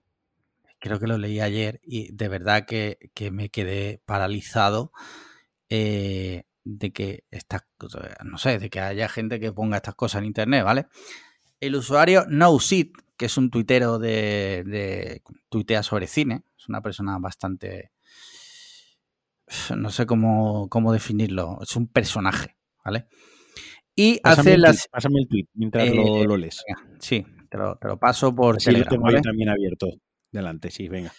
Creo 0.78 0.98
que 0.98 1.06
lo 1.06 1.18
leí 1.18 1.40
ayer 1.40 1.80
y 1.82 2.12
de 2.12 2.28
verdad 2.28 2.64
que, 2.64 3.10
que 3.12 3.30
me 3.30 3.50
quedé 3.50 4.00
paralizado 4.06 4.92
eh, 5.68 6.44
de 6.64 6.92
que 6.92 7.24
estas 7.30 7.62
no 8.24 8.38
sé, 8.38 8.58
de 8.58 8.70
que 8.70 8.80
haya 8.80 9.08
gente 9.08 9.40
que 9.40 9.52
ponga 9.52 9.76
estas 9.76 9.94
cosas 9.94 10.20
en 10.20 10.26
internet, 10.26 10.64
¿vale? 10.64 10.86
El 11.60 11.76
usuario 11.76 12.24
NoSit, 12.28 12.96
que 13.20 13.26
es 13.26 13.36
un 13.36 13.50
tuitero 13.50 13.98
de, 13.98 14.64
de 14.64 15.22
tuitea 15.50 15.82
sobre 15.82 16.06
cine, 16.06 16.42
es 16.58 16.70
una 16.70 16.80
persona 16.80 17.18
bastante 17.18 17.90
no 19.76 19.90
sé 19.90 20.06
cómo, 20.06 20.68
cómo 20.70 20.90
definirlo, 20.90 21.58
es 21.60 21.76
un 21.76 21.86
personaje, 21.86 22.56
¿vale? 22.82 23.08
Y 23.94 24.20
Pásame 24.20 24.40
hace 24.40 24.54
el, 24.54 24.60
las 24.62 24.88
pásame 24.88 25.20
el 25.20 25.28
tweet 25.28 25.44
mientras 25.52 25.86
Eh, 25.86 25.94
lo, 25.94 26.24
lo 26.24 26.36
lees. 26.38 26.62
venga, 26.66 26.96
sí, 26.98 27.26
te 27.50 27.58
lo, 27.58 27.76
te 27.76 27.88
lo 27.88 27.98
paso 27.98 28.34
por 28.34 28.54
lo 28.54 28.58
Telegram, 28.64 28.88
tengo 28.88 29.02
¿vale? 29.02 29.18
yo 29.18 29.22
también 29.22 29.50
abierto. 29.50 29.88
Delante, 30.32 30.70
sí, 30.70 30.88
venga. 30.88 31.12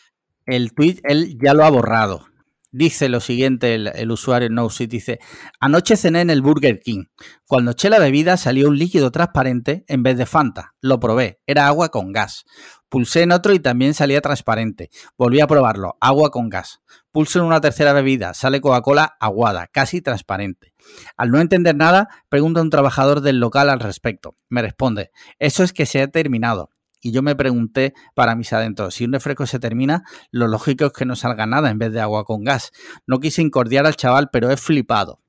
el 0.48 0.74
tweet 0.74 1.02
él 1.04 1.38
ya 1.40 1.54
lo 1.54 1.66
ha 1.66 1.70
borrado. 1.70 2.26
Dice 2.74 3.10
lo 3.10 3.20
siguiente 3.20 3.76
el, 3.76 4.12
usuario 4.12 4.50
NoSit, 4.50 4.90
dice, 4.90 5.20
anoche 5.60 5.98
cené 5.98 6.22
en 6.22 6.30
el 6.30 6.42
Burger 6.42 6.80
King. 6.80 7.04
Cuando 7.46 7.72
eché 7.72 7.90
la 7.90 8.00
bebida 8.00 8.38
salió 8.38 8.70
un 8.70 8.78
líquido 8.78 9.12
transparente 9.12 9.84
en 9.90 10.04
vez 10.04 10.18
de 10.18 10.26
Fanta. 10.26 10.74
Lo 10.80 10.98
probé, 11.02 11.42
era 11.46 11.68
agua 11.68 11.90
con 11.90 12.14
gas. 12.14 12.46
Pulsé 12.88 13.24
en 13.24 13.34
otro 13.34 13.54
y 13.54 13.60
también 13.60 13.94
salía 13.94 14.22
transparente. 14.22 14.90
Volví 15.18 15.42
a 15.42 15.48
probarlo, 15.48 15.98
agua 16.00 16.32
con 16.32 16.48
gas. 16.48 16.80
Pulso 17.12 17.40
en 17.40 17.46
una 17.46 17.60
tercera 17.60 17.92
bebida, 17.92 18.34
sale 18.34 18.62
Coca-Cola 18.62 19.18
aguada, 19.20 19.68
casi 19.68 20.02
transparente. 20.02 20.74
Al 21.18 21.30
no 21.30 21.42
entender 21.42 21.76
nada, 21.76 22.08
pregunto 22.30 22.62
a 22.62 22.64
un 22.64 22.70
trabajador 22.70 23.20
del 23.20 23.42
local 23.42 23.70
al 23.70 23.82
respecto. 23.82 24.36
Me 24.48 24.62
responde, 24.62 25.12
eso 25.40 25.64
es 25.64 25.74
que 25.74 25.86
se 25.86 26.02
ha 26.02 26.08
terminado. 26.08 26.70
Y 27.02 27.12
yo 27.12 27.22
me 27.24 27.36
pregunté 27.36 27.94
para 28.14 28.36
mis 28.36 28.54
adentros, 28.54 28.94
si 28.96 29.06
un 29.06 29.14
refresco 29.14 29.48
se 29.48 29.60
termina, 29.60 30.04
lo 30.30 30.48
lógico 30.48 30.86
es 30.86 30.94
que 30.94 31.06
no 31.06 31.16
salga 31.16 31.48
nada 31.48 31.70
en 31.70 31.80
vez 31.80 31.92
de 31.92 32.00
agua 32.00 32.24
con 32.26 32.44
gas. 32.44 32.72
No 33.08 33.20
quise 33.20 33.42
incordiar 33.42 33.88
al 33.88 33.96
chaval, 33.96 34.30
pero 34.32 34.52
he 34.52 34.58
flipado. 34.58 35.20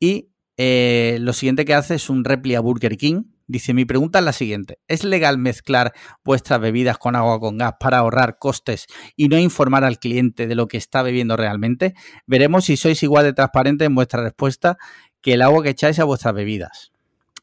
Y 0.00 0.28
eh, 0.56 1.18
lo 1.20 1.32
siguiente 1.32 1.64
que 1.64 1.74
hace 1.74 1.96
es 1.96 2.08
un 2.08 2.24
repli 2.24 2.54
a 2.54 2.60
Burger 2.60 2.96
King. 2.96 3.24
Dice, 3.46 3.72
mi 3.72 3.84
pregunta 3.84 4.18
es 4.18 4.24
la 4.24 4.32
siguiente. 4.32 4.78
¿Es 4.88 5.04
legal 5.04 5.38
mezclar 5.38 5.94
vuestras 6.24 6.60
bebidas 6.60 6.98
con 6.98 7.16
agua 7.16 7.40
con 7.40 7.56
gas 7.56 7.74
para 7.80 7.98
ahorrar 7.98 8.38
costes 8.38 8.86
y 9.16 9.28
no 9.28 9.38
informar 9.38 9.84
al 9.84 9.98
cliente 9.98 10.46
de 10.46 10.54
lo 10.54 10.68
que 10.68 10.76
está 10.76 11.02
bebiendo 11.02 11.36
realmente? 11.36 11.94
Veremos 12.26 12.66
si 12.66 12.76
sois 12.76 13.02
igual 13.02 13.24
de 13.24 13.32
transparente 13.32 13.84
en 13.84 13.94
vuestra 13.94 14.22
respuesta 14.22 14.76
que 15.22 15.34
el 15.34 15.42
agua 15.42 15.62
que 15.62 15.70
echáis 15.70 15.98
a 15.98 16.04
vuestras 16.04 16.34
bebidas. 16.34 16.92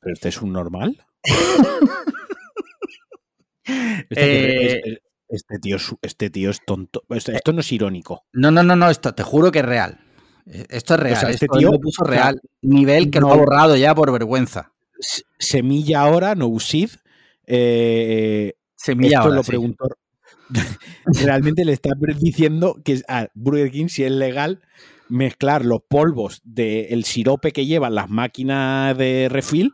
¿Pero 0.01 0.13
este 0.13 0.29
es 0.29 0.41
un 0.41 0.53
normal? 0.53 1.05
Este, 3.65 4.15
Eh, 4.15 4.75
este- 4.77 5.01
este 5.27 5.59
tío, 5.59 5.75
es- 5.77 5.95
este 6.01 6.29
tío 6.29 6.49
es 6.51 6.59
tonto. 6.65 7.03
Esto, 7.09 7.31
esto 7.31 7.51
no 7.53 7.61
es 7.61 7.71
irónico. 7.71 8.23
No, 8.33 8.51
no, 8.51 8.61
no, 8.63 8.75
no, 8.75 8.89
esto 8.89 9.13
te 9.15 9.23
juro 9.23 9.51
que 9.51 9.59
es 9.59 9.65
real. 9.65 9.99
Eh, 10.47 10.65
Esto 10.69 10.93
es 10.93 10.99
real. 10.99 11.17
sea, 11.19 11.29
este 11.31 11.45
esto 11.45 11.57
tío- 11.57 11.71
lo 11.71 11.79
puso 11.79 12.03
o 12.03 12.05
sea, 12.05 12.13
real. 12.15 12.41
Nivel 12.61 13.09
que 13.09 13.19
lo 13.19 13.27
no- 13.27 13.33
ha 13.33 13.37
borrado 13.37 13.75
ya 13.75 13.95
por 13.95 14.11
vergüenza. 14.11 14.71
Semilla 15.39 16.01
ahora, 16.01 16.35
no 16.35 16.47
Usid. 16.47 16.89
Eh, 17.47 18.53
Semilla 18.75 19.17
esto 19.17 19.21
ahora, 19.23 19.35
lo 19.37 19.43
sí. 19.43 19.49
preguntó. 19.49 19.87
Realmente 21.05 21.65
le 21.65 21.73
está 21.73 21.89
diciendo 22.19 22.77
que 22.83 23.01
a 23.07 23.27
Burger 23.33 23.71
King 23.71 23.87
si 23.87 24.03
es 24.03 24.11
legal 24.11 24.61
mezclar 25.09 25.65
los 25.65 25.81
polvos 25.87 26.41
del 26.43 27.03
sirope 27.03 27.51
que 27.51 27.65
llevan 27.65 27.95
las 27.95 28.09
máquinas 28.09 28.95
de 28.97 29.27
refill 29.29 29.73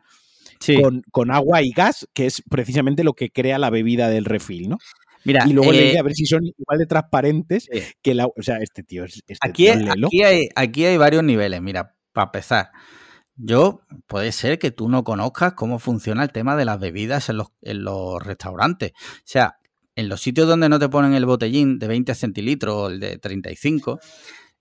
Sí. 0.61 0.81
con, 0.81 1.01
con 1.11 1.31
agua 1.31 1.61
y 1.61 1.71
gas, 1.71 2.07
que 2.13 2.27
es 2.27 2.41
precisamente 2.49 3.03
lo 3.03 3.13
que 3.13 3.31
crea 3.31 3.57
la 3.57 3.69
bebida 3.69 4.07
del 4.09 4.25
refill, 4.25 4.69
¿no? 4.69 4.77
Mira, 5.23 5.43
Y 5.47 5.53
luego 5.53 5.71
le 5.71 5.79
eh, 5.79 5.85
dice 5.87 5.99
a 5.99 6.03
ver 6.03 6.13
si 6.13 6.25
son 6.25 6.45
igual 6.45 6.79
de 6.79 6.85
transparentes 6.85 7.67
sí. 7.71 7.81
que 8.01 8.13
la. 8.13 8.25
O 8.25 8.41
sea, 8.41 8.57
este 8.57 8.83
tío 8.83 9.03
es. 9.05 9.21
Este 9.27 9.35
aquí, 9.41 9.67
aquí, 9.67 10.23
hay, 10.23 10.49
aquí 10.55 10.85
hay 10.85 10.97
varios 10.97 11.23
niveles. 11.23 11.61
Mira, 11.61 11.95
para 12.11 12.25
empezar, 12.25 12.71
yo 13.35 13.81
puede 14.07 14.31
ser 14.31 14.59
que 14.59 14.71
tú 14.71 14.89
no 14.89 15.03
conozcas 15.03 15.53
cómo 15.53 15.79
funciona 15.79 16.23
el 16.23 16.31
tema 16.31 16.55
de 16.55 16.65
las 16.65 16.79
bebidas 16.79 17.29
en 17.29 17.37
los, 17.37 17.47
en 17.61 17.83
los 17.83 18.21
restaurantes. 18.21 18.91
O 18.91 19.21
sea, 19.25 19.57
en 19.95 20.09
los 20.09 20.21
sitios 20.21 20.47
donde 20.47 20.69
no 20.69 20.79
te 20.79 20.89
ponen 20.89 21.13
el 21.13 21.25
botellín 21.25 21.77
de 21.77 21.87
20 21.87 22.15
centilitros 22.15 22.75
o 22.75 22.87
el 22.87 22.99
de 22.99 23.17
35, 23.17 23.99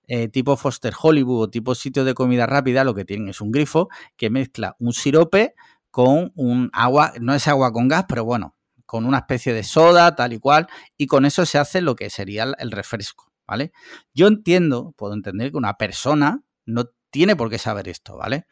eh, 0.08 0.28
tipo 0.28 0.56
Foster 0.56 0.92
Hollywood 1.00 1.42
o 1.42 1.50
tipo 1.50 1.74
sitios 1.74 2.04
de 2.04 2.14
comida 2.14 2.46
rápida, 2.46 2.84
lo 2.84 2.94
que 2.94 3.04
tienen 3.04 3.28
es 3.28 3.40
un 3.40 3.50
grifo 3.50 3.88
que 4.16 4.28
mezcla 4.28 4.76
un 4.78 4.92
sirope 4.92 5.54
con 5.90 6.32
un 6.36 6.70
agua, 6.72 7.12
no 7.20 7.34
es 7.34 7.48
agua 7.48 7.72
con 7.72 7.88
gas, 7.88 8.04
pero 8.08 8.24
bueno, 8.24 8.56
con 8.86 9.06
una 9.06 9.18
especie 9.18 9.52
de 9.52 9.62
soda, 9.64 10.14
tal 10.16 10.32
y 10.32 10.38
cual, 10.38 10.68
y 10.96 11.06
con 11.06 11.24
eso 11.24 11.46
se 11.46 11.58
hace 11.58 11.80
lo 11.80 11.96
que 11.96 12.10
sería 12.10 12.44
el- 12.58 12.70
refresco, 12.72 13.32
¿vale? 13.46 13.72
Yo 14.14 14.26
entiendo, 14.28 14.94
puedo 14.96 15.14
entender 15.14 15.50
que 15.50 15.56
una 15.56 15.74
persona 15.76 16.42
no 16.66 16.86
tiene 17.10 17.36
por 17.36 17.50
qué 17.50 17.58
saber 17.58 17.88
esto, 17.88 18.16
¿vale? 18.16 18.46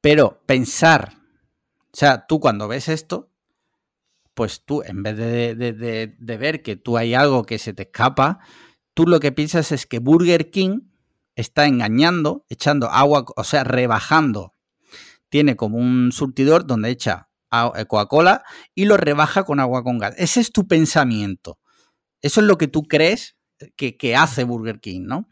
Pero 0.00 0.42
pensar, 0.46 1.14
o 1.78 1.96
sea, 1.96 2.26
tú 2.26 2.40
cuando 2.40 2.68
ves 2.68 2.88
esto, 2.88 3.30
pues 4.34 4.64
tú, 4.64 4.82
en 4.82 5.02
vez 5.02 5.16
de, 5.16 5.54
de- 5.54 5.72
de- 5.72 6.16
de 6.18 6.36
ver 6.38 6.62
que 6.62 6.76
tú 6.76 6.96
hay 6.96 7.14
algo 7.14 7.44
que 7.44 7.58
se 7.58 7.74
te 7.74 7.84
escapa, 7.84 8.40
tú 8.94 9.06
lo 9.06 9.20
que 9.20 9.32
piensas 9.32 9.72
es 9.72 9.86
que 9.86 9.98
Burger 9.98 10.50
King 10.50 10.80
está 11.36 11.66
engañando, 11.66 12.44
echando 12.48 12.88
agua, 12.90 13.24
o 13.36 13.44
sea, 13.44 13.64
rebajando. 13.64 14.54
Tiene 15.32 15.56
como 15.56 15.78
un 15.78 16.12
surtidor 16.12 16.66
donde 16.66 16.90
echa 16.90 17.30
eh, 17.50 17.86
Coca-Cola 17.86 18.44
y 18.74 18.84
lo 18.84 18.98
rebaja 18.98 19.44
con 19.44 19.60
agua 19.60 19.82
con 19.82 19.96
gas. 19.98 20.14
Ese 20.18 20.40
es 20.40 20.52
tu 20.52 20.68
pensamiento. 20.68 21.58
Eso 22.20 22.42
es 22.42 22.46
lo 22.46 22.58
que 22.58 22.68
tú 22.68 22.82
crees 22.82 23.38
que, 23.76 23.96
que 23.96 24.14
hace 24.14 24.44
Burger 24.44 24.78
King, 24.80 25.04
¿no? 25.06 25.30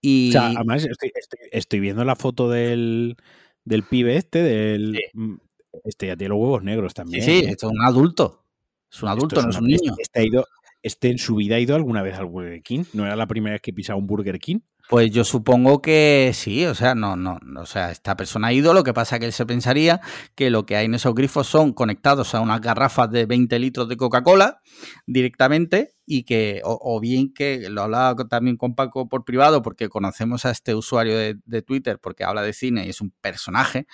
Y 0.00 0.30
O 0.30 0.32
sea, 0.32 0.46
además 0.48 0.84
estoy, 0.86 1.10
estoy- 1.14 1.48
estoy 1.52 1.80
viendo 1.80 2.02
la 2.06 2.16
foto 2.16 2.48
del, 2.48 3.16
del 3.64 3.82
pibe 3.82 4.16
este, 4.16 4.42
del. 4.42 4.96
Sí. 4.96 5.02
mm, 5.18 5.36
Este 5.84 6.06
ya 6.06 6.16
tiene 6.16 6.30
los 6.30 6.38
huevos 6.40 6.62
negros 6.62 6.94
también. 6.94 7.22
sí, 7.22 7.32
¿eh? 7.40 7.50
esto 7.50 7.66
es 7.66 7.72
un 7.74 7.82
adulto. 7.84 8.42
Es 8.90 9.02
un 9.02 9.08
Esto 9.10 9.18
adulto, 9.18 9.42
no 9.42 9.50
es 9.50 9.56
un 9.58 9.66
niño. 9.66 9.94
Este, 9.98 10.20
ha 10.20 10.24
ido, 10.24 10.46
este 10.82 11.10
en 11.10 11.18
su 11.18 11.34
vida 11.36 11.56
ha 11.56 11.60
ido 11.60 11.76
alguna 11.76 12.00
vez 12.02 12.16
al 12.16 12.24
Burger 12.24 12.62
King. 12.62 12.84
¿No 12.94 13.04
era 13.04 13.16
la 13.16 13.26
primera 13.26 13.52
vez 13.52 13.60
que 13.60 13.74
pisaba 13.74 13.98
un 13.98 14.06
Burger 14.06 14.38
King? 14.38 14.60
Pues 14.88 15.10
yo 15.10 15.24
supongo 15.24 15.82
que 15.82 16.30
sí, 16.32 16.64
o 16.64 16.74
sea, 16.76 16.94
no, 16.94 17.16
no, 17.16 17.40
o 17.56 17.66
sea, 17.66 17.90
esta 17.90 18.16
persona 18.16 18.48
ha 18.48 18.52
ido, 18.52 18.72
lo 18.72 18.84
que 18.84 18.94
pasa 18.94 19.18
que 19.18 19.26
él 19.26 19.32
se 19.32 19.44
pensaría 19.44 20.00
que 20.36 20.48
lo 20.48 20.64
que 20.64 20.76
hay 20.76 20.86
en 20.86 20.94
esos 20.94 21.12
grifos 21.12 21.48
son 21.48 21.72
conectados 21.72 22.36
a 22.36 22.40
unas 22.40 22.60
garrafas 22.60 23.10
de 23.10 23.26
20 23.26 23.58
litros 23.58 23.88
de 23.88 23.96
Coca-Cola 23.96 24.60
directamente 25.04 25.96
y 26.06 26.22
que, 26.22 26.60
o, 26.64 26.78
o 26.80 27.00
bien 27.00 27.34
que 27.34 27.68
lo 27.68 27.82
hablaba 27.82 28.28
también 28.28 28.56
con 28.56 28.76
Paco 28.76 29.08
por 29.08 29.24
privado 29.24 29.60
porque 29.60 29.88
conocemos 29.88 30.46
a 30.46 30.52
este 30.52 30.72
usuario 30.76 31.18
de, 31.18 31.62
Twitter 31.62 31.98
porque 32.00 32.22
habla 32.22 32.42
de 32.42 32.52
cine 32.52 32.86
y 32.86 32.90
es 32.90 33.00
un 33.00 33.10
personaje. 33.20 33.88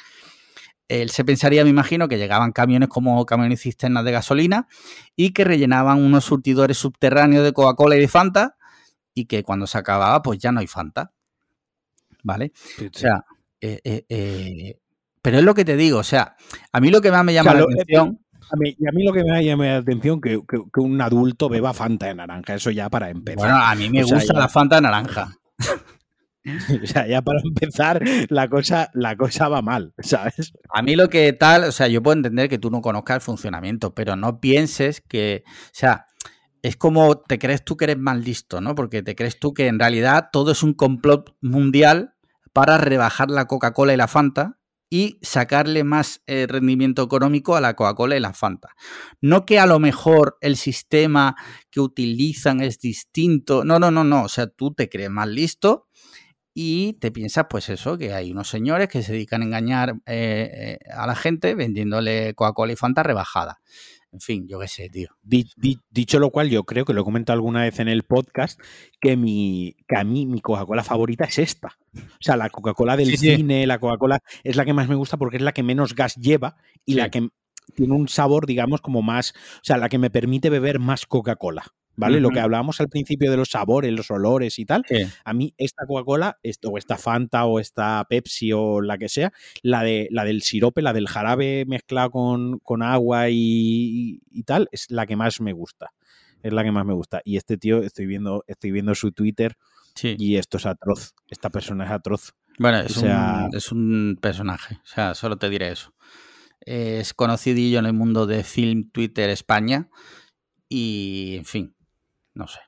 Él 0.88 1.09
se 1.09 1.24
pensaría, 1.24 1.64
me 1.64 1.70
imagino, 1.70 2.07
que 2.07 2.18
llegaban 2.18 2.53
camiones 2.53 2.90
como 2.90 3.24
camiones 3.24 3.62
cisternas 3.62 4.05
de 4.05 4.12
gasolina 4.12 4.68
y 5.16 5.30
que 5.30 5.45
rellenaban 5.45 6.03
unos 6.03 6.26
surtidores 6.26 6.76
subterráneos 6.76 7.45
de 7.45 7.55
Coca-Cola 7.55 7.97
y 7.97 8.01
de 8.01 8.09
Fanta 8.09 8.57
y 9.15 9.27
que 9.27 9.43
cuando 9.43 9.67
se 9.67 9.79
acababa, 9.79 10.23
pues 10.23 10.39
ya 10.39 10.53
no 10.53 10.61
hay 10.61 10.67
Fanta. 10.67 11.13
¿Vale? 12.25 12.53
O 12.81 12.97
sea, 12.99 13.25
eh, 13.61 13.81
eh, 13.85 14.05
eh, 14.09 14.79
pero 15.21 15.39
es 15.39 15.45
lo 15.45 15.55
que 15.55 15.65
te 15.65 15.77
digo, 15.77 15.99
o 15.99 16.05
sea, 16.05 16.37
a 16.73 16.81
mí 16.81 16.91
lo 16.91 17.01
que 17.01 17.11
más 17.11 17.25
me 17.25 17.33
llama 17.35 17.51
O 17.51 17.55
sea, 17.55 17.61
la 17.61 17.67
lo- 17.67 17.73
atención. 17.75 18.19
A 18.51 18.57
mí, 18.57 18.77
y 18.79 18.87
a 18.87 18.93
mí 18.93 19.03
lo 19.05 19.13
que 19.13 19.25
me 19.25 19.43
llama 19.45 19.65
la 19.67 19.77
atención 19.79 20.21
que, 20.21 20.41
que, 20.47 20.59
que 20.73 20.81
un 20.81 21.01
adulto 21.01 21.49
beba 21.49 21.73
Fanta 21.73 22.07
de 22.07 22.15
naranja. 22.15 22.55
Eso 22.55 22.71
ya 22.71 22.91
para 22.91 23.09
empezar. 23.09 23.39
Bueno, 23.39 23.57
a 23.57 23.75
mí 23.75 23.89
me 23.89 24.03
O 24.05 24.07
sea, 24.07 24.17
gusta 24.19 24.35
ya- 24.35 24.41
la 24.41 24.49
Fanta 24.49 24.81
naranja. 24.81 25.33
O 26.83 26.87
sea, 26.87 27.07
ya 27.07 27.23
para 27.23 27.39
empezar, 27.41 28.03
la 28.29 28.49
cosa, 28.49 28.91
la 28.95 29.17
cosa 29.17 29.49
va 29.49 29.63
mal, 29.63 29.95
¿sabes? 30.01 30.53
A 30.75 30.83
mí 30.83 30.97
lo 30.97 31.09
que 31.09 31.33
tal, 31.33 31.63
o 31.63 31.71
sea, 31.71 31.87
yo 31.87 32.03
puedo 32.03 32.17
entender 32.17 32.49
que 32.49 32.59
tú 32.59 32.69
no 32.69 32.81
conozcas 32.81 33.15
el 33.17 33.21
funcionamiento, 33.21 33.95
pero 33.95 34.17
no 34.17 34.41
pienses 34.41 35.01
que, 35.03 35.45
o 35.47 35.71
sea, 35.73 36.07
es 36.63 36.77
como 36.77 37.19
te 37.19 37.39
crees 37.39 37.65
tú 37.65 37.77
que 37.77 37.85
eres 37.85 37.99
más 37.99 38.19
listo, 38.25 38.61
¿no? 38.61 38.75
Porque 38.75 39.03
te 39.03 39.15
crees 39.17 39.39
tú 39.39 39.53
que 39.53 39.67
en 39.67 39.79
realidad 39.79 40.31
todo 40.33 40.53
es 40.53 40.63
un 40.63 40.75
complot 40.75 41.37
mundial 41.41 42.15
para 42.53 42.79
rebajar 42.79 43.31
la 43.31 43.47
Coca-Cola 43.47 43.93
y 43.95 43.97
la 43.97 44.09
Fanta 44.09 44.59
y 44.89 45.19
sacarle 45.23 45.85
más 45.85 46.23
eh, 46.27 46.47
rendimiento 46.47 47.03
económico 47.03 47.57
a 47.57 47.61
la 47.61 47.75
Coca-Cola 47.75 48.17
y 48.17 48.21
la 48.21 48.35
Fanta. 48.35 48.77
No 49.21 49.47
que 49.47 49.59
a 49.59 49.67
lo 49.67 49.79
mejor 49.79 50.37
el 50.41 50.57
sistema 50.57 51.35
que 51.71 51.81
utilizan 51.81 52.61
es 52.61 52.79
distinto. 52.79 53.65
No, 53.65 53.79
no, 53.79 53.91
no, 53.91 54.05
no. 54.05 54.25
O 54.25 54.29
sea, 54.29 54.47
tú 54.49 54.75
te 54.75 54.89
crees 54.89 55.11
más 55.11 55.29
listo 55.29 55.89
y 56.55 56.93
te 56.95 57.11
piensas, 57.11 57.47
pues 57.49 57.71
eso, 57.71 57.97
que 57.97 58.13
hay 58.13 58.33
unos 58.33 58.49
señores 58.49 58.89
que 58.89 59.03
se 59.03 59.13
dedican 59.13 59.41
a 59.41 59.47
engañar 59.47 59.95
eh, 60.05 60.79
eh, 60.85 60.91
a 60.95 61.07
la 61.07 61.17
gente 61.17 61.55
vendiéndole 61.55 62.35
Coca-Cola 62.35 62.75
y 62.75 62.77
Fanta 62.77 63.03
rebajada. 63.03 63.63
En 64.13 64.21
fin, 64.21 64.47
yo 64.47 64.61
qué 64.61 64.69
sé, 64.69 64.91
tío. 64.91 65.09
Dicho 65.23 66.19
lo 66.19 66.31
cual, 66.31 66.51
yo 66.51 66.65
creo 66.65 66.85
que 66.85 66.93
lo 66.93 67.01
he 67.01 67.05
comentado 67.05 67.35
alguna 67.35 67.63
vez 67.63 67.81
en 67.81 67.89
el 67.89 68.03
podcast, 68.03 68.61
que, 69.01 69.17
mi, 69.17 69.75
que 69.89 69.97
a 69.97 70.05
mí 70.05 70.27
mi 70.27 70.43
Coca-Cola 70.43 70.85
favorita 70.85 71.25
es 71.25 71.39
esta. 71.39 71.79
O 71.97 72.21
sea, 72.21 72.37
la 72.37 72.51
Coca-Cola 72.51 72.97
del 72.97 73.17
cine, 73.17 73.67
la 73.67 73.79
Coca-Cola 73.79 74.19
es 74.45 74.57
la 74.57 74.67
que 74.67 74.75
más 74.75 74.87
me 74.87 74.97
gusta 74.97 75.17
porque 75.17 75.39
es 75.39 75.43
la 75.43 75.53
que 75.53 75.63
menos 75.63 75.95
gas 75.95 76.17
lleva 76.17 76.57
y 76.85 76.95
la 76.95 77.11
que 77.11 77.31
tiene 77.75 77.95
un 77.95 78.07
sabor, 78.09 78.47
digamos, 78.47 78.83
como 78.83 79.01
más, 79.01 79.33
o 79.57 79.61
sea, 79.63 79.79
la 79.79 79.89
que 79.89 79.99
me 79.99 80.11
permite 80.11 80.51
beber 80.51 80.79
más 80.79 81.07
Coca-Cola. 81.07 81.65
¿Vale? 81.97 82.20
Lo 82.20 82.30
que 82.30 82.40
hablábamos 82.40 82.80
al 82.80 82.88
principio 82.88 83.30
de 83.30 83.36
los 83.36 83.51
sabores, 83.51 83.93
los 83.93 84.11
olores 84.11 84.59
y 84.59 84.64
tal, 84.64 84.84
a 85.24 85.32
mí 85.32 85.55
esta 85.59 85.86
Coca-Cola, 85.86 86.38
o 86.64 86.78
esta 86.78 86.97
Fanta, 86.97 87.45
o 87.45 87.59
esta 87.59 88.05
Pepsi, 88.09 88.53
o 88.53 88.80
la 88.80 88.99
que 88.99 89.09
sea, 89.09 89.32
la, 89.62 89.82
de, 89.82 90.09
la 90.11 90.24
del 90.24 90.43
sirope, 90.43 90.82
la 90.82 90.93
del 90.93 91.09
jarabe 91.09 91.64
mezclado 91.66 92.11
con, 92.11 92.82
agua 92.82 93.26
y, 93.30 94.20
tal, 94.47 94.68
es 94.72 94.90
la 94.90 95.07
que 95.07 95.16
más 95.16 95.40
me 95.40 95.53
gusta. 95.53 95.93
Es 96.43 96.53
la 96.53 96.64
que 96.64 96.72
más 96.72 96.84
me 96.84 96.95
gusta. 96.95 97.20
Y 97.24 97.36
este 97.36 97.57
tío, 97.57 97.82
estoy 97.82 98.07
viendo, 98.07 98.45
estoy 98.49 98.72
viendo 98.72 98.95
su 98.95 99.12
Twitter 99.12 99.57
y 100.03 100.36
esto 100.36 100.57
es 100.57 100.66
atroz. 100.66 101.14
Esta 101.28 101.51
persona 101.51 101.84
es 101.84 101.90
atroz. 101.90 102.34
Bueno, 102.59 102.80
es, 102.80 102.97
un, 102.97 103.51
es 103.53 103.72
un 103.72 104.18
personaje. 104.20 104.76
O 104.82 104.86
sea, 104.86 105.14
solo 105.14 105.36
te 105.36 105.49
diré 105.49 105.70
eso. 105.70 105.95
Es 106.61 107.14
conocidillo 107.14 107.78
en 107.78 107.86
el 107.86 107.93
mundo 107.93 108.26
de 108.26 108.43
film 108.43 108.90
Twitter 108.90 109.30
España. 109.30 109.88
Y, 110.68 111.36
en 111.38 111.45
fin, 111.45 111.74
no 112.35 112.47
sé. 112.49 112.61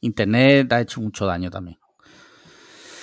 Internet 0.00 0.72
ha 0.72 0.80
hecho 0.80 1.00
mucho 1.00 1.26
daño 1.26 1.50
también. 1.50 1.78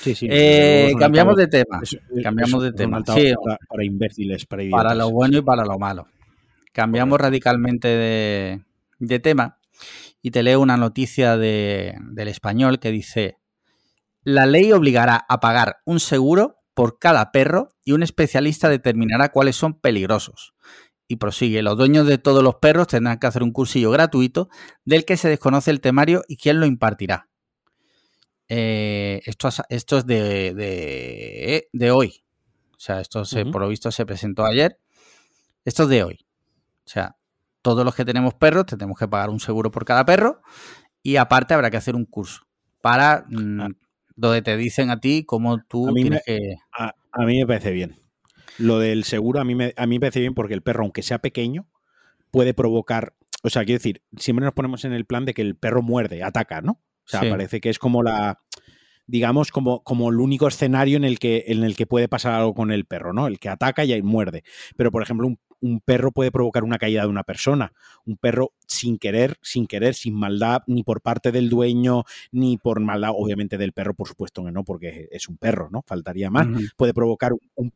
Sí, 0.01 0.15
sí. 0.15 0.27
Eh, 0.29 0.93
cambiamos 0.97 1.38
de 1.38 1.47
tema. 1.47 1.79
cambiamos 2.23 2.63
de 2.63 2.73
tema. 2.73 3.03
para, 3.03 3.86
imbéciles, 3.86 4.45
para 4.45 4.63
Para 4.71 4.95
lo 4.95 5.11
bueno 5.11 5.38
y 5.38 5.41
para 5.41 5.63
lo 5.63 5.77
malo. 5.77 6.07
Cambiamos 6.73 7.19
radicalmente 7.19 7.88
de, 8.99 9.19
tema 9.19 9.59
y 10.21 10.32
te 10.32 10.41
leo 10.41 10.59
una 10.59 10.77
noticia 10.77 11.38
del 11.38 12.27
español 12.27 12.79
que 12.79 12.91
dice: 12.91 13.38
La 14.23 14.47
ley 14.47 14.71
obligará 14.71 15.23
a 15.29 15.39
pagar 15.39 15.82
un 15.86 15.99
seguro 15.99 16.57
por 16.73 16.97
cada 16.97 17.32
perro 17.32 17.69
y 17.86 17.91
un 17.91 18.01
especialista 18.01 18.69
determinará 18.69 19.29
cuáles 19.29 19.55
son 19.55 19.79
peligrosos. 19.79 20.55
Y 21.12 21.18
prosigue, 21.18 21.62
los 21.62 21.76
dueños 21.76 22.07
de 22.07 22.18
todos 22.18 22.41
los 22.41 22.55
perros 22.55 22.88
tendrán 22.88 23.20
que 23.20 23.28
hacer 23.28 23.43
un 23.43 23.51
cursillo 23.51 23.91
gratuito 23.91 24.47
del 24.86 25.03
que 25.03 25.18
se 25.18 25.28
desconoce 25.28 25.70
el 25.70 25.82
temario 25.82 26.24
y 26.26 26.38
quién 26.38 26.62
lo 26.62 26.66
impartirá. 26.66 27.28
Eh, 28.47 29.22
esto, 29.26 29.49
esto, 29.68 29.97
es 29.97 30.05
de, 30.05 31.68
de, 31.74 31.91
hoy. 31.91 32.24
O 32.78 32.80
sea, 32.80 33.01
esto 33.01 33.26
se, 33.26 33.45
por 33.45 33.62
lo 33.62 33.68
visto 33.68 33.91
se 33.91 34.05
presentó 34.05 34.45
ayer. 34.45 34.80
Esto 35.66 35.84
es 35.84 35.89
de 35.89 36.01
hoy. 36.05 36.26
O 36.86 36.89
sea, 36.89 37.18
todos 37.62 37.84
los 37.84 37.93
que 37.93 38.05
tenemos 38.05 38.34
perros 38.36 38.66
tenemos 38.66 38.97
que 38.97 39.09
pagar 39.09 39.32
un 39.32 39.41
seguro 39.41 39.70
por 39.70 39.84
cada 39.84 40.05
perro 40.05 40.41
y 41.03 41.18
aparte 41.18 41.53
habrá 41.53 41.70
que 41.70 41.76
hacer 41.76 41.97
un 41.97 42.05
curso 42.05 42.43
para 42.80 43.26
mm, 43.28 43.59
ah. 43.59 43.70
donde 44.16 44.41
te 44.43 44.55
dicen 44.55 44.89
a 44.91 45.01
ti 45.01 45.26
cómo 45.26 45.62
tú 45.66 45.93
tienes 45.93 46.24
que... 46.26 46.55
a, 46.72 46.93
mí 47.26 47.38
me 47.38 47.45
parece 47.45 47.72
bien. 47.72 48.00
Lo 48.62 48.80
del 48.80 49.03
seguro 49.03 49.39
a 49.39 49.43
mí, 49.43 49.55
me, 49.55 49.74
a 49.76 49.86
mí 49.86 49.95
me 49.95 49.99
parece 50.01 50.20
bien 50.20 50.34
porque 50.34 50.53
el 50.53 50.62
perro, 50.62 50.84
aunque 50.84 51.03
sea 51.03 51.20
pequeño, 51.20 51.68
puede 52.32 52.53
provocar. 52.53 53.16
O 53.43 53.49
sea, 53.49 53.66
quiero 53.66 53.80
decir, 53.80 54.03
siempre 54.18 54.45
nos 54.45 54.53
ponemos 54.53 54.86
en 54.86 54.93
el 54.93 55.05
plan 55.05 55.26
de 55.26 55.34
que 55.34 55.41
el 55.41 55.55
perro 55.55 55.82
muerde, 55.82 56.24
ataca, 56.24 56.62
¿no? 56.62 56.74
O 56.74 57.09
sea, 57.12 57.22
parece 57.22 57.59
que 57.59 57.70
es 57.70 57.80
como 57.80 58.03
la 58.03 58.39
digamos, 59.07 59.51
como, 59.51 59.84
como 59.84 60.09
el 60.09 60.22
único 60.22 60.47
escenario 60.47 60.95
en 60.95 61.03
el, 61.03 61.20
que, 61.20 61.43
en 61.47 61.66
el 61.66 61.76
que 61.76 61.86
puede 61.86 62.07
pasar 62.07 62.34
algo 62.34 62.53
con 62.53 62.72
el 62.72 62.86
perro, 62.86 63.12
¿no? 63.12 63.28
El 63.28 63.39
que 63.39 63.49
ataca 63.49 63.84
y 63.84 64.01
muerde. 64.01 64.43
Pero, 64.78 64.89
por 64.89 65.03
ejemplo, 65.03 65.28
un, 65.28 65.38
un 65.62 65.80
perro 65.80 66.12
puede 66.12 66.32
provocar 66.32 66.64
una 66.64 66.78
caída 66.78 67.03
de 67.03 67.07
una 67.07 67.24
persona. 67.24 67.74
Un 68.05 68.18
perro 68.18 68.53
sin 68.68 68.97
querer, 68.97 69.38
sin 69.41 69.68
querer, 69.68 69.93
sin 69.93 70.16
maldad, 70.16 70.64
ni 70.68 70.84
por 70.84 71.01
parte 71.01 71.32
del 71.32 71.49
dueño, 71.49 72.03
ni 72.32 72.57
por 72.57 72.80
maldad, 72.80 73.12
obviamente, 73.16 73.57
del 73.57 73.74
perro, 73.74 73.93
por 73.93 74.07
supuesto 74.07 74.43
que 74.43 74.51
no, 74.51 74.64
porque 74.64 75.07
es 75.12 75.30
un 75.30 75.38
perro, 75.38 75.70
¿no? 75.72 75.84
Faltaría 75.86 76.30
más. 76.30 76.47
Puede 76.76 76.93
provocar 76.93 77.32
un, 77.55 77.72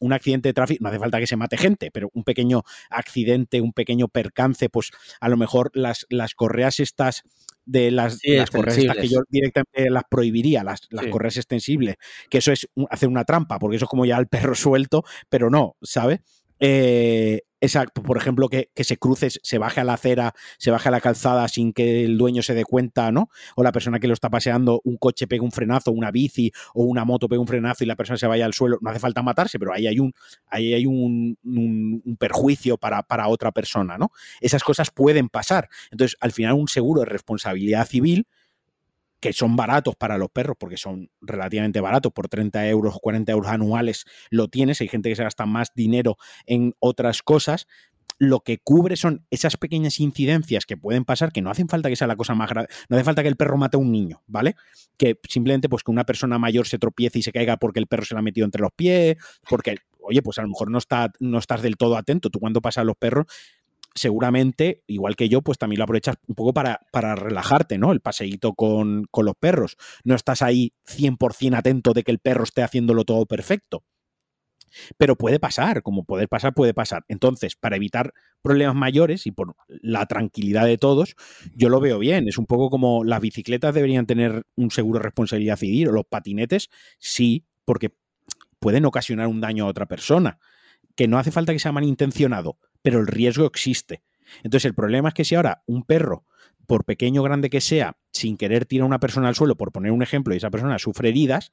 un 0.00 0.12
accidente 0.12 0.48
de 0.48 0.54
tráfico, 0.54 0.82
no 0.82 0.88
hace 0.88 0.98
falta 0.98 1.20
que 1.20 1.26
se 1.26 1.36
mate 1.36 1.56
gente, 1.56 1.90
pero 1.90 2.10
un 2.14 2.24
pequeño 2.24 2.62
accidente, 2.90 3.60
un 3.60 3.72
pequeño 3.72 4.08
percance, 4.08 4.68
pues 4.68 4.90
a 5.20 5.28
lo 5.28 5.36
mejor 5.36 5.70
las, 5.74 6.06
las 6.08 6.34
correas 6.34 6.80
estas 6.80 7.24
de 7.68 7.90
las, 7.90 8.20
correas 8.50 8.78
estas 8.78 8.96
que 8.96 9.08
yo 9.08 9.20
directamente 9.28 9.90
las 9.90 10.04
prohibiría, 10.08 10.64
las, 10.64 10.88
las 10.90 11.06
correas 11.08 11.36
extensibles, 11.36 11.96
que 12.30 12.38
eso 12.38 12.50
es 12.50 12.66
hacer 12.88 13.10
una 13.10 13.24
trampa, 13.24 13.58
porque 13.58 13.76
eso 13.76 13.84
es 13.84 13.90
como 13.90 14.06
ya 14.06 14.16
el 14.16 14.26
perro 14.26 14.54
suelto, 14.54 15.04
pero 15.28 15.50
no, 15.50 15.76
¿sabes? 15.82 16.20
Eh, 16.60 17.42
exacto, 17.60 18.02
por 18.02 18.16
ejemplo, 18.16 18.48
que, 18.48 18.70
se 18.76 18.96
cruce, 18.96 19.28
se 19.30 19.58
baje 19.58 19.80
a 19.80 19.84
la 19.84 19.94
acera, 19.94 20.34
se 20.58 20.70
baje 20.70 20.88
a 20.88 20.92
la 20.92 21.00
calzada 21.00 21.46
sin 21.48 21.72
que 21.72 22.04
el 22.04 22.18
dueño 22.18 22.42
se 22.42 22.54
dé 22.54 22.64
cuenta, 22.64 23.12
¿no? 23.12 23.30
O 23.56 23.62
la 23.62 23.72
persona 23.72 24.00
que 24.00 24.08
lo 24.08 24.14
está 24.14 24.30
paseando, 24.30 24.80
un 24.84 24.96
coche 24.96 25.26
pega 25.26 25.44
un 25.44 25.52
frenazo, 25.52 25.92
una 25.92 26.10
bici 26.10 26.52
o 26.74 26.84
una 26.84 27.04
moto 27.04 27.28
pega 27.28 27.40
un 27.40 27.46
frenazo 27.46 27.84
y 27.84 27.86
la 27.86 27.96
persona 27.96 28.16
se 28.16 28.26
vaya 28.26 28.44
al 28.44 28.54
suelo. 28.54 28.78
No 28.80 28.90
hace 28.90 29.00
falta 29.00 29.22
matarse, 29.22 29.58
pero 29.58 29.72
ahí 29.72 29.86
hay 29.86 29.98
un, 29.98 30.12
ahí 30.46 30.74
hay 30.74 30.86
un, 30.86 31.38
un 31.44 32.16
perjuicio 32.18 32.78
para, 32.78 33.02
para 33.02 33.28
otra 33.28 33.52
persona, 33.52 33.98
¿no? 33.98 34.10
Esas 34.40 34.62
cosas 34.62 34.90
pueden 34.90 35.28
pasar. 35.28 35.68
Entonces, 35.90 36.16
al 36.20 36.32
final, 36.32 36.54
un 36.54 36.68
seguro 36.68 37.00
de 37.00 37.06
responsabilidad 37.06 37.86
civil 37.86 38.26
que 39.20 39.32
son 39.32 39.56
baratos 39.56 39.96
para 39.96 40.18
los 40.18 40.30
perros, 40.30 40.56
porque 40.58 40.76
son 40.76 41.10
relativamente 41.20 41.80
baratos, 41.80 42.12
por 42.12 42.28
30 42.28 42.68
euros, 42.68 42.98
40 43.00 43.32
euros 43.32 43.50
anuales 43.50 44.04
lo 44.30 44.48
tienes, 44.48 44.80
hay 44.80 44.88
gente 44.88 45.08
que 45.08 45.16
se 45.16 45.24
gasta 45.24 45.46
más 45.46 45.72
dinero 45.74 46.16
en 46.46 46.74
otras 46.80 47.22
cosas, 47.22 47.66
lo 48.18 48.40
que 48.40 48.58
cubre 48.58 48.96
son 48.96 49.24
esas 49.30 49.56
pequeñas 49.56 50.00
incidencias 50.00 50.66
que 50.66 50.76
pueden 50.76 51.04
pasar, 51.04 51.32
que 51.32 51.40
no 51.40 51.50
hacen 51.50 51.68
falta 51.68 51.88
que 51.88 51.96
sea 51.96 52.06
la 52.06 52.16
cosa 52.16 52.34
más 52.34 52.50
grave, 52.50 52.68
no 52.88 52.96
hace 52.96 53.04
falta 53.04 53.22
que 53.22 53.28
el 53.28 53.36
perro 53.36 53.56
mate 53.56 53.76
a 53.76 53.80
un 53.80 53.92
niño, 53.92 54.22
¿vale? 54.26 54.56
Que 54.96 55.18
simplemente 55.28 55.68
pues 55.68 55.82
que 55.82 55.90
una 55.90 56.04
persona 56.04 56.38
mayor 56.38 56.66
se 56.66 56.78
tropiece 56.78 57.20
y 57.20 57.22
se 57.22 57.32
caiga 57.32 57.56
porque 57.56 57.78
el 57.78 57.86
perro 57.86 58.04
se 58.04 58.14
la 58.14 58.20
ha 58.20 58.22
metido 58.22 58.44
entre 58.44 58.62
los 58.62 58.72
pies, 58.72 59.16
porque, 59.48 59.76
oye, 60.00 60.22
pues 60.22 60.38
a 60.38 60.42
lo 60.42 60.48
mejor 60.48 60.70
no, 60.70 60.78
está, 60.78 61.12
no 61.20 61.38
estás 61.38 61.62
del 61.62 61.76
todo 61.76 61.96
atento, 61.96 62.28
tú 62.30 62.40
cuando 62.40 62.60
pasas 62.60 62.82
a 62.82 62.84
los 62.84 62.96
perros 62.96 63.26
seguramente, 63.98 64.82
igual 64.86 65.16
que 65.16 65.28
yo, 65.28 65.42
pues 65.42 65.58
también 65.58 65.78
lo 65.78 65.84
aprovechas 65.84 66.16
un 66.26 66.34
poco 66.34 66.54
para, 66.54 66.80
para 66.92 67.14
relajarte, 67.14 67.78
¿no? 67.78 67.92
El 67.92 68.00
paseíto 68.00 68.54
con, 68.54 69.06
con 69.10 69.26
los 69.26 69.34
perros. 69.36 69.76
No 70.04 70.14
estás 70.14 70.42
ahí 70.42 70.72
100% 70.86 71.56
atento 71.56 71.92
de 71.92 72.02
que 72.02 72.10
el 72.10 72.18
perro 72.18 72.44
esté 72.44 72.62
haciéndolo 72.62 73.04
todo 73.04 73.26
perfecto. 73.26 73.84
Pero 74.96 75.16
puede 75.16 75.40
pasar, 75.40 75.82
como 75.82 76.04
poder 76.04 76.28
pasar, 76.28 76.54
puede 76.54 76.74
pasar. 76.74 77.04
Entonces, 77.08 77.56
para 77.56 77.76
evitar 77.76 78.12
problemas 78.42 78.74
mayores 78.74 79.26
y 79.26 79.32
por 79.32 79.54
la 79.68 80.06
tranquilidad 80.06 80.66
de 80.66 80.78
todos, 80.78 81.14
yo 81.54 81.68
lo 81.68 81.80
veo 81.80 81.98
bien. 81.98 82.28
Es 82.28 82.38
un 82.38 82.46
poco 82.46 82.70
como 82.70 83.04
las 83.04 83.20
bicicletas 83.20 83.74
deberían 83.74 84.06
tener 84.06 84.44
un 84.56 84.70
seguro 84.70 84.98
de 84.98 85.04
responsabilidad 85.04 85.56
civil 85.56 85.88
o 85.88 85.92
los 85.92 86.06
patinetes, 86.06 86.68
sí, 86.98 87.44
porque 87.64 87.94
pueden 88.58 88.84
ocasionar 88.84 89.28
un 89.28 89.40
daño 89.40 89.64
a 89.64 89.68
otra 89.68 89.86
persona. 89.86 90.38
Que 90.94 91.08
no 91.08 91.18
hace 91.18 91.30
falta 91.30 91.52
que 91.52 91.60
sea 91.60 91.72
malintencionado, 91.72 92.58
pero 92.82 93.00
el 93.00 93.06
riesgo 93.06 93.46
existe. 93.46 94.02
Entonces 94.42 94.66
el 94.66 94.74
problema 94.74 95.08
es 95.08 95.14
que 95.14 95.24
si 95.24 95.34
ahora 95.34 95.62
un 95.66 95.84
perro, 95.84 96.24
por 96.66 96.84
pequeño 96.84 97.22
o 97.22 97.24
grande 97.24 97.48
que 97.48 97.60
sea, 97.60 97.96
sin 98.12 98.36
querer 98.36 98.66
tira 98.66 98.84
a 98.84 98.86
una 98.86 99.00
persona 99.00 99.28
al 99.28 99.34
suelo, 99.34 99.56
por 99.56 99.72
poner 99.72 99.90
un 99.92 100.02
ejemplo, 100.02 100.34
y 100.34 100.36
esa 100.36 100.50
persona 100.50 100.78
sufre 100.78 101.08
heridas, 101.08 101.50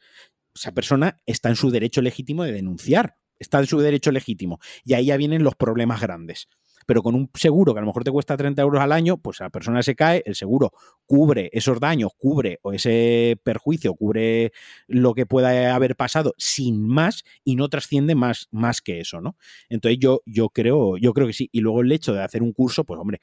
esa 0.53 0.73
persona 0.73 1.17
está 1.25 1.49
en 1.49 1.55
su 1.55 1.71
derecho 1.71 2.01
legítimo 2.01 2.43
de 2.43 2.51
denunciar, 2.51 3.17
está 3.39 3.59
en 3.59 3.67
su 3.67 3.79
derecho 3.79 4.11
legítimo. 4.11 4.59
Y 4.83 4.93
ahí 4.93 5.05
ya 5.05 5.17
vienen 5.17 5.43
los 5.43 5.55
problemas 5.55 6.01
grandes 6.01 6.49
pero 6.85 7.01
con 7.01 7.15
un 7.15 7.29
seguro 7.33 7.73
que 7.73 7.79
a 7.79 7.81
lo 7.81 7.87
mejor 7.87 8.03
te 8.03 8.11
cuesta 8.11 8.37
30 8.37 8.61
euros 8.61 8.81
al 8.81 8.91
año, 8.91 9.17
pues 9.17 9.39
la 9.39 9.49
persona 9.49 9.81
se 9.83 9.95
cae, 9.95 10.23
el 10.25 10.35
seguro 10.35 10.71
cubre 11.05 11.49
esos 11.53 11.79
daños, 11.79 12.11
cubre 12.17 12.59
o 12.61 12.73
ese 12.73 13.39
perjuicio, 13.43 13.93
cubre 13.95 14.51
lo 14.87 15.13
que 15.13 15.25
pueda 15.25 15.73
haber 15.75 15.95
pasado 15.95 16.33
sin 16.37 16.85
más 16.87 17.23
y 17.43 17.55
no 17.55 17.69
trasciende 17.69 18.15
más, 18.15 18.47
más 18.51 18.81
que 18.81 18.99
eso, 18.99 19.21
¿no? 19.21 19.35
Entonces 19.69 19.99
yo, 19.99 20.21
yo, 20.25 20.49
creo, 20.49 20.97
yo 20.97 21.13
creo 21.13 21.27
que 21.27 21.33
sí. 21.33 21.49
Y 21.51 21.61
luego 21.61 21.81
el 21.81 21.91
hecho 21.91 22.13
de 22.13 22.23
hacer 22.23 22.43
un 22.43 22.53
curso, 22.53 22.83
pues 22.83 22.99
hombre, 22.99 23.19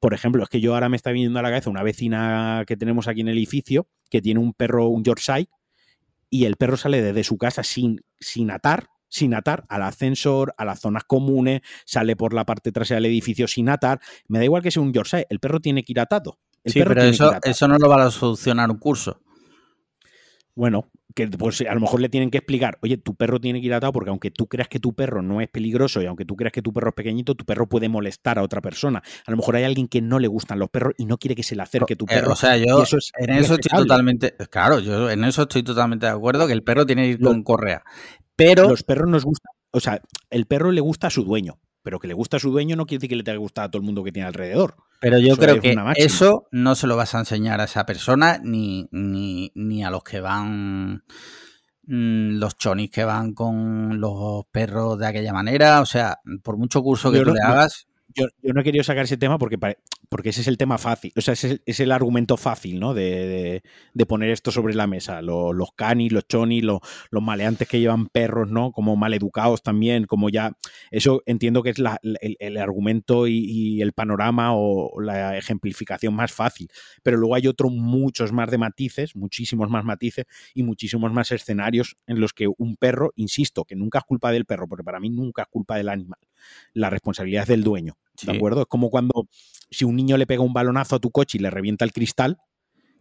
por 0.00 0.14
ejemplo, 0.14 0.42
es 0.42 0.48
que 0.48 0.60
yo 0.60 0.74
ahora 0.74 0.88
me 0.88 0.96
está 0.96 1.12
viniendo 1.12 1.38
a 1.38 1.42
la 1.42 1.50
cabeza 1.50 1.70
una 1.70 1.82
vecina 1.82 2.64
que 2.66 2.76
tenemos 2.76 3.06
aquí 3.06 3.20
en 3.20 3.28
el 3.28 3.38
edificio 3.38 3.86
que 4.10 4.20
tiene 4.20 4.40
un 4.40 4.52
perro, 4.52 4.88
un 4.88 5.04
Yorkshire, 5.04 5.48
y 6.28 6.46
el 6.46 6.56
perro 6.56 6.76
sale 6.76 7.02
desde 7.02 7.24
su 7.24 7.38
casa 7.38 7.62
sin, 7.62 8.00
sin 8.18 8.50
atar, 8.50 8.88
sin 9.12 9.34
atar 9.34 9.64
al 9.68 9.82
ascensor, 9.82 10.54
a 10.56 10.64
las 10.64 10.80
zonas 10.80 11.04
comunes, 11.04 11.60
sale 11.84 12.16
por 12.16 12.32
la 12.32 12.46
parte 12.46 12.72
trasera 12.72 12.96
del 12.96 13.06
edificio 13.10 13.46
sin 13.46 13.68
atar. 13.68 14.00
Me 14.26 14.38
da 14.38 14.44
igual 14.46 14.62
que 14.62 14.70
sea 14.70 14.82
un 14.82 14.92
Yorkshire, 14.92 15.26
el 15.28 15.38
perro 15.38 15.60
tiene 15.60 15.82
que 15.84 15.92
ir 15.92 16.00
atado. 16.00 16.38
sí, 16.64 16.82
pero 16.82 17.02
eso, 17.02 17.32
eso 17.42 17.68
no 17.68 17.76
lo 17.76 17.88
va 17.90 18.04
a 18.06 18.10
solucionar 18.10 18.70
un 18.70 18.78
curso. 18.78 19.20
Bueno, 20.54 20.90
que 21.14 21.28
pues, 21.28 21.62
a 21.62 21.74
lo 21.74 21.80
mejor 21.80 22.00
le 22.00 22.08
tienen 22.10 22.30
que 22.30 22.38
explicar, 22.38 22.78
oye, 22.82 22.98
tu 22.98 23.14
perro 23.14 23.40
tiene 23.40 23.60
que 23.60 23.66
ir 23.66 23.74
atado 23.74 23.92
porque 23.92 24.10
aunque 24.10 24.30
tú 24.30 24.46
creas 24.48 24.68
que 24.68 24.78
tu 24.78 24.94
perro 24.94 25.22
no 25.22 25.40
es 25.40 25.48
peligroso 25.48 26.02
y 26.02 26.06
aunque 26.06 26.24
tú 26.26 26.36
creas 26.36 26.52
que 26.52 26.60
tu 26.62 26.72
perro 26.72 26.90
es 26.90 26.94
pequeñito, 26.94 27.34
tu 27.34 27.44
perro 27.44 27.68
puede 27.68 27.88
molestar 27.88 28.38
a 28.38 28.42
otra 28.42 28.60
persona. 28.60 29.02
A 29.26 29.30
lo 29.30 29.36
mejor 29.38 29.56
hay 29.56 29.64
alguien 29.64 29.88
que 29.88 30.00
no 30.02 30.18
le 30.18 30.28
gustan 30.28 30.58
los 30.58 30.68
perros 30.68 30.94
y 30.98 31.06
no 31.06 31.16
quiere 31.18 31.34
que 31.34 31.42
se 31.42 31.56
le 31.56 31.62
acerque 31.62 31.96
tu 31.96 32.04
Eh, 32.04 32.14
perro. 32.16 32.32
o 32.32 32.36
sea, 32.36 32.56
yo 32.58 32.82
eso 32.82 32.98
es 32.98 33.12
en 33.18 33.30
eso 33.34 33.54
estoy 33.54 33.78
totalmente, 33.78 34.34
claro, 34.50 34.78
yo 34.80 35.10
en 35.10 35.24
eso 35.24 35.42
estoy 35.42 35.62
totalmente 35.62 36.06
de 36.06 36.12
acuerdo 36.12 36.46
que 36.46 36.52
el 36.52 36.62
perro 36.62 36.84
tiene 36.86 37.02
que 37.04 37.08
ir 37.10 37.20
con 37.20 37.42
correa. 37.42 37.82
Pero 38.46 38.68
Los 38.68 38.82
perros 38.82 39.08
nos 39.08 39.24
gustan, 39.24 39.52
o 39.70 39.80
sea, 39.80 40.00
el 40.30 40.46
perro 40.46 40.70
le 40.72 40.80
gusta 40.80 41.06
a 41.08 41.10
su 41.10 41.24
dueño, 41.24 41.58
pero 41.82 41.98
que 41.98 42.08
le 42.08 42.14
gusta 42.14 42.36
a 42.36 42.40
su 42.40 42.50
dueño 42.50 42.76
no 42.76 42.86
quiere 42.86 42.98
decir 43.00 43.10
que 43.10 43.16
le 43.16 43.22
tenga 43.24 43.34
que 43.36 43.40
gustar 43.40 43.64
a 43.64 43.70
todo 43.70 43.80
el 43.80 43.86
mundo 43.86 44.04
que 44.04 44.12
tiene 44.12 44.28
alrededor. 44.28 44.76
Pero 45.00 45.18
yo 45.18 45.32
Eso 45.32 45.40
creo 45.40 45.60
que 45.60 45.74
eso 45.96 46.46
no 46.52 46.74
se 46.74 46.86
lo 46.86 46.96
vas 46.96 47.14
a 47.14 47.18
enseñar 47.20 47.60
a 47.60 47.64
esa 47.64 47.84
persona 47.86 48.38
ni, 48.42 48.88
ni, 48.92 49.50
ni 49.54 49.84
a 49.84 49.90
los 49.90 50.04
que 50.04 50.20
van, 50.20 51.02
mm, 51.86 52.38
los 52.38 52.56
chonis 52.56 52.90
que 52.90 53.04
van 53.04 53.32
con 53.34 54.00
los 54.00 54.44
perros 54.52 54.98
de 54.98 55.06
aquella 55.06 55.32
manera. 55.32 55.80
O 55.80 55.86
sea, 55.86 56.18
por 56.42 56.56
mucho 56.56 56.82
curso 56.82 57.10
que 57.10 57.18
Yo 57.18 57.24
tú 57.24 57.30
no- 57.30 57.34
le 57.34 57.40
hagas, 57.42 57.86
Yo, 58.14 58.26
no 58.42 58.60
he 58.60 58.64
querido 58.64 58.84
sacar 58.84 59.04
ese 59.04 59.16
tema 59.16 59.38
porque, 59.38 59.56
porque 60.08 60.30
ese 60.30 60.40
es 60.42 60.48
el 60.48 60.58
tema 60.58 60.76
fácil, 60.76 61.12
o 61.16 61.20
sea, 61.20 61.34
ese 61.34 61.60
es 61.64 61.80
el, 61.80 61.92
argumento 61.92 62.36
fácil, 62.36 62.80
¿no? 62.80 62.94
De, 62.94 63.02
de- 63.26 63.62
de 63.94 64.06
poner 64.06 64.30
esto 64.30 64.50
sobre 64.50 64.74
la 64.74 64.86
mesa. 64.86 65.22
Lo- 65.22 65.52
los 65.52 65.72
canis, 65.72 66.12
los 66.12 66.26
chonis, 66.26 66.64
lo- 66.64 66.80
los 67.10 67.22
maleantes 67.22 67.68
que 67.68 67.80
llevan 67.80 68.06
perros, 68.08 68.50
¿no? 68.50 68.72
Como 68.72 68.96
maleducados 68.96 69.62
también, 69.62 70.04
como 70.06 70.28
ya. 70.30 70.56
Eso 70.90 71.22
entiendo 71.26 71.62
que 71.62 71.70
es 71.70 71.78
la- 71.78 71.98
el, 72.02 72.36
el 72.40 72.56
argumento 72.58 73.26
y, 73.28 73.38
y 73.46 73.82
el 73.82 73.92
panorama 73.92 74.54
o 74.54 75.00
la 75.00 75.38
ejemplificación 75.38 76.14
más 76.14 76.32
fácil. 76.32 76.68
Pero 77.02 77.16
luego 77.18 77.34
hay 77.36 77.46
otros 77.46 77.72
muchos 77.72 78.32
más 78.32 78.50
de 78.50 78.58
matices, 78.58 79.14
muchísimos 79.16 79.70
más 79.70 79.84
matices 79.84 80.26
y 80.54 80.62
muchísimos 80.64 81.12
más 81.12 81.30
escenarios 81.32 81.96
en 82.06 82.20
los 82.20 82.32
que 82.32 82.48
un 82.58 82.76
perro, 82.76 83.12
insisto, 83.16 83.64
que 83.64 83.76
nunca 83.76 83.98
es 84.00 84.04
culpa 84.04 84.32
del 84.32 84.44
perro, 84.44 84.68
porque 84.68 84.84
para 84.84 85.00
mí 85.00 85.08
nunca 85.10 85.42
es 85.42 85.48
culpa 85.48 85.76
del 85.76 85.88
animal. 85.88 86.18
La 86.74 86.90
responsabilidad 86.90 87.42
es 87.44 87.48
del 87.48 87.62
dueño. 87.64 87.96
¿De 88.26 88.32
acuerdo? 88.36 88.60
Es 88.62 88.66
como 88.68 88.90
cuando 88.90 89.28
si 89.70 89.84
un 89.84 89.96
niño 89.96 90.16
le 90.16 90.26
pega 90.26 90.42
un 90.42 90.52
balonazo 90.52 90.96
a 90.96 90.98
tu 91.00 91.10
coche 91.10 91.38
y 91.38 91.40
le 91.40 91.50
revienta 91.50 91.84
el 91.84 91.92
cristal, 91.92 92.38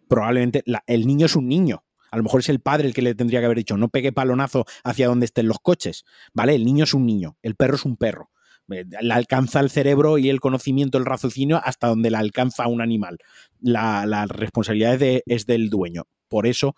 probablemente 0.08 0.64
la- 0.66 0.84
el 0.88 1.06
niño 1.08 1.26
es 1.26 1.36
un 1.36 1.48
niño. 1.48 1.84
A 2.12 2.18
lo 2.18 2.24
mejor 2.24 2.42
es 2.42 2.50
el 2.50 2.60
padre 2.60 2.88
el 2.88 2.94
que 2.94 3.02
le 3.02 3.16
tendría 3.16 3.40
que 3.40 3.46
haber 3.46 3.58
dicho, 3.58 3.78
no 3.78 3.88
pegue 3.90 4.12
balonazo 4.12 4.66
hacia 4.84 5.08
donde 5.08 5.26
estén 5.26 5.48
los 5.48 5.60
coches. 5.60 6.04
¿Vale? 6.34 6.56
El 6.56 6.66
niño 6.66 6.84
es 6.84 6.94
un 6.94 7.06
niño, 7.06 7.38
el 7.42 7.56
perro 7.56 7.76
es 7.76 7.86
un 7.86 7.96
perro. 7.98 8.30
Eh, 8.70 8.86
Le 9.02 9.14
alcanza 9.14 9.60
el 9.60 9.70
cerebro 9.70 10.18
y 10.18 10.30
el 10.30 10.40
conocimiento, 10.40 10.98
el 10.98 11.06
raciocinio, 11.06 11.62
hasta 11.64 11.88
donde 11.88 12.12
le 12.12 12.18
alcanza 12.18 12.68
un 12.68 12.82
animal. 12.82 13.18
La, 13.62 14.06
la 14.06 14.26
responsabilidad 14.26 14.94
es, 14.96 15.00
de- 15.00 15.24
es 15.26 15.46
del 15.46 15.70
dueño. 15.70 16.04
Por 16.28 16.48
eso, 16.48 16.76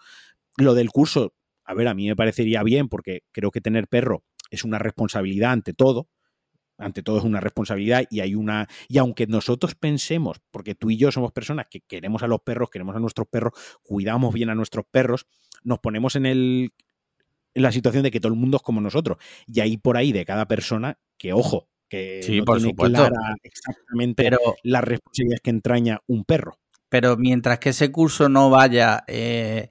lo 0.58 0.74
del 0.76 0.90
curso, 0.92 1.34
a 1.66 1.74
ver, 1.74 1.88
a 1.88 1.94
mí 1.94 2.08
me 2.08 2.16
parecería 2.16 2.62
bien, 2.64 2.88
porque 2.90 3.22
creo 3.32 3.52
que 3.52 3.62
tener 3.62 3.88
perro 3.88 4.24
es 4.52 4.64
una 4.64 4.78
responsabilidad 4.80 5.52
ante 5.52 5.74
todo 5.74 6.08
ante 6.78 7.04
todo 7.04 7.18
es 7.20 7.24
una 7.24 7.40
responsabilidad 7.40 8.04
y 8.10 8.20
hay 8.22 8.36
una 8.36 8.68
y 8.88 8.98
aunque 8.98 9.28
nosotros 9.28 9.76
pensemos 9.76 10.42
porque 10.52 10.76
tú 10.76 10.90
y 10.90 10.98
yo 10.98 11.12
somos 11.12 11.32
personas 11.32 11.68
que 11.70 11.82
queremos 11.82 12.24
a 12.24 12.28
los 12.28 12.42
perros 12.42 12.70
queremos 12.70 12.96
a 12.96 13.00
nuestros 13.00 13.28
perros 13.28 13.54
cuidamos 13.84 14.34
bien 14.34 14.50
a 14.50 14.56
nuestros 14.56 14.86
perros 14.90 15.28
nos 15.64 15.80
ponemos 15.80 16.16
en 16.16 16.26
el 16.26 16.74
en 17.54 17.62
la 17.62 17.72
situación 17.72 18.04
de 18.04 18.12
que 18.12 18.20
todo 18.20 18.34
el 18.34 18.40
mundo 18.40 18.58
es 18.58 18.64
como 18.64 18.82
nosotros 18.82 19.18
y 19.46 19.60
ahí 19.60 19.78
por 19.78 19.98
ahí 19.98 20.12
de 20.12 20.26
cada 20.26 20.48
persona 20.48 20.98
que 21.18 21.34
ojo 21.34 21.68
que 21.88 22.22
Sí, 22.24 22.40
no 22.40 22.46
por 22.46 22.58
tiene 22.58 22.72
supuesto. 22.72 22.98
clara 22.98 23.36
exactamente 23.44 24.24
pero, 24.24 24.40
las 24.64 24.84
responsabilidades 24.84 25.42
que 25.42 25.50
entraña 25.52 26.02
un 26.08 26.24
perro 26.26 26.58
pero 26.90 27.18
mientras 27.18 27.60
que 27.60 27.70
ese 27.70 27.92
curso 27.92 28.30
no 28.30 28.50
vaya 28.50 29.04
eh, 29.08 29.70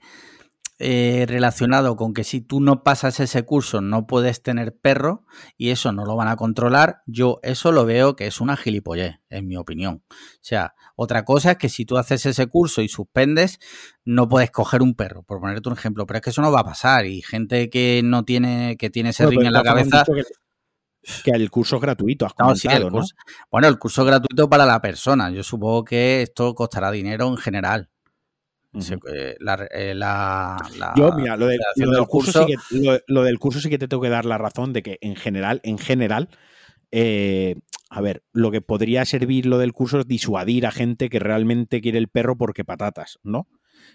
eh, 0.85 1.26
relacionado 1.28 1.95
con 1.95 2.12
que 2.12 2.24
si 2.24 2.41
tú 2.41 2.61
no 2.61 2.83
pasas 2.83 3.20
ese 3.20 3.45
curso 3.45 3.80
no 3.80 4.09
puedes 4.09 4.43
tener 4.43 4.76
perro 4.76 5.24
y 5.57 5.70
eso 5.70 5.93
no 5.93 6.05
lo 6.05 6.16
van 6.16 6.26
a 6.26 6.35
controlar, 6.35 7.03
yo 7.07 7.39
eso 7.45 7.70
lo 7.70 7.85
veo 7.85 8.16
que 8.16 8.26
es 8.26 8.41
una 8.41 8.57
gilipollez, 8.57 9.20
en 9.30 9.47
mi 9.47 9.57
opinión. 9.57 10.03
O 10.11 10.14
sea, 10.41 10.74
otra 10.97 11.24
cosa 11.24 11.53
es 11.53 11.59
que 11.59 11.68
si 11.68 11.85
tú 11.85 11.99
haces 11.99 12.26
ese 12.26 12.49
curso 12.49 12.83
y 12.83 12.89
suspendes, 12.89 13.61
no 14.05 14.28
puedes 14.28 14.51
coger 14.51 14.83
un 14.83 14.95
perro, 14.95 15.22
por 15.22 15.41
ponerte 15.41 15.68
un 15.68 15.76
ejemplo, 15.76 16.05
pero 16.05 16.16
es 16.16 16.22
que 16.22 16.30
eso 16.30 16.43
no 16.43 16.51
va 16.51 16.61
a 16.61 16.64
pasar 16.64 17.07
y 17.07 17.22
gente 17.22 17.70
que 17.70 18.01
no 18.03 18.24
tiene, 18.24 18.76
que 18.76 18.91
tiene 18.91 19.11
ese 19.11 19.26
ring 19.26 19.39
pero 19.39 19.47
en 19.47 19.53
la 19.53 19.62
cabeza... 19.62 20.05
que, 21.22 21.30
el 21.30 21.49
curso 21.49 21.76
es 21.76 21.83
gratuito 21.83 22.26
has 22.26 22.33
No, 22.37 22.57
sí, 22.57 22.66
el 22.68 22.91
¿no? 22.91 23.03
Bueno, 23.53 23.68
el 23.68 23.78
curso 23.78 24.03
es 24.03 24.09
gratuito 24.09 24.51
para 24.51 24.66
la 24.66 24.80
persona. 24.80 25.30
Yo 25.30 25.45
supongo 25.45 25.85
que 25.85 26.22
esto 26.22 26.57
costará 26.57 26.91
dinero 26.91 27.28
en 27.28 27.37
general. 27.37 27.91
Eh, 28.75 29.37
la, 29.41 29.68
eh, 29.70 29.95
la- 29.95 30.57
la 30.79 30.93
Yo, 30.97 31.12
mira, 31.12 31.37
lo, 31.37 31.47
de- 31.47 31.59
redacción 31.59 31.87
lo 31.87 31.93
del 31.93 32.01
del 32.01 32.07
curso, 32.09 32.33
curso- 32.33 32.47
sí 32.47 32.79
que, 32.81 32.85
lo, 32.87 32.99
lo 33.07 33.23
del 33.23 33.39
curso 33.39 33.61
sí 33.61 33.68
que 33.68 33.79
te 33.79 33.87
tengo 33.89 34.03
que 34.03 34.09
dar 34.09 34.25
la 34.25 34.39
razón 34.39 34.73
de 34.73 34.83
que 34.83 34.99
en 35.03 35.14
general, 35.16 35.61
en 35.62 35.77
general, 35.79 36.29
eh, 36.91 37.57
a 37.91 38.01
ver, 38.01 38.23
lo 38.33 38.51
que 38.51 38.61
podría 38.62 39.05
servir 39.05 39.45
lo 39.47 39.59
del 39.59 39.73
curso 39.73 40.01
es 40.01 40.07
disuadir 40.07 40.66
a 40.66 40.70
gente 40.70 41.11
que 41.11 41.18
realmente 41.18 41.81
quiere 41.83 41.99
el 41.99 42.09
perro 42.09 42.37
porque 42.39 42.64
patatas, 42.64 43.18
¿no? 43.23 43.47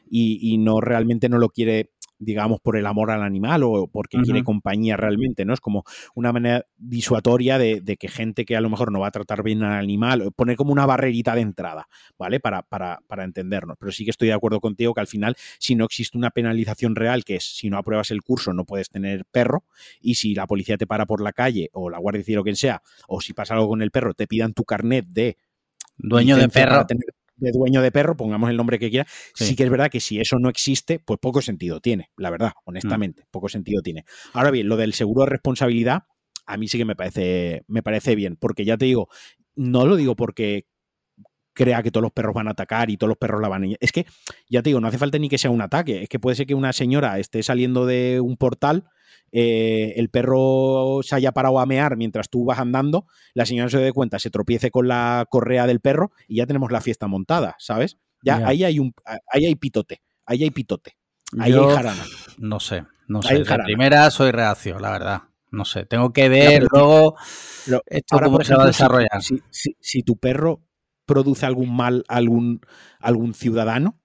Y, 0.10 0.40
y 0.42 0.58
no 0.58 0.80
realmente 0.82 1.30
no 1.30 1.38
lo 1.40 1.50
quiere, 1.50 1.92
digamos, 2.20 2.59
por 2.61 2.78
el 2.78 2.86
amor 2.86 3.11
al 3.11 3.24
animal 3.24 3.63
o 3.63 3.88
porque 3.88 4.18
quiere 4.24 4.39
Ujú. 4.39 4.45
compañía 4.45 4.97
realmente, 4.97 5.45
¿no? 5.45 5.53
Es 5.53 5.59
como 5.61 5.84
una 6.15 6.32
manera 6.34 6.65
disuatoria 6.78 7.57
de, 7.57 7.82
de 7.82 7.97
que 7.97 8.07
gente 8.07 8.45
que 8.45 8.55
a 8.55 8.61
lo 8.61 8.70
mejor 8.70 8.91
no 8.91 8.99
va 8.99 9.07
a 9.07 9.11
tratar 9.11 9.43
bien 9.43 9.63
al 9.63 9.74
animal, 9.80 10.32
poner 10.36 10.55
como 10.55 10.72
una 10.72 10.86
barrerita 10.86 11.36
de 11.36 11.41
entrada, 11.41 11.88
¿vale? 12.18 12.39
Para, 12.39 12.63
para, 12.63 12.99
para 13.07 13.24
entendernos. 13.24 13.78
Pero 13.80 13.91
sí 13.91 14.03
que 14.03 14.11
estoy 14.11 14.30
de 14.30 14.34
acuerdo 14.34 14.59
contigo 14.59 14.93
que 14.93 15.01
al 15.01 15.07
final 15.07 15.36
si 15.59 15.76
no 15.76 15.86
existe 15.86 16.18
una 16.18 16.32
penalización 16.32 16.95
real, 16.95 17.24
que 17.24 17.36
es 17.36 17.43
si 17.57 17.70
no 17.70 17.78
apruebas 17.78 18.11
el 18.11 18.22
curso 18.24 18.53
no 18.53 18.65
puedes 18.65 18.89
tener 18.89 19.26
perro, 19.26 19.63
y 20.01 20.15
si 20.15 20.34
la 20.34 20.47
policía 20.47 20.78
te 20.78 20.88
para 20.88 21.05
por 21.05 21.22
la 21.22 21.34
calle, 21.34 21.70
o 21.74 21.89
la 21.89 21.99
Guardia 21.99 22.24
Civil 22.24 22.39
o 22.39 22.43
quien 22.43 22.55
sea, 22.55 22.82
o 23.07 23.22
si 23.22 23.34
pasa 23.34 23.53
algo 23.53 23.68
con 23.68 23.82
el 23.82 23.91
perro, 23.91 24.13
te 24.13 24.28
pidan 24.28 24.53
tu 24.53 24.63
carnet 24.63 25.05
de 25.07 25.38
dueño 25.97 26.38
de 26.38 26.49
perro. 26.49 26.72
para 26.72 26.88
tener- 26.88 27.05
de 27.38 27.52
dueño 27.52 27.82
de 27.82 27.92
perro, 27.92 28.18
pongamos 28.18 28.50
el 28.50 28.58
nombre 28.58 28.80
que 28.80 28.90
quiera, 28.90 29.08
sí. 29.34 29.46
Sí. 29.46 29.56
que 29.56 29.64
es 29.64 29.70
verdad 29.70 29.90
que 29.90 30.00
si 30.00 30.20
eso 30.20 30.38
no 30.40 30.50
existe, 30.50 31.00
pues 31.00 31.20
poco 31.20 31.42
sentido 31.42 31.80
tiene, 31.80 32.10
la 32.18 32.30
verdad, 32.30 32.52
honestamente, 32.66 33.24
Mm. 33.24 33.26
poco 33.32 33.50
sentido 33.50 33.82
tiene. 33.82 34.04
Ahora 34.34 34.52
bien, 34.52 34.68
lo 34.68 34.76
del 34.78 34.94
seguro 34.94 35.24
de 35.24 35.30
responsabilidad, 35.32 36.04
a 36.46 36.58
mí 36.58 36.68
sí 36.68 36.78
que 36.78 36.86
me 36.86 36.96
parece, 36.96 37.64
me 37.68 37.84
parece 37.84 38.16
bien, 38.16 38.36
porque 38.38 38.66
ya 38.66 38.78
te 38.78 38.86
digo, 38.86 39.08
no 39.56 39.86
lo 39.86 39.96
digo 39.96 40.16
porque 40.16 40.66
crea 41.58 41.82
que 41.84 41.91
todos 41.91 42.03
los 42.03 42.12
perros 42.14 42.34
van 42.34 42.47
a 42.47 42.51
atacar 42.51 42.89
y 42.89 42.95
todos 42.97 43.10
los 43.10 43.18
perros 43.18 43.41
la 43.41 43.49
van 43.49 43.64
a... 43.66 43.68
Es 43.80 43.91
que, 43.91 44.05
ya 44.49 44.62
te 44.62 44.70
digo, 44.70 44.80
no 44.80 44.88
hace 44.88 44.97
falta 44.97 45.18
ni 45.18 45.28
que 45.28 45.38
sea 45.38 45.51
un 45.51 45.62
ataque. 45.62 46.03
Es 46.03 46.10
que 46.10 46.20
puede 46.20 46.36
ser 46.38 46.45
que 46.45 46.53
una 46.55 46.72
señora 46.72 47.20
esté 47.20 47.41
saliendo 47.43 47.86
de 47.86 48.22
un 48.22 48.38
portal, 48.38 48.86
eh, 49.32 49.93
el 49.97 50.10
perro 50.10 50.99
se 51.03 51.16
haya 51.16 51.32
parado 51.34 51.60
a 51.60 51.66
mear 51.66 51.97
mientras 51.97 52.30
tú 52.30 52.45
vas 52.45 52.60
andando, 52.60 53.05
la 53.34 53.45
señora 53.45 53.70
se 53.70 53.80
dé 53.80 53.91
cuenta, 53.91 54.20
se 54.20 54.30
tropiece 54.30 54.72
con 54.72 54.88
la 54.88 55.26
correa 55.30 55.68
del 55.68 55.80
perro 55.82 56.12
y 56.28 56.38
ya 56.38 56.45
tenemos 56.45 56.72
la 56.72 56.80
fiesta 56.80 57.08
montada, 57.08 57.55
¿sabes? 57.60 57.97
Ya 58.24 58.38
ahí 58.47 58.64
hay 58.64 58.80
un 58.80 58.93
ahí 59.32 59.45
hay 59.45 59.55
pitote, 59.55 60.01
ahí 60.26 60.43
hay 60.43 60.51
pitote, 60.51 60.97
ahí 61.39 61.51
Yo 61.51 61.70
hay 61.70 61.76
jarana. 61.76 62.03
no 62.38 62.60
sé, 62.60 62.84
no 63.08 63.22
sé. 63.22 63.43
Jarana. 63.43 63.66
primera 63.66 64.10
soy 64.12 64.32
reacio, 64.32 64.80
la 64.80 64.91
verdad. 64.91 65.22
No 65.51 65.64
sé, 65.66 65.86
tengo 65.86 66.12
que 66.12 66.28
ver 66.28 66.64
luego 66.72 67.16
esto 67.86 68.16
ahora, 68.16 68.26
cómo 68.28 68.43
se 68.43 68.55
va 68.55 68.64
a 68.64 68.68
desarrollar. 68.68 69.22
Si, 69.22 69.41
si- 69.49 69.76
si 69.80 70.03
tu 70.03 70.18
perro 70.18 70.62
produce 71.08 71.47
algún 71.47 71.76
mal 71.76 72.03
a 72.08 72.18
algún, 72.18 72.62
algún 72.99 73.34
ciudadano, 73.34 73.99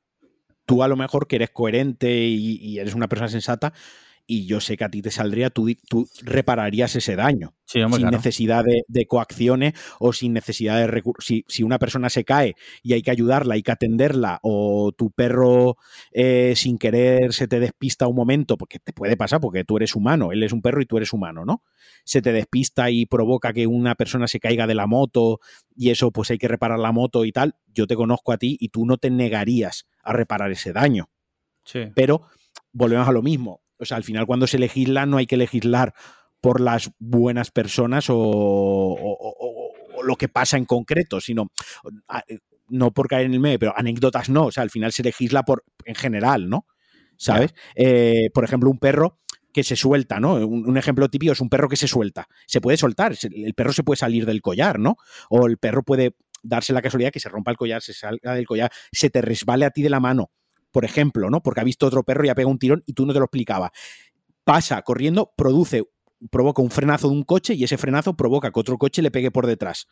tú 0.64 0.82
a 0.82 0.89
lo 0.89 0.97
mejor 0.97 1.27
que 1.27 1.36
eres 1.36 1.51
coherente 1.51 2.24
y 2.24 2.78
eres 2.78 2.94
una 2.94 3.09
persona 3.09 3.28
sensata, 3.28 3.74
y 4.27 4.47
yo 4.47 4.61
sé 4.61 4.77
que 4.77 4.85
a 4.85 4.89
ti 4.89 5.03
te 5.03 5.11
saldría, 5.11 5.51
tú, 5.51 5.69
tú 5.89 6.09
repararías 6.23 6.94
ese 6.97 7.16
daño. 7.16 7.55
Sí, 7.65 7.81
hombre, 7.81 7.99
sin 7.99 8.09
claro. 8.09 8.16
necesidad 8.19 8.65
de, 8.65 8.82
de 8.86 9.07
coacciones 9.07 9.73
o 9.99 10.12
sin 10.12 10.32
necesidad 10.32 10.77
de 10.77 10.86
recursos. 10.86 11.24
Si, 11.24 11.44
si 11.49 11.62
una 11.62 11.78
persona 11.78 12.11
se 12.11 12.24
cae 12.24 12.55
y 12.82 12.93
hay 12.93 13.03
que 13.03 13.11
ayudarla, 13.11 13.55
hay 13.55 13.62
que 13.62 13.73
atenderla, 13.73 14.40
o 14.43 14.93
tu 14.93 15.11
perro 15.11 15.77
eh, 16.12 16.53
sin 16.57 16.78
querer 16.78 17.32
se 17.32 17.49
te 17.49 17.61
despista 17.61 18.07
un 18.07 18.16
momento, 18.16 18.57
porque 18.57 18.78
te 18.78 18.93
puede 18.93 19.16
pasar, 19.16 19.40
porque 19.40 19.65
tú 19.65 19.77
eres 19.77 19.97
humano, 19.97 20.32
él 20.32 20.43
es 20.43 20.53
un 20.53 20.62
perro 20.62 20.82
y 20.82 20.86
tú 20.86 20.97
eres 20.97 21.12
humano, 21.12 21.44
¿no? 21.44 21.62
Se 22.05 22.20
te 22.20 22.32
despista 22.32 22.90
y 22.90 23.07
provoca 23.07 23.53
que 23.53 23.66
una 23.66 23.94
persona 23.94 24.27
se 24.28 24.40
caiga 24.40 24.66
de 24.66 24.74
la 24.74 24.86
moto 24.86 25.40
y 25.74 25.90
eso 25.90 26.11
pues 26.11 26.31
hay 26.31 26.39
que 26.39 26.49
reparar 26.49 26.78
la 26.78 26.93
moto 26.93 27.24
y 27.24 27.32
tal, 27.32 27.57
yo 27.69 27.86
te 27.86 27.97
conozco 27.97 28.32
a 28.32 28.39
ti 28.39 28.57
y 28.61 28.69
tú 28.69 28.86
no 28.86 28.99
te 28.99 29.11
negarías 29.11 29.86
a 30.03 30.12
reparar 30.12 30.51
ese 30.51 30.73
daño. 30.73 31.09
Sí. 31.65 31.90
Pero 31.94 32.23
volvemos 32.73 33.09
a 33.09 33.12
lo 33.12 33.23
mismo. 33.23 33.62
O 33.82 33.84
sea, 33.84 33.96
al 33.98 34.04
final 34.04 34.26
cuando 34.26 34.46
se 34.46 34.59
legisla 34.59 35.04
no 35.06 35.16
hay 35.18 35.26
que 35.26 35.36
legislar 35.36 35.92
por 36.40 36.60
las 36.60 36.90
buenas 36.98 37.50
personas 37.50 38.09
o, 38.10 38.16
o- 38.16 38.94
o- 38.96 39.34
o- 39.38 39.72
o 39.98 40.02
lo 40.02 40.16
que 40.16 40.28
pasa 40.28 40.56
en 40.56 40.64
concreto, 40.64 41.20
sino 41.20 41.50
a- 42.09 42.22
no 42.68 42.92
por 42.92 43.09
caer 43.09 43.26
en 43.26 43.34
el 43.34 43.40
medio, 43.40 43.59
pero 43.59 43.74
anécdotas 43.76 44.28
no. 44.28 44.46
O 44.46 44.50
sea, 44.52 44.62
al 44.62 44.70
final 44.70 44.92
se 44.92 45.02
legisla 45.02 45.42
por 45.44 45.64
en 45.84 45.94
general, 45.94 46.48
¿no? 46.48 46.66
¿Sabes? 47.16 47.54
Eh, 47.76 48.30
por 48.34 48.44
ejemplo, 48.44 48.70
un 48.70 48.78
perro 48.78 49.18
que 49.52 49.62
se 49.62 49.76
suelta, 49.76 50.18
¿no? 50.18 50.34
Un, 50.34 50.66
un 50.68 50.76
ejemplo 50.78 51.09
típico 51.09 51.32
es 51.32 51.40
un 51.40 51.50
perro 51.50 51.68
que 51.68 51.76
se 51.76 51.86
suelta. 51.86 52.26
Se 52.46 52.60
puede 52.60 52.78
soltar, 52.78 53.14
el 53.30 53.54
perro 53.54 53.72
se 53.72 53.82
puede 53.84 53.98
salir 53.98 54.24
del 54.26 54.40
collar, 54.40 54.78
¿no? 54.78 54.96
O 55.28 55.46
el 55.46 55.59
perro 55.59 55.82
puede 55.82 56.16
darse 56.42 56.72
la 56.72 56.82
casualidad 56.82 57.12
que 57.12 57.20
se 57.20 57.28
rompa 57.28 57.50
el 57.52 57.56
collar, 57.56 57.82
se 57.82 57.92
salga 57.92 58.34
del 58.34 58.46
collar, 58.46 58.72
se 58.90 59.10
te 59.10 59.20
resbale 59.20 59.64
a 59.66 59.70
ti 59.70 59.82
de 59.82 59.90
la 59.90 60.00
mano 60.00 60.30
por 60.73 60.85
ejemplo, 60.85 61.31
¿no? 61.31 61.43
Porque 61.43 61.61
ha 61.61 61.65
visto 61.65 61.86
otro 61.86 62.03
perro 62.03 62.24
y 62.24 62.31
ha 62.31 62.35
pegado 62.35 62.51
un 62.51 62.59
tirón 62.59 62.82
y 62.86 62.94
tú 62.94 63.07
no 63.07 63.12
te 63.12 63.19
lo 63.19 63.27
explicabas. 63.27 63.70
Pasa 64.43 64.82
corriendo, 64.82 65.32
produce, 65.36 65.85
provoca 66.31 66.62
un 66.62 66.70
frenazo 66.70 67.09
de 67.09 67.15
un 67.15 67.23
coche 67.23 67.55
y 67.55 67.62
ese 67.62 67.78
frenazo 67.78 68.16
provoca 68.16 68.51
que 68.51 68.59
otro 68.59 68.78
coche 68.78 69.03
le 69.03 69.11
pegue 69.11 69.31
por 69.31 69.47
detrás. 69.47 69.86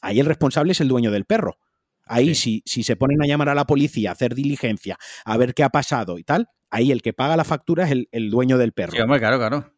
Ahí 0.00 0.20
el 0.20 0.26
responsable 0.26 0.72
es 0.72 0.80
el 0.80 0.88
dueño 0.88 1.10
del 1.10 1.26
perro. 1.26 1.58
Ahí, 2.06 2.34
si, 2.34 2.62
si 2.64 2.82
se 2.82 2.96
ponen 2.96 3.22
a 3.22 3.26
llamar 3.26 3.50
a 3.50 3.54
la 3.54 3.66
policía, 3.66 4.10
a 4.10 4.12
hacer 4.14 4.34
diligencia, 4.34 4.98
a 5.24 5.36
ver 5.36 5.54
qué 5.54 5.62
ha 5.62 5.68
pasado 5.68 6.18
y 6.18 6.24
tal, 6.24 6.48
ahí 6.70 6.90
el 6.90 7.02
que 7.02 7.12
paga 7.12 7.36
la 7.36 7.44
factura 7.44 7.84
es 7.84 8.06
el, 8.10 8.30
dueño 8.30 8.58
del 8.58 8.72
perro. 8.72 8.92
Sí, 8.92 9.00
hombre, 9.00 9.20
claro, 9.20 9.38
claro. 9.38 9.72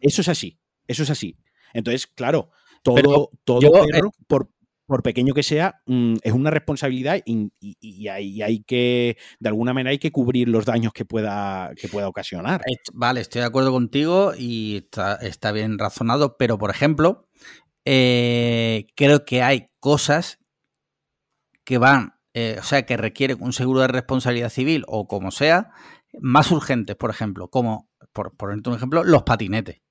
Eso 0.00 0.22
es 0.22 0.28
así, 0.28 0.58
eso 0.86 1.02
es 1.02 1.10
así. 1.10 1.36
Entonces, 1.74 2.06
claro, 2.06 2.50
todo, 2.82 3.30
todo 3.44 3.86
perro, 3.86 4.08
eh, 4.08 4.24
por, 4.26 4.50
por 4.90 5.04
pequeño 5.04 5.34
que 5.34 5.44
sea, 5.44 5.80
mm, 5.86 6.16
es 6.20 6.32
una 6.32 6.50
responsabilidad 6.50 7.20
y, 7.24 7.52
hay, 8.08 8.64
que, 8.64 9.16
de 9.38 9.48
alguna 9.48 9.72
manera, 9.72 9.92
hay 9.92 10.00
que 10.00 10.10
cubrir 10.10 10.48
los 10.48 10.64
daños 10.64 10.92
que 10.92 11.04
pueda, 11.04 11.70
que 11.80 11.86
pueda 11.86 12.08
ocasionar. 12.08 12.60
Vale, 12.92 13.20
estoy 13.20 13.42
de 13.42 13.46
acuerdo 13.46 13.70
contigo 13.70 14.32
y 14.36 14.84
está, 15.20 15.52
bien 15.52 15.78
razonado, 15.78 16.36
pero 16.36 16.58
por 16.58 16.70
ejemplo, 16.70 17.28
eh, 17.84 18.88
creo 18.96 19.24
que 19.24 19.42
hay 19.42 19.68
cosas 19.78 20.40
que 21.64 21.78
van, 21.78 22.14
eh, 22.34 22.56
o 22.58 22.64
sea, 22.64 22.84
que 22.84 22.96
requieren 22.96 23.38
un 23.40 23.52
seguro 23.52 23.82
de 23.82 23.86
responsabilidad 23.86 24.50
civil 24.50 24.82
o 24.88 25.06
como 25.06 25.30
sea, 25.30 25.70
más 26.18 26.50
urgentes, 26.50 26.96
por 26.96 27.10
ejemplo, 27.10 27.46
como, 27.46 27.88
por 28.12 28.36
poner 28.36 28.58
un 28.66 28.74
ejemplo, 28.74 29.04
los 29.04 29.22
patinetes. 29.22 29.82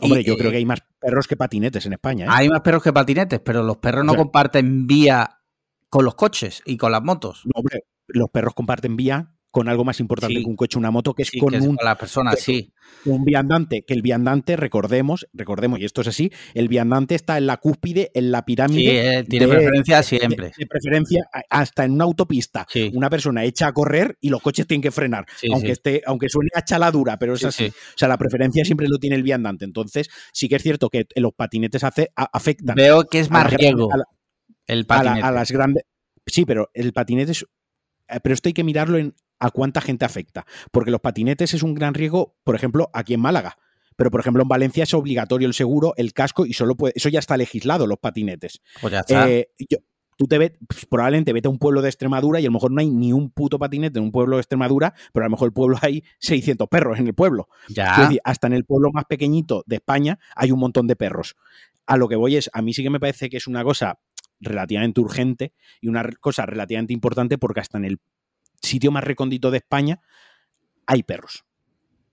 Hombre, 0.00 0.22
yo 0.24 0.36
creo 0.36 0.50
que 0.50 0.58
hay 0.58 0.66
más 0.66 0.80
perros 1.00 1.26
que 1.26 1.36
patinetes 1.36 1.86
en 1.86 1.92
España. 1.94 2.26
¿eh? 2.26 2.28
Hay 2.30 2.48
más 2.48 2.60
perros 2.60 2.82
que 2.82 2.92
patinetes, 2.92 3.40
pero 3.40 3.62
los 3.62 3.78
perros 3.78 4.04
no 4.04 4.14
comparten 4.14 4.86
vía 4.86 5.40
con 5.88 6.04
los 6.04 6.14
coches 6.14 6.62
y 6.64 6.76
con 6.76 6.92
las 6.92 7.02
motos. 7.02 7.42
No, 7.44 7.52
hombre, 7.54 7.84
los 8.06 8.30
perros 8.30 8.54
comparten 8.54 8.96
vía 8.96 9.34
con 9.50 9.68
algo 9.68 9.84
más 9.84 10.00
importante 10.00 10.40
que 10.40 10.48
un 10.48 10.56
coche, 10.56 10.78
una 10.78 10.90
moto, 10.90 11.14
que 11.14 11.22
es 11.22 11.30
con 11.38 11.54
un, 11.54 11.78
la 11.82 11.96
persona, 11.96 12.32
sí. 12.36 12.72
Un 13.04 13.24
viandante, 13.24 13.82
que 13.86 13.94
el 13.94 14.02
viandante, 14.02 14.56
recordemos, 14.56 15.26
recordemos, 15.32 15.80
y 15.80 15.84
esto 15.84 16.02
es 16.02 16.08
así, 16.08 16.30
el 16.54 16.68
viandante 16.68 17.14
está 17.14 17.38
en 17.38 17.46
la 17.46 17.56
cúspide, 17.56 18.10
en 18.14 18.30
la 18.30 18.44
pirámide. 18.44 18.90
Sí, 18.90 18.96
eh, 18.96 19.24
tiene 19.28 19.48
preferencia 19.48 20.02
siempre. 20.02 20.52
De, 20.56 20.66
preferencia 20.66 21.28
hasta 21.48 21.84
en 21.84 21.92
una 21.92 22.04
autopista. 22.04 22.66
Una 22.92 23.08
persona 23.08 23.44
echa 23.44 23.68
a 23.68 23.72
correr 23.72 24.16
y 24.20 24.28
los 24.28 24.42
coches 24.42 24.66
tienen 24.66 24.82
que 24.82 24.90
frenar. 24.90 25.26
aunque 25.52 25.72
esté, 25.72 26.02
aunque 26.06 26.28
suene 26.28 26.50
a 26.54 26.64
chaladura, 26.64 27.18
pero 27.18 27.34
es 27.34 27.44
así. 27.44 27.66
O 27.66 27.98
sea, 27.98 28.08
la 28.08 28.18
preferencia 28.18 28.64
siempre 28.64 28.86
lo 28.88 28.98
tiene 28.98 29.16
el 29.16 29.22
viandante. 29.22 29.64
Entonces, 29.64 30.08
sí 30.32 30.48
que 30.48 30.56
es 30.56 30.62
cierto 30.62 30.90
que 30.90 31.06
los 31.16 31.32
patinetes 31.32 31.84
hace, 31.84 32.10
afectan. 32.14 32.74
Veo 32.74 33.04
que 33.04 33.20
es 33.20 33.30
más 33.30 33.52
riesgo. 33.52 33.88
el 34.66 34.86
patinete. 34.86 35.26
a 35.26 35.30
las 35.30 35.50
grandes. 35.50 35.84
Sí, 36.26 36.44
pero 36.44 36.70
el 36.74 36.92
patinete 36.92 37.32
es. 37.32 37.46
Eh, 38.08 38.20
pero 38.22 38.34
esto 38.34 38.48
hay 38.48 38.54
que 38.54 38.64
mirarlo 38.64 38.98
en 38.98 39.14
a 39.38 39.50
cuánta 39.50 39.80
gente 39.80 40.04
afecta. 40.04 40.46
Porque 40.70 40.90
los 40.90 41.00
patinetes 41.00 41.54
es 41.54 41.62
un 41.62 41.74
gran 41.74 41.94
riesgo, 41.94 42.36
por 42.44 42.54
ejemplo, 42.54 42.90
aquí 42.92 43.14
en 43.14 43.20
Málaga. 43.20 43.58
Pero, 43.96 44.10
por 44.10 44.20
ejemplo, 44.20 44.42
en 44.42 44.48
Valencia 44.48 44.84
es 44.84 44.94
obligatorio 44.94 45.48
el 45.48 45.54
seguro, 45.54 45.92
el 45.96 46.12
casco, 46.12 46.46
y 46.46 46.52
solo 46.52 46.76
puede, 46.76 46.92
eso 46.94 47.08
ya 47.08 47.18
está 47.18 47.36
legislado, 47.36 47.86
los 47.86 47.98
patinetes. 47.98 48.60
Pues 48.80 48.92
ya 48.92 49.00
está. 49.00 49.28
Eh, 49.28 49.48
tú 50.18 50.26
te 50.26 50.36
ves, 50.36 50.52
pues, 50.68 50.84
probablemente 50.86 51.32
vete 51.32 51.48
a 51.48 51.50
un 51.50 51.58
pueblo 51.58 51.80
de 51.80 51.88
Extremadura 51.88 52.40
y 52.40 52.44
a 52.44 52.48
lo 52.48 52.52
mejor 52.52 52.70
no 52.72 52.80
hay 52.80 52.90
ni 52.90 53.12
un 53.12 53.30
puto 53.30 53.58
patinete 53.58 53.98
en 53.98 54.04
un 54.04 54.12
pueblo 54.12 54.36
de 54.36 54.40
Extremadura, 54.40 54.92
pero 55.12 55.24
a 55.24 55.28
lo 55.28 55.30
mejor 55.30 55.46
el 55.46 55.52
pueblo 55.52 55.78
hay 55.80 56.04
600 56.18 56.68
perros 56.68 56.98
en 56.98 57.06
el 57.06 57.14
pueblo. 57.14 57.48
Ya. 57.68 58.08
hasta 58.24 58.46
en 58.48 58.52
el 58.52 58.64
pueblo 58.64 58.90
más 58.92 59.04
pequeñito 59.06 59.64
de 59.66 59.76
España 59.76 60.18
hay 60.36 60.50
un 60.50 60.58
montón 60.58 60.86
de 60.86 60.96
perros. 60.96 61.36
A 61.86 61.96
lo 61.96 62.08
que 62.08 62.16
voy 62.16 62.36
es, 62.36 62.50
a 62.52 62.60
mí 62.62 62.74
sí 62.74 62.82
que 62.82 62.90
me 62.90 63.00
parece 63.00 63.30
que 63.30 63.38
es 63.38 63.46
una 63.46 63.64
cosa 63.64 63.98
relativamente 64.40 65.00
urgente 65.00 65.52
y 65.80 65.88
una 65.88 66.08
cosa 66.20 66.46
relativamente 66.46 66.92
importante 66.92 67.38
porque 67.38 67.60
hasta 67.60 67.78
en 67.78 67.84
el 67.84 68.00
sitio 68.62 68.90
más 68.90 69.04
recóndito 69.04 69.50
de 69.50 69.58
España 69.58 70.00
hay 70.86 71.02
perros. 71.02 71.44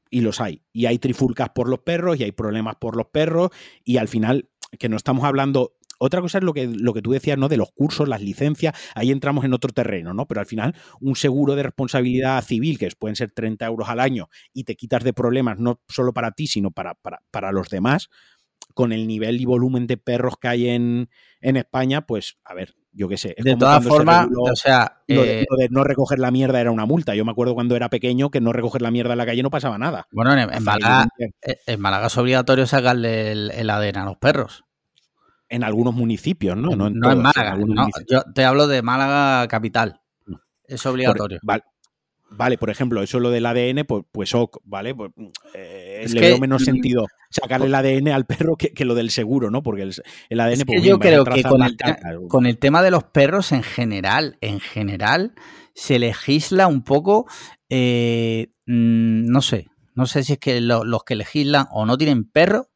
Y 0.10 0.22
los 0.22 0.40
hay. 0.40 0.64
Y 0.72 0.86
hay 0.86 1.00
trifulcas 1.00 1.50
por 1.50 1.68
los 1.68 1.80
perros 1.80 2.20
y 2.20 2.24
hay 2.24 2.32
problemas 2.32 2.76
por 2.76 2.96
los 2.96 3.08
perros. 3.08 3.50
Y 3.84 3.98
al 3.98 4.08
final, 4.08 4.50
que 4.78 4.90
no 4.90 4.98
estamos 4.98 5.24
hablando 5.24 5.76
otra 5.98 6.22
cosa 6.22 6.40
es 6.40 6.44
lo 6.44 6.54
que, 6.54 6.68
lo 6.68 6.94
que 6.94 7.02
tú 7.02 7.12
decías, 7.12 7.38
¿no? 7.38 7.48
De 7.48 7.58
los 7.58 7.72
cursos, 7.72 8.08
las 8.08 8.22
licencias, 8.22 8.76
ahí 8.96 9.12
entramos 9.12 9.46
en 9.46 9.54
otro 9.54 9.72
terreno, 9.72 10.14
¿no? 10.14 10.28
Pero 10.28 10.42
al 10.42 10.46
final, 10.46 10.76
un 11.00 11.16
seguro 11.16 11.56
de 11.56 11.64
responsabilidad 11.64 12.44
civil, 12.44 12.78
que 12.78 12.90
pueden 12.98 13.16
ser 13.16 13.32
30 13.32 13.66
euros 13.66 13.90
al 13.90 14.00
año, 14.00 14.30
y 14.54 14.66
te 14.66 14.76
quitas 14.76 15.04
de 15.04 15.14
problemas 15.14 15.60
no 15.60 15.82
solo 15.88 16.14
para 16.14 16.32
ti, 16.32 16.48
sino 16.48 16.72
para, 16.72 16.96
para, 16.96 17.22
para 17.32 17.52
los 17.52 17.70
demás, 17.70 18.10
con 18.74 18.92
el 18.92 19.08
nivel 19.08 19.40
y 19.40 19.46
volumen 19.46 19.88
de 19.88 19.98
perros 19.98 20.36
que 20.40 20.48
hay 20.48 20.70
en, 20.70 21.10
en 21.40 21.58
España, 21.58 22.06
pues, 22.06 22.38
a 22.44 22.54
ver, 22.54 22.76
yo 22.96 23.08
qué 23.10 23.18
sé. 23.18 23.36
de 23.38 23.56
todas 23.56 23.84
formas, 23.84 24.28
o 24.38 24.56
sea, 24.56 25.02
eh, 25.08 25.46
lo, 25.50 25.58
de, 25.58 25.70
no 25.70 25.84
recoger 25.84 26.20
la 26.20 26.32
mierda 26.32 26.62
era 26.62 26.72
una 26.72 26.86
multa. 26.86 27.14
Yo 27.14 27.26
me 27.26 27.32
acuerdo 27.32 27.54
cuando 27.54 27.76
era 27.76 27.90
pequeño 27.90 28.30
que 28.30 28.42
no 28.42 28.54
recoger 28.54 28.82
la 28.82 28.92
mierda 28.92 29.12
en 29.12 29.18
la 29.18 29.26
calle 29.26 29.44
no 29.44 29.50
pasaba 29.50 29.78
nada. 29.78 30.08
Bueno, 30.12 30.34
en, 30.34 30.64
Málaga, 30.64 31.08
eh, 31.20 31.58
en 31.66 31.80
Málaga, 31.80 32.08
es 32.08 32.18
obligatorio 32.18 32.66
sacarle 32.66 33.32
el, 33.32 33.70
ADN 33.70 33.98
a 33.98 34.06
los 34.06 34.18
perros. 34.18 34.64
En 35.50 35.64
algunos 35.64 35.94
municipios, 35.94 36.58
¿no? 36.58 36.76
No 36.76 36.88
en, 36.88 37.00
Málaga. 37.00 37.58
yo 38.10 38.24
te 38.34 38.46
hablo 38.46 38.68
de 38.68 38.82
Málaga 38.82 39.48
capital. 39.48 40.02
Es 40.64 40.86
obligatorio. 40.86 41.40
vale, 41.44 41.64
Vale, 42.30 42.58
por 42.58 42.70
ejemplo, 42.70 43.02
eso 43.02 43.20
lo 43.20 43.30
del 43.30 43.46
ADN, 43.46 43.86
pues, 43.86 44.04
pues 44.12 44.34
ok, 44.34 44.58
¿vale? 44.64 44.96
Pues, 44.96 45.12
eh, 45.54 46.06
le 46.10 46.22
veo 46.22 46.40
menos 46.40 46.64
sentido 46.64 47.08
sacarle 47.30 47.68
el 47.68 47.76
ADN 47.76 48.10
al 48.10 48.26
perro 48.26 48.56
que, 48.58 48.86
lo 48.86 48.96
del 48.96 49.12
seguro, 49.12 49.52
¿no? 49.52 49.64
Porque 49.64 49.84
el, 49.84 50.40
ADN... 50.40 50.66
pues, 50.66 50.84
yo 50.84 51.00
creo 51.00 51.24
que 51.24 51.44
con 51.44 52.46
el, 52.46 52.58
tema 52.58 52.82
de 52.82 52.92
los 52.92 53.04
perros 53.04 53.52
en 53.52 53.64
general, 53.64 54.38
en 54.42 54.60
general, 54.60 55.34
se 55.74 56.00
legisla 56.00 56.68
un 56.68 56.84
poco, 56.84 57.28
eh, 57.70 58.48
mm, 58.66 59.26
no 59.26 59.42
sé, 59.42 59.68
no 59.94 60.06
sé 60.06 60.24
si 60.24 60.34
es 60.34 60.40
que 60.40 60.60
los 60.62 61.04
que 61.06 61.16
legislan 61.16 61.68
o 61.72 61.86
no 61.86 61.98
tienen 61.98 62.26
perro 62.26 62.70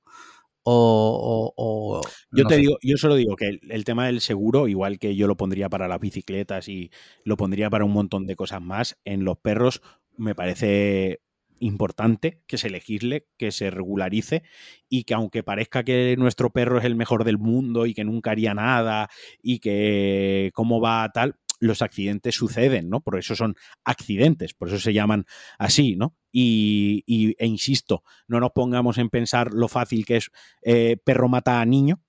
o, 0.72 2.02
yo 2.32 2.46
te 2.46 2.58
digo, 2.58 2.78
yo 2.82 2.98
solo 2.98 3.16
digo 3.16 3.36
que 3.36 3.60
el, 3.70 3.84
tema 3.86 4.06
del 4.06 4.22
seguro, 4.22 4.68
igual 4.68 5.00
que 5.00 5.16
yo 5.16 5.28
lo 5.28 5.38
pondría 5.38 5.70
para 5.70 5.88
las 5.88 6.00
bicicletas 6.00 6.68
y 6.68 6.92
lo 7.24 7.38
pondría 7.38 7.70
para 7.70 7.86
un 7.86 7.94
montón 7.94 8.28
de 8.28 8.36
cosas 8.36 8.62
más, 8.62 8.98
en 9.06 9.26
los 9.26 9.38
perros 9.38 9.82
me 10.18 10.36
parece 10.36 11.22
importante 11.60 12.42
que 12.48 12.58
se 12.58 12.70
legisle, 12.70 13.28
que 13.38 13.52
se 13.52 13.70
regularice 13.70 14.44
y 14.88 15.04
que 15.04 15.14
aunque 15.14 15.44
parezca 15.44 15.84
que 15.84 16.16
nuestro 16.18 16.52
perro 16.52 16.80
es 16.80 16.86
el 16.86 16.96
mejor 16.96 17.24
del 17.24 17.38
mundo 17.38 17.86
y 17.86 17.94
que 17.94 18.06
nunca 18.06 18.32
haría 18.32 18.54
nada 18.54 19.10
y 19.42 19.60
que 19.60 20.52
cómo 20.54 20.80
va 20.80 21.10
tal, 21.14 21.36
los 21.60 21.82
accidentes 21.82 22.36
suceden, 22.36 22.90
¿no? 22.90 23.02
Por 23.02 23.18
eso 23.18 23.36
son 23.36 23.56
accidentes, 23.84 24.54
por 24.54 24.70
eso 24.70 24.80
se 24.80 24.94
llaman 24.94 25.26
así, 25.58 25.96
¿no? 25.96 26.16
Y, 26.32 27.04
e 27.38 27.46
insisto, 27.48 28.04
no 28.28 28.40
nos 28.40 28.52
pongamos 28.52 28.98
en 28.98 29.10
pensar 29.10 29.54
lo 29.54 29.68
fácil 29.68 30.06
que 30.06 30.18
es 30.18 30.32
eh, 30.62 30.98
perro 31.04 31.28
mata 31.28 31.60
a 31.62 31.66
niño, 31.66 32.02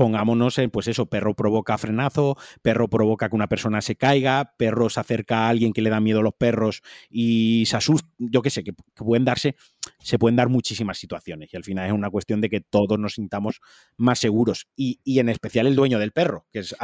pongámonos 0.00 0.56
en, 0.56 0.70
pues 0.70 0.88
eso, 0.88 1.10
perro 1.10 1.34
provoca 1.34 1.76
frenazo, 1.76 2.38
perro 2.62 2.88
provoca 2.88 3.28
que 3.28 3.36
una 3.36 3.48
persona 3.48 3.82
se 3.82 3.96
caiga, 3.96 4.54
perro 4.56 4.88
se 4.88 4.98
acerca 4.98 5.40
a 5.40 5.48
alguien 5.50 5.74
que 5.74 5.82
le 5.82 5.90
da 5.90 6.00
miedo 6.00 6.20
a 6.20 6.22
los 6.22 6.32
perros 6.32 6.80
y 7.10 7.64
se 7.66 7.76
asusta, 7.76 8.08
yo 8.16 8.40
qué 8.40 8.48
sé, 8.48 8.64
que, 8.64 8.72
pueden 8.94 9.26
darse, 9.26 9.56
se 10.02 10.18
pueden 10.18 10.36
dar 10.36 10.48
muchísimas 10.48 10.98
situaciones 10.98 11.52
y 11.52 11.56
al 11.56 11.64
final 11.64 11.86
es 11.86 11.92
una 11.92 12.10
cuestión 12.10 12.40
de 12.40 12.48
que 12.48 12.60
todos 12.60 12.98
nos 12.98 13.14
sintamos 13.14 13.60
más 13.96 14.18
seguros 14.18 14.68
y, 14.76 14.98
en 15.18 15.28
especial 15.28 15.66
el 15.66 15.76
dueño 15.76 15.98
del 15.98 16.12
perro, 16.12 16.46
que 16.52 16.60
es 16.60 16.74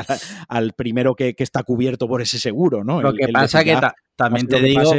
al, 0.48 0.72
primero 0.74 1.14
que, 1.14 1.34
está 1.38 1.62
cubierto 1.62 2.08
por 2.08 2.22
ese 2.22 2.38
seguro, 2.38 2.84
¿no? 2.84 3.00
Lo 3.00 3.12
que 3.12 3.28
pasa 3.28 3.64
que 3.64 3.78
también 4.16 4.46
te 4.46 4.60
digo... 4.60 4.92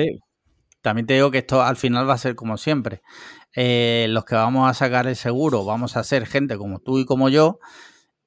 También 0.81 1.07
te 1.07 1.15
digo 1.15 1.31
que 1.31 1.39
esto 1.39 1.61
al 1.61 1.75
final 1.75 2.07
va 2.07 2.13
a 2.13 2.17
ser 2.17 2.35
como 2.35 2.55
siempre. 2.55 3.01
Eh, 3.53 4.05
los 4.09 4.23
que 4.23 4.35
vamos 4.35 4.69
a 4.69 4.73
sacar 4.73 5.07
el 5.07 5.17
seguro 5.17 5.65
vamos 5.65 5.97
a 5.97 6.03
ser 6.03 6.25
gente 6.25 6.55
como 6.55 6.79
tú 6.79 6.99
y 6.99 7.05
como 7.05 7.27
yo, 7.27 7.59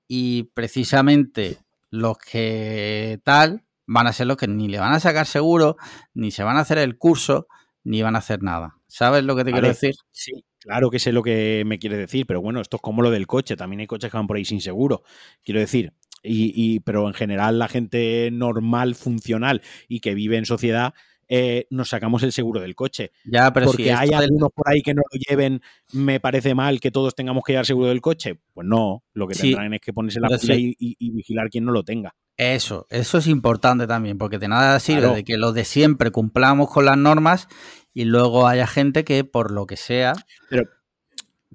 y 0.07 0.43
precisamente 0.55 1.59
los 1.91 2.19
que 2.19 3.21
tal 3.25 3.65
van 3.87 4.09
a 4.09 4.13
ser 4.13 4.27
los 4.27 4.37
que 4.37 4.49
ni 4.49 4.69
le 4.69 4.79
van 4.79 4.93
a 4.93 5.01
sacar 5.01 5.27
seguro, 5.27 5.77
ni 6.13 6.33
se 6.33 6.43
van 6.43 6.57
a 6.57 6.61
hacer 6.61 6.79
el 6.79 6.99
curso, 6.99 7.47
ni 7.83 8.03
van 8.03 8.17
a 8.17 8.19
hacer 8.19 8.43
nada. 8.43 8.80
¿Sabes 8.91 9.25
lo 9.25 9.37
que 9.37 9.45
te 9.45 9.53
quiero 9.53 9.69
decir? 9.69 9.95
Sí, 10.11 10.45
claro 10.59 10.91
que 10.91 10.99
sé 10.99 11.13
lo 11.13 11.23
que 11.23 11.63
me 11.65 11.79
quiere 11.79 11.97
decir, 11.97 12.27
pero 12.27 12.41
bueno, 12.41 12.61
esto 12.61 12.77
es 12.77 12.83
como 12.83 13.03
lo 13.03 13.11
del 13.11 13.27
coche, 13.27 13.57
también 13.57 13.81
hay 13.81 13.87
coches 13.87 14.11
que 14.11 14.17
van 14.17 14.27
por 14.27 14.37
ahí 14.37 14.45
sin 14.45 14.61
seguro. 14.61 15.05
Quiero 15.45 15.61
decir, 15.61 15.95
y, 16.23 16.81
pero 16.81 17.07
en 17.07 17.15
general 17.15 17.59
la 17.59 17.69
gente 17.69 18.31
normal, 18.33 18.95
funcional 18.95 19.63
y 19.89 20.01
que 20.01 20.15
vive 20.15 20.37
en 20.37 20.45
sociedad 20.45 20.93
eh, 21.33 21.69
nos 21.71 21.89
sacamos 21.89 22.25
el 22.25 22.33
seguro 22.33 22.61
del 22.61 22.75
coche. 22.75 23.13
Ya, 23.25 23.53
pero 23.53 23.67
Porque 23.67 23.93
hay 23.93 24.11
algunos 24.11 24.51
por 24.53 24.69
ahí 24.69 24.83
que 24.83 24.93
no 24.93 25.03
lo 25.13 25.19
lleven, 25.19 25.63
me 25.93 26.19
parece 26.19 26.57
mal 26.57 26.81
que 26.81 26.91
todos 26.91 27.15
tengamos 27.15 27.45
que 27.45 27.53
llevar 27.53 27.67
seguro 27.67 27.89
del 27.89 28.01
coche. 28.01 28.41
Pues 28.53 28.67
no, 28.67 29.05
lo 29.15 29.29
que 29.29 29.37
tendrán 29.37 29.73
es 29.73 29.81
que 29.81 29.93
ponerse 29.93 30.19
la 30.19 30.37
pila 30.37 30.57
y, 30.57 31.11
vigilar 31.13 31.49
quien 31.49 31.65
no 31.65 31.71
lo 31.71 31.85
tenga. 31.85 32.17
Eso, 32.41 32.87
eso 32.89 33.19
es 33.19 33.27
importante 33.27 33.87
también, 33.87 34.17
porque 34.17 34.39
de 34.39 34.49
nada 34.49 34.81
sirve 34.81 35.15
de 35.15 35.25
que 35.25 35.37
los 35.37 35.53
de 35.53 35.67
siempre 35.67 36.11
cumplamos 36.11 36.71
con 36.71 36.87
las 36.87 36.97
normas 36.97 37.49
y 37.93 38.05
luego 38.07 38.47
haya 38.47 38.67
gente 38.67 39.05
que 39.05 39.25
por 39.25 39.51
lo 39.51 39.67
que 39.67 39.77
sea... 39.77 40.15
Pero, 40.49 40.65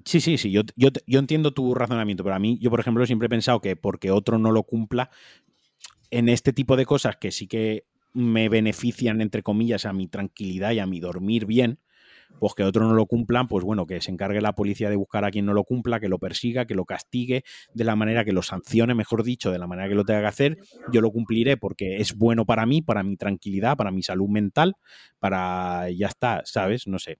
Sí, 0.04 0.20
sí, 0.20 0.38
sí, 0.38 0.52
yo, 0.52 0.62
yo, 0.76 0.90
yo, 1.08 1.18
entiendo 1.18 1.52
tu 1.52 1.74
razonamiento, 1.74 2.22
pero 2.22 2.36
a 2.36 2.38
mí, 2.38 2.60
yo 2.60 2.70
por 2.70 2.78
ejemplo 2.78 3.04
siempre 3.04 3.26
he 3.26 3.28
pensado 3.28 3.60
que 3.60 3.74
porque 3.74 4.12
otro 4.12 4.38
no 4.38 4.52
lo 4.52 4.62
cumpla, 4.62 5.10
en 6.12 6.28
este 6.28 6.52
tipo 6.52 6.76
de 6.76 6.86
cosas 6.86 7.16
que 7.16 7.32
sí 7.32 7.48
que 7.48 7.86
me 8.12 8.48
benefician, 8.48 9.20
entre 9.20 9.42
comillas, 9.42 9.86
a 9.86 9.92
mi 9.92 10.06
tranquilidad 10.06 10.70
y 10.70 10.78
a 10.78 10.86
mi 10.86 11.00
dormir 11.00 11.46
bien, 11.46 11.80
pues 12.38 12.54
que 12.54 12.64
otros 12.64 12.86
no 12.88 12.94
lo 12.94 13.06
cumplan, 13.06 13.48
pues 13.48 13.64
bueno, 13.64 13.86
que 13.86 14.00
se 14.00 14.10
encargue 14.10 14.40
la 14.40 14.54
policía 14.54 14.90
de 14.90 14.96
buscar 14.96 15.24
a 15.24 15.30
quien 15.30 15.46
no 15.46 15.54
lo 15.54 15.64
cumpla, 15.64 16.00
que 16.00 16.08
lo 16.08 16.18
persiga, 16.18 16.66
que 16.66 16.74
lo 16.74 16.84
castigue 16.84 17.44
de 17.72 17.84
la 17.84 17.96
manera 17.96 18.24
que 18.24 18.32
lo 18.32 18.42
sancione, 18.42 18.94
mejor 18.94 19.22
dicho, 19.24 19.50
de 19.50 19.58
la 19.58 19.66
manera 19.66 19.88
que 19.88 19.94
lo 19.94 20.04
tenga 20.04 20.20
que 20.20 20.26
hacer. 20.26 20.58
Yo 20.92 21.00
lo 21.00 21.10
cumpliré 21.10 21.56
porque 21.56 21.96
es 21.96 22.14
bueno 22.16 22.44
para 22.44 22.66
mí, 22.66 22.82
para 22.82 23.02
mi 23.02 23.16
tranquilidad, 23.16 23.76
para 23.76 23.90
mi 23.90 24.02
salud 24.02 24.28
mental, 24.28 24.74
para 25.18 25.90
ya 25.90 26.08
está, 26.08 26.42
¿sabes? 26.44 26.86
No 26.86 26.98
sé. 26.98 27.18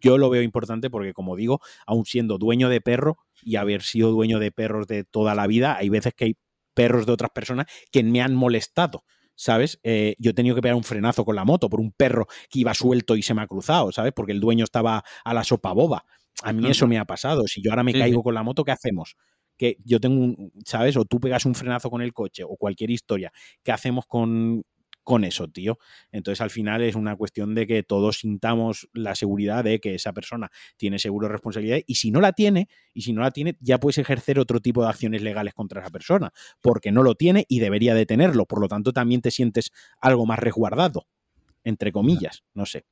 Yo 0.00 0.18
lo 0.18 0.30
veo 0.30 0.42
importante 0.42 0.90
porque, 0.90 1.12
como 1.12 1.36
digo, 1.36 1.60
aun 1.86 2.04
siendo 2.04 2.38
dueño 2.38 2.68
de 2.68 2.80
perro 2.80 3.16
y 3.42 3.56
haber 3.56 3.82
sido 3.82 4.10
dueño 4.10 4.38
de 4.38 4.52
perros 4.52 4.86
de 4.86 5.04
toda 5.04 5.34
la 5.34 5.46
vida, 5.46 5.76
hay 5.76 5.88
veces 5.88 6.12
que 6.14 6.24
hay 6.26 6.36
perros 6.74 7.06
de 7.06 7.12
otras 7.12 7.30
personas 7.30 7.66
que 7.90 8.02
me 8.04 8.20
han 8.22 8.34
molestado. 8.34 9.04
¿Sabes? 9.38 9.78
Eh, 9.84 10.16
yo 10.18 10.32
he 10.32 10.34
tenido 10.34 10.56
que 10.56 10.62
pegar 10.62 10.74
un 10.74 10.82
frenazo 10.82 11.24
con 11.24 11.36
la 11.36 11.44
moto 11.44 11.70
por 11.70 11.80
un 11.80 11.92
perro 11.92 12.26
que 12.50 12.58
iba 12.58 12.74
suelto 12.74 13.16
y 13.16 13.22
se 13.22 13.34
me 13.34 13.42
ha 13.42 13.46
cruzado, 13.46 13.92
¿sabes? 13.92 14.12
Porque 14.12 14.32
el 14.32 14.40
dueño 14.40 14.64
estaba 14.64 15.04
a 15.24 15.34
la 15.34 15.44
sopa 15.44 15.72
boba. 15.72 16.04
A 16.42 16.52
mí 16.52 16.68
eso 16.68 16.86
me 16.88 16.98
ha 16.98 17.04
pasado. 17.04 17.46
Si 17.46 17.62
yo 17.62 17.70
ahora 17.70 17.84
me 17.84 17.92
caigo 17.92 18.22
con 18.22 18.34
la 18.34 18.42
moto, 18.42 18.64
¿qué 18.64 18.72
hacemos? 18.72 19.16
Que 19.56 19.76
yo 19.84 20.00
tengo 20.00 20.22
un, 20.22 20.52
¿sabes? 20.64 20.96
O 20.96 21.04
tú 21.04 21.20
pegas 21.20 21.46
un 21.46 21.54
frenazo 21.54 21.88
con 21.88 22.02
el 22.02 22.12
coche 22.12 22.42
o 22.44 22.56
cualquier 22.56 22.90
historia. 22.90 23.32
¿Qué 23.62 23.70
hacemos 23.70 24.06
con, 24.06 24.64
con 25.08 25.24
eso, 25.24 25.48
tío. 25.48 25.78
Entonces, 26.12 26.42
al 26.42 26.50
final 26.50 26.82
es 26.82 26.94
una 26.94 27.16
cuestión 27.16 27.54
de 27.54 27.66
que 27.66 27.82
todos 27.82 28.18
sintamos 28.18 28.90
la 28.92 29.14
seguridad 29.14 29.64
de 29.64 29.80
que 29.80 29.94
esa 29.94 30.12
persona 30.12 30.50
tiene 30.76 30.98
seguro 30.98 31.28
de 31.28 31.32
responsabilidad 31.32 31.78
y 31.86 31.94
si 31.94 32.10
no 32.10 32.20
la 32.20 32.34
tiene, 32.34 32.68
y 32.92 33.00
si 33.00 33.14
no 33.14 33.22
la 33.22 33.30
tiene, 33.30 33.56
ya 33.58 33.80
puedes 33.80 33.96
ejercer 33.96 34.38
otro 34.38 34.60
tipo 34.60 34.82
de 34.82 34.90
acciones 34.90 35.22
legales 35.22 35.54
contra 35.54 35.80
esa 35.80 35.88
persona, 35.88 36.30
porque 36.60 36.92
no 36.92 37.02
lo 37.02 37.14
tiene 37.14 37.46
y 37.48 37.60
debería 37.60 37.94
de 37.94 38.04
tenerlo. 38.04 38.44
Por 38.44 38.60
lo 38.60 38.68
tanto, 38.68 38.92
también 38.92 39.22
te 39.22 39.30
sientes 39.30 39.72
algo 39.98 40.26
más 40.26 40.40
resguardado, 40.40 41.06
entre 41.64 41.90
comillas, 41.90 42.44
no 42.52 42.66
sé. 42.66 42.84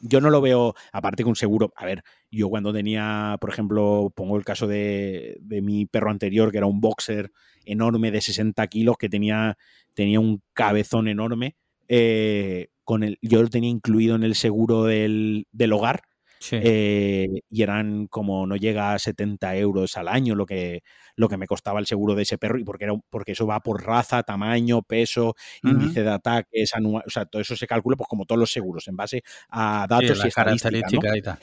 Yo 0.00 0.20
no 0.20 0.30
lo 0.30 0.40
veo, 0.40 0.74
aparte 0.92 1.22
que 1.22 1.28
un 1.28 1.36
seguro, 1.36 1.72
a 1.76 1.84
ver, 1.84 2.04
yo 2.30 2.48
cuando 2.48 2.72
tenía, 2.72 3.36
por 3.40 3.50
ejemplo, 3.50 4.12
pongo 4.14 4.36
el 4.36 4.44
caso 4.44 4.66
de, 4.66 5.38
de 5.40 5.60
mi 5.60 5.86
perro 5.86 6.10
anterior, 6.10 6.50
que 6.52 6.58
era 6.58 6.66
un 6.66 6.80
boxer 6.80 7.32
enorme 7.64 8.10
de 8.10 8.20
60 8.20 8.66
kilos, 8.68 8.96
que 8.96 9.08
tenía 9.08 9.56
tenía 9.98 10.20
un 10.20 10.42
cabezón 10.52 11.08
enorme. 11.08 11.56
Eh, 11.88 12.68
con 12.84 13.02
el, 13.02 13.18
yo 13.20 13.42
lo 13.42 13.48
tenía 13.48 13.68
incluido 13.68 14.14
en 14.14 14.22
el 14.22 14.36
seguro 14.36 14.84
del, 14.84 15.46
hogar. 15.72 16.02
Eh, 16.52 17.40
y 17.50 17.62
eran 17.62 18.06
como 18.06 18.46
no 18.46 18.56
llega 18.56 18.94
a 18.94 18.98
70 18.98 19.56
euros 19.56 19.96
al 19.96 20.08
año 20.08 20.34
lo 20.34 20.46
que, 20.46 20.82
lo 21.16 21.28
que 21.28 21.36
me 21.36 21.46
costaba 21.46 21.80
el 21.80 21.86
seguro 21.86 22.14
de 22.14 22.22
ese 22.22 22.38
perro 22.38 22.58
y 22.58 22.64
porque, 22.64 22.84
era, 22.84 22.94
porque 23.10 23.32
eso 23.32 23.46
va 23.46 23.60
por 23.60 23.84
raza, 23.84 24.22
tamaño, 24.22 24.82
peso, 24.82 25.34
índice 25.62 26.02
de 26.02 26.10
ataques, 26.10 26.74
anual, 26.74 27.02
o 27.06 27.10
sea, 27.10 27.26
todo 27.26 27.42
eso 27.42 27.56
se 27.56 27.66
calcula 27.66 27.96
pues 27.96 28.08
como 28.08 28.24
todos 28.24 28.38
los 28.38 28.52
seguros 28.52 28.86
en 28.88 28.96
base 28.96 29.22
a 29.50 29.86
datos 29.88 30.24
y 30.24 30.28
estadísticas 30.28 31.38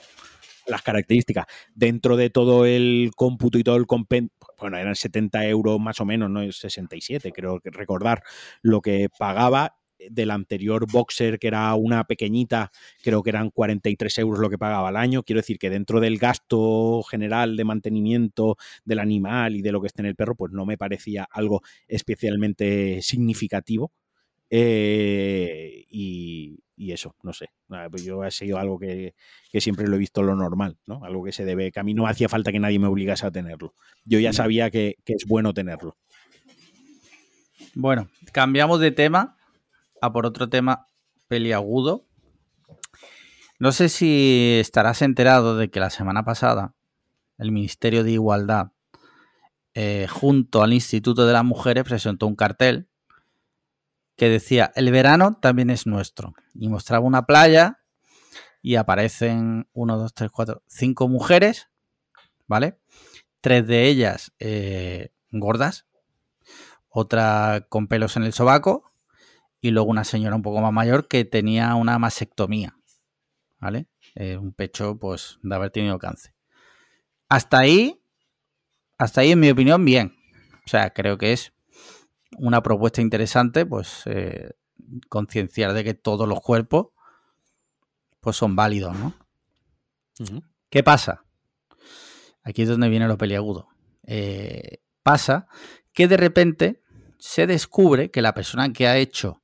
las 0.67 0.81
características. 0.81 1.45
Dentro 1.73 2.17
de 2.17 2.29
todo 2.29 2.65
el 2.65 3.11
cómputo 3.15 3.57
y 3.57 3.63
todo 3.63 3.75
el 3.75 3.85
compendio, 3.85 4.31
bueno, 4.59 4.77
eran 4.77 4.95
70 4.95 5.45
euros 5.45 5.79
más 5.79 5.99
o 5.99 6.05
menos, 6.05 6.29
no 6.29 6.41
es 6.41 6.57
67, 6.57 7.31
creo 7.31 7.59
que 7.59 7.69
recordar 7.69 8.23
lo 8.61 8.81
que 8.81 9.09
pagaba 9.17 9.77
del 10.09 10.31
anterior 10.31 10.85
boxer, 10.91 11.39
que 11.39 11.47
era 11.47 11.73
una 11.75 12.03
pequeñita, 12.05 12.71
creo 13.03 13.23
que 13.23 13.29
eran 13.29 13.49
43 13.49 14.17
euros 14.19 14.39
lo 14.39 14.49
que 14.49 14.57
pagaba 14.57 14.89
al 14.89 14.97
año. 14.97 15.23
Quiero 15.23 15.41
decir 15.41 15.57
que 15.57 15.69
dentro 15.69 15.99
del 15.99 16.17
gasto 16.17 17.03
general 17.03 17.57
de 17.57 17.63
mantenimiento 17.63 18.57
del 18.83 18.99
animal 18.99 19.55
y 19.55 19.61
de 19.61 19.71
lo 19.71 19.81
que 19.81 19.87
esté 19.87 20.01
en 20.01 20.07
el 20.07 20.15
perro, 20.15 20.35
pues 20.35 20.51
no 20.51 20.65
me 20.65 20.77
parecía 20.77 21.27
algo 21.31 21.61
especialmente 21.87 23.01
significativo. 23.01 23.91
Eh, 24.49 25.85
y, 25.89 26.61
eso, 26.77 27.15
no 27.23 27.33
sé. 27.33 27.49
Pues 27.89 28.03
yo 28.03 28.21
ha 28.21 28.31
sido 28.31 28.57
algo 28.57 28.77
que, 28.77 29.15
siempre 29.53 29.87
lo 29.87 29.95
he 29.95 29.99
visto 29.99 30.21
lo 30.21 30.35
normal, 30.35 30.77
¿no? 30.85 31.03
Algo 31.03 31.23
que 31.23 31.31
se 31.31 31.45
debe, 31.45 31.71
que 31.71 31.79
a 31.79 31.83
mí 31.83 31.93
no 31.93 32.07
hacía 32.07 32.29
falta 32.29 32.51
que 32.51 32.59
nadie 32.59 32.79
me 32.79 32.87
obligase 32.87 33.25
a 33.25 33.31
tenerlo. 33.31 33.73
Yo 34.03 34.19
ya 34.19 34.33
sabía 34.33 34.69
que, 34.69 34.97
es 35.05 35.25
bueno 35.25 35.53
tenerlo. 35.53 35.97
Bueno, 37.73 38.09
cambiamos 38.31 38.79
de 38.79 38.91
tema 38.91 39.37
a 40.05 40.13
por 40.13 40.25
otro 40.25 40.49
tema 40.49 40.87
peliagudo. 41.27 42.05
No 43.59 43.71
sé 43.71 43.89
si 43.89 44.57
estarás 44.59 45.01
enterado 45.01 45.57
de 45.57 45.69
que 45.69 45.79
la 45.79 45.89
semana 45.89 46.23
pasada 46.23 46.73
el 47.37 47.51
Ministerio 47.51 48.03
de 48.03 48.11
Igualdad, 48.11 48.71
eh, 49.73 50.07
junto 50.09 50.63
al 50.63 50.73
Instituto 50.73 51.25
de 51.25 51.33
las 51.33 51.43
Mujeres, 51.43 51.83
presentó 51.83 52.27
un 52.27 52.35
cartel 52.35 52.87
que 54.15 54.29
decía, 54.29 54.71
el 54.75 54.91
verano 54.91 55.37
también 55.41 55.69
es 55.69 55.85
nuestro. 55.85 56.33
Y 56.53 56.69
mostraba 56.69 57.05
una 57.05 57.25
playa 57.25 57.79
y 58.61 58.75
aparecen 58.75 59.67
uno, 59.73 59.97
dos, 59.97 60.13
tres, 60.13 60.31
cuatro, 60.31 60.63
cinco 60.67 61.07
mujeres, 61.07 61.69
¿vale? 62.47 62.79
Tres 63.41 63.67
de 63.67 63.87
ellas 63.87 64.33
eh, 64.39 65.11
gordas, 65.31 65.85
otra 66.89 67.65
con 67.67 67.87
pelos 67.87 68.15
en 68.15 68.23
el 68.23 68.33
sobaco 68.33 68.94
y 69.65 69.71
luego 69.71 69.89
una 69.89 70.03
señora 70.03 70.35
un 70.35 70.43
poco 70.43 70.61
más 70.61 70.71
mayor 70.71 71.07
que 71.07 71.25
tenía 71.25 71.73
una 71.73 71.97
mastectomía, 71.97 72.77
¿vale? 73.59 73.87
Eh, 74.13 74.37
un 74.37 74.53
pecho, 74.53 74.99
pues, 74.99 75.39
de 75.41 75.55
haber 75.55 75.71
tenido 75.71 75.97
cáncer. 75.97 76.35
Hasta 77.29 77.57
ahí, 77.57 77.99
hasta 78.99 79.21
ahí, 79.21 79.31
en 79.31 79.39
mi 79.39 79.49
opinión, 79.49 79.83
bien. 79.83 80.15
O 80.67 80.69
sea, 80.69 80.91
creo 80.91 81.17
que 81.17 81.33
es 81.33 81.51
una 82.37 82.61
propuesta 82.61 83.01
interesante, 83.01 83.65
pues 83.65 84.03
eh, 84.05 84.51
concienciar 85.09 85.73
de 85.73 85.83
que 85.83 85.95
todos 85.95 86.27
los 86.29 86.41
cuerpos 86.41 86.89
pues 88.19 88.35
son 88.35 88.55
válidos, 88.55 88.95
¿no? 88.95 89.15
¿Qué 90.69 90.83
pasa? 90.83 91.25
Aquí 92.43 92.61
es 92.61 92.69
donde 92.69 92.89
viene 92.89 93.07
lo 93.07 93.17
peliagudo. 93.17 93.67
Eh, 94.03 94.79
pasa 95.01 95.47
que 95.91 96.07
de 96.07 96.17
repente 96.17 96.83
se 97.17 97.47
descubre 97.47 98.11
que 98.11 98.21
la 98.21 98.35
persona 98.35 98.71
que 98.71 98.87
ha 98.87 98.97
hecho 98.97 99.41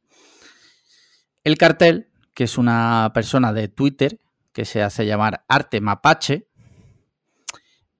el 1.44 1.58
cartel, 1.58 2.12
que 2.34 2.46
es 2.46 2.58
una 2.58 3.12
persona 3.14 3.54
de 3.54 3.68
Twitter 3.68 4.20
que 4.54 4.66
se 4.66 4.82
hace 4.82 5.06
llamar 5.06 5.46
Arte 5.48 5.82
Mapache, 5.82 6.48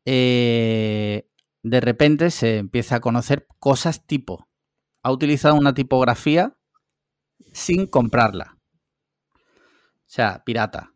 eh, 0.06 1.28
de 1.64 1.82
repente 1.82 2.32
se 2.32 2.58
empieza 2.58 2.96
a 2.96 3.02
conocer 3.02 3.48
cosas 3.60 4.06
tipo 4.06 4.48
ha 5.04 5.12
utilizado 5.12 5.56
una 5.56 5.74
tipografía 5.74 6.56
sin 7.54 7.88
comprarla. 7.88 8.58
O 9.34 10.14
sea, 10.14 10.44
pirata. 10.46 10.94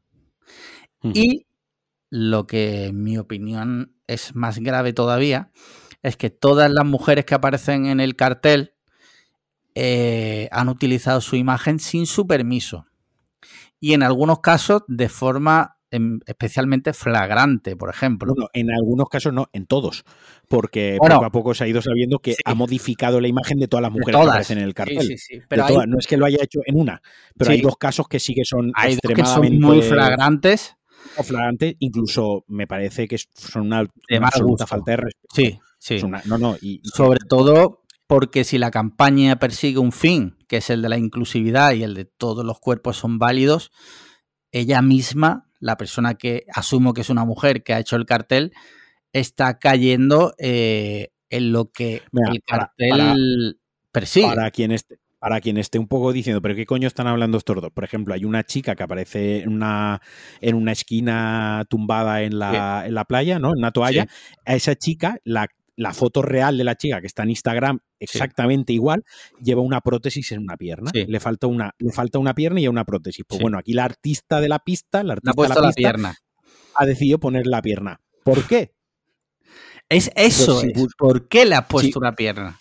Y 1.02 1.48
lo 2.10 2.48
que 2.48 2.86
en 2.86 3.04
mi 3.04 3.18
opinión 3.18 3.96
es 4.08 4.36
más 4.36 4.60
grave 4.60 4.94
todavía 4.94 5.52
es 6.02 6.18
que 6.18 6.30
todas 6.30 6.72
las 6.72 6.86
mujeres 6.86 7.26
que 7.26 7.36
aparecen 7.36 7.86
en 7.86 8.00
el 8.00 8.16
cartel 8.16 8.75
eh, 9.76 10.48
han 10.52 10.70
utilizado 10.70 11.22
su 11.22 11.36
imagen 11.36 11.80
sin 11.80 12.06
su 12.06 12.26
permiso. 12.26 12.86
Y 13.80 13.94
en 13.94 14.04
algunos 14.04 14.40
casos 14.40 14.84
de 14.88 15.10
forma 15.10 15.76
especialmente 16.26 16.94
flagrante, 16.94 17.76
por 17.76 17.90
ejemplo. 17.90 18.34
en 18.54 18.72
algunos 18.72 19.08
casos 19.10 19.34
no, 19.34 19.48
en 19.54 19.66
todos, 19.66 20.04
porque 20.48 20.98
poco 21.00 21.26
a 21.26 21.32
poco 21.32 21.54
se 21.54 21.64
ha 21.64 21.68
ido 21.68 21.82
sabiendo 21.82 22.20
que 22.20 22.36
ha 22.44 22.56
modificado 22.56 23.22
la 23.22 23.28
imagen 23.28 23.60
de 23.60 23.68
todas 23.68 23.84
las 23.84 23.92
mujeres 23.92 24.20
que 24.20 24.28
aparecen 24.28 24.58
en 24.58 24.64
el 24.66 24.74
cartel. 24.74 25.16
pero 25.48 25.86
no 25.86 25.98
es 26.00 26.08
que 26.08 26.18
lo 26.18 26.26
haya 26.26 26.40
hecho 26.42 26.60
en 26.66 26.78
una, 26.78 27.02
pero 27.38 27.52
hay 27.52 27.62
dos 27.62 27.78
casos 27.78 28.08
que 28.08 28.20
sí 28.20 28.34
que 28.34 28.46
son 28.46 28.72
extremadamente 28.84 29.66
muy 29.66 29.82
flagrantes. 29.82 30.76
O 31.18 31.24
flagrantes, 31.24 31.76
incluso 31.80 32.44
me 32.48 32.66
parece 32.66 33.08
que 33.08 33.18
son 33.18 33.68
una, 33.68 33.86
absoluta 34.20 34.66
falta 34.66 34.92
de 34.92 34.98
respeto. 34.98 35.34
Sí, 35.34 35.60
sí. 35.78 36.02
no, 36.26 36.38
no, 36.38 36.58
y, 36.62 36.82
Sobre 36.84 37.20
todo 37.20 37.85
porque 38.08 38.44
si 38.44 38.58
la 38.58 38.72
campaña 38.72 39.38
persigue 39.38 39.80
un 39.80 39.92
fin, 39.92 40.38
que 40.48 40.58
es 40.58 40.70
el 40.70 40.82
de 40.82 40.90
la 40.90 40.98
inclusividad 40.98 41.74
y 41.74 41.84
el 41.84 41.94
de 41.94 42.06
todos 42.06 42.46
los 42.46 42.60
cuerpos 42.60 42.98
son 42.98 43.18
válidos, 43.18 43.72
ella 44.52 44.82
misma 44.82 45.50
la 45.60 45.78
persona 45.78 46.16
que 46.16 46.46
asumo 46.54 46.94
que 46.94 47.02
es 47.02 47.10
una 47.10 47.26
mujer 47.26 47.64
que 47.64 47.74
ha 47.74 47.80
hecho 47.80 47.96
el 47.96 48.06
cartel, 48.06 48.54
está 49.14 49.58
cayendo 49.58 50.34
eh, 50.38 51.10
en 51.30 51.52
lo 51.52 51.72
que 51.72 52.04
el 52.12 52.44
cartel 52.46 53.60
persigue. 53.92 54.28
Para 54.28 54.52
quien, 54.52 54.72
esté, 54.72 55.00
para 55.18 55.42
quien 55.42 55.58
esté 55.58 55.80
un 55.80 55.88
poco 55.88 56.14
diciendo, 56.14 56.42
pero 56.42 56.54
¿qué 56.54 56.66
coño 56.66 56.88
están 56.88 57.08
hablando 57.08 57.38
estos 57.38 57.56
dos? 57.60 57.72
Por 57.72 57.84
ejemplo, 57.84 58.14
hay 58.14 58.26
una 58.26 58.44
chica 58.44 58.76
que 58.76 58.84
aparece 58.84 59.40
en 59.40 59.54
una, 59.54 60.02
en 60.42 60.56
una 60.56 60.74
esquina 60.74 61.66
tumbada 61.70 62.22
en 62.22 62.38
la, 62.38 62.84
en 62.86 62.94
la 62.94 63.06
playa, 63.06 63.40
¿no? 63.40 63.50
En 63.50 63.58
una 63.58 63.72
toalla. 63.72 64.08
A 64.46 64.56
esa 64.56 64.76
chica 64.76 65.18
la 65.24 65.48
la 65.76 65.94
foto 65.94 66.22
real 66.22 66.58
de 66.58 66.64
la 66.64 66.76
chica 66.76 67.02
que 67.02 67.08
está 67.08 67.24
en 67.24 67.32
Instagram 67.32 67.80
exactamente 68.00 68.74
igual, 68.74 69.04
lleva 69.42 69.62
una 69.62 69.82
prótesis 69.82 70.32
en 70.32 70.42
una 70.42 70.58
pierna. 70.58 70.92
Le, 70.94 71.20
falta 71.20 71.48
una, 71.48 71.74
le 71.78 71.92
falta 71.92 72.20
una 72.20 72.34
pierna 72.34 72.62
y 72.62 72.68
una 72.68 72.86
prótesis. 72.86 73.26
Pues 73.28 73.42
bueno, 73.42 73.58
aquí 73.58 73.74
la 73.74 73.86
artista 73.86 74.40
de 74.40 74.50
la 74.50 74.60
pista, 74.60 75.04
la 75.04 75.14
artista 75.14 75.44
de 75.44 75.50
la, 75.50 75.72
pista, 75.72 76.16
ha 76.76 76.86
decidido 76.86 77.20
poner 77.20 77.48
la 77.48 77.62
pierna. 77.62 78.00
¿Por 78.24 78.48
qué? 78.48 78.74
Es 79.88 80.10
eso, 80.16 80.64
pues 80.74 80.96
¿por 80.98 81.28
qué 81.28 81.46
le 81.46 81.56
ha 81.56 81.68
puesto 81.68 82.00
una 82.00 82.16
pierna? 82.16 82.58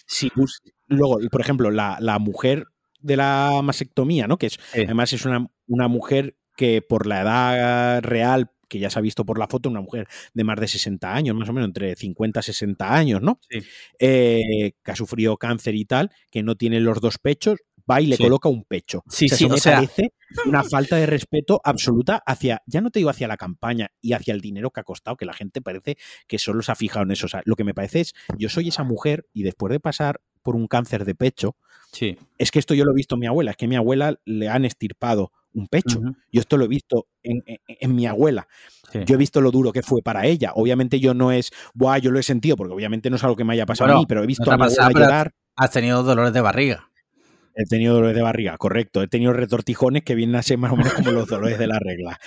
luego, 0.89 1.19
por 1.31 1.41
ejemplo, 1.41 1.71
la, 1.71 2.19
mujer 2.19 2.67
de 3.01 3.17
la 3.17 3.61
mastectomía, 3.63 4.27
¿no? 4.27 4.37
Que 4.37 4.47
es, 4.47 4.59
además 4.75 5.13
es 5.13 5.25
una, 5.25 5.47
una 5.67 5.89
mujer 5.89 6.37
que 6.57 6.83
por 6.83 7.07
la 7.07 7.23
edad 7.23 8.03
real 8.03 8.51
que 8.75 8.81
ya 8.81 8.91
se 8.91 8.99
ha 8.99 9.03
visto 9.03 9.25
por 9.25 9.39
la 9.39 9.47
foto, 9.47 9.69
una 9.71 9.81
mujer 9.81 10.09
de 10.33 10.45
más 10.45 10.59
de 10.59 10.67
60 10.69 11.15
años, 11.15 11.37
más 11.37 11.49
o 11.49 11.53
menos 11.53 11.69
entre 11.69 11.95
50 11.95 12.41
y 12.41 12.43
60 12.43 12.93
años, 12.95 13.23
¿no? 13.23 13.39
Sí. 13.49 13.61
Eh, 14.01 14.73
que 14.83 14.91
ha 14.91 14.97
sufrido 14.97 15.37
cáncer 15.37 15.75
y 15.77 15.85
tal, 15.85 16.11
que 16.31 16.43
no 16.43 16.57
tiene 16.57 16.81
los 16.81 17.01
dos 17.01 17.19
pechos, 17.19 17.59
va 17.89 18.01
y 18.01 18.07
le 18.07 18.17
Sí. 18.17 18.23
coloca 18.23 18.49
un 18.49 18.65
pecho. 18.65 19.03
Sí, 19.09 19.27
o 19.27 19.29
sea, 19.29 19.37
sí, 19.39 19.45
eso 19.45 19.53
o 19.53 19.57
me 19.57 19.61
sea- 19.61 19.75
parece 19.77 20.13
una 20.47 20.65
falta 20.65 20.97
de 20.97 21.07
respeto 21.07 21.61
absoluta 21.65 22.23
hacia, 22.27 22.63
ya 22.67 22.81
no 22.81 22.91
te 22.91 22.99
digo 22.99 23.11
hacia 23.11 23.29
la 23.29 23.37
campaña 23.37 23.91
y 24.01 24.15
hacia 24.15 24.35
el 24.35 24.41
dinero 24.41 24.71
que 24.71 24.81
ha 24.81 24.85
costado, 24.85 25.17
que 25.17 25.27
la 25.27 25.35
gente 25.35 25.61
parece 25.61 25.97
que 26.27 26.39
solo 26.39 26.63
se 26.63 26.73
ha 26.73 26.75
fijado 26.75 27.05
en 27.05 27.13
eso. 27.13 27.27
O 27.27 27.29
sea, 27.29 27.43
lo 27.45 27.55
que 27.57 27.65
me 27.65 27.75
parece 27.75 28.01
es, 28.01 28.15
yo 28.39 28.49
soy 28.49 28.69
esa 28.69 28.83
mujer 28.85 29.27
y 29.33 29.43
después 29.45 29.71
de 29.71 29.81
pasar 29.81 30.21
por 30.43 30.57
un 30.57 30.67
cáncer 30.67 31.05
de 31.05 31.15
pecho, 31.15 31.57
Sí. 31.93 32.17
es 32.39 32.51
que 32.51 32.59
esto 32.59 32.75
yo 32.75 32.85
lo 32.85 32.91
he 32.93 32.95
visto 32.97 33.15
en 33.15 33.21
mi 33.21 33.27
abuela, 33.27 33.53
es 33.53 33.57
que 33.57 33.67
a 33.67 33.69
mi 33.69 33.77
abuela 33.77 34.19
le 34.25 34.49
han 34.49 34.65
estirpado 34.65 35.31
un 35.55 35.67
pecho. 35.69 36.01
Yo 36.33 36.41
esto 36.41 36.57
lo 36.57 36.65
he 36.65 36.69
visto 36.69 37.07
en, 37.23 37.43
en- 37.47 37.59
en 37.67 37.95
mi 37.95 38.07
abuela. 38.07 38.47
Sí. 38.93 39.01
Yo 39.07 39.15
he 39.15 39.19
visto 39.19 39.41
lo 39.41 39.51
duro 39.51 39.73
que 39.73 39.83
fue 39.83 40.03
para 40.03 40.27
ella. 40.27 40.53
Obviamente 40.55 41.01
yo 41.01 41.15
no 41.15 41.33
es, 41.33 41.51
Buah, 41.75 41.99
yo 41.99 42.11
lo 42.11 42.19
he 42.19 42.23
sentido, 42.23 42.57
porque 42.57 42.75
obviamente 42.75 43.09
no 43.11 43.17
es 43.17 43.25
algo 43.25 43.37
que 43.37 43.45
me 43.45 43.53
haya 43.55 43.67
pasado 43.67 43.89
Bueno, 43.89 43.99
a 43.99 44.01
mí, 44.03 44.07
pero 44.07 44.23
he 44.23 44.27
visto 44.27 44.51
a 44.51 44.57
mi 44.57 44.63
abuela 44.65 44.77
pasado, 44.77 44.99
llorar. 45.01 45.33
Has 45.57 45.71
tenido 45.71 46.03
dolores 46.03 46.33
de 46.33 46.41
barriga. 46.41 46.91
He 47.57 47.65
tenido 47.67 47.95
dolores 47.95 48.17
de 48.17 48.23
barriga, 48.23 48.57
correcto. 48.59 49.01
He 49.03 49.07
tenido 49.09 49.33
retortijones 49.33 50.03
que 50.03 50.15
vienen 50.17 50.35
a 50.37 50.43
ser 50.43 50.59
más 50.59 50.73
o 50.73 50.77
menos 50.77 50.93
como 50.95 51.13
los 51.13 51.29
dolores 51.29 51.59
de 51.59 51.69
la 51.69 51.79
regla. 51.79 52.19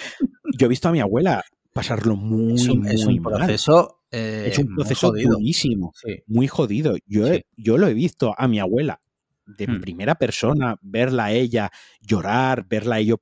Yo 0.57 0.65
he 0.67 0.69
visto 0.69 0.87
a 0.87 0.91
mi 0.93 1.01
abuela 1.01 1.43
pasarlo 1.73 2.15
muy, 2.15 2.53
es 2.55 2.67
un, 2.69 2.79
muy 2.79 2.91
es 2.95 3.05
un 3.05 3.19
mal. 3.21 3.33
proceso. 3.33 3.99
eh, 4.09 4.47
Es 4.51 4.57
un 4.57 4.73
proceso 4.73 5.11
durísimo, 5.11 5.91
Sí. 6.01 6.23
muy 6.27 6.47
jodido. 6.47 6.95
Yo, 7.05 7.27
he- 7.27 7.45
yo 7.57 7.77
lo 7.77 7.87
he 7.87 7.93
visto 7.93 8.33
a 8.37 8.47
mi 8.47 8.59
abuela 8.59 9.01
de 9.47 9.67
Hmm. 9.67 9.79
primera 9.81 10.15
persona, 10.15 10.77
verla 10.81 11.25
a 11.25 11.31
ella 11.31 11.71
llorar, 12.01 12.65
verla 12.67 12.95
a, 12.95 12.99
ello, 12.99 13.21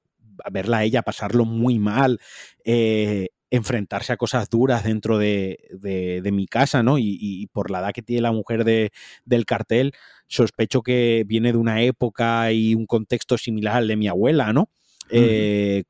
verla 0.51 0.77
a 0.79 0.83
ella 0.83 1.01
pasarlo 1.03 1.45
muy 1.45 1.79
mal, 1.79 2.19
eh, 2.65 3.29
enfrentarse 3.51 4.11
a 4.11 4.17
cosas 4.17 4.49
duras 4.49 4.83
dentro 4.83 5.17
de, 5.17 5.59
de- 5.71 6.21
de 6.21 6.31
mi 6.31 6.47
casa, 6.47 6.83
¿no? 6.83 6.97
Y, 6.97 7.17
y 7.19 7.47
por 7.47 7.71
la 7.71 7.79
edad 7.79 7.93
que 7.93 8.01
tiene 8.01 8.21
la 8.23 8.31
mujer 8.31 8.63
de- 8.65 8.91
del 9.23 9.45
cartel, 9.45 9.93
sospecho 10.27 10.81
que 10.81 11.23
viene 11.27 11.51
de 11.53 11.57
una 11.59 11.81
época 11.83 12.51
y 12.51 12.73
un 12.75 12.85
contexto 12.87 13.37
similar 13.37 13.77
al 13.77 13.87
de 13.87 13.95
mi 13.95 14.07
abuela, 14.07 14.51
¿no? 14.51 14.69
Eh, 15.09 15.83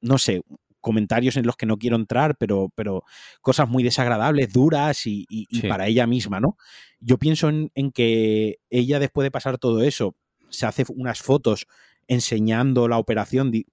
no 0.00 0.18
sé, 0.18 0.42
comentarios 0.86 1.36
en 1.36 1.44
los 1.46 1.56
que 1.56 1.66
no 1.66 1.76
quiero 1.78 1.96
entrar, 1.96 2.36
pero, 2.38 2.70
pero 2.76 3.02
cosas 3.42 3.68
muy 3.68 3.82
desagradables, 3.82 4.52
duras 4.52 5.04
y, 5.06 5.26
y- 5.28 5.46
y 5.50 5.60
Sí. 5.62 5.66
para 5.68 5.88
ella 5.88 6.06
misma, 6.06 6.38
¿no? 6.38 6.56
Yo 7.00 7.18
pienso 7.18 7.48
en, 7.48 7.72
en 7.74 7.90
que 7.90 8.58
ella, 8.70 9.00
después 9.00 9.24
de 9.24 9.32
pasar 9.32 9.58
todo 9.58 9.82
eso, 9.82 10.14
se 10.48 10.64
hace 10.64 10.84
unas 10.94 11.20
fotos 11.20 11.66
enseñando 12.06 12.86
la 12.86 12.98
operación 12.98 13.50
y, 13.52 13.66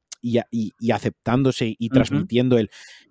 y- 0.51 0.91
aceptándose 0.91 1.75
y 1.77 1.89
transmitiendo 1.89 2.57
el, 2.57 2.69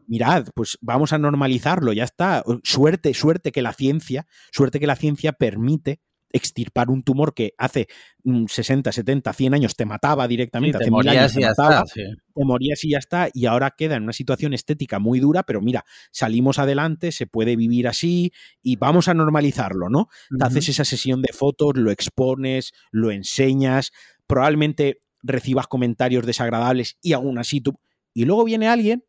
mirad, 0.08 0.48
pues 0.54 0.78
vamos 0.80 1.12
a 1.12 1.18
normalizarlo, 1.18 1.92
ya 1.92 2.04
está. 2.04 2.42
Suerte, 2.64 3.14
suerte 3.14 3.52
que 3.52 3.62
la 3.62 3.72
ciencia, 3.72 4.26
suerte 4.50 4.80
que 4.80 4.86
la 4.88 4.96
ciencia 4.96 5.32
permite 5.32 6.00
extirpar 6.32 6.90
un 6.90 7.02
tumor 7.02 7.34
que 7.34 7.54
hace 7.58 7.88
mm, 8.24 8.46
60, 8.46 8.90
70, 8.92 9.32
100 9.32 9.54
años 9.54 9.76
te 9.76 9.84
mataba 9.84 10.24
Sí, 10.24 10.28
directamente, 10.30 10.78
te 10.78 10.84
hace 10.84 10.90
mil 10.90 11.08
años 11.08 11.32
te 11.32 11.40
y 11.40 11.42
ya 11.42 11.48
mataba, 11.50 11.82
está. 11.84 11.86
sí. 11.94 12.02
te 12.34 12.44
morías 12.44 12.84
y 12.84 12.90
ya 12.90 12.98
está, 12.98 13.28
y 13.32 13.46
ahora 13.46 13.74
queda 13.76 13.96
en 13.96 14.04
una 14.04 14.12
situación 14.12 14.54
estética 14.54 14.98
muy 14.98 15.20
dura, 15.20 15.42
pero 15.42 15.60
mira, 15.60 15.84
salimos 16.10 16.58
adelante, 16.58 17.12
se 17.12 17.26
puede 17.26 17.56
vivir 17.56 17.88
así 17.88 18.32
y 18.62 18.76
vamos 18.76 19.08
a 19.08 19.14
normalizarlo, 19.14 19.88
¿no? 19.88 20.08
Te 20.38 20.44
haces 20.44 20.68
esa 20.70 20.84
sesión 20.84 21.22
de 21.22 21.32
fotos, 21.32 21.72
lo 21.76 21.90
expones, 21.90 22.72
lo 22.90 23.10
enseñas, 23.10 23.92
probablemente 24.26 25.02
recibas 25.22 25.66
comentarios 25.66 26.26
desagradables 26.26 26.96
y 27.02 27.12
aún 27.12 27.38
así 27.38 27.60
tú... 27.60 27.78
Y 28.14 28.24
luego 28.24 28.44
viene 28.44 28.68
alguien 28.68 29.04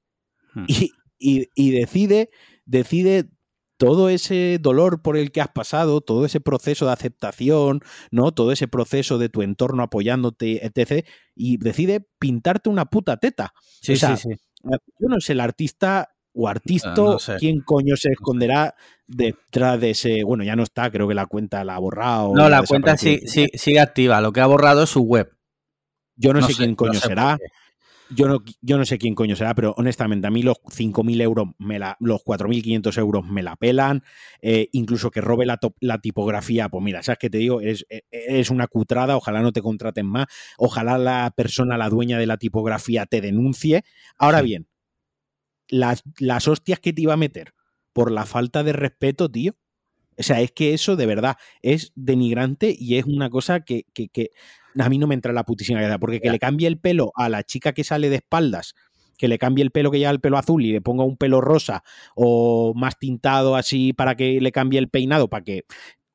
Hmm. 0.53 0.65
y, 0.67 0.91
y- 1.17 1.47
y 1.55 1.71
decide, 1.71 2.29
decide 2.65 3.29
todo 3.77 4.09
ese 4.09 4.57
dolor 4.61 5.01
por 5.01 5.17
el 5.17 5.31
que 5.31 5.41
has 5.41 5.49
pasado, 5.49 6.01
todo 6.01 6.25
ese 6.25 6.39
proceso 6.39 6.85
de 6.85 6.93
aceptación, 6.93 7.81
¿no? 8.11 8.31
Todo 8.31 8.51
ese 8.51 8.67
proceso 8.67 9.17
de 9.17 9.29
tu 9.29 9.41
entorno 9.41 9.83
apoyándote, 9.83 10.65
etc. 10.65 11.05
Y 11.35 11.57
decide 11.57 12.07
pintarte 12.19 12.69
una 12.69 12.85
puta 12.85 13.17
teta. 13.17 13.53
Sí, 13.81 13.93
o 13.93 13.95
sea, 13.95 14.17
sí, 14.17 14.29
sí. 14.29 14.35
Yo 14.99 15.09
no 15.09 15.19
sé, 15.19 15.33
el 15.33 15.41
artista 15.41 16.09
o 16.33 16.47
artista, 16.47 16.91
Ah, 16.91 16.95
no 16.97 17.19
sé. 17.19 17.35
quién 17.37 17.61
coño 17.61 17.95
se 17.95 18.09
esconderá 18.09 18.75
detrás 19.07 19.79
de 19.79 19.91
ese. 19.91 20.23
Bueno, 20.23 20.43
ya 20.43 20.55
no 20.55 20.63
está, 20.63 20.89
creo 20.89 21.07
que 21.07 21.13
la 21.13 21.25
cuenta 21.25 21.63
la 21.63 21.75
ha 21.75 21.79
borrado. 21.79 22.33
No, 22.35 22.49
la 22.49 22.63
cuenta 22.63 22.97
sí, 22.97 23.21
sigue 23.25 23.79
activa. 23.79 24.21
Lo 24.21 24.31
que 24.31 24.41
ha 24.41 24.47
borrado 24.47 24.83
es 24.83 24.89
su 24.89 25.01
web. 25.01 25.31
Yo 26.15 26.33
no, 26.33 26.41
sé, 26.41 26.53
quién 26.53 26.75
coño 26.75 26.93
sé 26.93 27.07
será. 27.07 27.37
Yo 28.15 28.27
no, 28.27 28.43
yo 28.61 28.77
no 28.77 28.85
sé 28.85 28.97
quién 28.97 29.15
coño 29.15 29.35
será, 29.35 29.55
pero 29.55 29.73
honestamente, 29.77 30.27
a 30.27 30.29
mí 30.31 30.43
los 30.43 30.57
5.000 30.69 31.21
euros, 31.21 31.47
me 31.57 31.79
la, 31.79 31.95
los 32.01 32.21
4.500 32.23 32.97
euros 32.97 33.25
me 33.25 33.41
la 33.43 33.55
pelan. 33.55 34.03
eh, 34.41 34.67
incluso 34.73 35.09
que 35.09 35.21
robe 35.21 35.45
la, 35.45 35.57
top- 35.57 35.77
la 35.79 35.99
tipografía, 35.99 36.67
pues 36.69 36.83
mira, 36.83 37.01
¿sabes 37.01 37.19
qué 37.19 37.29
te 37.29 37.37
digo? 37.37 37.61
Eres, 37.61 37.85
eres 38.11 38.49
una 38.49 38.67
cutrada, 38.67 39.15
ojalá 39.15 39.41
no 39.41 39.53
te 39.53 39.61
contraten 39.61 40.05
más. 40.05 40.25
Ojalá 40.57 40.97
la 40.97 41.31
persona, 41.35 41.77
la 41.77 41.89
dueña 41.89 42.17
de 42.19 42.27
la 42.27 42.37
tipografía, 42.37 43.05
te 43.05 43.21
denuncie. 43.21 43.83
Ahora 44.17 44.41
bien, 44.41 44.67
las, 45.67 46.03
las 46.19 46.47
hostias 46.47 46.79
que 46.79 46.93
te 46.93 47.01
iba 47.01 47.13
a 47.13 47.17
meter 47.17 47.53
por 47.93 48.11
la 48.11 48.25
falta 48.25 48.63
de 48.63 48.73
respeto, 48.73 49.29
tío. 49.29 49.55
O 50.17 50.23
sea, 50.23 50.41
es 50.41 50.51
que 50.51 50.73
eso 50.73 50.95
de 50.95 51.05
verdad 51.05 51.37
es 51.61 51.91
denigrante 51.95 52.75
y 52.77 52.97
es 52.97 53.05
una 53.05 53.29
cosa 53.29 53.61
que, 53.61 53.85
que- 53.93 54.09
que 54.09 54.31
a 54.79 54.89
mí 54.89 54.97
no 54.97 55.07
me 55.07 55.15
entra 55.15 55.31
en 55.31 55.35
la 55.35 55.43
putísima 55.45 55.79
cabeza. 55.79 55.99
Porque 55.99 56.19
que 56.21 56.29
le 56.31 56.39
cambie 56.39 56.67
el 56.67 56.79
pelo 56.79 57.11
a 57.15 57.29
la 57.29 57.43
chica 57.43 57.73
que 57.73 57.83
sale 57.83 58.09
de 58.09 58.17
espaldas, 58.17 58.73
que 59.17 59.27
le 59.27 59.37
cambie 59.37 59.63
el 59.63 59.71
pelo 59.71 59.91
que 59.91 59.99
lleva 59.99 60.11
el 60.11 60.19
pelo 60.19 60.37
azul 60.37 60.63
y 60.65 60.71
le 60.71 60.81
ponga 60.81 61.03
un 61.03 61.17
pelo 61.17 61.39
rosa 61.41 61.83
o 62.15 62.73
más 62.75 62.97
tintado 62.97 63.55
así 63.55 63.93
para 63.93 64.15
que 64.15 64.41
le 64.41 64.51
cambie 64.51 64.79
el 64.79 64.89
peinado, 64.89 65.29
para 65.29 65.43
que 65.43 65.63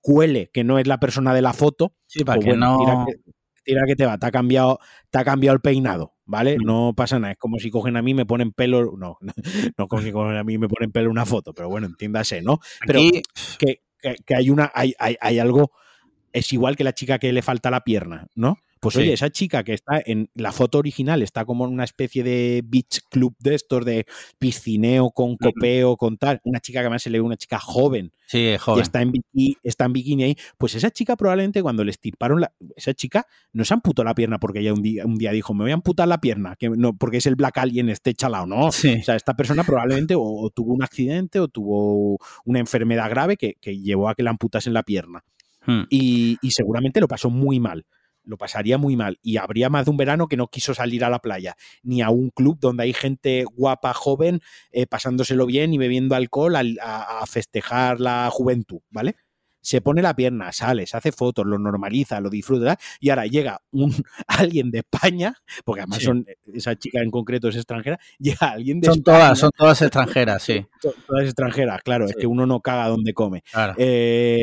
cuele 0.00 0.50
que 0.52 0.64
no 0.64 0.78
es 0.78 0.86
la 0.86 0.98
persona 1.00 1.34
de 1.34 1.42
la 1.42 1.52
foto, 1.52 1.94
Sí, 2.06 2.24
para 2.24 2.36
pues 2.36 2.44
que 2.46 2.50
bueno, 2.50 2.66
no. 2.72 2.78
tira, 2.78 3.04
que, 3.06 3.32
tira 3.64 3.82
que 3.86 3.96
te 3.96 4.06
va, 4.06 4.18
te 4.18 4.26
ha 4.26 4.30
cambiado, 4.30 4.78
te 5.10 5.18
ha 5.18 5.24
cambiado 5.24 5.54
el 5.54 5.60
peinado, 5.60 6.14
¿vale? 6.24 6.58
Mm. 6.58 6.64
No 6.64 6.92
pasa 6.96 7.18
nada, 7.18 7.32
es 7.32 7.38
como 7.38 7.58
si 7.58 7.70
cogen 7.70 7.96
a 7.96 8.02
mí 8.02 8.12
y 8.12 8.14
me 8.14 8.26
ponen 8.26 8.52
pelo, 8.52 8.94
no, 8.96 9.18
no, 9.20 9.32
no 9.76 9.88
como 9.88 10.02
si 10.02 10.10
cogen 10.10 10.36
a 10.36 10.44
mí 10.44 10.54
y 10.54 10.58
me 10.58 10.68
ponen 10.68 10.90
pelo 10.90 11.10
una 11.10 11.26
foto, 11.26 11.52
pero 11.54 11.68
bueno, 11.68 11.86
entiéndase, 11.86 12.42
¿no? 12.42 12.58
Pero 12.86 13.00
Aquí, 13.00 13.22
que, 13.58 13.82
que- 14.02 14.16
que 14.26 14.34
hay 14.34 14.50
una, 14.50 14.70
hay, 14.74 14.94
hay, 14.98 15.16
hay 15.20 15.38
algo, 15.38 15.72
es 16.32 16.52
igual 16.52 16.76
que 16.76 16.84
la 16.84 16.94
chica 16.94 17.18
que 17.18 17.32
le 17.32 17.42
falta 17.42 17.70
la 17.70 17.82
pierna, 17.84 18.26
¿no? 18.34 18.58
Pues 18.80 18.94
Sí. 18.94 19.00
oye, 19.00 19.12
esa 19.12 19.30
chica 19.30 19.64
que 19.64 19.74
está 19.74 20.02
en 20.04 20.30
la 20.34 20.52
foto 20.52 20.78
original 20.78 21.22
está 21.22 21.44
como 21.44 21.66
en 21.66 21.72
una 21.72 21.84
especie 21.84 22.22
de 22.22 22.62
beach 22.64 23.00
club 23.10 23.34
de 23.38 23.54
estos 23.54 23.84
de 23.84 24.06
piscineo 24.38 25.10
con 25.10 25.36
copeo, 25.36 25.96
con 25.96 26.16
tal, 26.16 26.40
una 26.44 26.60
chica 26.60 26.80
que 26.80 26.86
además 26.86 27.02
se 27.02 27.10
le 27.10 27.18
ve 27.18 27.22
una 27.22 27.36
chica 27.36 27.58
joven, 27.58 28.12
sí, 28.26 28.56
que 28.74 28.80
está 28.80 29.02
en, 29.02 29.12
bikini, 29.12 29.56
está 29.62 29.84
en 29.84 29.92
bikini 29.92 30.22
ahí, 30.24 30.36
pues 30.56 30.74
esa 30.74 30.90
chica 30.90 31.16
probablemente 31.16 31.62
cuando 31.62 31.84
le 31.84 31.90
estirparon 31.90 32.40
la, 32.40 32.52
esa 32.76 32.94
chica 32.94 33.26
no 33.52 33.64
se 33.64 33.74
amputó 33.74 34.04
la 34.04 34.14
pierna 34.14 34.38
porque 34.38 34.60
ella 34.60 34.72
un 34.72 34.82
día, 34.82 35.04
un 35.04 35.16
día 35.16 35.32
dijo, 35.32 35.54
me 35.54 35.64
voy 35.64 35.72
a 35.72 35.74
amputar 35.74 36.08
la 36.08 36.20
pierna, 36.20 36.56
que 36.56 36.70
no, 36.70 36.96
porque 36.96 37.18
es 37.18 37.26
el 37.26 37.34
Black 37.36 37.58
Alien 37.58 37.88
este 37.88 38.14
chalao, 38.14 38.46
no. 38.46 38.72
Sí. 38.72 38.96
O 39.00 39.02
sea, 39.02 39.16
esta 39.16 39.34
persona 39.34 39.64
probablemente 39.64 40.14
o, 40.14 40.22
o 40.22 40.50
tuvo 40.50 40.72
un 40.72 40.82
accidente 40.82 41.40
o 41.40 41.48
tuvo 41.48 42.18
una 42.44 42.58
enfermedad 42.58 43.10
grave 43.10 43.36
que, 43.36 43.54
que 43.60 43.78
llevó 43.78 44.08
a 44.08 44.14
que 44.14 44.22
le 44.22 44.30
amputasen 44.30 44.72
la 44.72 44.82
pierna. 44.82 45.24
Hmm. 45.66 45.82
Y, 45.90 46.38
y 46.40 46.50
seguramente 46.52 47.00
lo 47.00 47.08
pasó 47.08 47.30
muy 47.30 47.60
mal. 47.60 47.84
Lo 48.28 48.36
pasaría 48.36 48.76
muy 48.76 48.94
mal. 48.94 49.18
Y 49.22 49.38
habría 49.38 49.70
más 49.70 49.86
de 49.86 49.90
un 49.90 49.96
verano 49.96 50.28
que 50.28 50.36
no 50.36 50.48
quiso 50.48 50.74
salir 50.74 51.02
a 51.02 51.08
la 51.10 51.18
playa, 51.20 51.56
ni 51.82 52.02
a 52.02 52.10
un 52.10 52.28
club 52.28 52.58
donde 52.60 52.82
hay 52.82 52.92
gente 52.92 53.44
guapa, 53.50 53.94
joven, 53.94 54.40
eh, 54.70 54.86
pasándoselo 54.86 55.46
bien 55.46 55.72
y 55.72 55.78
bebiendo 55.78 56.14
alcohol 56.14 56.54
al- 56.56 56.78
a, 56.82 57.20
a 57.20 57.26
festejar 57.26 58.00
la 58.00 58.28
juventud, 58.30 58.80
¿vale? 58.90 59.16
Se 59.60 59.80
pone 59.80 60.02
la 60.02 60.14
pierna, 60.14 60.52
sale, 60.52 60.86
se 60.86 60.96
hace 60.96 61.10
fotos, 61.10 61.44
lo 61.44 61.58
normaliza, 61.58 62.20
lo 62.20 62.30
disfruta, 62.30 62.78
y 63.00 63.10
ahora 63.10 63.26
llega 63.26 63.60
un 63.72 63.90
alguien 64.26 64.70
de 64.70 64.78
España, 64.78 65.34
porque 65.64 65.80
además 65.80 65.98
Sí. 65.98 66.04
son, 66.04 66.26
esa 66.54 66.76
chica 66.76 67.00
en 67.02 67.10
concreto 67.10 67.48
es 67.48 67.56
extranjera, 67.56 67.98
llega 68.18 68.50
alguien 68.52 68.80
de 68.80 68.86
Son 68.88 68.98
España, 68.98 69.18
todas, 69.18 69.38
son 69.38 69.50
todas 69.56 69.82
extranjeras, 69.82 70.42
sí. 70.42 70.64
to- 70.82 70.94
todas 71.06 71.24
extranjeras, 71.24 71.82
claro, 71.82 72.06
es 72.06 72.14
que 72.14 72.26
uno 72.26 72.46
no 72.46 72.60
caga 72.60 72.88
donde 72.88 73.12
come. 73.14 73.42
Claro. 73.50 73.74
Eh, 73.78 74.42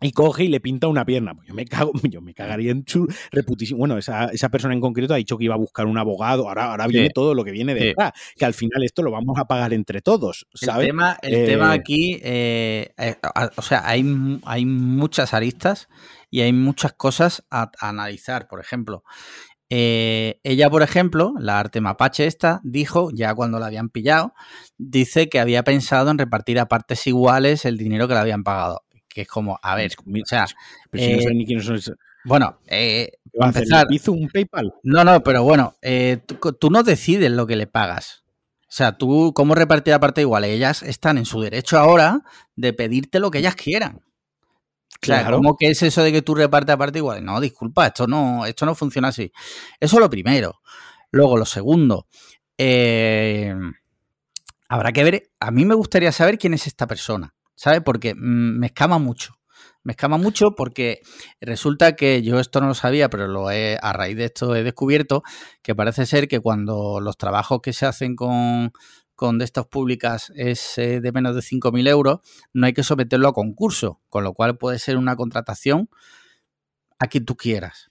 y 0.00 0.12
coge 0.12 0.44
y 0.44 0.48
le 0.48 0.60
pinta 0.60 0.86
una 0.88 1.04
pierna. 1.04 1.34
Pues 1.34 1.48
yo 1.48 1.54
me 1.54 1.64
cago, 1.64 1.92
yo 2.12 2.20
me 2.20 2.34
cagaría 2.34 2.70
en 2.72 2.84
su 2.86 3.06
reputísimo. 3.32 3.78
Bueno, 3.78 3.98
esa, 3.98 4.26
esa 4.26 4.48
persona 4.48 4.74
en 4.74 4.80
concreto 4.80 5.14
ha 5.14 5.16
dicho 5.16 5.36
que 5.38 5.44
iba 5.44 5.54
a 5.54 5.58
buscar 5.58 5.86
un 5.86 5.98
abogado. 5.98 6.48
Ahora, 6.48 6.70
ahora 6.70 6.84
Sí. 6.86 6.92
viene 6.92 7.10
todo 7.10 7.34
lo 7.34 7.44
que 7.44 7.50
viene 7.50 7.74
Sí. 7.76 7.84
detrás. 7.86 8.12
Que 8.36 8.44
al 8.44 8.54
final 8.54 8.82
esto 8.84 9.02
lo 9.02 9.10
vamos 9.10 9.38
a 9.38 9.44
pagar 9.46 9.72
entre 9.72 10.00
todos, 10.02 10.46
¿sabes? 10.54 10.82
El 10.84 10.86
tema, 10.90 11.18
el 11.22 11.34
Eh, 11.34 11.46
tema 11.46 11.72
aquí, 11.72 12.20
eh, 12.22 12.90
eh, 12.98 13.16
o 13.56 13.62
sea, 13.62 13.82
hay, 13.88 14.04
hay 14.44 14.64
muchas 14.66 15.34
aristas 15.34 15.88
y 16.30 16.40
hay 16.42 16.52
muchas 16.52 16.92
cosas 16.92 17.44
a, 17.50 17.70
a 17.80 17.88
analizar. 17.88 18.48
Por 18.48 18.60
ejemplo, 18.60 19.02
eh, 19.70 20.40
ella, 20.44 20.70
por 20.70 20.82
ejemplo, 20.82 21.34
la 21.38 21.58
arte 21.60 21.80
mapache 21.80 22.26
esta, 22.26 22.60
dijo, 22.64 23.10
ya 23.12 23.34
cuando 23.34 23.58
la 23.58 23.66
habían 23.66 23.90
pillado, 23.90 24.32
dice 24.78 25.28
que 25.28 25.40
había 25.40 25.62
pensado 25.62 26.10
en 26.10 26.18
repartir 26.18 26.58
a 26.58 26.66
partes 26.68 27.06
iguales 27.06 27.64
el 27.66 27.76
dinero 27.76 28.08
que 28.08 28.14
le 28.14 28.20
habían 28.20 28.44
pagado. 28.44 28.82
Que 29.18 29.22
es 29.22 29.28
como, 29.28 29.58
a 29.60 29.74
ver, 29.74 29.90
o 29.98 30.26
sea, 30.26 30.46
pero 30.92 31.02
si 31.02 31.12
no 31.12 31.18
eh, 31.18 31.22
sé 31.22 31.34
ni 31.34 31.44
quiénes 31.44 31.64
son 31.66 31.74
esos- 31.74 31.96
bueno, 32.22 32.60
eh, 32.68 33.10
empezar. 33.32 33.88
¿Hizo 33.90 34.12
un 34.12 34.28
PayPal? 34.28 34.72
No, 34.84 35.02
no, 35.02 35.24
pero 35.24 35.42
bueno, 35.42 35.74
eh, 35.82 36.18
tú, 36.60 36.70
no 36.70 36.84
decides 36.84 37.28
lo 37.32 37.44
que 37.44 37.56
le 37.56 37.66
pagas. 37.66 38.22
O 38.60 38.70
sea, 38.70 38.96
tú, 38.96 39.32
¿cómo 39.34 39.56
repartir 39.56 39.90
la 39.90 39.98
parte 39.98 40.20
igual? 40.20 40.44
Ellas 40.44 40.84
están 40.84 41.18
en 41.18 41.24
su 41.24 41.40
derecho 41.40 41.80
ahora 41.80 42.22
de 42.54 42.72
pedirte 42.72 43.18
lo 43.18 43.32
que 43.32 43.38
ellas 43.38 43.56
quieran. 43.56 44.02
Claro. 45.00 45.38
¿cómo 45.38 45.56
que 45.56 45.68
es 45.70 45.82
eso 45.82 46.04
de 46.04 46.12
que 46.12 46.22
tú 46.22 46.36
repartes 46.36 46.74
a 46.74 46.78
parte 46.78 46.98
igual? 46.98 47.24
No, 47.24 47.40
disculpa, 47.40 47.88
esto 47.88 48.06
no, 48.06 48.46
esto 48.46 48.66
no 48.66 48.76
funciona 48.76 49.08
así. 49.08 49.32
Eso 49.80 49.96
es 49.96 50.00
lo 50.00 50.08
primero. 50.08 50.60
Luego, 51.10 51.36
lo 51.36 51.44
segundo, 51.44 52.06
eh, 52.56 53.52
habrá 54.68 54.92
que 54.92 55.02
ver, 55.02 55.30
a 55.40 55.50
mí 55.50 55.64
me 55.64 55.74
gustaría 55.74 56.12
saber 56.12 56.38
quién 56.38 56.54
es 56.54 56.68
esta 56.68 56.86
persona, 56.86 57.34
¿sabes? 57.58 57.82
Porque 57.84 58.14
mm, 58.14 58.58
me 58.58 58.68
escama 58.68 58.98
mucho. 58.98 59.34
Me 59.82 59.92
escama 59.92 60.16
mucho 60.16 60.54
porque 60.54 61.00
resulta 61.40 61.96
que 61.96 62.22
yo 62.22 62.38
esto 62.38 62.60
no 62.60 62.68
lo 62.68 62.74
sabía, 62.74 63.10
pero 63.10 63.26
lo 63.26 63.50
he, 63.50 63.78
a 63.80 63.92
raíz 63.92 64.16
de 64.16 64.26
esto 64.26 64.54
he 64.54 64.62
descubierto 64.62 65.22
que 65.62 65.74
parece 65.74 66.06
ser 66.06 66.28
que 66.28 66.40
cuando 66.40 67.00
los 67.00 67.16
trabajos 67.16 67.60
que 67.62 67.72
se 67.72 67.86
hacen 67.86 68.14
con, 68.14 68.72
con 69.14 69.38
de 69.38 69.44
estas 69.44 69.66
públicas 69.66 70.30
es 70.36 70.78
eh, 70.78 71.00
de 71.00 71.12
menos 71.12 71.34
de 71.34 71.40
5.000 71.40 71.88
euros, 71.88 72.20
no 72.52 72.66
hay 72.66 72.74
que 72.74 72.82
someterlo 72.82 73.28
a 73.28 73.32
concurso, 73.32 74.00
con 74.08 74.24
lo 74.24 74.34
cual 74.34 74.58
puede 74.58 74.78
ser 74.78 74.96
una 74.96 75.16
contratación 75.16 75.88
a 76.98 77.06
quien 77.08 77.24
tú 77.24 77.36
quieras. 77.36 77.90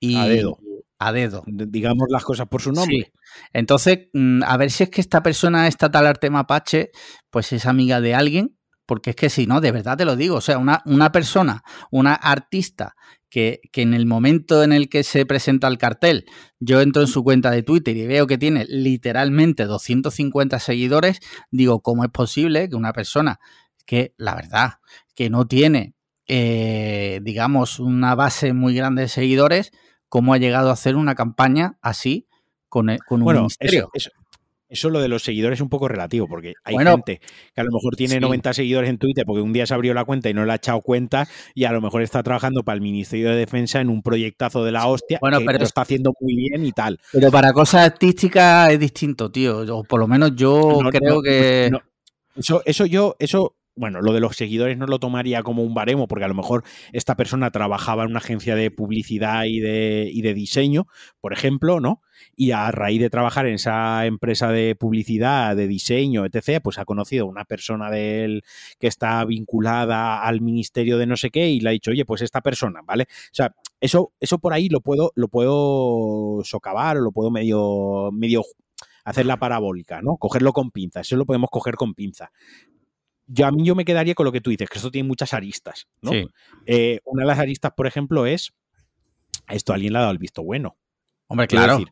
Y, 0.00 0.16
a 0.16 0.26
dedo 0.26 0.58
a 0.98 1.12
dedo. 1.12 1.42
Digamos 1.46 2.08
las 2.10 2.24
cosas 2.24 2.48
por 2.48 2.62
su 2.62 2.72
nombre. 2.72 3.12
Entonces, 3.52 4.08
mm, 4.12 4.42
a 4.44 4.56
ver 4.56 4.70
si 4.70 4.84
es 4.84 4.90
que 4.90 5.00
esta 5.00 5.22
persona, 5.22 5.66
esta 5.66 5.90
tal 5.90 6.06
arte 6.06 6.30
mapache, 6.30 6.90
pues 7.30 7.52
es 7.52 7.66
amiga 7.66 8.00
de 8.00 8.14
alguien, 8.14 8.56
porque 8.86 9.10
es 9.10 9.16
que 9.16 9.30
si 9.30 9.46
no, 9.46 9.60
de 9.60 9.72
verdad 9.72 9.96
te 9.96 10.04
lo 10.04 10.16
digo, 10.16 10.36
o 10.36 10.40
sea, 10.40 10.58
una, 10.58 10.82
una 10.84 11.10
persona, 11.10 11.62
una 11.90 12.14
artista 12.14 12.94
que, 13.30 13.60
que, 13.72 13.82
en 13.82 13.94
el 13.94 14.06
momento 14.06 14.62
en 14.62 14.72
el 14.72 14.88
que 14.88 15.02
se 15.02 15.26
presenta 15.26 15.66
el 15.66 15.78
cartel, 15.78 16.26
yo 16.60 16.80
entro 16.80 17.02
en 17.02 17.08
su 17.08 17.24
cuenta 17.24 17.50
de 17.50 17.62
Twitter 17.62 17.96
y 17.96 18.06
veo 18.06 18.26
que 18.26 18.38
tiene 18.38 18.64
literalmente 18.68 19.64
250 19.64 20.58
seguidores, 20.60 21.18
digo, 21.50 21.80
¿cómo 21.80 22.04
es 22.04 22.10
posible 22.10 22.68
que 22.68 22.76
una 22.76 22.92
persona 22.92 23.40
que, 23.86 24.14
la 24.16 24.34
verdad, 24.34 24.74
que 25.14 25.30
no 25.30 25.46
tiene, 25.46 25.94
eh, 26.26 27.20
digamos, 27.22 27.80
una 27.80 28.14
base 28.14 28.52
muy 28.52 28.74
grande 28.74 29.02
de 29.02 29.08
seguidores, 29.08 29.72
cómo 30.14 30.32
ha 30.32 30.38
llegado 30.38 30.70
a 30.70 30.74
hacer 30.74 30.94
una 30.94 31.16
campaña 31.16 31.76
así 31.82 32.28
con, 32.68 32.86
con 33.08 33.22
un 33.22 33.24
bueno, 33.24 33.40
ministerio. 33.40 33.90
Eso, 33.92 34.10
eso, 34.68 34.88
lo 34.88 35.00
de 35.00 35.08
los 35.08 35.24
seguidores 35.24 35.56
es 35.56 35.60
un 35.60 35.68
poco 35.68 35.88
relativo, 35.88 36.28
porque 36.28 36.52
hay 36.62 36.76
gente 36.76 37.20
que 37.52 37.60
a 37.60 37.64
lo 37.64 37.72
mejor 37.72 37.96
tiene 37.96 38.20
90 38.20 38.54
seguidores 38.54 38.90
en 38.90 38.98
Twitter 38.98 39.24
porque 39.26 39.42
un 39.42 39.52
día 39.52 39.66
se 39.66 39.74
abrió 39.74 39.92
la 39.92 40.04
cuenta 40.04 40.30
y 40.30 40.34
no 40.34 40.44
le 40.44 40.52
ha 40.52 40.54
echado 40.54 40.82
cuenta 40.82 41.26
y 41.52 41.64
a 41.64 41.72
lo 41.72 41.80
mejor 41.80 42.02
está 42.02 42.22
trabajando 42.22 42.62
para 42.62 42.76
el 42.76 42.80
Ministerio 42.80 43.28
de 43.30 43.34
Defensa 43.34 43.80
en 43.80 43.88
un 43.88 44.02
proyectazo 44.02 44.64
de 44.64 44.70
la 44.70 44.86
hostia 44.86 45.18
bueno, 45.20 45.40
que 45.40 45.46
pero, 45.46 45.58
lo 45.58 45.64
está 45.64 45.80
haciendo 45.80 46.12
muy 46.20 46.36
bien 46.36 46.64
y 46.64 46.70
tal. 46.70 47.00
Pero 47.10 47.32
para 47.32 47.52
cosas 47.52 47.84
artísticas 47.84 48.70
es 48.70 48.78
distinto, 48.78 49.32
tío. 49.32 49.64
O 49.76 49.82
por 49.82 49.98
lo 49.98 50.06
menos 50.06 50.36
yo 50.36 50.78
creo 50.92 51.22
que... 51.22 51.72
Eso, 52.36 52.62
eso 52.64 52.86
yo, 52.86 53.16
eso 53.18 53.56
bueno, 53.76 54.00
lo 54.00 54.12
de 54.12 54.20
los 54.20 54.36
seguidores 54.36 54.78
no 54.78 54.86
lo 54.86 54.98
tomaría 54.98 55.42
como 55.42 55.62
un 55.62 55.74
baremo, 55.74 56.06
porque 56.06 56.24
a 56.24 56.28
lo 56.28 56.34
mejor 56.34 56.62
esta 56.92 57.16
persona 57.16 57.50
trabajaba 57.50 58.04
en 58.04 58.10
una 58.10 58.18
agencia 58.18 58.54
de 58.54 58.70
publicidad 58.70 59.44
y 59.44 59.58
de, 59.60 60.08
y 60.12 60.22
de 60.22 60.34
diseño, 60.34 60.86
por 61.20 61.32
ejemplo, 61.32 61.80
¿no? 61.80 62.00
Y 62.36 62.52
a 62.52 62.70
raíz 62.70 63.00
de 63.00 63.10
trabajar 63.10 63.46
en 63.46 63.54
esa 63.54 64.06
empresa 64.06 64.50
de 64.50 64.76
publicidad, 64.76 65.56
de 65.56 65.66
diseño, 65.66 66.24
etc., 66.24 66.60
pues 66.62 66.78
ha 66.78 66.84
conocido 66.84 67.26
una 67.26 67.44
persona 67.44 67.90
de 67.90 68.24
él 68.24 68.44
que 68.78 68.86
está 68.86 69.24
vinculada 69.24 70.22
al 70.22 70.40
ministerio 70.40 70.96
de 70.96 71.06
no 71.06 71.16
sé 71.16 71.30
qué 71.30 71.48
y 71.48 71.60
le 71.60 71.70
ha 71.70 71.72
dicho, 71.72 71.90
oye, 71.90 72.04
pues 72.04 72.22
esta 72.22 72.40
persona, 72.40 72.80
¿vale? 72.84 73.04
O 73.08 73.34
sea, 73.34 73.54
eso, 73.80 74.12
eso 74.20 74.38
por 74.38 74.52
ahí 74.52 74.68
lo 74.68 74.80
puedo, 74.80 75.12
lo 75.16 75.28
puedo 75.28 76.42
socavar 76.44 76.96
o 76.98 77.00
lo 77.00 77.12
puedo 77.12 77.30
medio, 77.30 78.10
medio 78.12 78.42
hacer 79.04 79.26
la 79.26 79.36
parabólica, 79.36 80.00
¿no? 80.00 80.16
Cogerlo 80.16 80.52
con 80.52 80.70
pinza, 80.70 81.00
eso 81.00 81.16
lo 81.16 81.26
podemos 81.26 81.50
coger 81.50 81.74
con 81.74 81.94
pinza 81.94 82.30
yo 83.26 83.46
a 83.46 83.50
mí 83.50 83.64
yo 83.64 83.74
me 83.74 83.84
quedaría 83.84 84.14
con 84.14 84.24
lo 84.24 84.32
que 84.32 84.40
tú 84.40 84.50
dices, 84.50 84.68
que 84.68 84.78
esto 84.78 84.90
tiene 84.90 85.08
muchas 85.08 85.34
aristas, 85.34 85.86
¿no? 86.02 86.12
Eh, 86.66 87.00
una 87.04 87.22
de 87.22 87.28
las 87.28 87.38
aristas, 87.38 87.72
por 87.76 87.86
ejemplo, 87.86 88.26
es 88.26 88.52
esto 89.48 89.72
alguien 89.72 89.92
le 89.92 89.98
ha 89.98 90.02
dado 90.02 90.12
el 90.12 90.18
visto 90.18 90.42
bueno. 90.42 90.76
Hombre, 91.28 91.46
claro. 91.46 91.82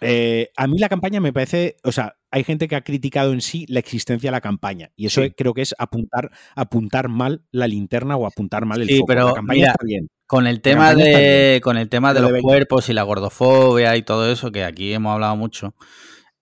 Eh, 0.00 0.50
a 0.56 0.68
mí 0.68 0.78
la 0.78 0.88
campaña 0.88 1.20
me 1.20 1.32
parece, 1.32 1.76
o 1.82 1.90
sea, 1.90 2.16
hay 2.30 2.44
gente 2.44 2.68
que 2.68 2.76
ha 2.76 2.82
criticado 2.82 3.32
en 3.32 3.40
sí 3.40 3.66
la 3.68 3.80
existencia 3.80 4.28
de 4.28 4.32
la 4.32 4.40
campaña 4.40 4.92
y 4.94 5.06
eso 5.06 5.22
creo 5.36 5.54
que 5.54 5.62
es 5.62 5.74
apuntar, 5.76 6.30
apuntar 6.54 7.08
mal 7.08 7.42
la 7.50 7.66
linterna 7.66 8.16
o 8.16 8.26
apuntar 8.26 8.64
mal 8.64 8.80
el 8.82 8.88
sí, 8.88 9.02
Pero, 9.06 9.34
campaña 9.34 9.74
bien. 9.84 10.08
Con 10.26 10.46
el 10.46 10.60
tema 10.60 10.94
de, 10.94 11.60
con 11.64 11.78
el 11.78 11.88
tema 11.88 12.14
de 12.14 12.20
los 12.20 12.32
cuerpos 12.42 12.88
y 12.90 12.92
la 12.92 13.02
gordofobia 13.02 13.96
y 13.96 14.02
todo 14.02 14.30
eso 14.30 14.52
que 14.52 14.62
aquí 14.62 14.92
hemos 14.92 15.14
hablado 15.14 15.34
mucho, 15.36 15.74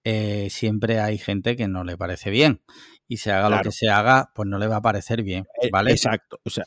eh, 0.04 0.48
siempre 0.50 1.00
hay 1.00 1.16
gente 1.16 1.56
que 1.56 1.68
no 1.68 1.84
le 1.84 1.96
parece 1.96 2.30
bien 2.30 2.60
y 3.08 3.18
se 3.18 3.32
haga 3.32 3.50
lo 3.50 3.62
que 3.62 3.72
se 3.72 3.88
haga, 3.88 4.30
pues 4.34 4.48
no 4.48 4.58
le 4.58 4.66
va 4.66 4.76
a 4.76 4.82
parecer 4.82 5.22
bien, 5.22 5.46
eh, 5.62 5.68
¿vale? 5.70 5.92
Exacto, 5.92 6.38
o 6.44 6.50
sea, 6.50 6.64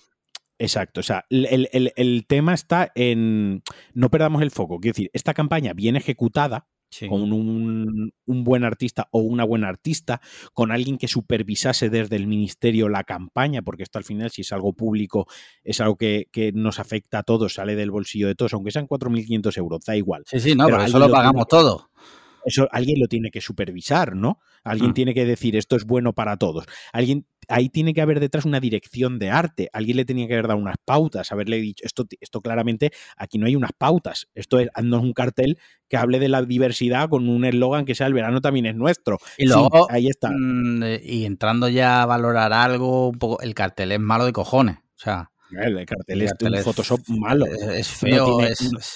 exacto, 0.57 1.01
o 1.01 1.03
sea, 1.03 1.25
el, 1.29 2.25
tema 2.27 2.53
está 2.53 2.91
en, 2.95 3.63
no 3.93 4.09
perdamos 4.09 4.41
el 4.41 4.51
foco, 4.51 4.79
quiero 4.79 4.93
decir, 4.93 5.09
esta 5.13 5.33
campaña 5.33 5.73
bien 5.73 5.95
ejecutada, 5.95 6.67
con 7.07 7.31
un, 7.31 8.11
buen 8.25 8.63
artista 8.63 9.09
o 9.11 9.19
una 9.19 9.43
buena 9.43 9.67
artista, 9.67 10.21
con 10.53 10.71
alguien 10.71 10.97
que 10.97 11.07
supervisase 11.07 11.89
desde 11.89 12.15
el 12.15 12.25
ministerio 12.25 12.89
la 12.89 13.03
campaña, 13.03 13.61
porque 13.61 13.83
esto 13.83 13.99
al 13.99 14.03
final, 14.03 14.31
si 14.31 14.41
es 14.41 14.51
algo 14.51 14.73
público, 14.73 15.27
es 15.63 15.81
algo 15.81 15.97
que, 15.97 16.27
nos 16.55 16.79
afecta 16.79 17.19
a 17.19 17.23
todos, 17.23 17.53
sale 17.53 17.75
del 17.75 17.91
bolsillo 17.91 18.27
de 18.27 18.35
todos, 18.35 18.53
aunque 18.53 18.71
sean 18.71 18.87
4.500 18.87 19.57
euros, 19.57 19.81
da 19.85 19.95
igual. 19.95 20.23
Sí, 20.25 20.39
sí, 20.39 20.55
no, 20.55 20.65
pero, 20.65 20.81
eso 20.81 20.97
lo 20.97 21.11
pagamos 21.11 21.47
todo 21.47 21.88
eso 22.45 22.67
alguien 22.71 22.99
lo 22.99 23.07
tiene 23.07 23.31
que 23.31 23.41
supervisar, 23.41 24.15
¿no? 24.15 24.39
Alguien 24.63 24.91
mm. 24.91 24.93
tiene 24.93 25.13
que 25.13 25.25
decir 25.25 25.55
esto 25.55 25.75
es 25.75 25.85
bueno 25.85 26.13
para 26.13 26.37
todos. 26.37 26.65
Alguien 26.93 27.25
ahí 27.47 27.69
tiene 27.69 27.93
que 27.93 28.01
haber 28.01 28.19
detrás 28.19 28.45
una 28.45 28.59
dirección 28.59 29.19
de 29.19 29.29
arte. 29.29 29.69
Alguien 29.73 29.97
le 29.97 30.05
tenía 30.05 30.27
que 30.27 30.33
haber 30.33 30.47
dado 30.47 30.59
unas 30.59 30.77
pautas, 30.83 31.31
haberle 31.31 31.59
dicho 31.59 31.85
esto, 31.85 32.05
esto 32.19 32.41
claramente 32.41 32.91
aquí 33.17 33.37
no 33.37 33.47
hay 33.47 33.55
unas 33.55 33.71
pautas. 33.77 34.27
Esto 34.35 34.59
es, 34.59 34.69
no 34.81 34.97
es 34.97 35.03
un 35.03 35.13
cartel 35.13 35.57
que 35.87 35.97
hable 35.97 36.19
de 36.19 36.29
la 36.29 36.43
diversidad 36.43 37.09
con 37.09 37.27
un 37.27 37.45
eslogan 37.45 37.85
que 37.85 37.95
sea 37.95 38.07
el 38.07 38.13
verano 38.13 38.41
también 38.41 38.67
es 38.67 38.75
nuestro. 38.75 39.17
Y 39.37 39.47
luego, 39.47 39.89
ahí 39.89 40.07
está. 40.07 40.29
Mm, 40.29 40.83
y 41.03 41.25
entrando 41.25 41.67
ya 41.67 42.03
a 42.03 42.05
valorar 42.05 42.53
algo, 42.53 43.09
un 43.09 43.17
poco, 43.17 43.41
el 43.41 43.53
cartel 43.53 43.91
es 43.91 43.99
malo 43.99 44.25
de 44.25 44.33
cojones. 44.33 44.77
O 44.77 45.01
sea, 45.01 45.31
el 45.51 45.85
cartel, 45.85 46.21
es 46.21 46.33
un 46.41 46.57
Photoshop 46.57 46.99
malo. 47.07 47.45
Es, 47.45 47.87
feo, 47.87 48.39
no 48.39 48.45
tiene 48.45 48.53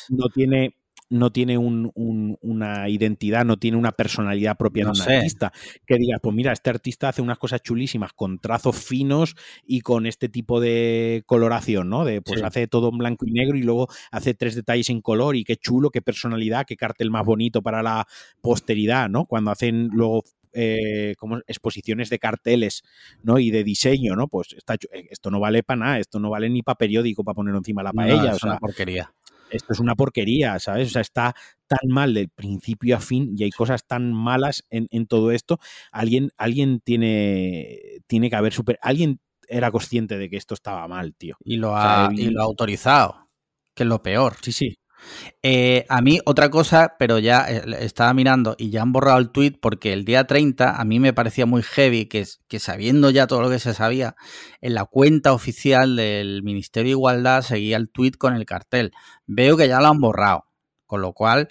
no 0.09 0.25
tiene 0.29 0.75
una 1.13 2.89
identidad, 2.89 3.45
no 3.45 3.57
tiene 3.57 3.77
una 3.77 3.91
personalidad 3.91 4.57
propia 4.57 4.85
de 4.85 4.91
un 4.91 5.01
artista. 5.01 5.51
Que 5.85 5.97
digas, 5.97 6.19
pues 6.21 6.35
mira, 6.35 6.51
este 6.51 6.69
artista 6.69 7.09
hace 7.09 7.21
unas 7.21 7.37
cosas 7.37 7.61
chulísimas 7.61 8.13
con 8.13 8.39
trazos 8.39 8.77
finos 8.77 9.35
y 9.65 9.81
con 9.81 10.05
este 10.05 10.29
tipo 10.29 10.59
de 10.59 11.23
coloración, 11.25 11.89
¿no? 11.89 12.05
De 12.05 12.21
pues 12.21 12.41
hace 12.43 12.67
todo 12.67 12.89
en 12.89 12.97
blanco 12.97 13.25
y 13.25 13.31
negro 13.31 13.57
y 13.57 13.63
luego 13.63 13.87
hace 14.11 14.33
tres 14.33 14.55
detalles 14.55 14.89
en 14.89 15.01
color 15.01 15.35
y 15.35 15.43
qué 15.43 15.55
chulo, 15.55 15.89
qué 15.89 16.01
personalidad, 16.01 16.65
qué 16.65 16.75
cartel 16.75 17.11
más 17.11 17.25
bonito 17.25 17.61
para 17.61 17.83
la 17.83 18.07
posteridad, 18.41 19.09
¿no? 19.09 19.25
Cuando 19.25 19.51
hacen 19.51 19.89
luego 19.93 20.23
eh, 20.55 21.15
como 21.17 21.39
exposiciones 21.47 22.11
de 22.11 22.19
carteles 22.19 22.83
¿no? 23.23 23.39
y 23.39 23.49
de 23.49 23.63
diseño, 23.63 24.15
¿no? 24.15 24.27
Pues 24.27 24.53
está, 24.53 24.75
eh, 24.75 25.07
esto 25.09 25.31
no 25.31 25.39
vale 25.39 25.63
para 25.63 25.79
nada, 25.79 25.99
esto 25.99 26.19
no 26.19 26.29
vale 26.29 26.47
ni 26.47 26.61
para 26.61 26.77
periódico 26.77 27.23
para 27.23 27.33
poner 27.33 27.55
encima 27.55 27.81
la 27.81 27.91
paella. 27.91 28.33
es 28.33 28.43
una 28.43 28.59
porquería 28.59 29.11
esto 29.53 29.73
es 29.73 29.79
una 29.79 29.95
porquería, 29.95 30.59
¿sabes? 30.59 30.89
O 30.89 30.91
sea, 30.91 31.01
está 31.01 31.35
tan 31.67 31.89
mal 31.89 32.13
del 32.13 32.29
principio 32.29 32.97
a 32.97 32.99
fin 32.99 33.33
y 33.37 33.43
hay 33.43 33.51
cosas 33.51 33.85
tan 33.85 34.13
malas 34.13 34.63
en, 34.69 35.07
todo 35.07 35.31
esto. 35.31 35.59
Alguien, 35.91 36.31
alguien 36.37 36.79
tiene, 36.79 38.01
tiene 38.07 38.29
que 38.29 38.35
haber 38.35 38.53
super. 38.53 38.79
Alguien 38.81 39.19
era 39.47 39.71
consciente 39.71 40.17
de 40.17 40.29
que 40.29 40.37
esto 40.37 40.53
estaba 40.53 40.87
mal, 40.87 41.15
tío. 41.15 41.37
Y 41.43 41.57
lo 41.57 41.75
ha, 41.75 42.09
y 42.15 42.29
lo 42.29 42.41
ha 42.41 42.45
autorizado, 42.45 43.29
que 43.75 43.83
es 43.83 43.89
lo 43.89 44.01
peor. 44.01 44.37
Sí, 44.41 44.51
sí. 44.51 44.77
Eh, 45.41 45.85
a 45.89 46.01
mí 46.01 46.19
otra 46.25 46.49
cosa, 46.49 46.95
pero 46.97 47.19
ya 47.19 47.45
eh, 47.49 47.63
estaba 47.81 48.13
mirando 48.13 48.55
y 48.57 48.69
ya 48.69 48.81
han 48.81 48.93
borrado 48.93 49.17
el 49.19 49.29
tweet 49.29 49.57
porque 49.59 49.91
el 49.91 50.05
día 50.05 50.25
30 50.25 50.79
a 50.79 50.85
mí 50.85 50.99
me 50.99 51.11
parecía 51.11 51.45
muy 51.45 51.63
heavy 51.63 52.05
que, 52.05 52.25
que 52.47 52.59
sabiendo 52.59 53.09
ya 53.09 53.27
todo 53.27 53.41
lo 53.41 53.49
que 53.49 53.59
se 53.59 53.73
sabía, 53.73 54.15
en 54.61 54.73
la 54.73 54.85
cuenta 54.85 55.33
oficial 55.33 55.97
del 55.97 56.43
Ministerio 56.43 56.89
de 56.89 56.91
Igualdad 56.91 57.41
seguía 57.41 57.77
el 57.77 57.89
tweet 57.89 58.13
con 58.17 58.35
el 58.35 58.45
cartel. 58.45 58.93
Veo 59.27 59.57
que 59.57 59.67
ya 59.67 59.81
lo 59.81 59.87
han 59.87 59.99
borrado, 59.99 60.45
con 60.85 61.01
lo 61.01 61.13
cual 61.13 61.49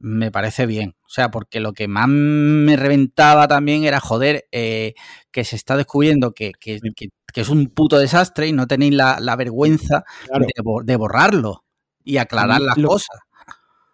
me 0.00 0.32
parece 0.32 0.66
bien. 0.66 0.96
O 1.04 1.08
sea, 1.08 1.30
porque 1.30 1.60
lo 1.60 1.72
que 1.72 1.86
más 1.86 2.08
me 2.08 2.76
reventaba 2.76 3.46
también 3.46 3.84
era, 3.84 4.00
joder, 4.00 4.48
eh, 4.50 4.94
que 5.30 5.44
se 5.44 5.56
está 5.56 5.76
descubriendo 5.76 6.32
que, 6.32 6.52
que, 6.58 6.80
es 7.34 7.48
un 7.48 7.68
puto 7.68 7.98
desastre 7.98 8.48
y 8.48 8.52
no 8.52 8.66
tenéis 8.66 8.94
la, 8.94 9.36
vergüenza 9.36 10.04
de 10.84 10.96
borrarlo 10.96 11.64
y 12.04 12.18
aclarar 12.18 12.60
las 12.60 12.76
cosas. 12.76 13.20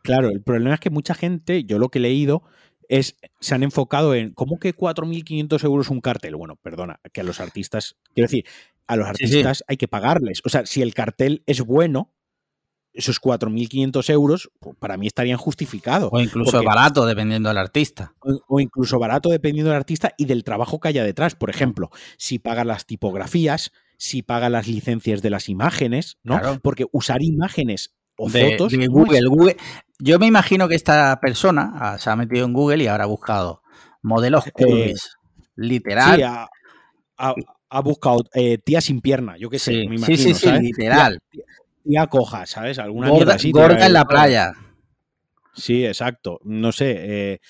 Claro, 0.02 0.28
el 0.28 0.42
problema 0.42 0.74
es 0.74 0.80
que 0.80 0.90
mucha 0.90 1.14
gente, 1.14 1.64
yo 1.64 1.78
lo 1.78 1.88
que 1.88 1.98
he 1.98 2.02
leído, 2.02 2.44
es, 2.88 3.16
se 3.40 3.54
han 3.54 3.62
enfocado 3.62 4.14
en 4.14 4.32
cómo 4.32 4.58
que 4.58 4.74
4.500 4.74 5.64
euros 5.64 5.90
un 5.90 6.00
cartel. 6.00 6.36
Bueno, 6.36 6.56
perdona, 6.56 7.00
que 7.12 7.20
a 7.20 7.24
los 7.24 7.40
artistas, 7.40 7.96
quiero 8.14 8.26
decir, 8.28 8.44
a 8.86 8.96
los 8.96 9.08
artistas 9.08 9.64
hay 9.66 9.76
que 9.76 9.88
pagarles. 9.88 10.42
O 10.44 10.48
sea, 10.48 10.64
si 10.66 10.82
el 10.82 10.94
cartel 10.94 11.42
es 11.46 11.60
bueno, 11.60 12.12
esos 12.92 13.20
4.500 13.20 14.10
euros 14.10 14.50
pues, 14.58 14.76
para 14.78 14.96
mí 14.96 15.06
estarían 15.06 15.38
justificados. 15.38 16.10
O 16.12 16.20
incluso 16.20 16.62
barato, 16.62 17.04
dependiendo 17.04 17.48
del 17.48 17.58
artista. 17.58 18.14
O, 18.48 18.60
incluso 18.60 18.98
barato, 18.98 19.28
dependiendo 19.28 19.70
del 19.70 19.78
artista 19.78 20.14
y 20.16 20.24
del 20.24 20.44
trabajo 20.44 20.80
que 20.80 20.88
haya 20.88 21.04
detrás. 21.04 21.34
Por 21.34 21.50
ejemplo, 21.50 21.90
si 22.16 22.38
paga 22.38 22.64
las 22.64 22.86
tipografías, 22.86 23.72
si 23.98 24.22
paga 24.22 24.48
las 24.48 24.66
licencias 24.66 25.20
de 25.20 25.30
las 25.30 25.48
imágenes, 25.48 26.18
¿no? 26.22 26.40
Porque 26.62 26.86
usar 26.92 27.22
imágenes 27.22 27.95
o 28.16 28.28
fotos. 28.28 28.72
Google, 28.88 29.28
Google. 29.28 29.56
Yo 29.98 30.18
me 30.18 30.26
imagino 30.26 30.68
que 30.68 30.74
esta 30.74 31.18
persona 31.20 31.72
ah, 31.76 31.98
se 31.98 32.10
ha 32.10 32.16
metido 32.16 32.44
en 32.44 32.52
Google 32.52 32.84
y 32.84 32.86
habrá 32.86 33.06
buscado 33.06 33.62
modelos 34.02 34.44
eh, 34.58 34.94
literal. 35.56 36.16
Sí, 36.16 36.22
ha, 37.18 37.80
buscado 37.80 38.24
eh, 38.34 38.58
tía 38.58 38.80
sin 38.80 39.00
pierna, 39.00 39.36
yo 39.36 39.50
qué 39.50 39.58
sé, 39.58 39.72
me 39.72 39.96
imagino. 39.96 40.16
Sí, 40.16 40.34
sí, 40.34 40.34
sí, 40.34 40.50
literal. 40.60 41.18
Tía, 41.82 42.06
coja, 42.06 42.46
¿sabes? 42.46 42.78
Alguna 42.78 43.10
gorda, 43.10 43.36
gorda 43.52 43.86
en 43.86 43.92
la 43.92 44.04
playa. 44.04 44.52
Sí, 45.54 45.86
exacto. 45.86 46.40
No 46.44 46.72
sé. 46.72 46.94
Eh, 46.98 47.40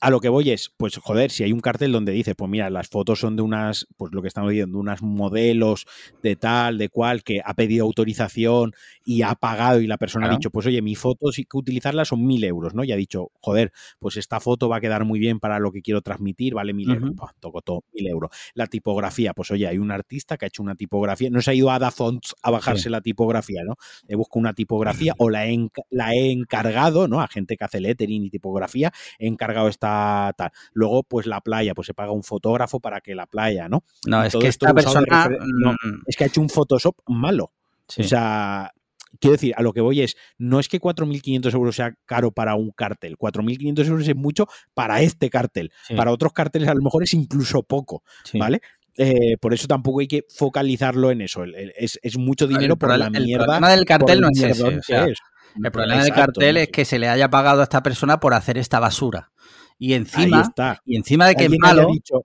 a 0.00 0.10
lo 0.10 0.20
que 0.20 0.28
voy 0.28 0.50
es, 0.50 0.70
pues 0.76 0.96
joder, 0.96 1.30
si 1.30 1.42
hay 1.42 1.52
un 1.52 1.60
cartel 1.60 1.92
donde 1.92 2.12
dice, 2.12 2.34
pues 2.34 2.48
mira, 2.50 2.70
las 2.70 2.88
fotos 2.88 3.18
son 3.18 3.36
de 3.36 3.42
unas, 3.42 3.86
pues 3.96 4.12
lo 4.12 4.22
que 4.22 4.28
estamos 4.28 4.50
viendo, 4.50 4.78
unas 4.78 5.02
modelos 5.02 5.86
de 6.22 6.36
tal, 6.36 6.78
de 6.78 6.88
cual, 6.88 7.24
que 7.24 7.40
ha 7.44 7.54
pedido 7.54 7.84
autorización 7.84 8.72
y 9.04 9.22
ha 9.22 9.34
pagado 9.34 9.80
y 9.80 9.86
la 9.86 9.98
persona 9.98 10.28
ha 10.28 10.30
dicho, 10.30 10.50
pues 10.50 10.66
oye, 10.66 10.82
mi 10.82 10.94
foto 10.94 11.32
sí 11.32 11.44
que 11.44 11.56
utilizarla 11.56 12.04
son 12.04 12.24
mil 12.24 12.44
euros, 12.44 12.74
¿no? 12.74 12.84
Y 12.84 12.92
ha 12.92 12.96
dicho, 12.96 13.32
joder, 13.40 13.72
pues 13.98 14.16
esta 14.16 14.38
foto 14.38 14.68
va 14.68 14.76
a 14.76 14.80
quedar 14.80 15.04
muy 15.04 15.18
bien 15.18 15.40
para 15.40 15.58
lo 15.58 15.72
que 15.72 15.82
quiero 15.82 16.00
transmitir, 16.00 16.54
vale 16.54 16.72
mil 16.72 16.90
euros, 16.90 17.12
toco 17.40 17.60
todo, 17.62 17.84
mil 17.92 18.06
euros. 18.06 18.30
La 18.54 18.66
tipografía, 18.66 19.34
pues 19.34 19.50
oye, 19.50 19.66
hay 19.66 19.78
un 19.78 19.90
artista 19.90 20.36
que 20.36 20.46
ha 20.46 20.48
hecho 20.48 20.62
una 20.62 20.76
tipografía, 20.76 21.28
no 21.30 21.40
se 21.40 21.50
ha 21.50 21.54
ido 21.54 21.70
a 21.70 21.78
Fonts 21.90 22.34
a 22.42 22.50
bajarse 22.50 22.90
la 22.90 23.00
tipografía, 23.00 23.64
¿no? 23.64 23.76
He 24.06 24.14
buscado 24.14 24.40
una 24.40 24.52
tipografía 24.52 25.14
o 25.18 25.30
la 25.30 25.46
he, 25.46 25.58
la 25.90 26.12
he 26.12 26.30
encargado, 26.30 27.08
¿no? 27.08 27.20
A 27.20 27.28
gente 27.28 27.56
que 27.56 27.64
hace 27.64 27.80
lettering 27.80 28.24
y 28.24 28.30
tipografía, 28.30 28.92
he 29.18 29.26
encargado 29.26 29.68
esta 29.68 29.87
tal. 30.36 30.50
Luego, 30.72 31.02
pues 31.02 31.26
la 31.26 31.40
playa, 31.40 31.74
pues 31.74 31.86
se 31.86 31.94
paga 31.94 32.12
un 32.12 32.22
fotógrafo 32.22 32.80
para 32.80 33.00
que 33.00 33.14
la 33.14 33.26
playa, 33.26 33.68
¿no? 33.68 33.84
No, 34.06 34.22
es 34.22 34.34
que 34.34 34.48
esta 34.48 34.72
persona... 34.74 35.28
Mm. 35.28 36.02
es 36.06 36.16
que 36.16 36.24
ha 36.24 36.26
hecho 36.26 36.40
un 36.40 36.48
Photoshop 36.48 36.96
malo. 37.06 37.52
O 37.98 38.02
sea, 38.02 38.72
quiero 39.20 39.32
decir, 39.32 39.54
a 39.56 39.62
lo 39.62 39.72
que 39.72 39.80
voy 39.80 40.02
es, 40.02 40.16
no 40.36 40.60
es 40.60 40.68
que 40.68 40.80
4.500 40.80 41.54
euros 41.54 41.76
sea 41.76 41.94
caro 42.04 42.32
para 42.32 42.54
un 42.54 42.70
cartel, 42.70 43.16
4.500 43.16 43.86
euros 43.86 44.08
es 44.08 44.16
mucho 44.16 44.46
para 44.74 45.00
este 45.00 45.30
cartel, 45.30 45.72
para 45.96 46.12
otros 46.12 46.32
carteles 46.32 46.68
a 46.68 46.74
lo 46.74 46.82
mejor 46.82 47.02
es 47.02 47.14
incluso 47.14 47.62
poco, 47.62 48.02
¿vale? 48.34 48.60
Eh, 48.96 49.36
por 49.40 49.54
eso 49.54 49.68
tampoco 49.68 50.00
hay 50.00 50.08
que 50.08 50.24
focalizarlo 50.28 51.10
en 51.10 51.20
eso, 51.20 51.44
es, 51.44 52.18
mucho 52.18 52.46
dinero 52.46 52.76
por 52.76 52.96
la 52.96 53.10
mierda. 53.10 53.24
El 53.24 53.38
problema 53.38 53.70
del 53.70 53.84
cartel 53.84 54.20
no 54.20 54.28
es 54.30 54.42
ese, 54.42 55.14
El 55.62 55.70
problema 55.70 56.02
del 56.02 56.12
cartel 56.12 56.56
es 56.56 56.68
que 56.68 56.84
se 56.84 56.98
le 56.98 57.08
haya 57.08 57.30
pagado 57.30 57.60
a 57.60 57.64
esta 57.64 57.82
persona 57.82 58.18
por 58.20 58.34
hacer 58.34 58.58
esta 58.58 58.80
basura. 58.80 59.30
Y 59.78 59.94
encima, 59.94 60.42
está. 60.42 60.82
Y 60.84 60.96
encima 60.96 61.26
de 61.26 61.34
que 61.34 61.44
es 61.44 61.58
malo. 61.58 61.88
Dicho, 61.92 62.24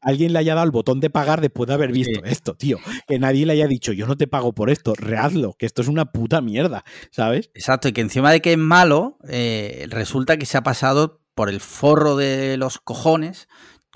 alguien 0.00 0.32
le 0.32 0.38
haya 0.38 0.54
dado 0.54 0.66
el 0.66 0.70
botón 0.70 1.00
de 1.00 1.10
pagar 1.10 1.40
después 1.40 1.68
de 1.68 1.74
haber 1.74 1.92
visto 1.92 2.24
esto, 2.24 2.54
tío. 2.54 2.78
Que 3.06 3.18
nadie 3.18 3.46
le 3.46 3.54
haya 3.54 3.66
dicho, 3.66 3.92
yo 3.92 4.06
no 4.06 4.16
te 4.16 4.26
pago 4.26 4.52
por 4.52 4.70
esto, 4.70 4.94
rehazlo, 4.96 5.54
que 5.58 5.66
esto 5.66 5.82
es 5.82 5.88
una 5.88 6.06
puta 6.06 6.40
mierda, 6.40 6.84
¿sabes? 7.10 7.50
Exacto, 7.54 7.88
y 7.88 7.92
que 7.92 8.00
encima 8.00 8.30
de 8.30 8.40
que 8.40 8.52
es 8.52 8.58
malo, 8.58 9.18
eh, 9.28 9.86
resulta 9.88 10.36
que 10.36 10.46
se 10.46 10.58
ha 10.58 10.62
pasado 10.62 11.20
por 11.34 11.48
el 11.48 11.60
forro 11.60 12.16
de 12.16 12.56
los 12.56 12.78
cojones 12.78 13.48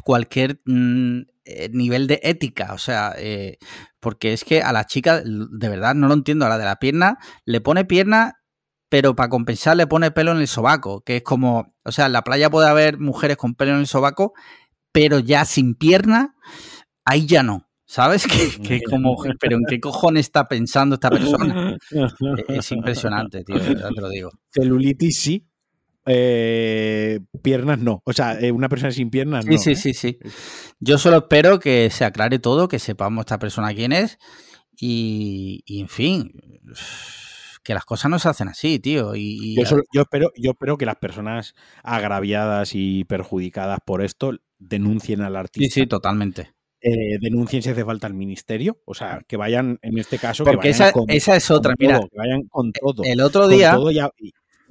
cualquier 0.04 0.60
mm, 0.64 1.20
eh, 1.44 1.70
nivel 1.72 2.06
de 2.06 2.20
ética, 2.22 2.72
o 2.72 2.78
sea, 2.78 3.14
eh, 3.16 3.58
porque 4.00 4.32
es 4.32 4.44
que 4.44 4.62
a 4.62 4.72
la 4.72 4.84
chica, 4.84 5.22
de 5.24 5.68
verdad, 5.68 5.94
no 5.94 6.08
lo 6.08 6.14
entiendo, 6.14 6.46
a 6.46 6.48
la 6.48 6.58
de 6.58 6.64
la 6.64 6.76
pierna, 6.76 7.18
le 7.44 7.60
pone 7.60 7.84
pierna 7.84 8.38
pero 8.88 9.14
para 9.14 9.28
compensar 9.28 9.76
le 9.76 9.86
pone 9.86 10.10
pelo 10.10 10.32
en 10.32 10.38
el 10.38 10.48
sobaco, 10.48 11.02
que 11.02 11.16
es 11.16 11.22
como, 11.22 11.74
o 11.84 11.92
sea, 11.92 12.06
en 12.06 12.12
la 12.12 12.22
playa 12.22 12.50
puede 12.50 12.68
haber 12.68 12.98
mujeres 12.98 13.36
con 13.36 13.54
pelo 13.54 13.72
en 13.72 13.80
el 13.80 13.86
sobaco, 13.86 14.32
pero 14.92 15.18
ya 15.18 15.44
sin 15.44 15.74
pierna, 15.74 16.34
ahí 17.04 17.26
ya 17.26 17.42
no. 17.42 17.66
¿Sabes? 17.86 18.26
Que, 18.62 18.82
como, 18.82 19.16
pero 19.40 19.56
¿en 19.56 19.64
qué 19.66 19.80
cojones 19.80 20.26
está 20.26 20.46
pensando 20.46 20.94
esta 20.96 21.10
persona? 21.10 21.76
Es 22.48 22.70
impresionante, 22.72 23.44
tío, 23.44 23.56
te 23.58 24.00
lo 24.00 24.10
digo. 24.10 24.30
Celulitis 24.50 25.20
sí, 25.20 25.46
eh, 26.04 27.20
piernas 27.42 27.78
no. 27.78 28.02
O 28.04 28.12
sea, 28.12 28.38
eh, 28.38 28.52
una 28.52 28.68
persona 28.68 28.92
sin 28.92 29.08
piernas 29.08 29.46
no. 29.46 29.52
Sí, 29.52 29.58
sí, 29.58 29.70
¿eh? 29.70 29.76
sí, 29.76 29.94
sí. 29.94 30.18
Yo 30.80 30.98
solo 30.98 31.18
espero 31.18 31.58
que 31.58 31.88
se 31.88 32.04
aclare 32.04 32.38
todo, 32.38 32.68
que 32.68 32.78
sepamos 32.78 33.22
esta 33.22 33.38
persona 33.38 33.74
quién 33.74 33.92
es 33.92 34.18
y 34.80 35.62
en 35.66 35.88
fin 35.88 36.32
que 37.68 37.74
las 37.74 37.84
cosas 37.84 38.10
no 38.10 38.18
se 38.18 38.30
hacen 38.30 38.48
así, 38.48 38.78
tío. 38.78 39.14
Y, 39.14 39.54
yo, 39.54 40.00
espero, 40.00 40.32
yo 40.34 40.52
espero 40.52 40.78
que 40.78 40.86
las 40.86 40.96
personas 40.96 41.54
agraviadas 41.82 42.70
y 42.72 43.04
perjudicadas 43.04 43.80
por 43.84 44.00
esto 44.00 44.32
denuncien 44.58 45.20
al 45.20 45.36
artista. 45.36 45.74
Sí, 45.74 45.82
sí, 45.82 45.86
totalmente. 45.86 46.54
Eh, 46.80 47.18
denuncien 47.20 47.62
si 47.62 47.68
hace 47.68 47.84
falta 47.84 48.06
al 48.06 48.14
ministerio, 48.14 48.80
o 48.86 48.94
sea, 48.94 49.20
que 49.28 49.36
vayan, 49.36 49.78
en 49.82 49.98
este 49.98 50.18
caso, 50.18 50.44
porque 50.44 50.70
esa, 50.70 50.94
esa, 51.08 51.36
es 51.36 51.50
otra, 51.50 51.74
mira, 51.78 52.00
que 52.00 52.16
vayan 52.16 52.44
con 52.48 52.72
todo. 52.72 53.02
El 53.04 53.20
otro 53.20 53.48
día 53.48 53.76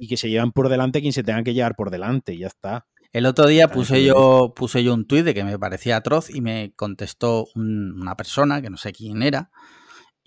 y, 0.00 0.08
que 0.08 0.16
se 0.16 0.28
llevan 0.28 0.50
por 0.50 0.68
delante 0.68 1.00
quien 1.00 1.12
se 1.12 1.22
tenga 1.22 1.44
que 1.44 1.54
llevar 1.54 1.76
por 1.76 1.90
delante, 1.90 2.36
ya 2.36 2.48
está. 2.48 2.88
El 3.12 3.26
otro 3.26 3.46
día 3.46 3.68
puse 3.68 4.02
yo, 4.02 4.54
puse 4.56 4.82
yo 4.82 4.92
un 4.92 5.06
tuit 5.06 5.24
de 5.24 5.34
que 5.34 5.44
me 5.44 5.56
parecía 5.56 5.98
atroz 5.98 6.34
y 6.34 6.40
me 6.40 6.72
contestó 6.74 7.46
una 7.54 8.16
persona 8.16 8.60
que 8.60 8.70
no 8.70 8.76
sé 8.76 8.90
quién 8.92 9.22
era, 9.22 9.52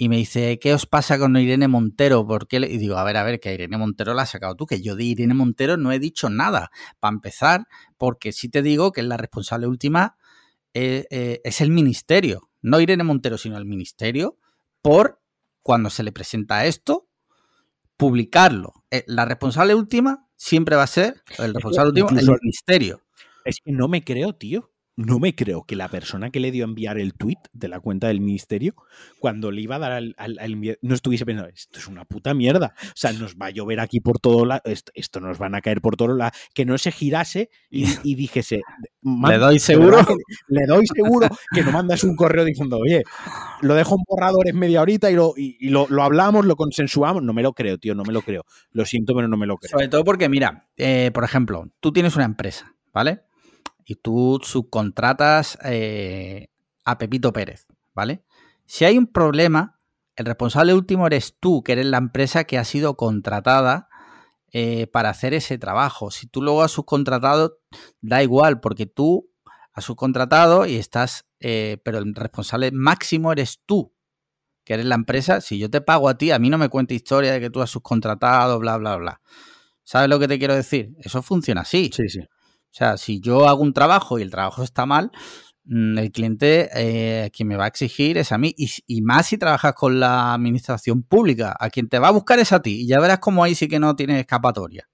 y 0.02 0.10
me 0.10 0.18
dice, 0.18 0.57
¿qué 0.57 0.73
os 0.73 0.88
pasa 0.88 1.19
con 1.19 1.38
Irene 1.38 1.68
Montero? 1.68 2.26
¿Por 2.26 2.48
qué? 2.48 2.57
Y 2.57 2.80
digo, 2.80 2.98
a 2.98 3.03
ver, 3.03 3.18
a 3.18 3.23
ver, 3.23 3.40
que 3.40 3.49
a 3.49 3.53
Irene 3.53 3.78
Montero 3.78 4.15
la 4.15 4.23
has 4.23 4.32
sacado 4.32 4.56
tú, 4.56 4.65
que 4.65 4.82
yo 4.82 4.95
de 4.95 5.03
Irene 5.03 5.36
Montero 5.36 5.78
no 5.78 5.91
he 5.91 5.99
dicho 5.99 6.28
nada. 6.32 6.72
Para 6.99 7.14
empezar, 7.14 7.68
porque 7.99 8.32
sí 8.32 8.49
te 8.49 8.64
digo 8.64 8.94
que 8.94 9.03
la 9.03 9.15
responsable 9.15 9.68
última 9.68 10.18
eh, 10.73 11.06
eh, 11.11 11.40
es 11.44 11.61
el 11.61 11.69
ministerio, 11.69 12.49
no 12.64 12.80
Irene 12.80 13.03
Montero, 13.03 13.38
sino 13.38 13.60
el 13.60 13.65
ministerio, 13.65 14.40
por 14.82 15.22
cuando 15.61 15.91
se 15.91 16.02
le 16.02 16.11
presenta 16.11 16.65
esto, 16.65 17.07
publicarlo. 17.95 18.73
Eh, 18.90 19.03
la 19.06 19.26
responsable 19.26 19.76
última 19.76 20.28
siempre 20.36 20.78
va 20.78 20.82
a 20.82 20.88
ser, 20.88 21.22
el 21.38 21.53
responsable 21.53 21.90
último, 21.90 22.10
el 22.10 22.40
ministerio. 22.41 23.03
Es 23.45 23.60
que 23.64 23.72
no 23.72 23.88
me 23.88 24.03
creo, 24.03 24.34
tío 24.34 24.70
no 25.06 25.19
me 25.19 25.36
creo 25.36 25.64
que 25.64 25.76
la 25.76 25.90
persona 25.90 26.30
que 26.30 26.40
le 26.40 26.52
dio 26.52 26.65
a 26.65 26.68
enviar 26.68 26.98
el 26.98 27.14
tweet 27.14 27.38
de 27.53 27.68
la 27.68 27.80
cuenta 27.80 28.07
del 28.07 28.22
ministerio, 28.22 28.76
cuando 29.19 29.52
le 29.52 29.61
iba 29.61 29.76
a 29.76 29.80
dar 29.80 29.91
al, 29.91 30.15
no 30.82 30.95
estuviese 30.95 31.26
pensando, 31.26 31.49
esto 31.53 31.80
es 31.80 31.88
una 31.88 32.06
puta 32.06 32.34
mierda. 32.34 32.73
O 32.84 32.95
sea, 32.95 33.11
nos 33.14 33.36
va 33.36 33.48
a 33.48 33.49
llover 33.49 33.80
aquí 33.80 33.99
por 33.99 34.19
todo 34.19 34.45
lado, 34.45 34.61
esto, 34.65 35.19
nos 35.19 35.38
van 35.38 35.56
a 35.56 35.61
caer 35.61 35.82
por 35.82 35.95
todo 35.95 36.15
lado. 36.15 36.32
Que 36.53 36.65
no 36.65 36.78
se 36.78 36.91
girase 36.91 37.49
y, 37.69 37.86
dijese, 38.15 38.61
le 39.02 39.38
doy 39.38 39.60
seguro. 39.60 40.06
le 40.48 40.65
doy 40.65 40.86
seguro 40.88 41.28
que 41.53 41.64
no 41.64 41.72
mandas 41.72 42.03
un 42.03 42.15
correo 42.15 42.45
diciendo, 42.45 42.78
oye, 42.78 43.03
lo 43.61 43.76
dejo 43.76 43.95
en 43.95 44.03
borradores 44.07 44.53
media 44.53 44.82
horita 44.82 45.10
y 45.10 45.15
lo, 45.15 45.34
y, 45.36 45.69
lo, 45.69 45.88
hablamos, 46.02 46.45
lo 46.45 46.56
consensuamos. 46.56 47.23
No 47.23 47.34
me 47.34 47.44
lo 47.44 47.53
creo, 47.53 47.78
tío, 47.78 47.95
no 47.95 48.03
me 48.03 48.14
lo 48.14 48.22
creo. 48.22 48.44
Lo 48.72 48.86
siento, 48.86 49.15
pero 49.15 49.28
no 49.28 49.38
me 49.38 49.48
lo 49.48 49.57
creo. 49.57 49.72
Sobre 49.72 49.88
todo 49.88 50.03
porque, 50.03 50.30
mira, 50.30 50.68
eh, 50.78 51.11
por 51.14 51.23
ejemplo, 51.23 51.69
tú 51.80 51.91
tienes 51.91 52.15
una 52.15 52.26
empresa, 52.26 52.76
¿vale? 52.94 53.22
Y 53.91 53.95
tú 53.95 54.39
subcontratas 54.41 55.57
eh, 55.65 56.47
a 56.85 56.97
Pepito 56.97 57.34
Pérez, 57.34 57.68
¿vale? 57.93 58.23
Si 58.65 58.85
hay 58.85 58.97
un 58.97 59.07
problema, 59.07 59.81
el 60.15 60.26
responsable 60.26 60.73
último 60.73 61.07
eres 61.07 61.35
tú, 61.38 61.61
que 61.61 61.73
eres 61.73 61.88
la 61.88 61.97
empresa 61.97 62.45
que 62.45 62.57
ha 62.57 62.63
sido 62.63 62.95
contratada 62.95 63.89
eh, 64.53 64.88
para 64.88 65.09
hacer 65.09 65.34
ese 65.34 65.57
trabajo. 65.57 66.09
Si 66.09 66.26
tú 66.26 66.41
luego 66.41 66.63
has 66.63 66.72
subcontratado, 66.72 67.59
da 67.99 68.23
igual, 68.23 68.61
porque 68.61 68.85
tú 68.85 69.30
has 69.73 69.84
subcontratado 69.84 70.65
y 70.65 70.77
estás, 70.77 71.26
eh, 71.41 71.77
pero 71.84 71.97
el 71.97 72.15
responsable 72.15 72.72
máximo 72.72 73.34
eres 73.34 73.61
tú, 73.65 73.93
que 74.63 74.76
eres 74.76 74.85
la 74.85 74.95
empresa. 74.95 75.41
Si 75.41 75.59
yo 75.59 75.69
te 75.69 75.81
pago 75.81 76.07
a 76.07 76.18
ti, 76.18 76.31
a 76.31 76.39
mí 76.39 76.49
no 76.49 76.57
me 76.57 76.69
cuenta 76.69 76.93
historia 76.93 77.34
de 77.34 77.41
que 77.41 77.49
tú 77.49 77.61
has 77.61 77.69
subcontratado, 77.69 78.57
bla, 78.57 78.77
bla, 78.77 78.95
bla. 78.95 79.22
¿Sabes 79.84 80.07
lo 80.07 80.18
que 80.18 80.30
te 80.30 80.39
quiero 80.39 80.55
decir? 80.55 80.95
Eso 80.99 81.22
funciona 81.22 81.61
así. 81.61 81.89
Sí, 81.93 82.07
sí. 82.07 82.22
O 82.72 82.73
sea, 82.73 82.98
si 82.98 83.19
yo 83.19 83.48
hago 83.49 83.61
un 83.61 83.73
trabajo 83.73 84.18
y 84.18 84.22
el 84.22 84.31
trabajo 84.31 84.64
está 84.64 84.85
mal, 84.85 85.11
mm, 85.65 85.98
el 85.98 86.11
cliente 86.11 86.69
eh, 86.73 87.30
quien 87.31 87.49
me 87.49 87.57
va 87.57 87.65
a 87.65 87.68
exigir 87.68 88.18
es 88.18 88.31
a 88.31 88.38
mí. 88.38 88.53
Y, 88.57 89.02
más 89.02 89.27
si 89.27 89.38
trabajas 89.38 89.73
con 89.73 89.99
la 89.99 90.34
administración 90.34 91.03
pública, 91.03 91.56
a 91.60 91.69
quien 91.69 91.89
te 91.89 91.99
va 91.99 92.07
a 92.10 92.11
buscar 92.11 92.39
es 92.39 92.53
a 92.53 92.61
ti. 92.61 92.81
Y 92.81 92.88
ya 92.88 92.99
verás 92.99 93.19
cómo 93.19 93.43
ahí 93.43 93.56
sí 93.56 93.68
que 93.68 93.80
no 93.80 93.95
tiene 93.95 94.22
escapatoria. 94.22 94.88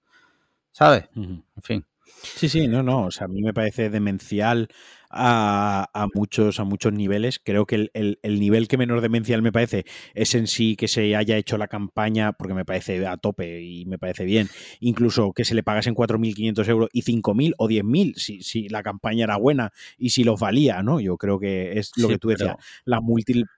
¿Sabes? 0.72 1.06
En 1.16 1.44
fin. 1.62 1.86
Sí, 2.24 2.49
sí, 2.49 2.68
no, 2.68 2.84
no. 2.84 3.06
O 3.06 3.12
sea, 3.12 3.26
a 3.26 3.28
mí 3.28 3.41
me 3.41 3.54
parece 3.54 3.90
demencial 3.90 4.70
a, 5.10 6.08
muchos, 6.14 6.60
a 6.60 6.64
muchos 6.64 6.94
niveles. 6.94 7.40
Creo 7.44 7.66
que 7.66 7.90
el, 7.94 8.40
nivel 8.40 8.68
que 8.68 8.78
menor 8.78 9.02
demencial 9.02 9.42
me 9.42 9.52
parece 9.52 9.86
es 10.14 10.36
en 10.36 10.48
sí 10.48 10.76
que 10.76 10.88
se 10.88 11.16
haya 11.16 11.38
hecho 11.38 11.58
la 11.58 11.68
campaña, 11.68 12.34
porque 12.34 12.54
me 12.54 12.66
parece 12.66 13.06
a 13.06 13.18
tope 13.18 13.62
y 13.62 13.86
me 13.86 13.98
parece 13.98 14.26
bien. 14.26 14.50
Incluso 14.80 15.34
que 15.34 15.46
se 15.46 15.56
le 15.56 15.64
pagasen 15.64 15.96
4.500 15.96 16.68
euros 16.70 16.90
y 16.94 17.04
5.000 17.04 17.54
o 17.58 17.68
10.000 17.68 18.16
si, 18.16 18.42
si 18.42 18.70
la 18.70 18.84
campaña 18.84 19.26
era 19.26 19.38
buena 19.38 19.72
y 19.98 20.10
si 20.10 20.24
los 20.24 20.40
valía, 20.40 20.84
¿no? 20.84 21.00
Yo 21.00 21.18
creo 21.18 21.40
que 21.40 21.80
es 21.80 21.92
lo 21.98 22.08
que 22.08 22.18
tú 22.18 22.30
decías, 22.30 22.56
las, 22.86 23.02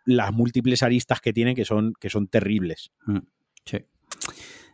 las 0.06 0.34
múltiples 0.34 0.84
aristas 0.84 1.22
que 1.22 1.34
tiene 1.34 1.56
que 1.56 1.66
son, 1.66 1.94
que 2.00 2.10
son 2.10 2.28
terribles. 2.28 2.92
Mm, 3.06 3.20
sí. 3.66 3.78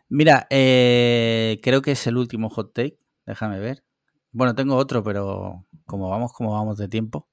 Mira, 0.08 0.46
eh, 0.50 1.58
creo 1.62 1.82
que 1.82 1.92
es 1.92 2.06
el 2.06 2.16
último 2.16 2.48
hot 2.48 2.72
take. 2.72 2.98
Déjame 3.26 3.58
ver. 3.58 3.82
Bueno, 4.36 4.54
tengo 4.54 4.76
otro, 4.76 5.02
pero 5.02 5.64
como 5.86 6.10
vamos, 6.10 6.34
como 6.34 6.52
vamos 6.52 6.76
de 6.76 6.88
tiempo, 6.88 7.26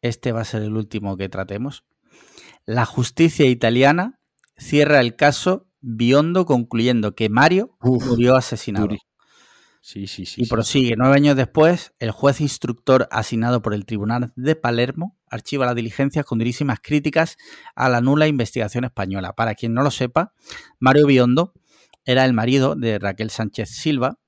este 0.00 0.32
va 0.32 0.40
a 0.40 0.44
ser 0.44 0.62
el 0.62 0.76
último 0.76 1.16
que 1.16 1.28
tratemos. 1.28 1.84
La 2.64 2.84
justicia 2.84 3.46
italiana 3.46 4.18
cierra 4.56 4.98
el 4.98 5.14
caso 5.14 5.68
Biondo 5.80 6.46
concluyendo 6.46 7.14
que 7.14 7.28
Mario 7.28 7.76
Uf, 7.80 8.04
murió 8.06 8.34
asesinado. 8.34 8.88
Sí, 9.80 10.08
sí, 10.08 10.26
sí. 10.26 10.42
Y 10.42 10.46
prosigue, 10.46 10.94
nueve 10.96 11.14
años 11.14 11.36
después, 11.36 11.94
el 12.00 12.10
juez 12.10 12.40
instructor 12.40 13.06
asignado 13.12 13.62
por 13.62 13.72
el 13.72 13.86
Tribunal 13.86 14.32
de 14.34 14.56
Palermo 14.56 15.16
archiva 15.30 15.64
las 15.64 15.76
diligencias 15.76 16.26
con 16.26 16.38
durísimas 16.38 16.80
críticas 16.82 17.36
a 17.76 17.88
la 17.88 18.00
nula 18.00 18.26
investigación 18.26 18.82
española. 18.82 19.32
Para 19.34 19.54
quien 19.54 19.74
no 19.74 19.84
lo 19.84 19.92
sepa, 19.92 20.34
Mario 20.80 21.06
Biondo 21.06 21.52
era 22.04 22.24
el 22.24 22.32
marido 22.32 22.74
de 22.74 22.98
Raquel 22.98 23.30
Sánchez 23.30 23.70
Silva, 23.70 24.18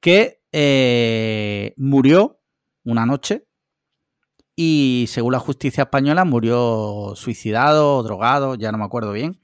que 0.00 0.37
eh, 0.52 1.74
murió 1.76 2.40
una 2.84 3.06
noche 3.06 3.44
y 4.56 5.06
según 5.08 5.32
la 5.32 5.38
justicia 5.38 5.82
española 5.84 6.24
murió 6.24 7.12
suicidado, 7.14 8.02
drogado, 8.02 8.54
ya 8.56 8.72
no 8.72 8.78
me 8.78 8.84
acuerdo 8.84 9.12
bien. 9.12 9.40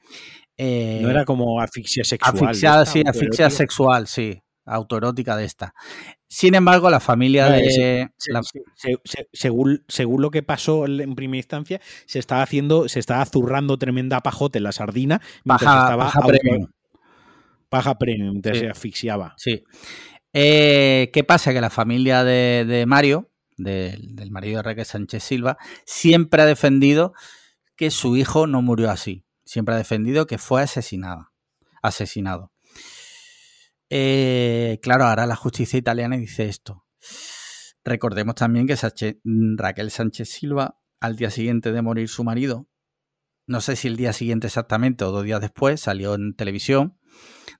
Eh, 0.56 1.00
No 1.02 1.10
era 1.10 1.24
como 1.24 1.60
asfixia 1.60 2.04
sexual. 2.04 2.34
Asfixiada, 2.34 2.82
esta, 2.84 2.92
sí, 2.92 3.02
asfixia 3.06 3.50
sexual, 3.50 4.06
sí. 4.06 4.40
Autoerótica 4.66 5.36
de 5.36 5.44
esta. 5.44 5.74
Sin 6.26 6.54
embargo, 6.54 6.88
la 6.88 6.98
familia 7.00 7.46
de. 7.50 8.08
Se- 8.16 8.32
la- 8.32 8.42
se- 8.42 8.62
se- 8.74 8.98
se- 9.04 9.28
según, 9.32 9.84
según 9.88 10.22
lo 10.22 10.30
que 10.30 10.42
pasó 10.42 10.86
en 10.86 11.14
primera 11.14 11.36
instancia, 11.38 11.80
se 12.06 12.18
estaba 12.18 12.42
haciendo, 12.42 12.88
se 12.88 12.98
estaba 12.98 13.24
zurrando 13.26 13.76
tremenda 13.78 14.20
pajote 14.20 14.58
en 14.58 14.64
la 14.64 14.72
sardina 14.72 15.20
estaba 15.44 15.96
paja 15.98 16.20
auto- 16.20 16.28
premium. 16.28 16.66
paja 17.68 17.98
premium, 17.98 18.40
Sí. 18.42 18.60
se 18.60 18.68
asfixiaba. 18.70 19.34
Sí. 19.36 19.64
Eh, 20.34 21.10
¿Qué 21.12 21.24
pasa? 21.24 21.52
Que 21.52 21.60
la 21.60 21.70
familia 21.70 22.24
de, 22.24 22.64
de 22.66 22.86
Mario, 22.86 23.30
del- 23.56 24.16
del 24.16 24.30
marido 24.30 24.56
de 24.58 24.62
Raquel 24.64 24.84
Sánchez 24.84 25.22
Silva, 25.22 25.56
siempre 25.86 26.42
ha 26.42 26.46
defendido 26.46 27.14
que 27.76 27.90
su 27.90 28.16
hijo 28.16 28.46
no 28.46 28.60
murió 28.60 28.90
así. 28.90 29.24
Siempre 29.44 29.74
ha 29.74 29.78
defendido 29.78 30.26
que 30.26 30.38
fue 30.38 30.62
asesinada. 30.62 31.32
Asesinado. 31.82 32.52
Eh, 33.90 34.78
claro, 34.82 35.04
ahora 35.04 35.26
la 35.26 35.36
justicia 35.36 35.78
italiana 35.78 36.16
dice 36.16 36.46
esto. 36.46 36.84
Recordemos 37.84 38.34
también 38.34 38.66
que 38.66 38.76
Raquel 39.56 39.90
Sánchez 39.90 40.28
Silva, 40.30 40.80
al 41.00 41.16
día 41.16 41.30
siguiente 41.30 41.70
de 41.70 41.82
morir 41.82 42.08
su 42.08 42.24
marido, 42.24 42.66
no 43.46 43.60
sé 43.60 43.76
si 43.76 43.88
el 43.88 43.96
día 43.96 44.14
siguiente 44.14 44.46
exactamente 44.46 45.04
o 45.04 45.10
dos 45.12 45.22
días 45.24 45.40
después, 45.42 45.80
salió 45.80 46.14
en 46.14 46.34
televisión 46.34 46.98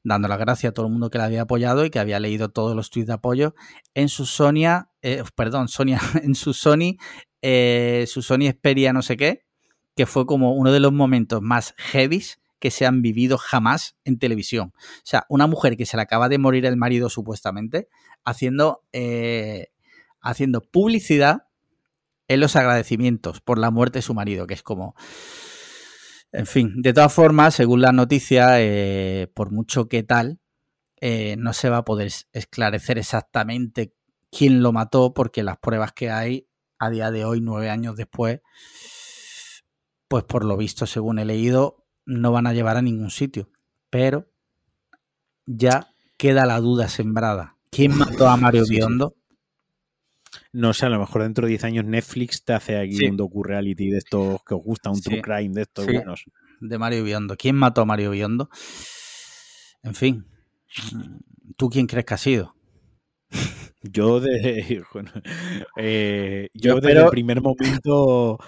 dando 0.05 0.29
las 0.29 0.39
gracias 0.39 0.71
a 0.71 0.75
todo 0.75 0.87
el 0.87 0.93
mundo 0.93 1.11
que 1.11 1.19
la 1.19 1.25
había 1.25 1.43
apoyado 1.43 1.85
y 1.85 1.91
que 1.91 1.99
había 1.99 2.21
leído 2.21 2.51
todos 2.51 2.77
los 2.77 2.91
tweets 2.91 3.09
de 3.09 3.15
apoyo 3.15 3.55
en 3.95 4.09
su 4.09 4.27
Sonia, 4.27 4.91
eh, 5.03 5.25
perdón, 5.35 5.69
Sonia, 5.69 5.99
en 6.23 6.35
su 6.35 6.53
Sony, 6.53 6.99
eh, 7.43 8.05
su 8.07 8.23
Sony 8.23 8.51
Xperia 8.51 8.93
no 8.93 9.03
sé 9.03 9.17
qué, 9.17 9.45
que 9.97 10.07
fue 10.07 10.27
como 10.27 10.53
uno 10.53 10.73
de 10.73 10.81
los 10.81 10.93
momentos 10.93 11.41
más 11.41 11.75
heavies 11.79 12.41
que 12.59 12.71
se 12.71 12.87
han 12.87 13.03
vivido 13.03 13.39
jamás 13.39 13.97
en 14.05 14.19
televisión. 14.19 14.73
O 14.77 15.03
sea, 15.05 15.27
una 15.29 15.47
mujer 15.47 15.77
que 15.77 15.87
se 15.87 15.97
le 15.97 16.03
acaba 16.03 16.29
de 16.29 16.39
morir 16.39 16.65
el 16.67 16.77
marido 16.77 17.11
supuestamente, 17.11 17.89
haciendo, 18.25 18.85
eh, 18.93 19.69
haciendo 20.21 20.63
publicidad 20.63 21.47
en 22.29 22.41
los 22.41 22.57
agradecimientos 22.57 23.41
por 23.41 23.59
la 23.59 23.71
muerte 23.71 23.99
de 23.99 24.03
su 24.03 24.15
marido, 24.15 24.47
que 24.47 24.55
es 24.55 24.63
como... 24.63 24.95
En 26.37 26.47
fin, 26.47 26.83
de 26.83 26.93
todas 26.93 27.13
formas, 27.13 27.55
según 27.55 27.81
la 27.81 27.93
noticia, 27.93 28.61
eh, 28.61 29.31
por 29.33 29.53
mucho 29.53 29.89
que 29.89 30.03
tal, 30.03 30.41
eh, 31.01 31.37
no 31.39 31.53
se 31.53 31.71
va 31.71 31.77
a 31.79 31.85
poder 31.85 32.11
esclarecer 32.33 32.99
exactamente 32.99 33.95
quién 34.33 34.61
lo 34.61 34.73
mató, 34.73 35.15
porque 35.15 35.45
las 35.45 35.59
pruebas 35.59 35.93
que 35.93 36.11
hay 36.11 36.49
a 36.81 36.91
día 36.91 37.13
de 37.13 37.25
hoy, 37.25 37.41
nueve 37.41 37.71
años 37.71 37.95
después, 37.95 38.41
pues 40.09 40.25
por 40.25 40.45
lo 40.45 40.57
visto, 40.57 40.87
según 40.87 41.21
he 41.21 41.25
leído, 41.25 41.87
no 42.05 42.33
van 42.33 42.49
a 42.49 42.53
llevar 42.53 42.77
a 42.77 42.83
ningún 42.83 43.13
sitio. 43.13 43.49
Pero 43.89 44.29
ya 45.47 45.95
queda 46.17 46.47
la 46.47 46.59
duda 46.59 46.89
sembrada. 46.89 47.59
¿Quién 47.71 47.97
mató 47.97 48.27
a 48.27 48.37
Mario. 48.37 48.65
Biondo? 48.69 49.15
No 50.53 50.73
sé, 50.75 50.87
a 50.87 50.89
lo 50.89 50.99
mejor 50.99 51.23
dentro 51.23 51.47
de 51.47 51.51
10 51.51 51.65
años 51.65 51.85
Netflix 51.85 52.45
te 52.45 52.53
hace 52.53 52.79
aquí 52.79 52.97
Sí. 52.97 53.07
un 53.07 53.17
docu-reality 53.17 53.91
de 53.91 53.99
estos 53.99 54.43
que 54.45 54.55
os 54.55 54.63
gusta, 54.63 54.91
un 54.91 54.97
Sí. 54.97 55.03
true 55.03 55.23
crime 55.23 55.55
de 55.55 55.63
estos 55.63 55.85
Sí. 55.87 55.93
buenos. 55.93 56.25
De 56.61 56.79
Mario 56.79 57.05
Biondo. 57.05 57.37
¿Quién 57.37 57.57
mató 57.57 57.83
a 57.83 57.85
Mario 57.85 58.11
Biondo? 58.13 58.49
En 59.83 59.95
fin, 59.95 60.27
¿tú 61.57 61.69
quién 61.69 61.87
crees 61.87 62.07
que 62.07 62.15
ha 62.15 62.19
sido? 62.19 62.55
Yo 63.83 64.21
de 64.21 64.83
bueno, 64.95 65.11
eh, 65.77 66.49
Yo 66.55 66.75
yo 66.77 66.81
desde 66.81 67.03
el 67.03 67.11
primer 67.11 67.43
momento 67.43 68.39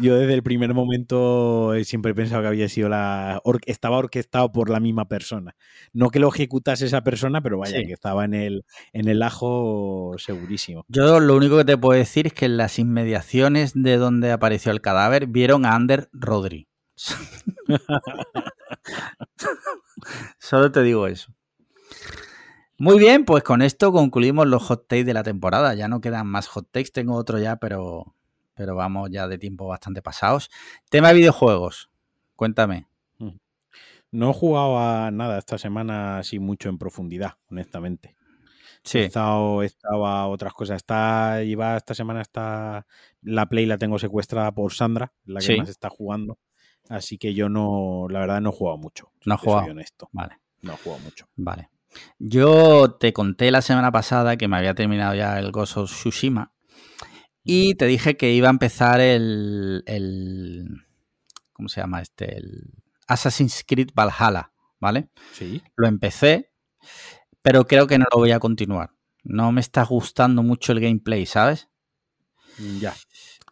yo 0.00 0.16
desde 0.16 0.34
el 0.34 0.42
primer 0.42 0.74
momento 0.74 1.74
eh, 1.74 1.84
siempre 1.84 2.12
he 2.12 2.14
pensado 2.14 2.42
que 2.42 2.48
había 2.48 2.68
sido 2.68 2.88
la 2.88 3.40
estaba 3.66 3.98
orquestado 3.98 4.52
por 4.52 4.70
la 4.70 4.80
misma 4.80 5.08
persona. 5.08 5.54
No 5.92 6.10
que 6.10 6.18
lo 6.18 6.28
ejecutase 6.28 6.86
esa 6.86 7.02
persona, 7.02 7.40
pero 7.40 7.58
vaya, 7.58 7.78
Sí. 7.78 7.86
que 7.86 7.92
estaba 7.92 8.24
en 8.24 8.34
el 8.34 8.64
en 8.92 9.08
el 9.08 9.22
ajo 9.22 10.14
segurísimo. 10.18 10.84
Yo 10.88 11.20
lo 11.20 11.36
único 11.36 11.56
que 11.58 11.64
te 11.64 11.78
puedo 11.78 11.98
decir 11.98 12.26
es 12.26 12.32
que 12.32 12.46
en 12.46 12.56
las 12.56 12.78
inmediaciones 12.78 13.72
de 13.74 13.96
donde 13.96 14.32
apareció 14.32 14.72
el 14.72 14.80
cadáver 14.80 15.26
vieron 15.26 15.66
a 15.66 15.74
Ander 15.74 16.08
Rodri. 16.12 16.68
Solo 20.38 20.70
te 20.72 20.82
digo 20.82 21.06
eso. 21.06 21.32
Muy 22.78 22.98
bien, 22.98 23.24
pues 23.24 23.42
con 23.44 23.62
esto 23.62 23.92
concluimos 23.92 24.46
los 24.48 24.62
hot 24.64 24.88
takes 24.88 25.04
de 25.04 25.14
la 25.14 25.22
temporada. 25.22 25.74
Ya 25.74 25.88
no 25.88 26.00
quedan 26.00 26.26
más 26.26 26.48
hot 26.48 26.68
takes, 26.70 26.90
tengo 26.92 27.14
otro 27.14 27.38
ya, 27.38 27.56
pero, 27.56 28.14
pero 28.54 28.74
vamos 28.74 29.10
ya 29.10 29.26
de 29.28 29.38
tiempo 29.38 29.66
bastante 29.66 30.02
pasados. 30.02 30.50
Tema 30.90 31.08
de 31.08 31.14
videojuegos, 31.14 31.90
cuéntame. 32.36 32.86
No 34.10 34.30
he 34.30 34.32
jugado 34.32 34.78
a 34.78 35.10
nada 35.10 35.38
esta 35.38 35.58
semana 35.58 36.18
así 36.18 36.38
mucho 36.38 36.68
en 36.68 36.78
profundidad, 36.78 37.32
honestamente. 37.50 38.10
He 38.14 38.88
Sí, 38.88 38.98
estado, 39.00 39.62
he 39.62 39.66
estado 39.66 40.06
a 40.06 40.28
otras 40.28 40.52
cosas. 40.52 40.76
Está, 40.76 41.42
lleva 41.42 41.76
esta 41.76 41.94
semana 41.94 42.20
está 42.20 42.86
la 43.22 43.46
Play 43.46 43.66
la 43.66 43.76
tengo 43.76 43.98
secuestrada 43.98 44.52
por 44.52 44.72
Sandra, 44.72 45.12
la 45.24 45.40
que 45.40 45.46
Sí. 45.46 45.56
más 45.56 45.68
está 45.68 45.90
jugando. 45.90 46.38
Así 46.88 47.18
que 47.18 47.34
yo 47.34 47.48
no, 47.48 48.06
la 48.08 48.20
verdad 48.20 48.40
no 48.40 48.50
he 48.50 48.52
jugado 48.52 48.76
mucho. 48.78 49.10
No 49.24 49.34
has 49.34 49.40
te 49.40 49.46
soy 49.46 49.52
jugado. 49.54 49.70
honesto. 49.72 50.08
vale. 50.12 50.38
No 50.62 50.74
he 50.74 50.76
jugado 50.76 51.02
mucho. 51.02 51.26
Vale. 51.34 51.70
Yo 52.20 52.92
te 52.92 53.12
conté 53.12 53.50
la 53.50 53.62
semana 53.62 53.90
pasada 53.90 54.36
que 54.36 54.46
me 54.46 54.56
había 54.58 54.74
terminado 54.74 55.14
ya 55.16 55.40
el 55.40 55.50
Ghost 55.50 55.76
of 55.76 55.90
Tsushima 55.90 56.52
y 57.44 57.74
te 57.74 57.86
dije 57.86 58.16
que 58.16 58.32
iba 58.32 58.48
a 58.48 58.50
empezar 58.50 59.00
el, 59.00 59.82
el 59.86 60.66
¿cómo 61.52 61.68
se 61.68 61.80
llama 61.80 62.00
este? 62.02 62.38
El 62.38 62.70
Assassin's 63.06 63.64
Creed 63.66 63.90
Valhalla, 63.94 64.52
¿vale? 64.80 65.08
Sí. 65.32 65.62
Lo 65.76 65.86
empecé, 65.88 66.50
pero 67.42 67.66
creo 67.66 67.86
que 67.86 67.98
no 67.98 68.06
lo 68.12 68.18
voy 68.18 68.32
a 68.32 68.40
continuar. 68.40 68.90
No 69.22 69.52
me 69.52 69.60
está 69.60 69.84
gustando 69.84 70.42
mucho 70.42 70.72
el 70.72 70.80
gameplay, 70.80 71.26
¿sabes? 71.26 71.68
Mm, 72.58 72.78
Ya. 72.80 72.94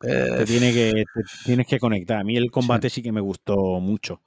Eh, 0.04 0.34
Te 0.38 0.44
tiene 0.46 0.72
que, 0.72 0.92
te 1.14 1.22
tienes 1.44 1.66
que 1.66 1.78
conectar. 1.78 2.18
A 2.18 2.24
mí 2.24 2.36
el 2.36 2.50
combate 2.50 2.90
sí, 2.90 3.02
que 3.02 3.12
me 3.12 3.20
gustó 3.20 3.56
mucho. 3.80 4.22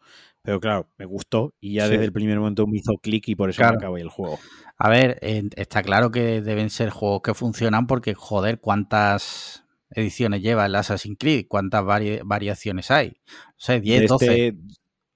Pero 0.45 0.59
claro, 0.59 0.87
me 0.97 1.05
gustó 1.05 1.53
y 1.59 1.73
ya 1.73 1.85
Sí. 1.85 1.91
desde 1.93 2.05
el 2.05 2.13
primer 2.13 2.39
momento 2.39 2.67
me 2.67 2.77
hizo 2.77 2.93
clic 3.01 3.27
y 3.29 3.35
por 3.35 3.49
eso 3.49 3.57
Claro. 3.57 3.73
me 3.73 3.77
acabé 3.85 4.01
el 4.01 4.09
juego. 4.09 4.39
A 4.77 4.89
ver, 4.89 5.17
eh, 5.21 5.43
está 5.55 5.81
claro 5.81 6.11
que 6.11 6.41
deben 6.41 6.69
ser 6.69 6.89
juegos 6.89 7.21
que 7.23 7.33
funcionan 7.33 7.87
porque, 7.87 8.13
joder, 8.13 8.59
¿cuántas 8.59 9.63
ediciones 9.89 10.41
lleva 10.41 10.65
el 10.65 10.75
Assassin's 10.75 11.17
Creed? 11.19 11.45
¿Cuántas 11.47 11.83
vari- 11.83 12.21
variaciones 12.23 12.91
hay? 12.91 13.09
No 13.27 13.53
sé, 13.57 13.79
10, 13.81 14.01
De 14.01 14.07
12. 14.07 14.47
este- 14.47 14.57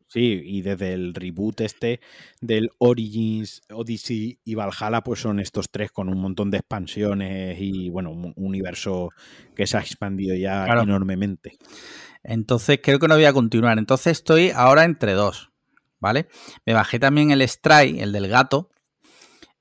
sí, 0.08 0.42
y 0.44 0.62
desde 0.62 0.94
el 0.94 1.14
reboot 1.14 1.62
este 1.62 2.00
del 2.42 2.72
Origins, 2.80 3.62
Odyssey 3.72 4.40
y 4.44 4.56
Valhalla, 4.56 5.02
pues 5.02 5.20
son 5.20 5.40
estos 5.40 5.70
tres 5.70 5.92
con 5.92 6.10
un 6.10 6.20
montón 6.20 6.50
de 6.50 6.58
expansiones 6.58 7.58
y 7.60 7.90
bueno, 7.90 8.12
un 8.12 8.34
universo 8.38 9.10
que 9.56 9.68
se 9.68 9.78
ha 9.78 9.82
expandido 9.82 10.36
ya 10.36 10.66
Claro. 10.66 10.82
enormemente. 10.84 11.58
Entonces 12.30 12.80
creo 12.84 13.00
que 13.00 13.08
no 13.08 13.16
voy 13.16 13.26
a 13.26 13.34
continuar. 13.34 13.80
Entonces 13.80 14.20
estoy 14.20 14.52
ahora 14.52 14.84
entre 14.84 15.14
dos, 15.14 15.52
¿vale? 16.00 16.28
Me 16.64 16.76
bajé 16.76 17.00
también 17.00 17.32
el 17.32 17.48
Stray, 17.48 18.00
el 18.00 18.12
del 18.12 18.28
gato. 18.28 18.70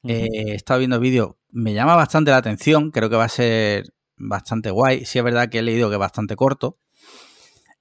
Eh, 0.02 0.28
he 0.32 0.54
estado 0.54 0.78
viendo 0.78 1.00
vídeos. 1.00 1.36
Me 1.50 1.72
llama 1.72 1.96
bastante 1.96 2.30
la 2.30 2.36
atención. 2.36 2.90
Creo 2.90 3.08
que 3.08 3.16
va 3.16 3.24
a 3.24 3.30
ser 3.30 3.94
bastante 4.18 4.70
guay. 4.70 5.06
Sí 5.06 5.16
es 5.16 5.24
verdad 5.24 5.48
que 5.48 5.60
he 5.60 5.62
leído 5.62 5.88
que 5.88 5.94
es 5.94 5.98
bastante 5.98 6.36
corto. 6.36 6.78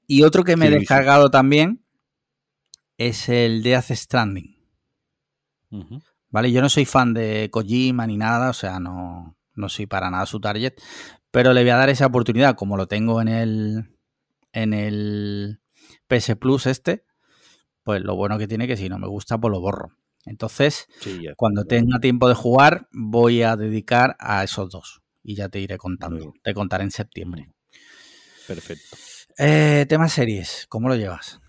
Y 0.08 0.24
otro 0.24 0.46
que 0.46 0.56
me 0.56 0.68
he 0.68 0.72
descargado 0.72 1.30
también 1.30 1.84
es 2.98 3.28
el 3.28 3.64
Death 3.64 3.92
Stranding. 3.92 4.56
¿Vale? 6.30 6.50
Yo 6.54 6.62
no 6.62 6.70
soy 6.70 6.86
fan 6.86 7.14
de 7.14 7.50
Kojima 7.52 8.08
ni 8.08 8.16
nada, 8.16 8.52
o 8.52 8.54
sea, 8.54 8.80
no, 8.80 9.36
no 9.54 9.68
soy 9.68 9.86
para 9.86 10.10
nada 10.10 10.26
su 10.26 10.40
target, 10.40 10.76
pero 11.30 11.52
le 11.52 11.64
voy 11.64 11.72
a 11.72 11.76
dar 11.76 11.90
esa 11.90 12.06
oportunidad, 12.06 12.56
como 12.56 12.78
lo 12.78 12.88
tengo 12.88 13.22
en 13.22 13.28
el, 13.28 13.97
en 14.52 14.74
el 14.74 15.60
PS 16.08 16.36
Plus 16.36 16.66
este, 16.66 17.06
pues 17.84 18.02
lo 18.02 18.16
bueno 18.16 18.38
que 18.38 18.48
tiene 18.48 18.68
que 18.68 18.78
si 18.78 18.90
no 18.90 19.00
me 19.00 19.08
gusta, 19.08 19.38
pues 19.38 19.52
lo 19.52 19.60
borro. 19.62 19.92
Entonces, 20.26 20.88
Sí, 21.00 21.26
cuando 21.38 21.64
tenga 21.64 22.00
tiempo 22.00 22.28
de 22.28 22.36
jugar, 22.36 22.88
voy 22.92 23.44
a 23.44 23.56
dedicar 23.56 24.16
a 24.20 24.44
esos 24.44 24.70
dos. 24.70 25.02
Y 25.24 25.36
ya 25.36 25.48
te 25.50 25.60
iré 25.60 25.78
contando. 25.78 26.34
Te 26.44 26.54
contaré 26.54 26.84
en 26.84 26.92
septiembre. 26.92 27.50
Perfecto. 28.48 28.96
Eh, 29.38 29.86
tema 29.88 30.08
series, 30.10 30.66
¿cómo 30.70 30.90
lo 30.90 30.96
llevas? 30.96 31.40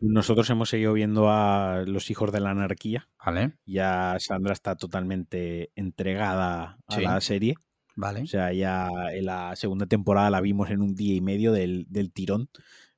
Nosotros 0.00 0.48
hemos 0.50 0.70
seguido 0.70 0.92
viendo 0.94 1.28
a 1.30 1.82
Los 1.86 2.10
Hijos 2.10 2.32
de 2.32 2.40
la 2.40 2.50
Anarquía. 2.50 3.08
Vale, 3.24 3.52
Ya 3.66 4.16
Sandra 4.18 4.52
está 4.54 4.74
totalmente 4.74 5.70
entregada 5.74 6.78
a 6.88 6.94
Sí. 6.94 7.02
la 7.02 7.20
serie. 7.20 7.54
Vale. 8.00 8.22
O 8.22 8.26
sea, 8.26 8.52
ya 8.52 8.88
en 9.12 9.26
la 9.26 9.54
segunda 9.56 9.86
temporada 9.86 10.30
la 10.30 10.40
vimos 10.40 10.70
en 10.70 10.82
un 10.82 10.94
día 10.94 11.14
y 11.14 11.20
medio 11.20 11.52
del, 11.52 11.86
del 11.88 12.12
tirón. 12.12 12.48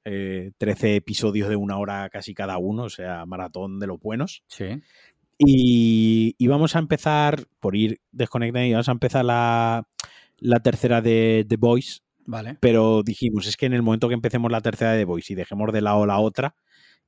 Eh, 0.04 0.50
13 0.58 0.96
episodios 0.96 1.48
de 1.48 1.56
una 1.56 1.78
hora 1.78 2.08
casi 2.10 2.34
cada 2.34 2.58
uno, 2.58 2.84
o 2.84 2.90
sea, 2.90 3.24
maratón 3.26 3.78
de 3.78 3.86
los 3.86 4.00
buenos. 4.00 4.42
Sí. 4.48 4.80
Y, 5.38 6.34
y 6.38 6.46
vamos 6.46 6.76
a 6.76 6.78
empezar, 6.78 7.44
por 7.60 7.76
ir 7.76 8.00
desconectando, 8.10 8.66
y 8.66 8.72
vamos 8.72 8.88
a 8.88 8.92
empezar 8.92 9.24
la, 9.24 9.86
la 10.38 10.60
tercera 10.60 11.00
de 11.00 11.44
The 11.48 11.56
Voice, 11.56 12.00
Vale. 12.26 12.56
pero 12.60 13.02
dijimos, 13.02 13.46
es 13.46 13.56
que 13.56 13.66
en 13.66 13.74
el 13.74 13.82
momento 13.82 14.08
que 14.08 14.14
empecemos 14.14 14.50
la 14.50 14.60
tercera 14.60 14.92
de 14.92 14.98
The 15.00 15.04
Voice 15.04 15.32
y 15.32 15.36
dejemos 15.36 15.72
de 15.72 15.80
lado 15.80 16.06
la 16.06 16.18
otra, 16.18 16.54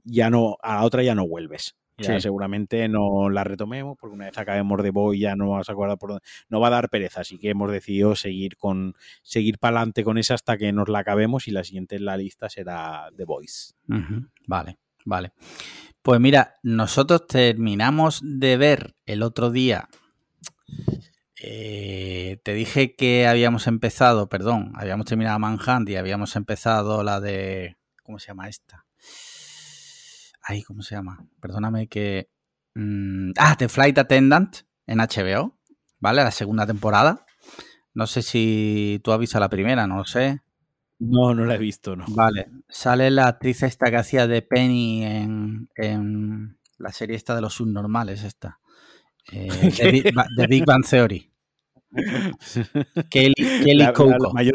ya 0.04 0.30
no, 0.30 0.56
a 0.62 0.76
la 0.76 0.84
otra 0.84 1.02
ya 1.02 1.14
no 1.14 1.26
vuelves. 1.26 1.76
Ya 1.96 2.14
Sí. 2.16 2.22
seguramente 2.22 2.88
no 2.88 3.30
la 3.30 3.44
retomemos, 3.44 3.96
porque 4.00 4.14
una 4.14 4.24
vez 4.26 4.36
acabemos 4.36 4.82
de 4.82 4.90
Voice 4.90 5.20
ya 5.20 5.36
no 5.36 5.50
vas 5.50 5.68
a 5.68 5.72
acordar 5.72 5.96
por 5.96 6.10
dónde. 6.10 6.24
No 6.48 6.58
va 6.58 6.66
a 6.66 6.70
dar 6.70 6.88
pereza, 6.88 7.20
así 7.20 7.38
que 7.38 7.50
hemos 7.50 7.70
decidido 7.70 8.16
seguir 8.16 8.56
con 8.56 8.94
seguir 9.22 9.58
para 9.58 9.76
adelante 9.78 10.02
con 10.02 10.18
esa 10.18 10.34
hasta 10.34 10.56
que 10.56 10.72
nos 10.72 10.88
la 10.88 10.98
acabemos 11.00 11.46
y 11.46 11.52
la 11.52 11.62
siguiente 11.62 11.94
en 11.96 12.04
la 12.06 12.16
lista 12.16 12.48
será 12.48 13.08
The 13.16 13.24
Voice. 13.24 13.74
Vale, 14.46 14.78
vale. 15.04 15.32
Pues 16.02 16.20
mira, 16.20 16.54
nosotros 16.64 17.26
terminamos 17.28 18.20
de 18.24 18.56
ver 18.56 18.94
el 19.06 19.22
otro 19.22 19.50
día. 19.50 19.88
eh, 21.46 22.38
te 22.42 22.54
dije 22.54 22.94
que 22.94 23.26
habíamos 23.26 23.66
empezado, 23.66 24.28
perdón, 24.28 24.72
habíamos 24.76 25.06
terminado 25.06 25.38
Manhunt 25.38 25.88
y 25.90 25.96
habíamos 25.96 26.36
empezado 26.36 27.02
la 27.02 27.20
de. 27.20 27.76
¿Cómo 28.02 28.18
se 28.18 28.28
llama 28.28 28.48
esta? 28.48 28.83
Ay, 30.46 30.62
¿cómo 30.62 30.82
se 30.82 30.94
llama? 30.94 31.26
Perdóname 31.40 31.88
que. 31.88 32.28
mm, 32.74 33.30
ah, 33.38 33.56
The 33.58 33.68
Flight 33.68 33.98
Attendant 33.98 34.56
en 34.86 34.98
HBO, 34.98 35.58
¿vale? 36.00 36.22
La 36.22 36.30
segunda 36.30 36.66
temporada. 36.66 37.24
No 37.94 38.06
sé 38.06 38.22
si 38.22 39.00
tú 39.04 39.12
has 39.12 39.18
visto 39.18 39.38
la 39.40 39.48
primera, 39.48 39.86
no 39.86 39.96
lo 39.98 40.04
sé. 40.04 40.42
No, 40.98 41.34
no 41.34 41.44
la 41.44 41.54
he 41.54 41.58
visto, 41.58 41.96
no. 41.96 42.04
Vale, 42.08 42.48
sale 42.68 43.10
la 43.10 43.28
actriz 43.28 43.62
esta 43.62 43.90
que 43.90 43.96
hacía 43.96 44.26
de 44.26 44.42
Penny 44.42 45.04
en, 45.04 45.68
en 45.76 46.58
la 46.78 46.90
serie 46.92 47.16
esta 47.16 47.34
de 47.34 47.40
los 47.40 47.54
subnormales, 47.54 48.22
esta. 48.24 48.58
Eh, 49.32 49.48
de, 50.36 50.46
Big, 50.46 50.64
Bang 50.64 50.84
Theory. 50.88 51.30
Kelly, 53.10 53.34
Kelly 53.36 53.74
la, 53.76 53.86
la- 53.86 53.92
Coco. 53.92 54.10
la 54.10 54.32
mayor, 54.32 54.54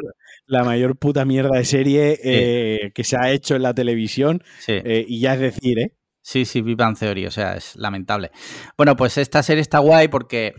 la 0.50 0.64
mayor 0.64 0.98
puta 0.98 1.26
mierda 1.26 1.58
de 1.58 1.64
serie 1.64 2.20
eh, 2.24 2.92
que 2.94 3.04
se 3.04 3.16
ha 3.18 3.32
hecho 3.32 3.56
en 3.56 3.62
la 3.62 3.74
televisión 3.74 4.44
Sí, 4.60 4.74
eh, 4.74 5.06
y 5.08 5.22
ya 5.22 5.36
es 5.36 5.40
decir, 5.40 5.80
¿eh? 5.80 5.94
sí, 6.22 6.44
sí, 6.44 6.62
Bang 6.62 6.98
Theory, 6.98 7.28
o 7.28 7.32
sea, 7.32 7.56
es 7.56 7.76
lamentable. 7.76 8.32
Bueno, 8.76 8.96
pues 8.96 9.18
esta 9.20 9.44
serie 9.44 9.62
está 9.62 9.78
guay 9.78 10.08
porque 10.08 10.54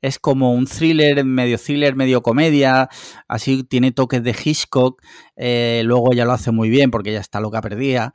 es 0.00 0.20
como 0.20 0.52
un 0.54 0.66
thriller, 0.66 1.24
medio 1.24 1.58
thriller, 1.58 1.96
medio 1.96 2.22
comedia, 2.22 2.88
así 3.26 3.64
tiene 3.64 3.90
toques 3.90 4.22
de 4.22 4.30
Hitchcock, 4.30 5.02
eh, 5.34 5.82
luego 5.84 6.12
ella 6.12 6.24
lo 6.24 6.32
hace 6.32 6.52
muy 6.52 6.70
bien 6.70 6.92
porque 6.92 7.10
ella 7.10 7.20
está 7.20 7.40
loca 7.40 7.60
perdida. 7.60 8.12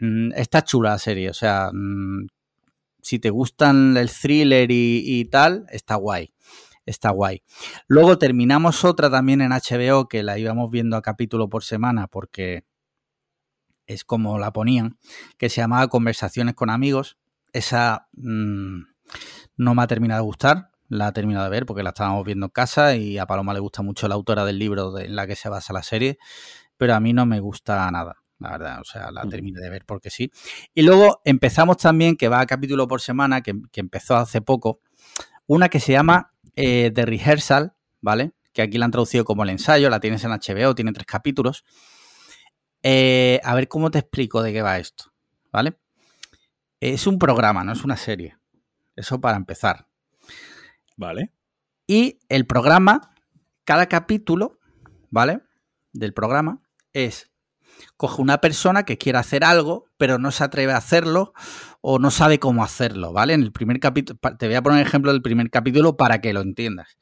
Mm, 0.00 0.32
está 0.34 0.64
chula 0.64 0.90
la 0.90 0.98
serie, 0.98 1.30
o 1.30 1.34
sea, 1.34 1.70
mm, 1.72 2.26
si 3.00 3.20
te 3.20 3.30
gustan 3.30 3.96
el 3.96 4.10
thriller 4.10 4.70
y, 4.72 5.02
y 5.06 5.24
tal, 5.26 5.66
está 5.70 5.94
guay. 5.94 6.30
Está 6.86 7.10
guay. 7.10 7.42
Luego 7.86 8.18
terminamos 8.18 8.84
otra 8.84 9.10
también 9.10 9.40
en 9.40 9.52
HBO 9.52 10.06
que 10.08 10.22
la 10.22 10.38
íbamos 10.38 10.70
viendo 10.70 10.96
a 10.96 11.02
capítulo 11.02 11.48
por 11.48 11.64
semana 11.64 12.06
porque 12.08 12.64
es 13.86 14.04
como 14.04 14.38
la 14.38 14.52
ponían, 14.52 14.98
que 15.38 15.48
se 15.48 15.60
llamaba 15.60 15.88
Conversaciones 15.88 16.54
con 16.54 16.70
amigos. 16.70 17.18
Esa 17.52 18.08
mm, 18.12 18.80
no 19.56 19.74
me 19.74 19.82
ha 19.82 19.86
terminado 19.86 20.22
de 20.22 20.26
gustar, 20.26 20.70
la 20.88 21.08
he 21.08 21.12
terminado 21.12 21.44
de 21.44 21.50
ver 21.50 21.66
porque 21.66 21.82
la 21.82 21.90
estábamos 21.90 22.24
viendo 22.24 22.46
en 22.46 22.50
casa 22.50 22.96
y 22.96 23.18
a 23.18 23.26
Paloma 23.26 23.54
le 23.54 23.60
gusta 23.60 23.82
mucho 23.82 24.08
la 24.08 24.14
autora 24.14 24.44
del 24.44 24.58
libro 24.58 24.92
de- 24.92 25.04
en 25.06 25.16
la 25.16 25.26
que 25.26 25.36
se 25.36 25.48
basa 25.48 25.72
la 25.72 25.82
serie, 25.82 26.18
pero 26.76 26.94
a 26.94 27.00
mí 27.00 27.12
no 27.12 27.26
me 27.26 27.40
gusta 27.40 27.90
nada, 27.90 28.16
la 28.38 28.50
verdad, 28.50 28.80
o 28.80 28.84
sea, 28.84 29.10
la 29.10 29.24
Mm. 29.24 29.28
terminé 29.28 29.60
de 29.60 29.70
ver 29.70 29.84
porque 29.86 30.10
sí. 30.10 30.30
Y 30.74 30.82
luego 30.82 31.20
empezamos 31.24 31.76
también, 31.78 32.16
que 32.16 32.28
va 32.28 32.40
a 32.40 32.46
capítulo 32.46 32.88
por 32.88 33.00
semana, 33.00 33.40
que, 33.42 33.54
que 33.70 33.80
empezó 33.80 34.16
hace 34.16 34.40
poco, 34.40 34.80
una 35.46 35.68
que 35.68 35.80
se 35.80 35.92
llama 35.92 36.33
eh, 36.56 36.90
The 36.94 37.06
Rehearsal, 37.06 37.74
¿vale? 38.00 38.32
Que 38.52 38.62
aquí 38.62 38.78
la 38.78 38.84
han 38.84 38.90
traducido 38.90 39.24
como 39.24 39.42
el 39.42 39.50
ensayo, 39.50 39.90
la 39.90 40.00
tienes 40.00 40.24
en 40.24 40.30
HBO, 40.30 40.74
tiene 40.74 40.92
tres 40.92 41.06
capítulos. 41.06 41.64
Eh, 42.82 43.40
a 43.42 43.54
ver 43.54 43.68
cómo 43.68 43.90
te 43.90 43.98
explico 43.98 44.42
de 44.42 44.52
qué 44.52 44.62
va 44.62 44.78
esto, 44.78 45.12
¿vale? 45.50 45.78
Es 46.80 47.06
un 47.06 47.18
programa, 47.18 47.64
no 47.64 47.72
es 47.72 47.82
una 47.82 47.96
serie. 47.96 48.36
Eso 48.94 49.20
para 49.20 49.36
empezar. 49.36 49.88
Vale. 50.96 51.32
Y 51.86 52.20
el 52.28 52.46
programa, 52.46 53.14
cada 53.64 53.86
capítulo, 53.86 54.60
¿vale? 55.10 55.40
Del 55.92 56.12
programa 56.12 56.62
es, 56.92 57.30
coge 57.96 58.22
una 58.22 58.40
persona 58.40 58.84
que 58.84 58.98
quiere 58.98 59.18
hacer 59.18 59.44
algo, 59.44 59.86
pero 59.96 60.18
no 60.18 60.30
se 60.30 60.44
atreve 60.44 60.72
a 60.72 60.78
hacerlo 60.78 61.32
o 61.86 61.98
no 61.98 62.10
sabe 62.10 62.38
cómo 62.38 62.64
hacerlo, 62.64 63.12
¿vale? 63.12 63.34
En 63.34 63.42
el 63.42 63.52
primer 63.52 63.78
capítulo, 63.78 64.18
te 64.38 64.46
voy 64.46 64.54
a 64.54 64.62
poner 64.62 64.80
el 64.80 64.86
ejemplo 64.86 65.12
del 65.12 65.20
primer 65.20 65.50
capítulo 65.50 65.98
para 65.98 66.22
que 66.22 66.32
lo 66.32 66.40
entiendas. 66.40 66.96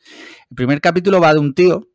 El 0.51 0.57
primer 0.57 0.81
capítulo 0.81 1.21
va 1.21 1.33
de 1.33 1.39
un 1.39 1.55
tío 1.55 1.89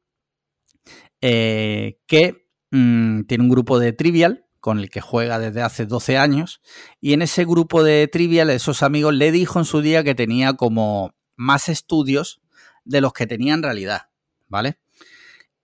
eh, 1.20 2.00
que 2.08 2.48
mm, 2.72 3.24
tiene 3.24 3.44
un 3.44 3.50
grupo 3.50 3.78
de 3.78 3.92
trivial 3.92 4.46
con 4.62 4.80
el 4.80 4.90
que 4.90 5.02
juega 5.02 5.38
desde 5.38 5.64
hace 5.64 5.86
12 5.86 6.18
años 6.18 6.62
y 7.02 7.12
en 7.12 7.22
ese 7.22 7.44
grupo 7.44 7.84
de 7.84 8.08
trivial, 8.08 8.50
esos 8.52 8.82
amigos 8.82 9.14
le 9.14 9.34
dijo 9.34 9.60
en 9.60 9.66
su 9.66 9.82
día 9.82 10.06
que 10.06 10.16
tenía 10.16 10.54
como 10.54 11.14
más 11.36 11.68
estudios 11.68 12.40
de 12.86 13.02
los 13.02 13.12
que 13.12 13.28
tenía 13.28 13.54
en 13.54 13.64
realidad, 13.64 14.04
¿vale? 14.48 14.80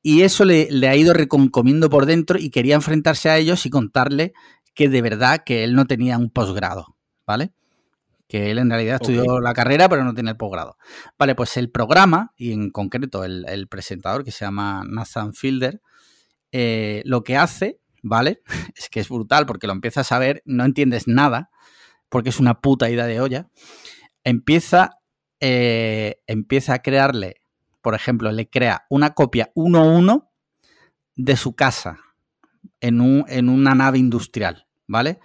Y 0.01 0.23
eso 0.23 0.43
le, 0.43 0.67
le 0.69 0.89
ha 0.89 0.95
ido 0.97 1.13
reconcomiendo 1.13 1.89
por 1.89 2.05
dentro 2.05 2.37
y 2.37 2.49
quería 2.49 2.75
enfrentarse 2.75 3.29
a 3.29 3.37
ellos 3.37 3.65
y 3.65 3.69
contarle 3.69 4.33
que 4.73 4.89
de 4.89 5.01
verdad 5.01 5.43
que 5.45 5.63
él 5.63 5.73
no 5.73 5.85
tenía 5.85 6.17
un 6.17 6.29
posgrado, 6.29 6.92
¿vale? 7.25 7.53
Que 8.27 8.51
él 8.51 8.57
en 8.57 8.69
realidad 8.69 8.99
estudió 9.01 9.39
la 9.41 9.53
carrera 9.53 9.89
pero 9.89 10.03
no 10.03 10.13
tiene 10.13 10.31
el 10.31 10.37
posgrado. 10.37 10.77
Vale, 11.19 11.35
pues 11.35 11.55
el 11.57 11.69
programa, 11.71 12.33
y 12.37 12.51
en 12.53 12.69
concreto 12.71 13.23
el, 13.23 13.45
el 13.47 13.67
presentador 13.67 14.23
que 14.23 14.31
se 14.31 14.45
llama 14.45 14.83
Nathan 14.87 15.33
Fielder, 15.33 15.81
eh, 16.51 17.01
lo 17.05 17.23
que 17.23 17.37
hace, 17.37 17.79
¿vale? 18.01 18.41
Es 18.77 18.89
que 18.89 18.99
es 19.01 19.09
brutal 19.09 19.45
porque 19.45 19.67
lo 19.67 19.73
empiezas 19.73 20.11
a 20.11 20.19
ver, 20.19 20.41
no 20.45 20.65
entiendes 20.65 21.07
nada, 21.07 21.49
porque 22.09 22.29
es 22.29 22.39
una 22.39 22.61
puta 22.61 22.89
idea 22.89 23.05
de 23.07 23.19
olla. 23.21 23.47
Empieza, 24.23 24.99
eh, 25.39 26.21
empieza 26.27 26.75
a 26.75 26.79
crearle, 26.81 27.35
por 27.81 27.95
ejemplo, 27.95 28.31
le 28.31 28.49
crea 28.49 28.85
una 28.89 29.13
copia 29.13 29.51
1-1 29.55 30.29
de 31.15 31.35
su 31.35 31.55
casa 31.55 31.99
en, 32.79 33.01
un- 33.01 33.25
en 33.27 33.49
una 33.49 33.75
nave 33.75 33.97
industrial, 33.99 34.67
¿vale? 34.87 35.19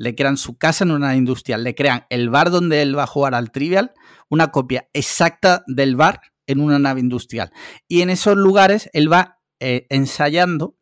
Le 0.00 0.14
crean 0.14 0.38
su 0.38 0.56
casa 0.56 0.84
en 0.84 0.92
una 0.92 1.08
nave 1.08 1.18
industrial, 1.18 1.62
le 1.62 1.74
crean 1.74 2.06
el 2.08 2.30
bar 2.30 2.50
donde 2.50 2.80
él 2.80 2.96
va 2.96 3.02
a 3.02 3.06
jugar 3.06 3.34
al 3.34 3.50
trivial, 3.50 3.92
una 4.30 4.50
copia 4.50 4.88
exacta 4.94 5.62
del 5.66 5.94
bar 5.94 6.22
en 6.46 6.60
una 6.60 6.78
nave 6.78 7.00
industrial. 7.00 7.52
Y 7.86 8.00
en 8.00 8.08
esos 8.08 8.34
lugares 8.34 8.88
él 8.94 9.12
va 9.12 9.40
eh, 9.58 9.86
ensayando 9.90 10.78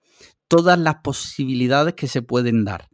todas 0.46 0.78
las 0.78 0.98
posibilidades 1.02 1.94
que 1.94 2.06
se 2.06 2.22
pueden 2.22 2.64
dar. 2.64 2.90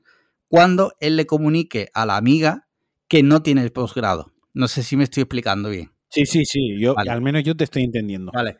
Cuando 0.49 0.95
él 0.99 1.17
le 1.17 1.27
comunique 1.27 1.91
a 1.93 2.07
la 2.07 2.17
amiga 2.17 2.69
que 3.07 3.23
no 3.23 3.43
tiene 3.43 3.63
el 3.63 3.71
posgrado. 3.71 4.33
No 4.55 4.67
sé 4.67 4.83
si 4.83 4.97
me 4.97 5.05
estoy 5.05 5.25
explicando 5.25 5.69
bien. 5.69 5.93
Sí, 6.09 6.25
sí, 6.25 6.47
sí. 6.47 6.81
Yo, 6.81 6.95
Vale. 6.95 7.11
Al 7.11 7.21
menos 7.21 7.43
yo 7.45 7.55
te 7.55 7.65
estoy 7.65 7.83
entendiendo. 7.83 8.33
Vale. 8.33 8.57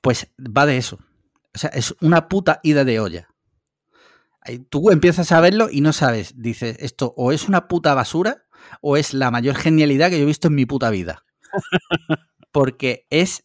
Pues 0.00 0.32
va 0.38 0.66
de 0.66 0.76
eso. 0.76 0.98
O 1.54 1.58
sea, 1.58 1.70
es 1.70 1.94
una 2.00 2.26
puta 2.26 2.58
ida 2.64 2.84
de 2.84 2.98
olla. 2.98 3.28
Tú 4.70 4.90
empiezas 4.90 5.32
a 5.32 5.40
verlo 5.40 5.68
y 5.70 5.80
no 5.80 5.92
sabes, 5.92 6.34
dices, 6.36 6.76
esto 6.80 7.14
o 7.16 7.32
es 7.32 7.48
una 7.48 7.68
puta 7.68 7.94
basura 7.94 8.44
o 8.80 8.96
es 8.96 9.14
la 9.14 9.30
mayor 9.30 9.56
genialidad 9.56 10.10
que 10.10 10.18
yo 10.18 10.24
he 10.24 10.26
visto 10.26 10.48
en 10.48 10.54
mi 10.54 10.66
puta 10.66 10.90
vida. 10.90 11.24
Porque 12.52 13.06
es, 13.10 13.44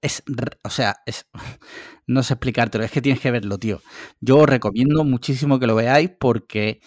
es, 0.00 0.22
o 0.64 0.70
sea, 0.70 0.96
es, 1.06 1.26
no 2.06 2.22
sé 2.22 2.34
explicártelo, 2.34 2.84
es 2.84 2.90
que 2.90 3.02
tienes 3.02 3.20
que 3.20 3.30
verlo, 3.30 3.58
tío. 3.58 3.82
Yo 4.20 4.38
os 4.38 4.48
recomiendo 4.48 5.04
muchísimo 5.04 5.58
que 5.58 5.66
lo 5.66 5.74
veáis 5.74 6.10
porque 6.18 6.80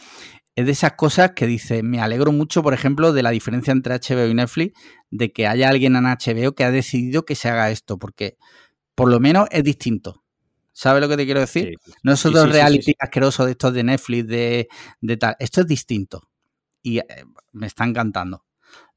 es 0.55 0.65
de 0.65 0.71
esas 0.71 0.93
cosas 0.93 1.31
que 1.35 1.47
dice, 1.47 1.83
me 1.83 2.01
alegro 2.01 2.31
mucho, 2.31 2.61
por 2.63 2.73
ejemplo, 2.73 3.13
de 3.13 3.23
la 3.23 3.29
diferencia 3.29 3.71
entre 3.71 3.95
HBO 3.95 4.27
y 4.27 4.33
Netflix, 4.33 4.79
de 5.09 5.31
que 5.31 5.47
haya 5.47 5.69
alguien 5.69 5.95
en 5.95 6.03
HBO 6.03 6.53
que 6.53 6.63
ha 6.63 6.71
decidido 6.71 7.23
que 7.23 7.35
se 7.35 7.49
haga 7.49 7.71
esto, 7.71 7.97
porque 7.97 8.37
por 8.95 9.09
lo 9.09 9.19
menos 9.19 9.47
es 9.51 9.63
distinto. 9.63 10.20
¿Sabes 10.73 11.01
lo 11.01 11.09
que 11.09 11.17
te 11.17 11.25
quiero 11.25 11.41
decir? 11.41 11.73
Sí. 11.85 11.91
No 12.03 12.15
sí, 12.15 12.29
sí, 12.29 12.45
reality 12.45 12.83
sí, 12.83 12.91
sí. 12.91 12.97
asqueroso 12.99 13.45
de 13.45 13.51
estos 13.51 13.73
de 13.73 13.83
Netflix, 13.83 14.27
de, 14.27 14.67
de 15.01 15.17
tal. 15.17 15.35
Esto 15.39 15.61
es 15.61 15.67
distinto. 15.67 16.29
y 16.83 16.99
eh, 16.99 17.05
me 17.53 17.67
está 17.67 17.85
encantando. 17.85 18.45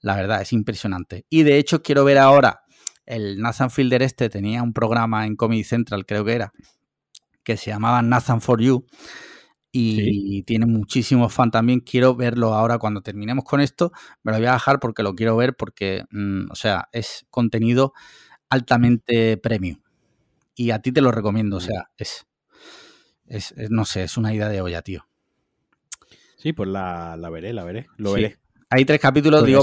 La 0.00 0.16
verdad, 0.16 0.42
es 0.42 0.52
impresionante. 0.52 1.26
Y 1.30 1.42
de 1.44 1.58
hecho 1.58 1.82
quiero 1.82 2.04
ver 2.04 2.18
ahora, 2.18 2.62
el 3.06 3.40
Nathan 3.40 3.70
Fielder 3.70 4.02
este 4.02 4.30
tenía 4.30 4.62
un 4.62 4.72
programa 4.72 5.26
en 5.26 5.36
Comedy 5.36 5.64
Central, 5.64 6.06
creo 6.06 6.24
que 6.24 6.34
era, 6.34 6.52
que 7.44 7.56
se 7.56 7.70
llamaba 7.70 8.02
Nathan 8.02 8.40
for 8.40 8.60
You. 8.60 8.86
Y 9.76 10.42
tiene 10.44 10.66
muchísimos 10.66 11.34
fans 11.34 11.52
también. 11.52 11.80
Quiero 11.80 12.14
verlo 12.14 12.54
ahora 12.54 12.78
cuando 12.78 13.02
terminemos 13.02 13.44
con 13.44 13.60
esto. 13.60 13.90
Me 14.22 14.30
lo 14.32 14.38
voy 14.38 14.46
a 14.46 14.52
dejar 14.52 14.78
porque 14.80 15.02
lo 15.02 15.14
quiero 15.16 15.36
ver 15.36 15.56
porque, 15.56 16.04
mm, 16.12 16.50
o 16.50 16.54
sea, 16.54 16.88
es 16.92 17.26
contenido 17.30 17.92
altamente 18.50 19.36
premium. 19.38 19.78
Y 20.54 20.70
a 20.70 20.80
ti 20.80 20.92
te 20.92 21.00
lo 21.00 21.10
recomiendo. 21.10 21.56
O 21.56 21.60
sea, 21.60 21.90
es, 21.96 22.26
es, 23.26 23.54
no 23.70 23.84
sé, 23.84 24.04
es 24.04 24.16
una 24.16 24.32
idea 24.32 24.48
de 24.48 24.60
olla, 24.60 24.82
tío. 24.82 25.06
Sí, 26.36 26.52
pues 26.52 26.68
la, 26.68 27.16
veré, 27.30 27.52
la 27.52 27.64
veré. 27.64 27.86
Lo 27.96 28.12
veré. 28.12 28.38
Hay 28.70 28.84
tres 28.84 29.00
capítulos, 29.00 29.40
pues 29.40 29.48
digo. 29.48 29.62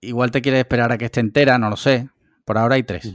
Igual 0.00 0.30
te 0.30 0.42
quieres 0.42 0.60
esperar 0.60 0.92
a 0.92 0.98
que 0.98 1.06
esté 1.06 1.20
entera, 1.20 1.58
no 1.58 1.70
lo 1.70 1.76
sé. 1.76 2.08
Por 2.44 2.58
ahora 2.58 2.76
hay 2.76 2.82
tres. 2.82 3.12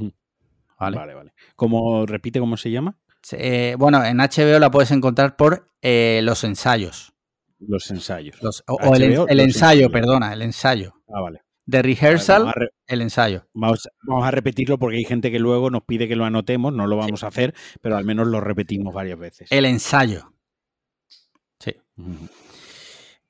Vale, 0.80 0.98
vale. 0.98 1.14
vale. 1.14 1.34
¿Cómo, 1.56 2.06
repite 2.06 2.40
cómo 2.40 2.58
se 2.58 2.72
llama? 2.72 2.98
Eh, 3.34 3.76
bueno, 3.78 4.04
en 4.04 4.18
HBO 4.18 4.60
la 4.60 4.72
puedes 4.72 4.92
encontrar 4.92 5.36
por 5.36 5.70
eh, 5.82 6.22
los 6.24 6.44
ensayos. 6.44 7.14
Los 7.60 7.92
ensayos. 7.92 8.40
o, 8.68 8.96
el, 8.96 9.40
ensayo, 9.40 9.90
perdona, 9.92 10.34
el 10.34 10.42
ensayo. 10.42 10.96
Ah, 11.08 11.22
vale. 11.22 11.44
De 11.72 11.82
rehearsal, 11.82 12.52
el 12.86 13.02
ensayo. 13.02 13.48
Vamos, 13.54 13.88
a 14.22 14.30
repetirlo 14.30 14.78
porque 14.78 14.98
hay 14.98 15.06
gente 15.06 15.32
que 15.32 15.40
luego 15.40 15.70
nos 15.70 15.84
pide 15.84 16.10
que 16.10 16.18
lo 16.18 16.26
anotemos, 16.26 16.74
no 16.74 16.86
lo 16.86 16.98
vamos 16.98 17.24
a 17.24 17.28
hacer, 17.28 17.56
pero 17.80 17.96
al 17.96 18.04
menos 18.04 18.28
lo 18.28 18.42
repetimos 18.42 18.94
varias 18.94 19.18
veces. 19.18 19.50
El 19.54 19.64
ensayo. 19.64 20.34
Sí. 21.60 21.74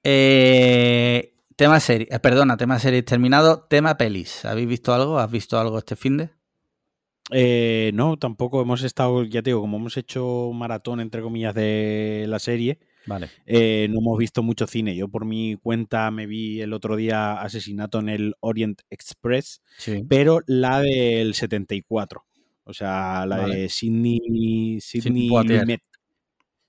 Eh, 0.03 1.35
tema 1.55 1.79
serie, 1.79 2.07
perdona, 2.19 2.57
tema 2.57 2.79
serie 2.79 3.03
terminado. 3.03 3.67
Tema 3.69 3.95
pelis. 3.95 4.43
¿Habéis 4.43 4.67
visto 4.67 4.91
algo? 4.95 5.19
¿Has 5.19 5.29
visto 5.29 5.59
algo 5.59 5.77
este 5.77 5.95
fin 5.95 6.17
de? 6.17 6.31
Eh, 7.29 7.91
no, 7.93 8.17
tampoco 8.17 8.59
hemos 8.59 8.81
estado, 8.81 9.23
ya 9.23 9.43
te 9.43 9.51
digo, 9.51 9.61
como 9.61 9.77
hemos 9.77 9.97
hecho 9.97 10.49
maratón, 10.51 10.99
entre 10.99 11.21
comillas, 11.21 11.53
de 11.53 12.25
la 12.27 12.39
serie, 12.39 12.79
vale. 13.05 13.29
Eh, 13.45 13.87
no 13.89 13.99
hemos 13.99 14.17
visto 14.17 14.43
mucho 14.43 14.67
cine. 14.67 14.95
Yo 14.95 15.07
por 15.07 15.25
mi 15.25 15.57
cuenta 15.61 16.11
me 16.11 16.27
vi 16.27 16.61
el 16.61 16.73
otro 16.73 16.95
día 16.95 17.41
Asesinato 17.41 17.99
en 17.99 18.09
el 18.09 18.35
Orient 18.39 18.81
Express, 18.89 19.61
pero 20.07 20.41
la 20.47 20.81
del 20.81 21.33
74. 21.33 22.25
O 22.63 22.73
sea, 22.73 23.25
la 23.25 23.47
de 23.47 23.69
Sidney, 23.69 24.79
Sidney 24.79 25.29
Lumet. 25.29 25.81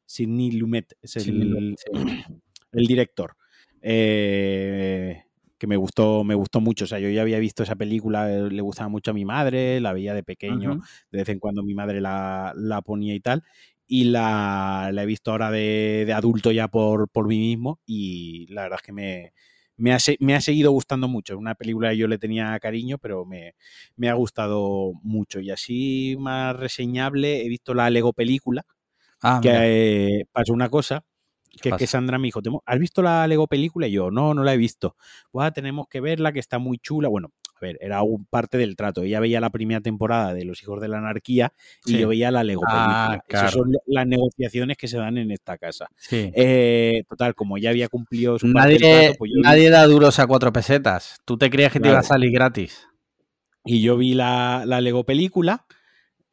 Sidney 0.07 0.51
Lumet 0.53 0.95
es 1.01 1.17
el, 1.17 1.77
el 2.73 2.87
director. 2.87 3.37
Eh, 3.81 5.23
que 5.63 5.69
me 5.69 5.77
gustó, 5.77 6.25
me 6.25 6.35
gustó 6.35 6.61
mucho. 6.61 6.87
O 6.87 6.89
sea, 6.89 6.99
yo 6.99 7.09
ya 7.09 7.23
había 7.23 7.39
visto 7.39 7.63
esa 7.63 7.77
película, 7.77 8.29
eh, 8.33 8.51
le 8.51 8.63
gustaba 8.63 8.89
mucho 8.89 9.13
a 9.13 9.15
mi 9.15 9.25
madre, 9.25 9.81
la 9.81 9.93
veía 9.93 10.13
de 10.13 10.25
pequeño, 10.25 10.81
de 11.13 11.19
vez 11.19 11.29
en 11.29 11.39
cuando 11.39 11.63
mi 11.63 11.73
madre 11.73 12.01
la, 12.01 12.83
ponía 12.85 13.15
y 13.15 13.21
tal. 13.21 13.45
Y 13.87 14.05
la, 14.05 14.91
he 14.97 15.07
visto 15.07 15.31
ahora 15.33 15.51
de, 15.51 16.13
adulto 16.15 16.51
ya 16.51 16.69
por, 16.69 17.09
por 17.09 17.27
mí 17.27 17.39
mismo 17.39 17.81
y 17.85 18.47
la 18.53 18.63
verdad 18.63 18.79
es 18.81 18.87
que 18.87 18.93
me, 18.93 19.33
me, 19.77 19.93
ha, 19.93 19.99
me 20.21 20.35
ha 20.35 20.41
seguido 20.41 20.71
gustando 20.71 21.09
mucho. 21.09 21.35
Es 21.35 21.39
una 21.39 21.55
película 21.55 21.91
que 21.91 21.99
yo 21.99 22.09
le 22.09 22.19
tenía 22.19 22.59
cariño, 22.61 22.99
pero 22.99 23.25
me, 23.25 23.55
me 23.97 24.09
ha 24.09 24.15
gustado 24.15 24.93
mucho. 25.03 25.41
Y 25.41 25.51
así 25.51 26.17
más 26.19 26.57
reseñable, 26.57 27.45
he 27.45 27.49
visto 27.49 27.75
la 27.75 27.91
Lego 27.91 28.13
película, 28.13 28.65
ah, 29.23 29.41
que 29.43 30.25
pasó 30.33 30.53
una 30.53 30.69
cosa 30.71 31.05
que, 31.61 31.87
Sandra 31.87 32.19
me 32.19 32.29
dijo, 32.29 32.41
¿has 32.65 32.79
visto 32.79 33.03
la 33.03 33.27
Lego 33.27 33.47
película? 33.47 33.87
Y 33.87 33.93
yo, 33.93 34.11
no, 34.11 34.35
no 34.35 34.43
la 34.43 34.55
he 34.55 34.57
visto. 34.57 34.97
Pues 35.31 35.53
tenemos 35.53 35.87
que 35.89 36.01
verla, 36.01 36.33
que 36.33 36.41
está 36.41 36.59
muy 36.59 36.79
chula. 36.79 37.09
Bueno, 37.09 37.33
ver, 37.63 37.79
era 37.81 38.03
un 38.03 38.27
parte 38.27 38.59
del 38.59 38.77
trato. 38.77 39.03
Ella 39.03 39.21
veía 39.21 39.41
la 39.41 39.51
primera 39.51 39.81
temporada 39.81 40.35
de 40.35 40.45
Los 40.45 40.63
Hijos 40.63 40.81
de 40.81 40.89
la 40.89 40.99
Anarquía 40.99 41.53
y 41.87 41.99
yo 41.99 42.09
veía 42.09 42.31
la 42.31 42.45
Lego 42.45 42.63
ah. 42.67 43.19
Esas 43.27 43.53
son 43.53 43.73
las 43.87 44.07
negociaciones 44.07 44.77
que 44.77 44.89
se 44.89 44.99
dan 44.99 45.17
en 45.17 45.31
esta 45.31 45.57
casa. 45.57 45.89
Eh, 46.11 47.05
total, 47.09 47.35
como 47.35 47.57
ya 47.59 47.71
había 47.71 47.89
cumplido 47.89 48.39
su 48.39 48.49
nadie, 48.49 48.79
trato, 48.79 49.15
pues 49.19 49.31
Nadie 49.43 49.71
da 49.71 49.87
duros 49.87 50.19
a 50.19 50.27
cuatro 50.27 50.53
pesetas. 50.53 51.21
¿Tú 51.25 51.39
te 51.39 51.49
creías 51.49 51.73
que 51.73 51.81
te 51.81 51.89
iba 51.89 51.99
a 51.99 52.03
salir 52.03 52.31
gratis? 52.33 52.87
Y 53.65 53.81
yo 53.81 53.97
vi 53.97 54.15
la, 54.15 54.65
la 54.67 54.81
Lego 54.81 55.05
película 55.05 55.67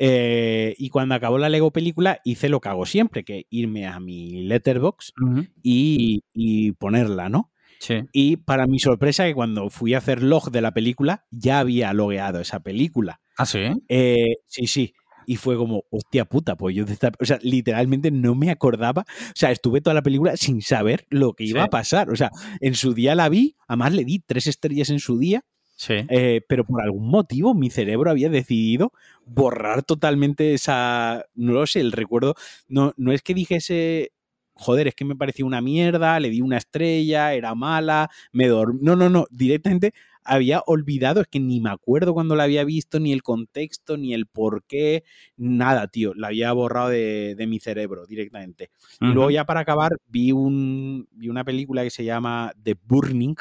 eh, 0.02 0.76
y 0.78 0.90
cuando 0.90 1.14
acabó 1.14 1.38
la 1.38 1.50
Lego 1.50 1.72
película, 1.72 2.22
hice 2.24 2.48
lo 2.48 2.62
que 2.62 2.70
hago 2.70 2.86
siempre, 2.86 3.26
que 3.26 3.46
irme 3.50 3.86
a 3.86 4.00
mi 4.00 4.44
letterbox 4.44 5.14
y, 5.62 6.72
ponerla, 6.74 7.28
¿no? 7.28 7.52
Sí. 7.80 8.02
Y 8.12 8.38
para 8.38 8.68
mi 8.68 8.80
sorpresa, 8.80 9.26
que 9.26 9.34
cuando 9.34 9.70
fui 9.70 9.94
a 9.94 10.00
hacer 10.00 10.22
log 10.22 10.52
de 10.52 10.62
la 10.62 10.74
película, 10.74 11.26
ya 11.32 11.60
había 11.60 11.94
logueado 11.94 12.40
esa 12.40 12.60
película. 12.60 13.22
¿Ah, 13.38 13.46
sí? 13.46 13.60
Eh, 13.88 14.38
sí, 14.48 14.68
sí. 14.68 14.94
Y 15.26 15.36
fue 15.36 15.56
como, 15.58 15.84
hostia 15.92 16.26
puta, 16.26 16.56
pues 16.56 16.76
yo 16.76 16.86
de 16.86 16.94
esta, 16.94 17.12
O 17.20 17.26
sea, 17.26 17.40
literalmente 17.42 18.12
no 18.12 18.36
me 18.36 18.50
acordaba. 18.52 19.04
O 19.04 19.36
sea, 19.36 19.52
estuve 19.52 19.80
toda 19.80 19.94
la 19.94 20.02
película 20.02 20.36
sin 20.38 20.62
saber 20.62 21.06
lo 21.10 21.34
que 21.34 21.44
iba 21.46 21.64
a 21.64 21.70
pasar. 21.70 22.10
O 22.10 22.16
sea, 22.16 22.32
en 22.62 22.76
su 22.76 22.94
día 22.94 23.16
la 23.16 23.30
vi, 23.30 23.56
además 23.68 23.94
le 23.94 24.04
di 24.06 24.20
tres 24.20 24.48
estrellas 24.48 24.90
en 24.90 25.00
su 25.00 25.18
día 25.20 25.46
Sí. 25.80 25.94
Eh, 26.10 26.42
pero 26.50 26.66
por 26.66 26.82
algún 26.82 27.10
motivo 27.10 27.54
mi 27.54 27.70
cerebro 27.70 28.12
había 28.12 28.28
decidido 28.28 28.92
borrar 29.26 29.82
totalmente 29.82 30.54
esa. 30.54 31.26
No 31.36 31.54
lo 31.54 31.66
sé, 31.68 31.80
el 31.80 31.94
recuerdo. 31.94 32.36
No, 32.68 32.94
no 32.98 33.14
es 33.14 33.22
que 33.22 33.34
dijese. 33.34 34.12
Joder, 34.60 34.90
es 34.90 34.96
que 34.96 35.06
me 35.06 35.16
pareció 35.16 35.46
una 35.46 35.62
mierda, 35.62 36.20
le 36.20 36.30
di 36.30 36.42
una 36.42 36.58
estrella, 36.58 37.34
era 37.34 37.56
mala, 37.56 38.10
me 38.34 38.48
dormí. 38.48 38.80
No, 38.82 38.96
no, 38.96 39.10
no. 39.10 39.26
Directamente 39.32 39.94
había 40.24 40.62
olvidado, 40.66 41.22
es 41.22 41.28
que 41.28 41.40
ni 41.40 41.62
me 41.62 41.70
acuerdo 41.70 42.14
cuando 42.14 42.36
la 42.36 42.44
había 42.44 42.66
visto, 42.66 43.00
ni 43.00 43.14
el 43.14 43.24
contexto, 43.24 43.98
ni 43.98 44.14
el 44.14 44.28
por 44.28 44.64
qué, 44.64 45.04
nada, 45.38 45.88
tío. 45.88 46.14
La 46.14 46.28
había 46.28 46.52
borrado 46.52 46.90
de, 46.90 47.46
mi 47.48 47.60
cerebro 47.60 48.06
directamente. 48.06 48.70
Y 49.00 49.08
luego, 49.08 49.32
ya 49.32 49.46
para 49.46 49.62
acabar, 49.62 49.98
vi, 50.08 50.34
un, 50.34 51.08
vi 51.12 51.30
una 51.30 51.46
película 51.46 51.84
que 51.84 51.90
se 51.90 52.04
llama 52.04 52.54
The 52.62 52.76
Burning, 52.84 53.36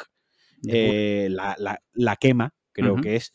eh, 0.67 1.27
la, 1.29 2.15
quema, 2.15 2.53
creo 2.71 2.95
que 2.95 3.17
es, 3.17 3.33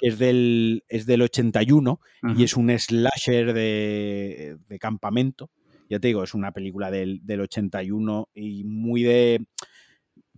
es 0.00 0.18
del, 0.18 0.84
es 0.88 1.06
del 1.06 1.22
81 1.22 2.00
y 2.36 2.44
es 2.44 2.56
un 2.56 2.76
slasher 2.76 3.52
de, 3.52 4.58
campamento. 4.80 5.50
Ya 5.90 5.98
te 5.98 6.06
digo, 6.06 6.22
es 6.22 6.34
una 6.34 6.52
película 6.52 6.90
del, 6.90 7.20
81 7.28 8.28
y 8.32 8.62
muy 8.62 9.02
de, 9.02 9.44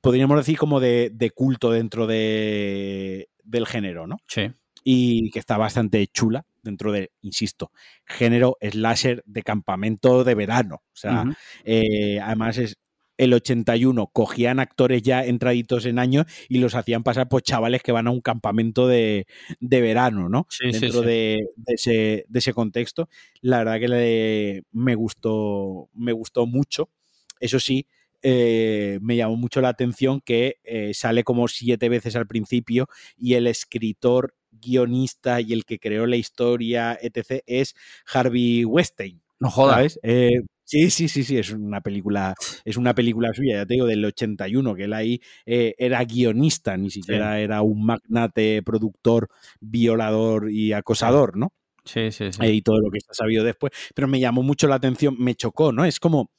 podríamos 0.00 0.38
decir 0.38 0.56
como 0.56 0.80
de, 0.80 1.32
culto 1.34 1.70
dentro 1.70 2.06
de, 2.06 3.28
del 3.44 3.66
género, 3.66 4.06
¿no? 4.06 4.16
Sí. 4.26 4.50
Y 4.82 5.30
que 5.30 5.38
está 5.38 5.58
bastante 5.58 6.06
chula 6.06 6.46
dentro 6.62 6.90
de, 6.90 7.12
insisto, 7.20 7.70
género 8.06 8.56
slasher 8.62 9.22
de 9.26 9.42
campamento 9.42 10.24
de 10.24 10.34
verano. 10.34 10.76
O 10.76 10.96
sea, 10.96 11.24
eh, 11.64 12.18
además 12.20 12.56
es, 12.56 12.78
el 13.18 13.34
81 13.34 14.08
cogían 14.12 14.58
actores 14.58 15.02
ya 15.02 15.24
entraditos 15.24 15.86
en 15.86 15.98
años 15.98 16.26
y 16.48 16.58
los 16.58 16.74
hacían 16.74 17.02
pasar 17.02 17.28
por 17.28 17.42
chavales 17.42 17.82
que 17.82 17.92
van 17.92 18.06
a 18.06 18.10
un 18.10 18.20
campamento 18.20 18.86
de, 18.86 19.26
verano, 19.60 20.28
¿no? 20.28 20.46
Dentro 20.60 21.02
De, 21.02 21.46
ese, 21.66 22.52
contexto. 22.54 23.08
La 23.40 23.58
verdad 23.58 23.80
que 23.80 24.62
me, 24.72 24.94
gustó, 24.94 25.88
me 25.94 26.12
gustó 26.12 26.46
mucho. 26.46 26.88
Eso 27.40 27.58
sí, 27.58 27.86
eh, 28.22 28.98
me 29.02 29.16
llamó 29.16 29.36
mucho 29.36 29.60
la 29.60 29.68
atención 29.68 30.20
que 30.20 30.58
eh, 30.64 30.92
sale 30.94 31.24
como 31.24 31.48
siete 31.48 31.88
veces 31.88 32.14
al 32.16 32.26
principio 32.26 32.88
y 33.18 33.34
el 33.34 33.46
escritor, 33.46 34.34
guionista 34.52 35.40
y 35.40 35.52
el 35.52 35.64
que 35.64 35.78
creó 35.78 36.06
la 36.06 36.16
historia, 36.16 36.98
etc., 37.00 37.42
es 37.46 37.74
Harvey 38.12 38.64
Weinstein. 38.64 39.20
No 39.40 39.50
jodas. 39.50 39.98
Eh, 40.04 40.42
Sí, 40.72 40.88
sí, 40.88 41.06
sí, 41.06 41.22
sí, 41.22 41.36
es 41.36 41.50
una 41.50 41.82
película, 41.82 42.34
es 42.64 42.78
una 42.78 42.94
película 42.94 43.34
suya, 43.34 43.56
ya 43.56 43.66
te 43.66 43.74
digo, 43.74 43.84
del 43.84 44.02
81, 44.06 44.74
que 44.74 44.84
él 44.84 44.94
ahí 44.94 45.20
eh, 45.44 45.74
era 45.76 46.02
guionista, 46.02 46.78
ni 46.78 46.88
siquiera 46.88 47.38
era 47.40 47.60
un 47.60 47.84
magnate, 47.84 48.62
productor, 48.62 49.28
violador 49.60 50.50
y 50.50 50.72
acosador, 50.72 51.36
¿no? 51.36 51.52
Sí, 51.84 52.10
sí, 52.10 52.32
sí. 52.32 52.42
y 52.46 52.62
todo 52.62 52.80
lo 52.80 52.90
que 52.90 52.96
está 52.96 53.12
sabido 53.12 53.44
después. 53.44 53.70
Pero 53.94 54.08
me 54.08 54.18
llamó 54.18 54.42
mucho 54.42 54.66
la 54.66 54.76
atención, 54.76 55.14
me 55.18 55.34
chocó, 55.34 55.72
¿no? 55.72 55.84
Es 55.84 56.00
como, 56.00 56.30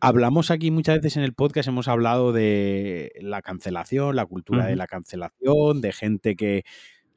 hablamos 0.00 0.50
aquí 0.50 0.70
muchas 0.70 0.96
veces 1.02 1.18
en 1.18 1.24
el 1.24 1.34
podcast, 1.34 1.68
hemos 1.68 1.88
hablado 1.88 2.32
de 2.32 3.12
la 3.20 3.42
cancelación, 3.42 4.16
la 4.16 4.24
cultura 4.24 4.64
de 4.64 4.76
la 4.76 4.86
cancelación, 4.86 5.82
de 5.82 5.92
gente 5.92 6.36
que 6.36 6.64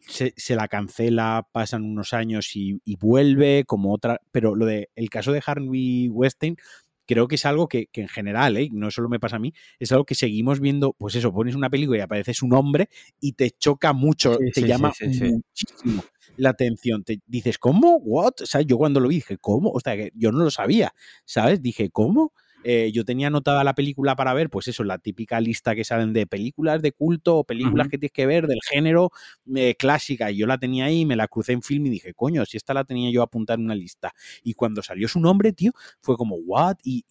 se, 0.07 0.55
la 0.55 0.67
cancela, 0.67 1.47
pasan 1.51 1.83
unos 1.83 2.13
años 2.13 2.55
y, 2.55 2.79
vuelve, 2.99 3.63
como 3.65 3.93
otra. 3.93 4.21
Pero 4.31 4.55
lo 4.55 4.65
de 4.65 4.89
el 4.95 5.09
caso 5.09 5.31
de 5.31 5.41
Harvey 5.45 6.09
Weinstein, 6.09 6.57
creo 7.05 7.27
que 7.27 7.35
es 7.35 7.45
algo 7.45 7.67
que, 7.67 7.89
en 7.93 8.07
general, 8.07 8.57
¿eh? 8.57 8.69
no 8.71 8.91
solo 8.91 9.09
me 9.09 9.19
pasa 9.19 9.35
a 9.35 9.39
mí, 9.39 9.53
es 9.79 9.91
algo 9.91 10.05
que 10.05 10.15
seguimos 10.15 10.59
viendo, 10.59 10.93
pues 10.93 11.15
eso, 11.15 11.33
pones 11.33 11.55
una 11.55 11.69
película 11.69 11.99
y 11.99 12.01
apareces 12.01 12.41
un 12.41 12.53
hombre 12.53 12.89
y 13.19 13.33
te 13.33 13.51
choca 13.51 13.93
mucho, 13.93 14.37
te 14.53 14.61
llama 14.61 14.91
muchísimo 15.01 16.03
la 16.37 16.49
atención. 16.49 17.03
Te 17.03 17.19
dices, 17.25 17.57
¿cómo? 17.57 17.97
¿What? 17.97 18.41
O 18.41 18.45
sea, 18.45 18.61
yo 18.61 18.77
cuando 18.77 18.99
lo 18.99 19.09
vi 19.09 19.15
dije, 19.15 19.37
¿cómo? 19.37 19.71
O 19.71 19.79
sea, 19.79 19.95
que 19.95 20.11
yo 20.15 20.31
no 20.31 20.43
lo 20.43 20.51
sabía, 20.51 20.93
¿sabes? 21.25 21.61
Dije, 21.61 21.89
¿cómo? 21.89 22.33
Eh, 22.67 22.91
yo 22.91 23.05
tenía 23.05 23.27
anotada 23.27 23.63
la 23.63 23.75
película 23.75 24.15
para 24.15 24.33
ver, 24.33 24.49
pues 24.49 24.67
eso, 24.67 24.83
la 24.83 24.97
típica 24.97 25.39
lista 25.39 25.75
que 25.75 25.83
salen 25.83 26.13
de 26.13 26.25
películas 26.25 26.81
de 26.81 26.93
culto 26.93 27.37
o 27.37 27.43
películas 27.43 27.89
que 27.89 27.99
tienes 27.99 28.11
que 28.11 28.25
ver 28.25 28.47
del 28.47 28.57
género 28.67 29.11
eh, 29.55 29.75
clásica. 29.77 30.31
Y 30.31 30.37
yo 30.37 30.47
la 30.47 30.57
tenía 30.57 30.85
ahí, 30.85 31.05
me 31.05 31.15
la 31.15 31.27
crucé 31.27 31.53
en 31.53 31.61
film 31.61 31.85
y 31.85 31.89
dije, 31.91 32.15
coño, 32.15 32.43
si 32.43 32.57
esta 32.57 32.73
la 32.73 32.83
tenía 32.83 33.11
yo 33.11 33.21
apuntada 33.21 33.59
en 33.59 33.65
una 33.65 33.75
lista. 33.75 34.15
Y 34.41 34.55
cuando 34.55 34.81
salió 34.81 35.07
su 35.07 35.19
nombre, 35.19 35.53
tío, 35.53 35.73
fue 36.01 36.17
como, 36.17 36.37
¿what? 36.37 36.77
Y, 36.83 37.05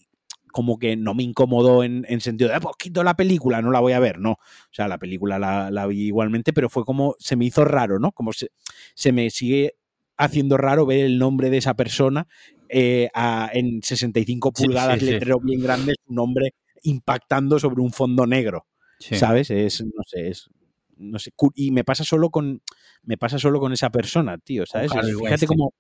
como 0.51 0.77
que 0.79 0.97
no 0.97 1.15
me 1.15 1.23
incomodó 1.23 1.85
en, 1.85 2.05
sentido 2.21 2.51
de, 2.51 2.61
pues 2.61 2.75
quito 2.77 3.05
la 3.05 3.15
película, 3.15 3.63
no 3.63 3.71
la 3.71 3.79
voy 3.79 3.93
a 3.93 4.01
ver, 4.01 4.19
no. 4.19 4.33
O 4.33 4.73
sea, 4.73 4.89
la 4.89 4.99
película 4.99 5.39
la, 5.39 5.87
vi 5.87 6.07
igualmente, 6.07 6.53
pero 6.53 6.69
fue 6.69 6.85
como, 6.85 7.15
se 7.21 7.37
me 7.37 7.45
hizo 7.45 7.65
raro, 7.65 8.01
¿no? 8.01 8.11
Como 8.11 8.33
se, 8.33 8.51
se 8.95 9.13
me 9.13 9.31
sigue 9.31 9.77
haciendo 10.17 10.57
raro 10.57 10.87
ver 10.87 11.05
el 11.05 11.19
nombre 11.19 11.51
de 11.51 11.59
esa 11.59 11.75
persona 11.75 12.29
eh, 12.77 13.09
en 13.53 13.81
65 13.83 14.53
pulgadas, 14.53 15.01
letrero 15.01 15.39
bien 15.39 15.63
grande, 15.63 15.95
su 16.05 16.13
nombre 16.13 16.55
impactando 16.83 17.61
sobre 17.61 17.81
un 17.81 17.93
fondo 17.93 18.27
negro. 18.27 18.67
¿Sabes? 18.99 19.51
Es, 19.51 19.81
no 19.85 20.03
sé, 20.07 20.29
es, 20.29 20.51
no 20.97 21.19
sé, 21.19 21.31
y 21.55 21.71
me 21.71 21.85
pasa 21.85 22.03
solo 22.03 22.31
con, 22.31 22.63
me 23.03 23.17
pasa 23.17 23.39
solo 23.39 23.61
con 23.61 23.73
esa 23.73 23.91
persona, 23.91 24.39
tío, 24.39 24.67
¿sabes? 24.67 24.91
fíjate 24.93 25.47
cómo, 25.47 25.73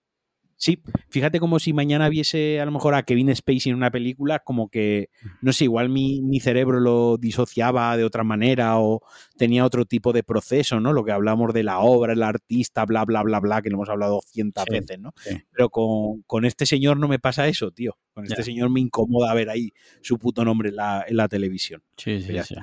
Sí, 0.56 0.81
fíjate 1.09 1.40
como 1.40 1.59
si 1.59 1.72
mañana 1.72 2.09
viese 2.09 2.60
a 2.60 2.64
lo 2.64 2.70
mejor 2.70 2.94
a 2.94 3.02
Kevin 3.02 3.35
Spacey 3.35 3.70
en 3.70 3.76
una 3.76 3.90
película, 3.90 4.39
como 4.39 4.68
que, 4.68 5.10
no 5.40 5.52
sé, 5.52 5.64
igual 5.64 5.89
mi, 5.89 6.40
cerebro 6.40 6.81
lo 6.81 7.16
disociaba 7.16 7.97
de 7.97 8.05
otra 8.05 8.24
manera 8.24 8.78
o 8.78 9.02
tenía 9.36 9.64
otro 9.64 9.85
tipo 9.85 10.12
de 10.12 10.22
proceso, 10.22 10.81
¿no? 10.81 10.93
Lo 10.93 11.05
que 11.05 11.12
hablamos 11.12 11.52
de 11.55 11.62
la 11.62 11.81
obra, 11.81 12.12
el 12.12 12.22
artista, 12.22 12.85
bla, 12.85 13.05
bla, 13.05 13.22
bla, 13.22 13.40
bla, 13.40 13.62
que 13.62 13.70
lo 13.70 13.76
hemos 13.76 13.89
hablado 13.89 14.20
cientos 14.26 14.64
veces, 14.70 14.98
¿no? 14.98 15.12
Pero 15.51 15.70
con, 15.70 16.44
este 16.44 16.66
señor 16.66 16.98
no 16.98 17.09
me 17.09 17.18
pasa 17.18 17.48
eso, 17.48 17.70
tío. 17.70 17.97
Con 18.12 18.24
este 18.24 18.43
señor 18.43 18.70
me 18.70 18.81
incomoda 18.81 19.35
ver 19.35 19.51
ahí 19.51 19.72
su 20.02 20.18
puto 20.18 20.44
nombre 20.44 20.70
en 20.70 20.76
la, 20.76 21.28
televisión. 21.28 21.82
Sí, 21.97 22.20
sí, 22.20 22.36
sí. 22.44 22.55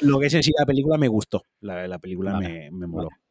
Lo 0.00 0.18
que 0.18 0.26
es 0.26 0.34
en 0.34 0.42
sí 0.42 0.52
la 0.58 0.64
película 0.64 0.96
me 0.96 1.08
gustó. 1.08 1.44
La, 1.60 1.98
película 1.98 2.38
me, 2.38 2.70
me 2.70 2.86
moló. 2.86 3.08
Vale, 3.08 3.25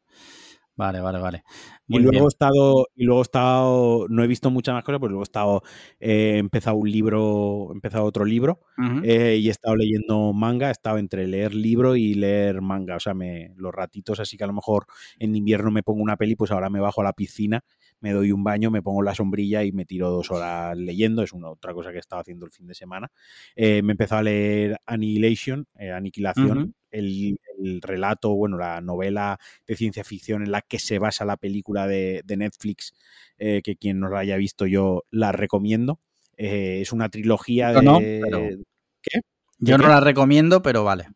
vale, 0.76 1.18
vale. 1.18 1.42
y 1.88 1.98
luego 1.98 2.26
he 2.26 2.28
estado, 2.28 2.86
y 2.94 3.04
luego 3.04 3.20
he 3.20 3.22
estado, 3.22 4.06
no 4.08 4.22
he 4.22 4.26
visto 4.26 4.50
muchas 4.50 4.74
más 4.74 4.84
cosas, 4.84 5.00
pues 5.00 5.10
luego 5.10 5.22
he 5.22 5.24
estado, 5.24 5.62
he 5.98 6.38
empezado 6.38 6.76
un 6.76 6.90
libro, 6.90 7.68
he 7.70 7.74
empezado 7.74 8.04
otro 8.04 8.24
libro 8.24 8.60
eh, 9.02 9.38
y 9.40 9.48
he 9.48 9.50
estado 9.50 9.76
leyendo 9.76 10.32
manga, 10.32 10.68
he 10.68 10.72
estado 10.72 10.98
entre 10.98 11.26
leer 11.26 11.54
libro 11.54 11.96
y 11.96 12.14
leer 12.14 12.60
manga, 12.60 12.96
o 12.96 13.00
sea, 13.00 13.14
me, 13.14 13.54
los 13.56 13.74
ratitos 13.74 14.20
así 14.20 14.36
que 14.36 14.44
a 14.44 14.48
lo 14.48 14.52
mejor 14.52 14.86
en 15.18 15.34
invierno 15.34 15.70
me 15.70 15.82
pongo 15.82 16.02
una 16.02 16.16
peli, 16.16 16.36
pues 16.36 16.50
ahora 16.50 16.68
me 16.68 16.80
bajo 16.80 17.00
a 17.00 17.04
la 17.04 17.12
piscina, 17.12 17.64
me 18.00 18.12
doy 18.12 18.32
un 18.32 18.44
baño, 18.44 18.70
me 18.70 18.82
pongo 18.82 19.02
la 19.02 19.14
sombrilla 19.14 19.64
y 19.64 19.72
me 19.72 19.84
tiro 19.84 20.10
dos 20.10 20.30
horas 20.30 20.76
leyendo, 20.76 21.22
es 21.22 21.32
una 21.32 21.50
otra 21.50 21.72
cosa 21.72 21.90
que 21.90 21.96
he 21.96 22.00
estado 22.00 22.20
haciendo 22.20 22.44
el 22.44 22.52
fin 22.52 22.66
de 22.66 22.74
semana. 22.74 23.10
Eh, 23.54 23.82
me 23.82 23.92
he 23.92 23.94
empezado 23.94 24.20
a 24.20 24.24
leer 24.24 24.76
Annihilation, 24.86 25.66
eh, 25.78 25.90
Aniquilación, 25.90 26.74
el, 26.90 27.38
relato, 27.80 28.34
bueno, 28.34 28.58
la 28.58 28.80
novela 28.80 29.38
de 29.66 29.76
ciencia 29.76 30.04
ficción 30.04 30.42
en 30.42 30.50
la 30.50 30.62
que 30.62 30.78
se 30.78 30.98
basa 30.98 31.24
la 31.24 31.36
película 31.36 31.86
de, 31.86 32.22
Netflix, 32.26 32.94
eh, 33.38 33.62
que 33.62 33.76
quien 33.76 34.00
no 34.00 34.08
la 34.08 34.20
haya 34.20 34.36
visto 34.36 34.66
yo 34.66 35.04
la 35.10 35.32
recomiendo. 35.32 36.00
Eh, 36.36 36.80
es 36.82 36.92
una 36.92 37.08
trilogía 37.08 37.72
de... 37.72 38.58
¿Qué? 39.02 39.20
Yo 39.58 39.78
no 39.78 39.88
la 39.88 40.00
recomiendo, 40.00 40.62
pero 40.62 40.84
vale. 40.84 41.08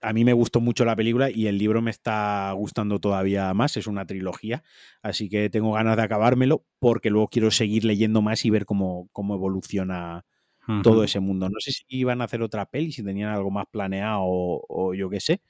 A 0.00 0.12
mí 0.12 0.24
me 0.24 0.34
gustó 0.34 0.60
mucho 0.60 0.84
la 0.84 0.96
película 0.96 1.30
y 1.30 1.46
el 1.46 1.56
libro 1.56 1.80
me 1.80 1.90
está 1.90 2.52
gustando 2.52 2.98
todavía 2.98 3.52
más. 3.54 3.76
Es 3.76 3.86
una 3.86 4.06
trilogía, 4.06 4.62
así 5.02 5.30
que 5.30 5.48
tengo 5.48 5.72
ganas 5.72 5.96
de 5.96 6.02
acabármelo 6.02 6.64
porque 6.78 7.10
luego 7.10 7.28
quiero 7.28 7.50
seguir 7.50 7.84
leyendo 7.84 8.20
más 8.20 8.44
y 8.44 8.50
ver 8.50 8.66
cómo, 8.66 9.08
cómo 9.12 9.34
evoluciona 9.34 10.26
todo 10.82 11.04
ese 11.04 11.20
mundo. 11.20 11.48
No 11.48 11.56
sé 11.60 11.72
si 11.72 11.84
iban 11.88 12.20
a 12.20 12.24
hacer 12.24 12.42
otra 12.42 12.66
peli, 12.66 12.92
si 12.92 13.02
tenían 13.02 13.30
algo 13.30 13.50
más 13.50 13.66
planeado 13.70 14.22
o, 14.24 14.94
yo 14.94 15.10
qué 15.10 15.20
sé. 15.20 15.40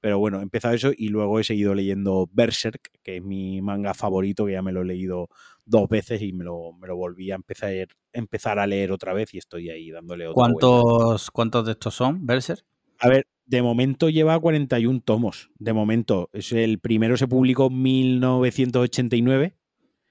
Pero 0.00 0.18
bueno, 0.18 0.40
he 0.40 0.42
empezado 0.42 0.74
eso 0.74 0.92
y 0.94 1.08
luego 1.08 1.40
he 1.40 1.44
seguido 1.44 1.74
leyendo 1.74 2.28
Berserk, 2.30 2.90
que 3.02 3.16
es 3.16 3.22
mi 3.22 3.62
manga 3.62 3.94
favorito, 3.94 4.44
que 4.44 4.52
ya 4.52 4.62
me 4.62 4.72
lo 4.72 4.82
he 4.82 4.84
leído 4.84 5.28
dos 5.64 5.88
veces 5.88 6.20
y 6.20 6.34
me 6.34 6.44
lo, 6.44 6.74
me 6.74 6.86
lo 6.88 6.96
volví 6.96 7.30
a 7.30 7.36
empezar, 7.36 7.72
empezar 8.12 8.58
a 8.58 8.66
leer 8.66 8.92
otra 8.92 9.14
vez 9.14 9.32
y 9.32 9.38
estoy 9.38 9.70
ahí 9.70 9.90
dándole 9.90 10.26
otra 10.26 10.34
¿Cuántos, 10.34 11.30
¿Cuántos 11.30 11.64
de 11.64 11.72
estos 11.72 11.94
son, 11.94 12.26
Berserk? 12.26 12.66
A 12.98 13.08
ver, 13.08 13.26
de 13.46 13.62
momento 13.62 14.10
lleva 14.10 14.38
41 14.38 15.00
tomos. 15.00 15.50
De 15.58 15.72
momento, 15.72 16.28
es 16.32 16.52
el 16.52 16.80
primero 16.80 17.16
se 17.16 17.28
publicó 17.28 17.68
en 17.68 17.82
1989 17.82 19.56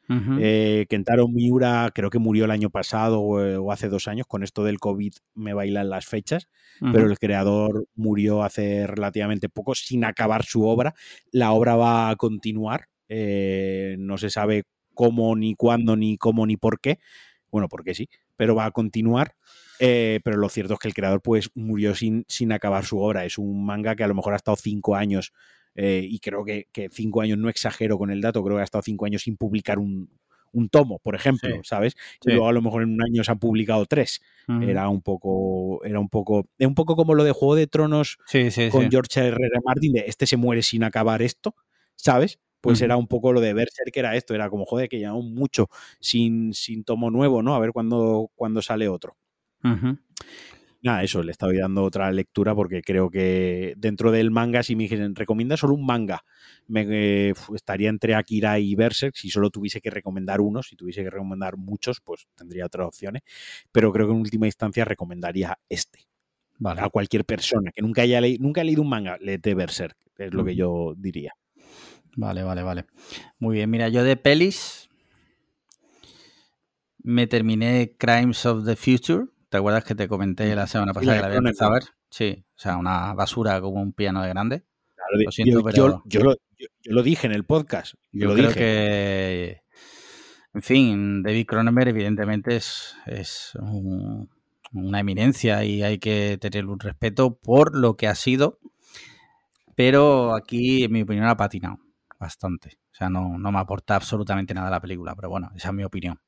eh, 0.09 0.85
Kentaro 0.89 1.27
Miura 1.27 1.89
creo 1.93 2.09
que 2.09 2.19
murió 2.19 2.45
el 2.45 2.51
año 2.51 2.69
pasado 2.69 3.21
o, 3.21 3.71
hace 3.71 3.89
dos 3.89 4.07
años, 4.07 4.27
con 4.27 4.43
esto 4.43 4.63
del 4.63 4.79
COVID 4.79 5.13
me 5.33 5.53
bailan 5.53 5.89
las 5.89 6.05
fechas, 6.05 6.49
pero 6.79 7.07
el 7.07 7.17
creador 7.19 7.87
murió 7.95 8.43
hace 8.43 8.87
relativamente 8.87 9.49
poco 9.49 9.75
sin 9.75 10.03
acabar 10.03 10.43
su 10.43 10.65
obra. 10.65 10.93
La 11.31 11.53
obra 11.53 11.75
va 11.75 12.09
a 12.09 12.15
continuar, 12.15 12.87
eh, 13.07 13.95
no 13.99 14.17
se 14.17 14.29
sabe 14.29 14.63
cómo, 14.93 15.35
ni 15.35 15.55
cuándo, 15.55 15.95
ni 15.95 16.17
cómo, 16.17 16.45
ni 16.45 16.57
por 16.57 16.79
qué. 16.79 16.99
Bueno, 17.51 17.69
porque 17.69 17.93
sí, 17.93 18.09
pero 18.35 18.55
va 18.55 18.65
a 18.65 18.71
continuar. 18.71 19.35
Eh, 19.79 20.21
pero 20.23 20.37
lo 20.37 20.49
cierto 20.49 20.75
es 20.75 20.79
que 20.79 20.87
el 20.87 20.93
creador 20.93 21.21
pues 21.21 21.49
murió 21.55 21.95
sin, 21.95 22.25
sin 22.27 22.51
acabar 22.51 22.85
su 22.85 22.99
obra. 22.99 23.25
Es 23.25 23.37
un 23.37 23.65
manga 23.65 23.95
que 23.95 24.03
a 24.03 24.07
lo 24.07 24.15
mejor 24.15 24.33
ha 24.33 24.37
estado 24.37 24.55
cinco 24.55 24.95
años 24.95 25.33
eh, 25.75 26.05
y 26.07 26.19
creo 26.19 26.43
que, 26.43 26.67
cinco 26.91 27.21
años, 27.21 27.37
no 27.37 27.49
exagero 27.49 27.97
con 27.97 28.11
el 28.11 28.21
dato, 28.21 28.43
creo 28.43 28.57
que 28.57 28.61
ha 28.61 28.65
estado 28.65 28.81
cinco 28.83 29.05
años 29.05 29.23
sin 29.23 29.37
publicar 29.37 29.79
un, 29.79 30.09
tomo, 30.69 30.99
por 30.99 31.15
ejemplo, 31.15 31.49
¿sabes? 31.63 31.95
Y 32.23 32.29
luego 32.31 32.47
a 32.47 32.53
lo 32.53 32.61
mejor 32.61 32.83
en 32.83 32.93
un 32.93 33.01
año 33.01 33.23
se 33.23 33.31
han 33.31 33.39
publicado 33.39 33.85
tres. 33.85 34.21
Era 34.61 34.87
un 34.89 35.01
poco, 35.01 35.83
era 35.83 35.99
un 35.99 36.09
poco, 36.09 36.47
es 36.57 36.67
un 36.67 36.75
poco 36.75 36.95
como 36.95 37.15
lo 37.15 37.23
de 37.23 37.31
Juego 37.31 37.55
de 37.55 37.67
Tronos 37.67 38.17
con 38.71 38.91
George 38.91 39.19
R. 39.19 39.29
R. 39.29 39.59
Martin, 39.65 39.93
de 39.93 40.03
este 40.07 40.27
se 40.27 40.37
muere 40.37 40.61
sin 40.61 40.83
acabar 40.83 41.21
esto, 41.21 41.55
¿sabes? 41.95 42.39
Pues 42.61 42.81
era 42.81 42.95
un 42.95 43.07
poco 43.07 43.33
lo 43.33 43.41
de 43.41 43.53
que 43.91 43.99
era 43.99 44.15
esto, 44.15 44.33
era 44.33 44.49
como, 44.49 44.65
joder, 44.65 44.87
que 44.87 44.99
llevamos 44.99 45.25
mucho 45.25 45.69
sin, 45.99 46.53
sin 46.53 46.83
tomo 46.83 47.09
nuevo, 47.09 47.41
¿no? 47.41 47.55
A 47.55 47.59
ver 47.59 47.71
cuándo, 47.71 48.31
cuándo 48.35 48.61
sale 48.61 48.87
otro 48.87 49.17
nada, 50.83 51.01
eso, 51.01 51.23
le 51.23 51.31
estoy 51.31 51.57
dando 51.57 51.83
otra 51.83 52.11
lectura 52.11 52.53
porque 52.53 52.81
creo 52.81 53.09
que 53.09 53.73
dentro 53.77 54.11
del 54.11 54.31
manga, 54.31 54.61
si 54.63 54.75
me 54.75 54.83
dijesen, 54.83 55.15
recomienda 55.15 55.57
solo 55.57 55.73
un 55.73 55.85
manga, 55.85 56.23
me 56.67 56.85
eh, 57.29 57.33
estaría 57.55 57.89
entre 57.89 58.15
Akira 58.15 58.59
y 58.59 58.75
Berserk. 58.75 59.15
Si 59.15 59.29
solo 59.29 59.49
tuviese 59.49 59.81
que 59.81 59.89
recomendar 59.89 60.41
uno, 60.41 60.61
si 60.61 60.75
tuviese 60.75 61.03
que 61.03 61.09
recomendar 61.09 61.57
muchos, 61.57 62.01
pues 62.01 62.27
tendría 62.35 62.65
otras 62.65 62.87
opciones. 62.87 63.23
Pero 63.71 63.91
creo 63.91 64.07
que 64.07 64.13
en 64.13 64.19
última 64.19 64.45
instancia 64.45 64.85
recomendaría 64.85 65.57
este. 65.69 65.99
A 66.63 66.89
cualquier 66.89 67.25
persona 67.25 67.71
que 67.71 67.81
nunca 67.81 68.03
haya 68.03 68.21
leído, 68.21 68.43
nunca 68.43 68.63
leído 68.63 68.81
un 68.81 68.89
manga, 68.89 69.17
léete 69.19 69.55
Berserk, 69.55 69.97
es 70.17 70.33
lo 70.33 70.45
que 70.45 70.55
yo 70.55 70.93
diría. 70.95 71.33
Vale, 72.15 72.43
vale, 72.43 72.61
vale. 72.61 72.85
Muy 73.39 73.55
bien, 73.55 73.69
mira, 73.69 73.89
yo 73.89 74.03
de 74.03 74.15
pelis 74.17 74.89
me 77.01 77.27
terminé 77.27 77.95
Crimes 77.97 78.45
of 78.45 78.65
the 78.65 78.75
Future 78.75 79.32
¿Te 79.53 79.57
acuerdas 79.57 79.83
que 79.83 79.93
te 79.93 80.07
comenté 80.07 80.55
la 80.55 80.65
semana 80.65 80.93
pasada 80.95 81.13
que 81.13 81.21
la 81.21 81.27
había 81.27 81.37
empezado 81.37 81.69
a 81.69 81.73
ver? 81.75 81.83
Sí, 82.09 82.43
o 82.43 82.59
sea, 82.59 82.75
una 82.75 83.13
basura 83.13 83.61
como 83.61 83.83
un 83.83 83.93
piano 83.93 84.23
de 84.23 84.29
grande. 84.29 84.63
lo 85.11 85.31
siento, 85.31 85.59
yo, 85.59 85.63
pero... 85.63 86.03
Yo, 86.05 86.21
lo, 86.85 87.03
dije 87.03 87.27
en 87.27 87.33
el 87.33 87.45
podcast. 87.45 87.93
Yo, 88.11 88.29
lo 88.29 88.33
creo 88.33 88.47
dije. 88.47 88.59
que. 88.59 89.61
En 90.55 90.63
fin, 90.63 91.21
David 91.21 91.45
Cronenberg, 91.45 91.89
evidentemente, 91.89 92.55
es, 92.55 92.95
es 93.05 93.51
una 94.71 94.99
eminencia 94.99 95.63
y 95.63 95.83
hay 95.83 95.99
que 95.99 96.39
tener 96.41 96.65
un 96.65 96.79
respeto 96.79 97.35
por 97.35 97.77
lo 97.77 97.95
que 97.95 98.07
ha 98.07 98.15
sido. 98.15 98.57
Pero 99.75 100.33
aquí, 100.33 100.85
en 100.85 100.93
mi 100.93 101.03
opinión, 101.03 101.27
ha 101.27 101.37
patinado 101.37 101.77
bastante. 102.19 102.79
O 102.91 102.95
sea, 102.95 103.07
no, 103.11 103.37
no 103.37 103.51
me 103.51 103.59
aporta 103.59 103.95
absolutamente 103.95 104.55
nada 104.55 104.69
a 104.69 104.71
la 104.71 104.81
película, 104.81 105.13
pero 105.13 105.29
bueno, 105.29 105.51
esa 105.55 105.67
es 105.67 105.73
mi 105.75 105.83
opinión. 105.83 106.19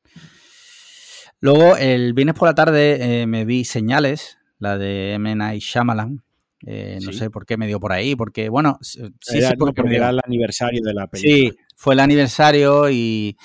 Luego, 1.39 1.77
el 1.77 2.13
viernes 2.13 2.35
por 2.35 2.47
la 2.47 2.55
tarde 2.55 3.21
eh, 3.21 3.27
me 3.27 3.45
vi 3.45 3.65
Señales, 3.65 4.37
la 4.59 4.77
de 4.77 5.13
M. 5.13 5.35
Night 5.35 5.61
Shyamalan. 5.61 6.23
Eh, 6.67 6.97
no 7.03 7.11
sé 7.13 7.29
por 7.29 7.45
qué 7.45 7.57
me 7.57 7.67
dio 7.67 7.79
por 7.79 7.93
ahí, 7.93 8.15
porque, 8.15 8.49
bueno, 8.49 8.79
sí, 8.81 8.99
era, 9.29 9.49
sí, 9.49 9.55
porque, 9.55 9.81
era 9.95 10.09
el 10.09 10.19
aniversario 10.23 10.81
de 10.83 10.93
la 10.93 11.07
película. 11.07 11.35
Sí, 11.35 11.51
fue 11.75 11.93
el 11.93 11.99
aniversario 11.99 12.89
y, 12.89 13.35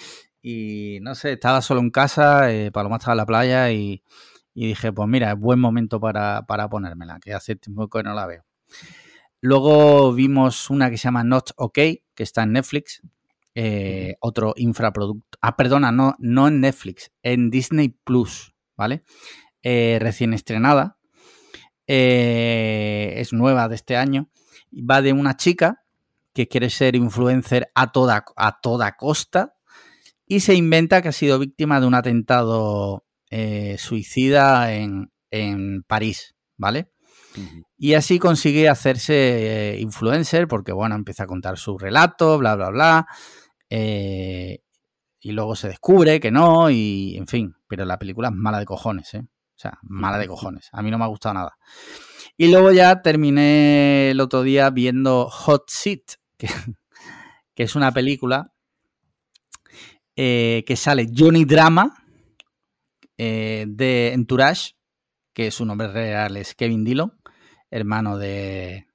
no 1.02 1.14
sé, 1.14 1.32
estaba 1.32 1.60
solo 1.60 1.80
en 1.80 1.90
casa, 1.90 2.50
eh, 2.50 2.70
Paloma 2.72 2.96
estaba 2.96 3.12
en 3.12 3.18
la 3.18 3.26
playa 3.26 3.70
y, 3.72 4.02
dije, 4.54 4.92
pues 4.92 5.08
mira, 5.08 5.32
es 5.32 5.38
buen 5.38 5.60
momento 5.60 6.00
para, 6.00 6.46
para 6.46 6.68
ponérmela, 6.70 7.18
que 7.20 7.34
hace 7.34 7.56
tiempo 7.56 7.88
que 7.88 8.02
no 8.02 8.14
la 8.14 8.26
veo. 8.26 8.44
Luego 9.42 10.14
vimos 10.14 10.70
una 10.70 10.90
que 10.90 10.96
se 10.96 11.04
llama 11.04 11.24
Not 11.24 11.50
OK, 11.56 11.74
que 11.74 12.22
está 12.22 12.44
en 12.44 12.52
Netflix, 12.52 13.02
eh, 13.54 14.16
otro 14.20 14.54
infraproducto. 14.56 15.38
Ah, 15.40 15.56
perdona, 15.56 15.92
no, 15.92 16.16
no 16.18 16.48
en 16.48 16.60
Netflix, 16.60 17.10
en 17.22 17.50
Disney 17.50 17.88
Plus, 17.88 18.54
¿vale? 18.76 19.04
Eh, 19.62 19.98
recién 20.00 20.32
estrenada. 20.32 20.98
Eh, 21.86 23.14
es 23.16 23.32
nueva 23.32 23.68
de 23.68 23.74
este 23.74 23.96
año. 23.96 24.28
Va 24.72 25.02
de 25.02 25.12
una 25.12 25.36
chica 25.36 25.84
que 26.32 26.48
quiere 26.48 26.70
ser 26.70 26.94
influencer 26.94 27.70
a 27.74 27.90
toda, 27.92 28.24
a 28.36 28.60
toda 28.60 28.96
costa 28.96 29.56
y 30.26 30.40
se 30.40 30.54
inventa 30.54 31.02
que 31.02 31.08
ha 31.08 31.12
sido 31.12 31.40
víctima 31.40 31.80
de 31.80 31.86
un 31.86 31.94
atentado 31.94 33.04
eh, 33.30 33.76
suicida 33.78 34.72
en, 34.72 35.10
París, 35.86 36.34
¿vale? 36.56 36.90
Y 37.76 37.94
así 37.94 38.18
consigue 38.18 38.68
hacerse 38.68 39.76
influencer 39.78 40.48
porque, 40.48 40.72
bueno, 40.72 40.96
empieza 40.96 41.24
a 41.24 41.26
contar 41.26 41.56
su 41.58 41.78
relato, 41.78 42.38
bla, 42.38 42.56
bla, 42.56 42.70
bla. 42.70 43.06
Eh, 43.70 44.62
y 45.20 45.32
luego 45.32 45.56
se 45.56 45.68
descubre 45.68 46.20
que 46.20 46.30
no, 46.30 46.70
y 46.70 47.16
en 47.16 47.26
fin, 47.26 47.56
pero 47.66 47.84
la 47.84 47.98
película 47.98 48.28
es 48.28 48.34
mala 48.34 48.58
de 48.58 48.66
cojones, 48.66 49.14
¿eh? 49.14 49.20
O 49.20 49.58
sea, 49.60 49.78
mala 49.82 50.18
de 50.18 50.26
cojones. 50.26 50.68
A 50.72 50.82
mí 50.82 50.90
no 50.90 50.98
me 50.98 51.04
ha 51.04 51.08
gustado 51.08 51.34
nada. 51.34 51.56
Y 52.36 52.50
luego 52.50 52.72
ya 52.72 53.02
terminé 53.02 54.10
el 54.10 54.20
otro 54.20 54.42
día 54.42 54.70
viendo 54.70 55.28
Hot 55.28 55.68
Seat, 55.68 56.16
que, 56.36 56.48
es 57.56 57.76
una 57.76 57.92
película 57.92 58.52
que 60.14 60.74
sale 60.76 61.10
Johnny 61.16 61.46
Drama, 61.46 62.00
eh, 63.22 63.66
de 63.68 64.14
Entourage, 64.14 64.76
que 65.34 65.50
su 65.50 65.66
nombre 65.66 65.88
real 65.88 66.38
es 66.38 66.54
Kevin 66.54 66.84
Dillon, 66.84 67.20
hermano 67.70 68.16
de, 68.16 68.86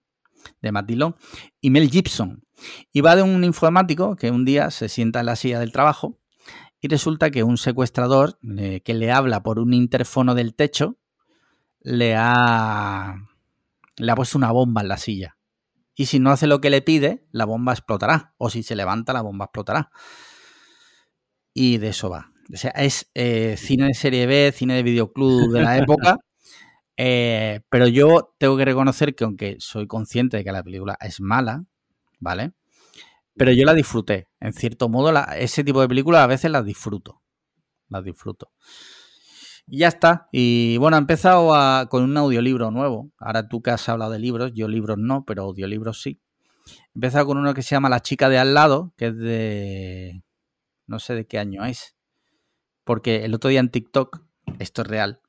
de 0.61 0.71
Matt 0.71 0.87
Dillon, 0.87 1.15
y 1.61 1.69
Mel 1.69 1.89
Gibson. 1.89 2.43
Y 2.91 3.01
va 3.01 3.15
de 3.15 3.23
un 3.23 3.43
informático 3.43 4.15
que 4.15 4.31
un 4.31 4.45
día 4.45 4.71
se 4.71 4.89
sienta 4.89 5.19
en 5.19 5.25
la 5.25 5.35
silla 5.35 5.59
del 5.59 5.71
trabajo 5.71 6.19
y 6.81 6.87
resulta 6.87 7.31
que 7.31 7.43
un 7.43 7.57
secuestrador 7.57 8.37
eh, 8.57 8.81
que 8.81 8.93
le 8.93 9.11
habla 9.11 9.43
por 9.43 9.59
un 9.59 9.73
interfono 9.73 10.35
del 10.35 10.55
techo 10.55 10.97
le 11.81 12.15
ha, 12.15 13.15
le 13.97 14.11
ha 14.11 14.15
puesto 14.15 14.37
una 14.37 14.51
bomba 14.51 14.81
en 14.81 14.87
la 14.87 14.97
silla. 14.97 15.37
Y 15.95 16.07
si 16.07 16.19
no 16.19 16.31
hace 16.31 16.45
lo 16.45 16.59
que 16.61 16.69
le 16.69 16.81
pide, 16.81 17.25
la 17.31 17.45
bomba 17.45 17.71
explotará. 17.71 18.33
O 18.37 18.49
si 18.49 18.63
se 18.63 18.75
levanta, 18.75 19.13
la 19.13 19.21
bomba 19.21 19.45
explotará. 19.45 19.91
Y 21.53 21.77
de 21.77 21.89
eso 21.89 22.09
va. 22.09 22.31
O 22.53 22.57
sea, 22.57 22.71
es 22.71 23.09
eh, 23.13 23.55
cine 23.57 23.87
de 23.87 23.93
serie 23.93 24.27
B, 24.27 24.51
cine 24.53 24.75
de 24.75 24.83
videoclub 24.83 25.51
de 25.51 25.61
la 25.61 25.77
época. 25.79 26.17
Eh, 26.97 27.61
pero 27.69 27.87
yo 27.87 28.35
tengo 28.37 28.57
que 28.57 28.65
reconocer 28.65 29.15
que 29.15 29.23
aunque 29.23 29.57
soy 29.59 29.87
consciente 29.87 30.37
de 30.37 30.43
que 30.43 30.51
la 30.51 30.63
película 30.63 30.97
es 31.01 31.19
mala, 31.19 31.65
¿vale? 32.19 32.53
Pero 33.35 33.51
yo 33.51 33.65
la 33.65 33.73
disfruté. 33.73 34.27
En 34.39 34.53
cierto 34.53 34.87
modo, 34.89 35.13
ese 35.35 35.63
tipo 35.63 35.81
de 35.81 35.87
películas 35.87 36.21
a 36.21 36.27
veces 36.27 36.51
las 36.51 36.63
disfruto. 36.63 37.21
Las 37.89 38.03
disfruto. 38.03 38.51
Y 39.67 39.79
ya 39.79 39.89
está. 39.89 40.29
Y 40.31 40.77
bueno, 40.77 40.97
he 40.97 40.99
empezado 40.99 41.89
con 41.89 42.03
un 42.03 42.15
audiolibro 42.17 42.71
nuevo. 42.71 43.11
Ahora 43.17 43.47
tú 43.47 43.61
que 43.61 43.71
has 43.71 43.89
hablado 43.89 44.11
de 44.11 44.19
libros, 44.19 44.53
yo 44.53 44.67
libros 44.67 44.97
no, 44.97 45.25
pero 45.25 45.43
audiolibros 45.43 46.01
sí. 46.01 46.21
He 46.67 46.71
empezado 46.95 47.25
con 47.25 47.37
uno 47.37 47.53
que 47.53 47.61
se 47.61 47.75
llama 47.75 47.89
La 47.89 48.01
chica 48.01 48.29
de 48.29 48.37
al 48.37 48.53
lado, 48.53 48.93
que 48.97 49.07
es 49.07 49.17
de... 49.17 50.23
no 50.87 50.99
sé 50.99 51.13
de 51.13 51.27
qué 51.27 51.39
año 51.39 51.65
es 51.65 51.95
porque 52.85 53.25
el 53.25 53.33
otro 53.33 53.49
día 53.49 53.59
en 53.59 53.69
TikTok, 53.69 54.21
esto 54.59 54.83
es 54.83 54.87
real, 54.87 55.19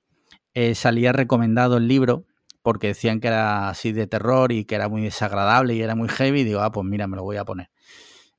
eh, 0.56 0.74
salía 0.74 1.12
recomendado 1.12 1.76
el 1.76 1.86
libro 1.86 2.24
porque 2.62 2.86
decían 2.86 3.20
que 3.20 3.28
era 3.28 3.68
así 3.68 3.92
de 3.92 4.06
terror 4.06 4.52
y 4.52 4.64
que 4.64 4.74
era 4.74 4.88
muy 4.88 5.02
desagradable 5.02 5.74
y 5.74 5.82
era 5.82 5.94
muy 5.94 6.08
heavy. 6.08 6.40
Y 6.40 6.44
digo, 6.44 6.60
ah, 6.60 6.72
pues 6.72 6.86
mira, 6.86 7.06
me 7.06 7.16
lo 7.16 7.24
voy 7.24 7.36
a 7.36 7.44
poner. 7.44 7.68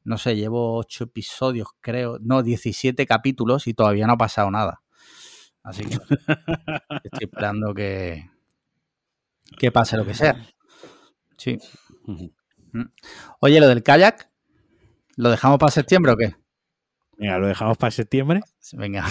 No 0.03 0.17
sé, 0.17 0.35
llevo 0.35 0.77
ocho 0.77 1.03
episodios, 1.03 1.67
creo, 1.79 2.17
no, 2.19 2.41
17 2.41 3.05
capítulos 3.05 3.67
y 3.67 3.75
todavía 3.75 4.07
no 4.07 4.13
ha 4.13 4.17
pasado 4.17 4.49
nada. 4.49 4.81
Así 5.61 5.85
que 5.85 5.93
estoy 5.93 7.21
esperando 7.21 7.75
que, 7.75 8.31
que 9.59 9.71
pase 9.71 9.95
lo 9.95 10.03
que 10.03 10.15
sea. 10.15 10.43
Sí. 11.37 11.59
Mm. 12.07 12.81
Oye, 13.41 13.59
lo 13.59 13.67
del 13.67 13.83
kayak, 13.83 14.31
¿lo 15.17 15.29
dejamos 15.29 15.59
para 15.59 15.71
septiembre 15.71 16.13
o 16.13 16.17
qué? 16.17 16.35
Venga, 17.15 17.37
lo 17.37 17.45
dejamos 17.45 17.77
para 17.77 17.91
septiembre. 17.91 18.41
Venga. 18.73 19.05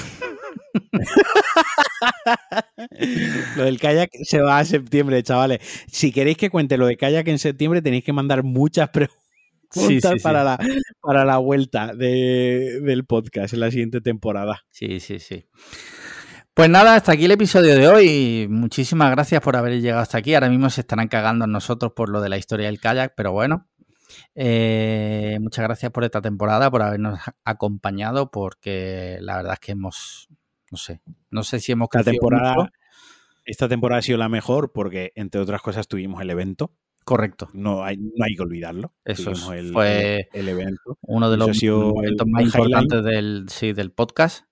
Lo 3.57 3.65
del 3.65 3.78
kayak 3.81 4.11
se 4.24 4.40
va 4.40 4.59
a 4.59 4.65
septiembre, 4.65 5.23
chavales. 5.23 5.61
Si 5.90 6.12
queréis 6.12 6.36
que 6.36 6.51
cuente 6.51 6.77
lo 6.77 6.86
de 6.86 6.97
kayak 6.97 7.28
en 7.28 7.39
septiembre, 7.39 7.82
tenéis 7.82 8.05
que 8.05 8.12
mandar 8.12 8.43
muchas 8.43 8.90
preguntas 9.73 10.23
para, 10.23 10.44
La, 10.44 10.59
para 11.01 11.24
la 11.24 11.39
vuelta 11.39 11.94
del 11.94 13.05
podcast 13.07 13.55
en 13.55 13.61
la 13.61 13.70
siguiente 13.70 14.01
temporada. 14.01 14.65
Sí, 14.70 15.01
sí, 15.01 15.19
sí. 15.19 15.47
Pues 16.55 16.70
nada, 16.70 16.94
hasta 16.94 17.12
aquí 17.12 17.27
el 17.27 17.32
episodio 17.32 17.74
de 17.74 17.86
hoy. 17.86 18.47
Muchísimas 18.48 19.11
gracias 19.11 19.43
por 19.43 19.57
haber 19.57 19.78
llegado 19.81 20.01
hasta 20.01 20.16
aquí. 20.16 20.35
Ahora 20.35 20.48
mismo 20.48 20.70
se 20.70 20.81
estarán 20.81 21.09
cagando 21.09 21.44
en 21.44 21.53
nosotros 21.53 21.93
por 21.94 22.09
lo 22.09 22.23
de 22.23 22.31
la 22.31 22.39
historia 22.39 22.66
del 22.66 22.81
kayak, 22.81 23.12
pero 23.15 23.32
bueno, 23.32 23.69
eh, 24.35 25.39
muchas 25.40 25.65
gracias 25.65 25.93
por 25.93 26.05
esta 26.05 26.23
temporada, 26.23 26.70
por 26.70 26.82
habernos 26.82 27.19
acompañado, 27.44 28.31
porque 28.31 29.19
la 29.20 29.36
verdad 29.36 29.55
es 29.55 29.61
que 29.61 29.73
hemos, 29.73 30.28
no 30.77 30.78
sé, 30.78 31.01
no 31.31 31.43
sé 31.43 31.59
si 31.59 31.73
hemos 31.73 31.89
esta 31.90 32.05
temporada, 32.05 32.70
esta 33.47 33.66
temporada 33.66 34.01
ha 34.01 34.03
sido 34.03 34.19
la 34.19 34.28
mejor 34.28 34.73
porque, 34.73 35.12
entre 35.15 35.40
otras 35.40 35.62
cosas, 35.62 35.89
tuvimos 35.89 36.20
el 36.20 36.28
evento. 36.28 36.74
Correcto. 37.03 37.48
No 37.55 37.82
hay, 37.82 37.97
no 37.97 38.24
hay 38.24 38.35
que 38.35 38.43
olvidarlo. 38.43 38.93
Eso 39.07 39.35
fue 39.35 39.61
el, 40.32 40.48
evento. 40.48 40.98
Uno 41.01 41.31
de 41.31 41.39
los 41.39 41.62
momentos 41.62 42.27
más 42.27 42.43
importantes 42.43 43.05
del, 43.05 43.47
sí, 43.48 43.73
del 43.73 43.90
podcast. 43.90 44.44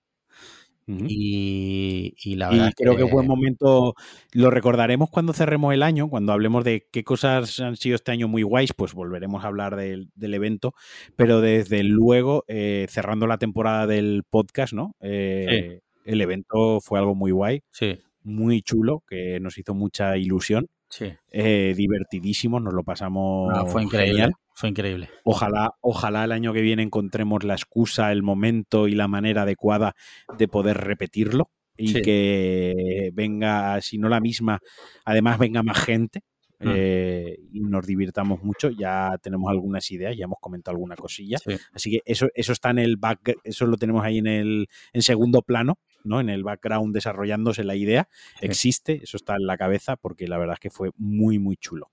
y, 0.87 2.35
la 2.37 2.49
verdad 2.49 2.73
creo 2.75 2.95
que... 2.95 3.05
que 3.05 3.11
buen 3.11 3.27
momento, 3.27 3.93
lo 4.31 4.49
recordaremos 4.49 5.11
cuando 5.11 5.33
cerremos 5.33 5.73
el 5.73 5.83
año, 5.83 6.09
cuando 6.09 6.33
hablemos 6.33 6.63
de 6.63 6.87
qué 6.91 7.03
cosas 7.03 7.59
han 7.59 7.75
sido 7.75 7.95
este 7.95 8.11
año 8.11 8.27
muy 8.27 8.41
guays, 8.41 8.73
pues 8.73 8.93
volveremos 8.93 9.43
a 9.43 9.47
hablar 9.47 9.75
del, 9.75 10.09
evento, 10.17 10.73
pero 11.15 11.41
desde 11.41 11.83
luego, 11.83 12.45
eh, 12.47 12.87
cerrando 12.89 13.27
la 13.27 13.37
temporada 13.37 13.85
del 13.85 14.23
podcast, 14.27 14.73
¿no? 14.73 14.95
Eh, 15.01 15.81
el 16.05 16.21
evento 16.21 16.79
fue 16.81 16.99
algo 16.99 17.15
muy 17.15 17.31
guay, 17.31 17.61
sí. 17.71 17.99
muy 18.23 18.61
chulo, 18.61 19.03
que 19.07 19.39
nos 19.39 19.57
hizo 19.57 19.73
mucha 19.73 20.17
ilusión. 20.17 20.67
Sí. 20.87 21.11
Eh, 21.31 21.73
divertidísimos, 21.75 22.61
nos 22.61 22.73
lo 22.73 22.83
pasamos. 22.83 23.51
fue 23.71 23.83
increíble. 23.83 24.31
Fue 24.53 24.69
increíble. 24.69 25.09
Ojalá, 25.25 25.73
ojalá 25.81 26.23
el 26.23 26.31
año 26.31 26.53
que 26.53 26.61
viene 26.61 26.81
encontremos 26.81 27.43
la 27.43 27.55
excusa, 27.55 28.13
el 28.13 28.23
momento 28.23 28.87
y 28.87 28.95
la 28.95 29.09
manera 29.09 29.41
adecuada 29.41 29.95
de 30.37 30.47
poder 30.47 30.77
repetirlo 30.77 31.49
y 31.77 32.01
que 32.01 33.11
venga, 33.13 33.81
si 33.81 33.97
no 33.97 34.07
la 34.07 34.19
misma, 34.19 34.59
además 35.03 35.39
venga 35.39 35.63
más 35.63 35.77
gente. 35.79 36.21
Mm. 36.59 36.71
Eh, 36.73 37.37
y 37.51 37.59
nos 37.59 37.85
divirtamos 37.85 38.41
mucho. 38.43 38.69
Ya 38.69 39.17
tenemos 39.21 39.49
algunas 39.51 39.91
ideas, 39.91 40.15
ya 40.15 40.23
hemos 40.23 40.39
comentado 40.39 40.75
alguna 40.75 40.95
cosilla. 40.95 41.37
Así 41.73 41.91
que 41.91 42.01
eso, 42.05 42.27
eso 42.33 42.53
está 42.53 42.69
en 42.69 42.79
el 42.79 42.95
back, 42.95 43.35
eso 43.43 43.65
lo 43.65 43.75
tenemos 43.75 44.03
ahí 44.03 44.19
en 44.19 44.27
el 44.27 44.67
en 44.93 45.01
segundo 45.01 45.41
plano, 45.41 45.79
¿no? 46.05 46.19
En 46.19 46.29
el 46.29 46.43
background 46.43 46.93
desarrollándose 46.93 47.63
la 47.63 47.75
idea. 47.75 48.07
Existe, 48.41 49.01
eso 49.03 49.17
está 49.17 49.35
en 49.35 49.45
la 49.45 49.57
cabeza, 49.57 49.95
porque 49.95 50.27
la 50.27 50.37
verdad 50.37 50.53
es 50.53 50.59
que 50.59 50.69
fue 50.69 50.91
muy, 50.97 51.39
muy 51.39 51.57
chulo. 51.57 51.91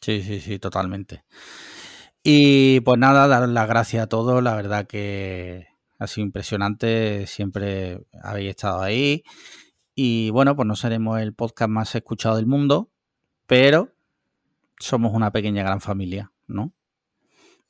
Sí, 0.00 0.22
sí, 0.22 0.40
sí, 0.40 0.58
totalmente. 0.58 1.24
Y 2.22 2.80
pues 2.80 2.98
nada, 2.98 3.28
daros 3.28 3.50
las 3.50 3.68
gracias 3.68 4.02
a 4.02 4.08
todos, 4.08 4.42
la 4.42 4.54
verdad 4.54 4.86
que 4.86 5.68
ha 5.98 6.06
sido 6.06 6.26
impresionante, 6.26 7.26
siempre 7.26 8.06
habéis 8.22 8.50
estado 8.50 8.82
ahí. 8.82 9.24
Y 9.94 10.30
bueno, 10.30 10.54
pues 10.56 10.66
no 10.66 10.76
seremos 10.76 11.20
el 11.20 11.34
podcast 11.34 11.70
más 11.70 11.94
escuchado 11.94 12.36
del 12.36 12.46
mundo, 12.46 12.90
pero 13.46 13.94
somos 14.78 15.14
una 15.14 15.32
pequeña 15.32 15.62
gran 15.62 15.80
familia, 15.80 16.32
¿no? 16.46 16.72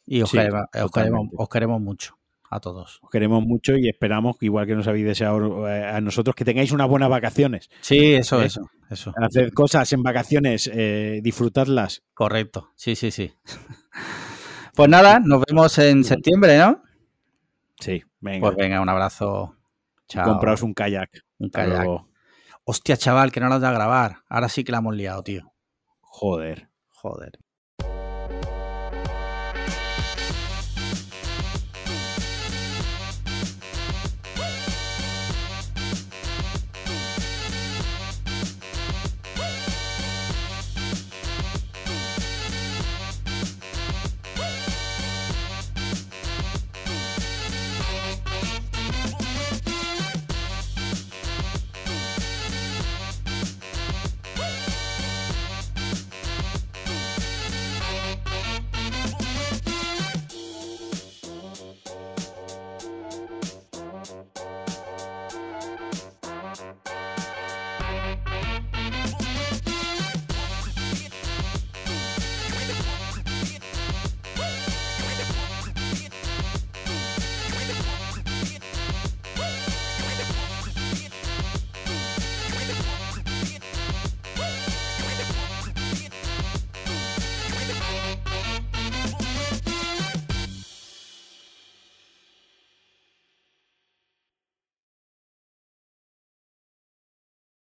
Y 0.07 0.23
os, 0.23 0.31
queremos, 0.33 1.81
mucho 1.81 2.17
a 2.57 2.61
todos. 2.61 2.99
Os 3.03 3.11
queremos 3.11 3.45
mucho 3.45 3.77
y 3.77 3.89
esperamos, 3.89 4.37
igual 4.41 4.67
que 4.67 4.75
nos 4.75 4.87
habéis 4.89 5.07
deseado 5.07 5.69
eh, 5.69 5.85
a 5.85 6.01
nosotros, 6.01 6.35
que 6.35 6.45
tengáis 6.45 6.73
unas 6.73 6.89
buenas 6.89 7.09
vacaciones. 7.09 7.69
Sí, 7.81 8.15
eso, 8.15 8.43
¿Eh? 8.43 8.47
eso, 8.47 8.71
eso. 8.91 9.13
Hacer 9.21 9.53
cosas 9.53 9.93
en 9.93 10.03
vacaciones, 10.03 10.71
eh, 10.73 11.21
disfrutadlas. 11.23 12.03
Correcto, 12.15 12.71
sí, 12.75 12.97
sí, 12.97 13.11
sí. 13.11 13.33
Pues 14.77 14.91
nada, 14.91 15.21
nos 15.25 15.43
vemos 15.49 15.79
en 15.79 16.05
septiembre, 16.05 16.59
¿no? 16.59 16.83
Sí, 17.81 18.03
venga. 18.21 18.41
Pues 18.41 18.57
venga, 18.57 18.83
un 18.83 18.91
abrazo. 18.91 19.57
Chao. 20.07 20.29
Compraos 20.29 20.63
un 20.63 20.75
kayak. 20.75 21.25
Un 21.39 21.49
kayak. 21.49 21.89
Hostia, 22.65 22.99
chaval, 22.99 23.33
que 23.33 23.41
no 23.41 23.49
lo 23.49 23.55
has 23.55 23.63
a 23.63 23.73
grabar. 23.73 24.19
Ahora 24.29 24.51
sí 24.51 24.65
que 24.65 24.73
la 24.73 24.79
hemos 24.79 24.95
liado, 24.95 25.23
tío. 25.23 25.51
Joder. 26.01 26.69
Joder. 26.91 27.39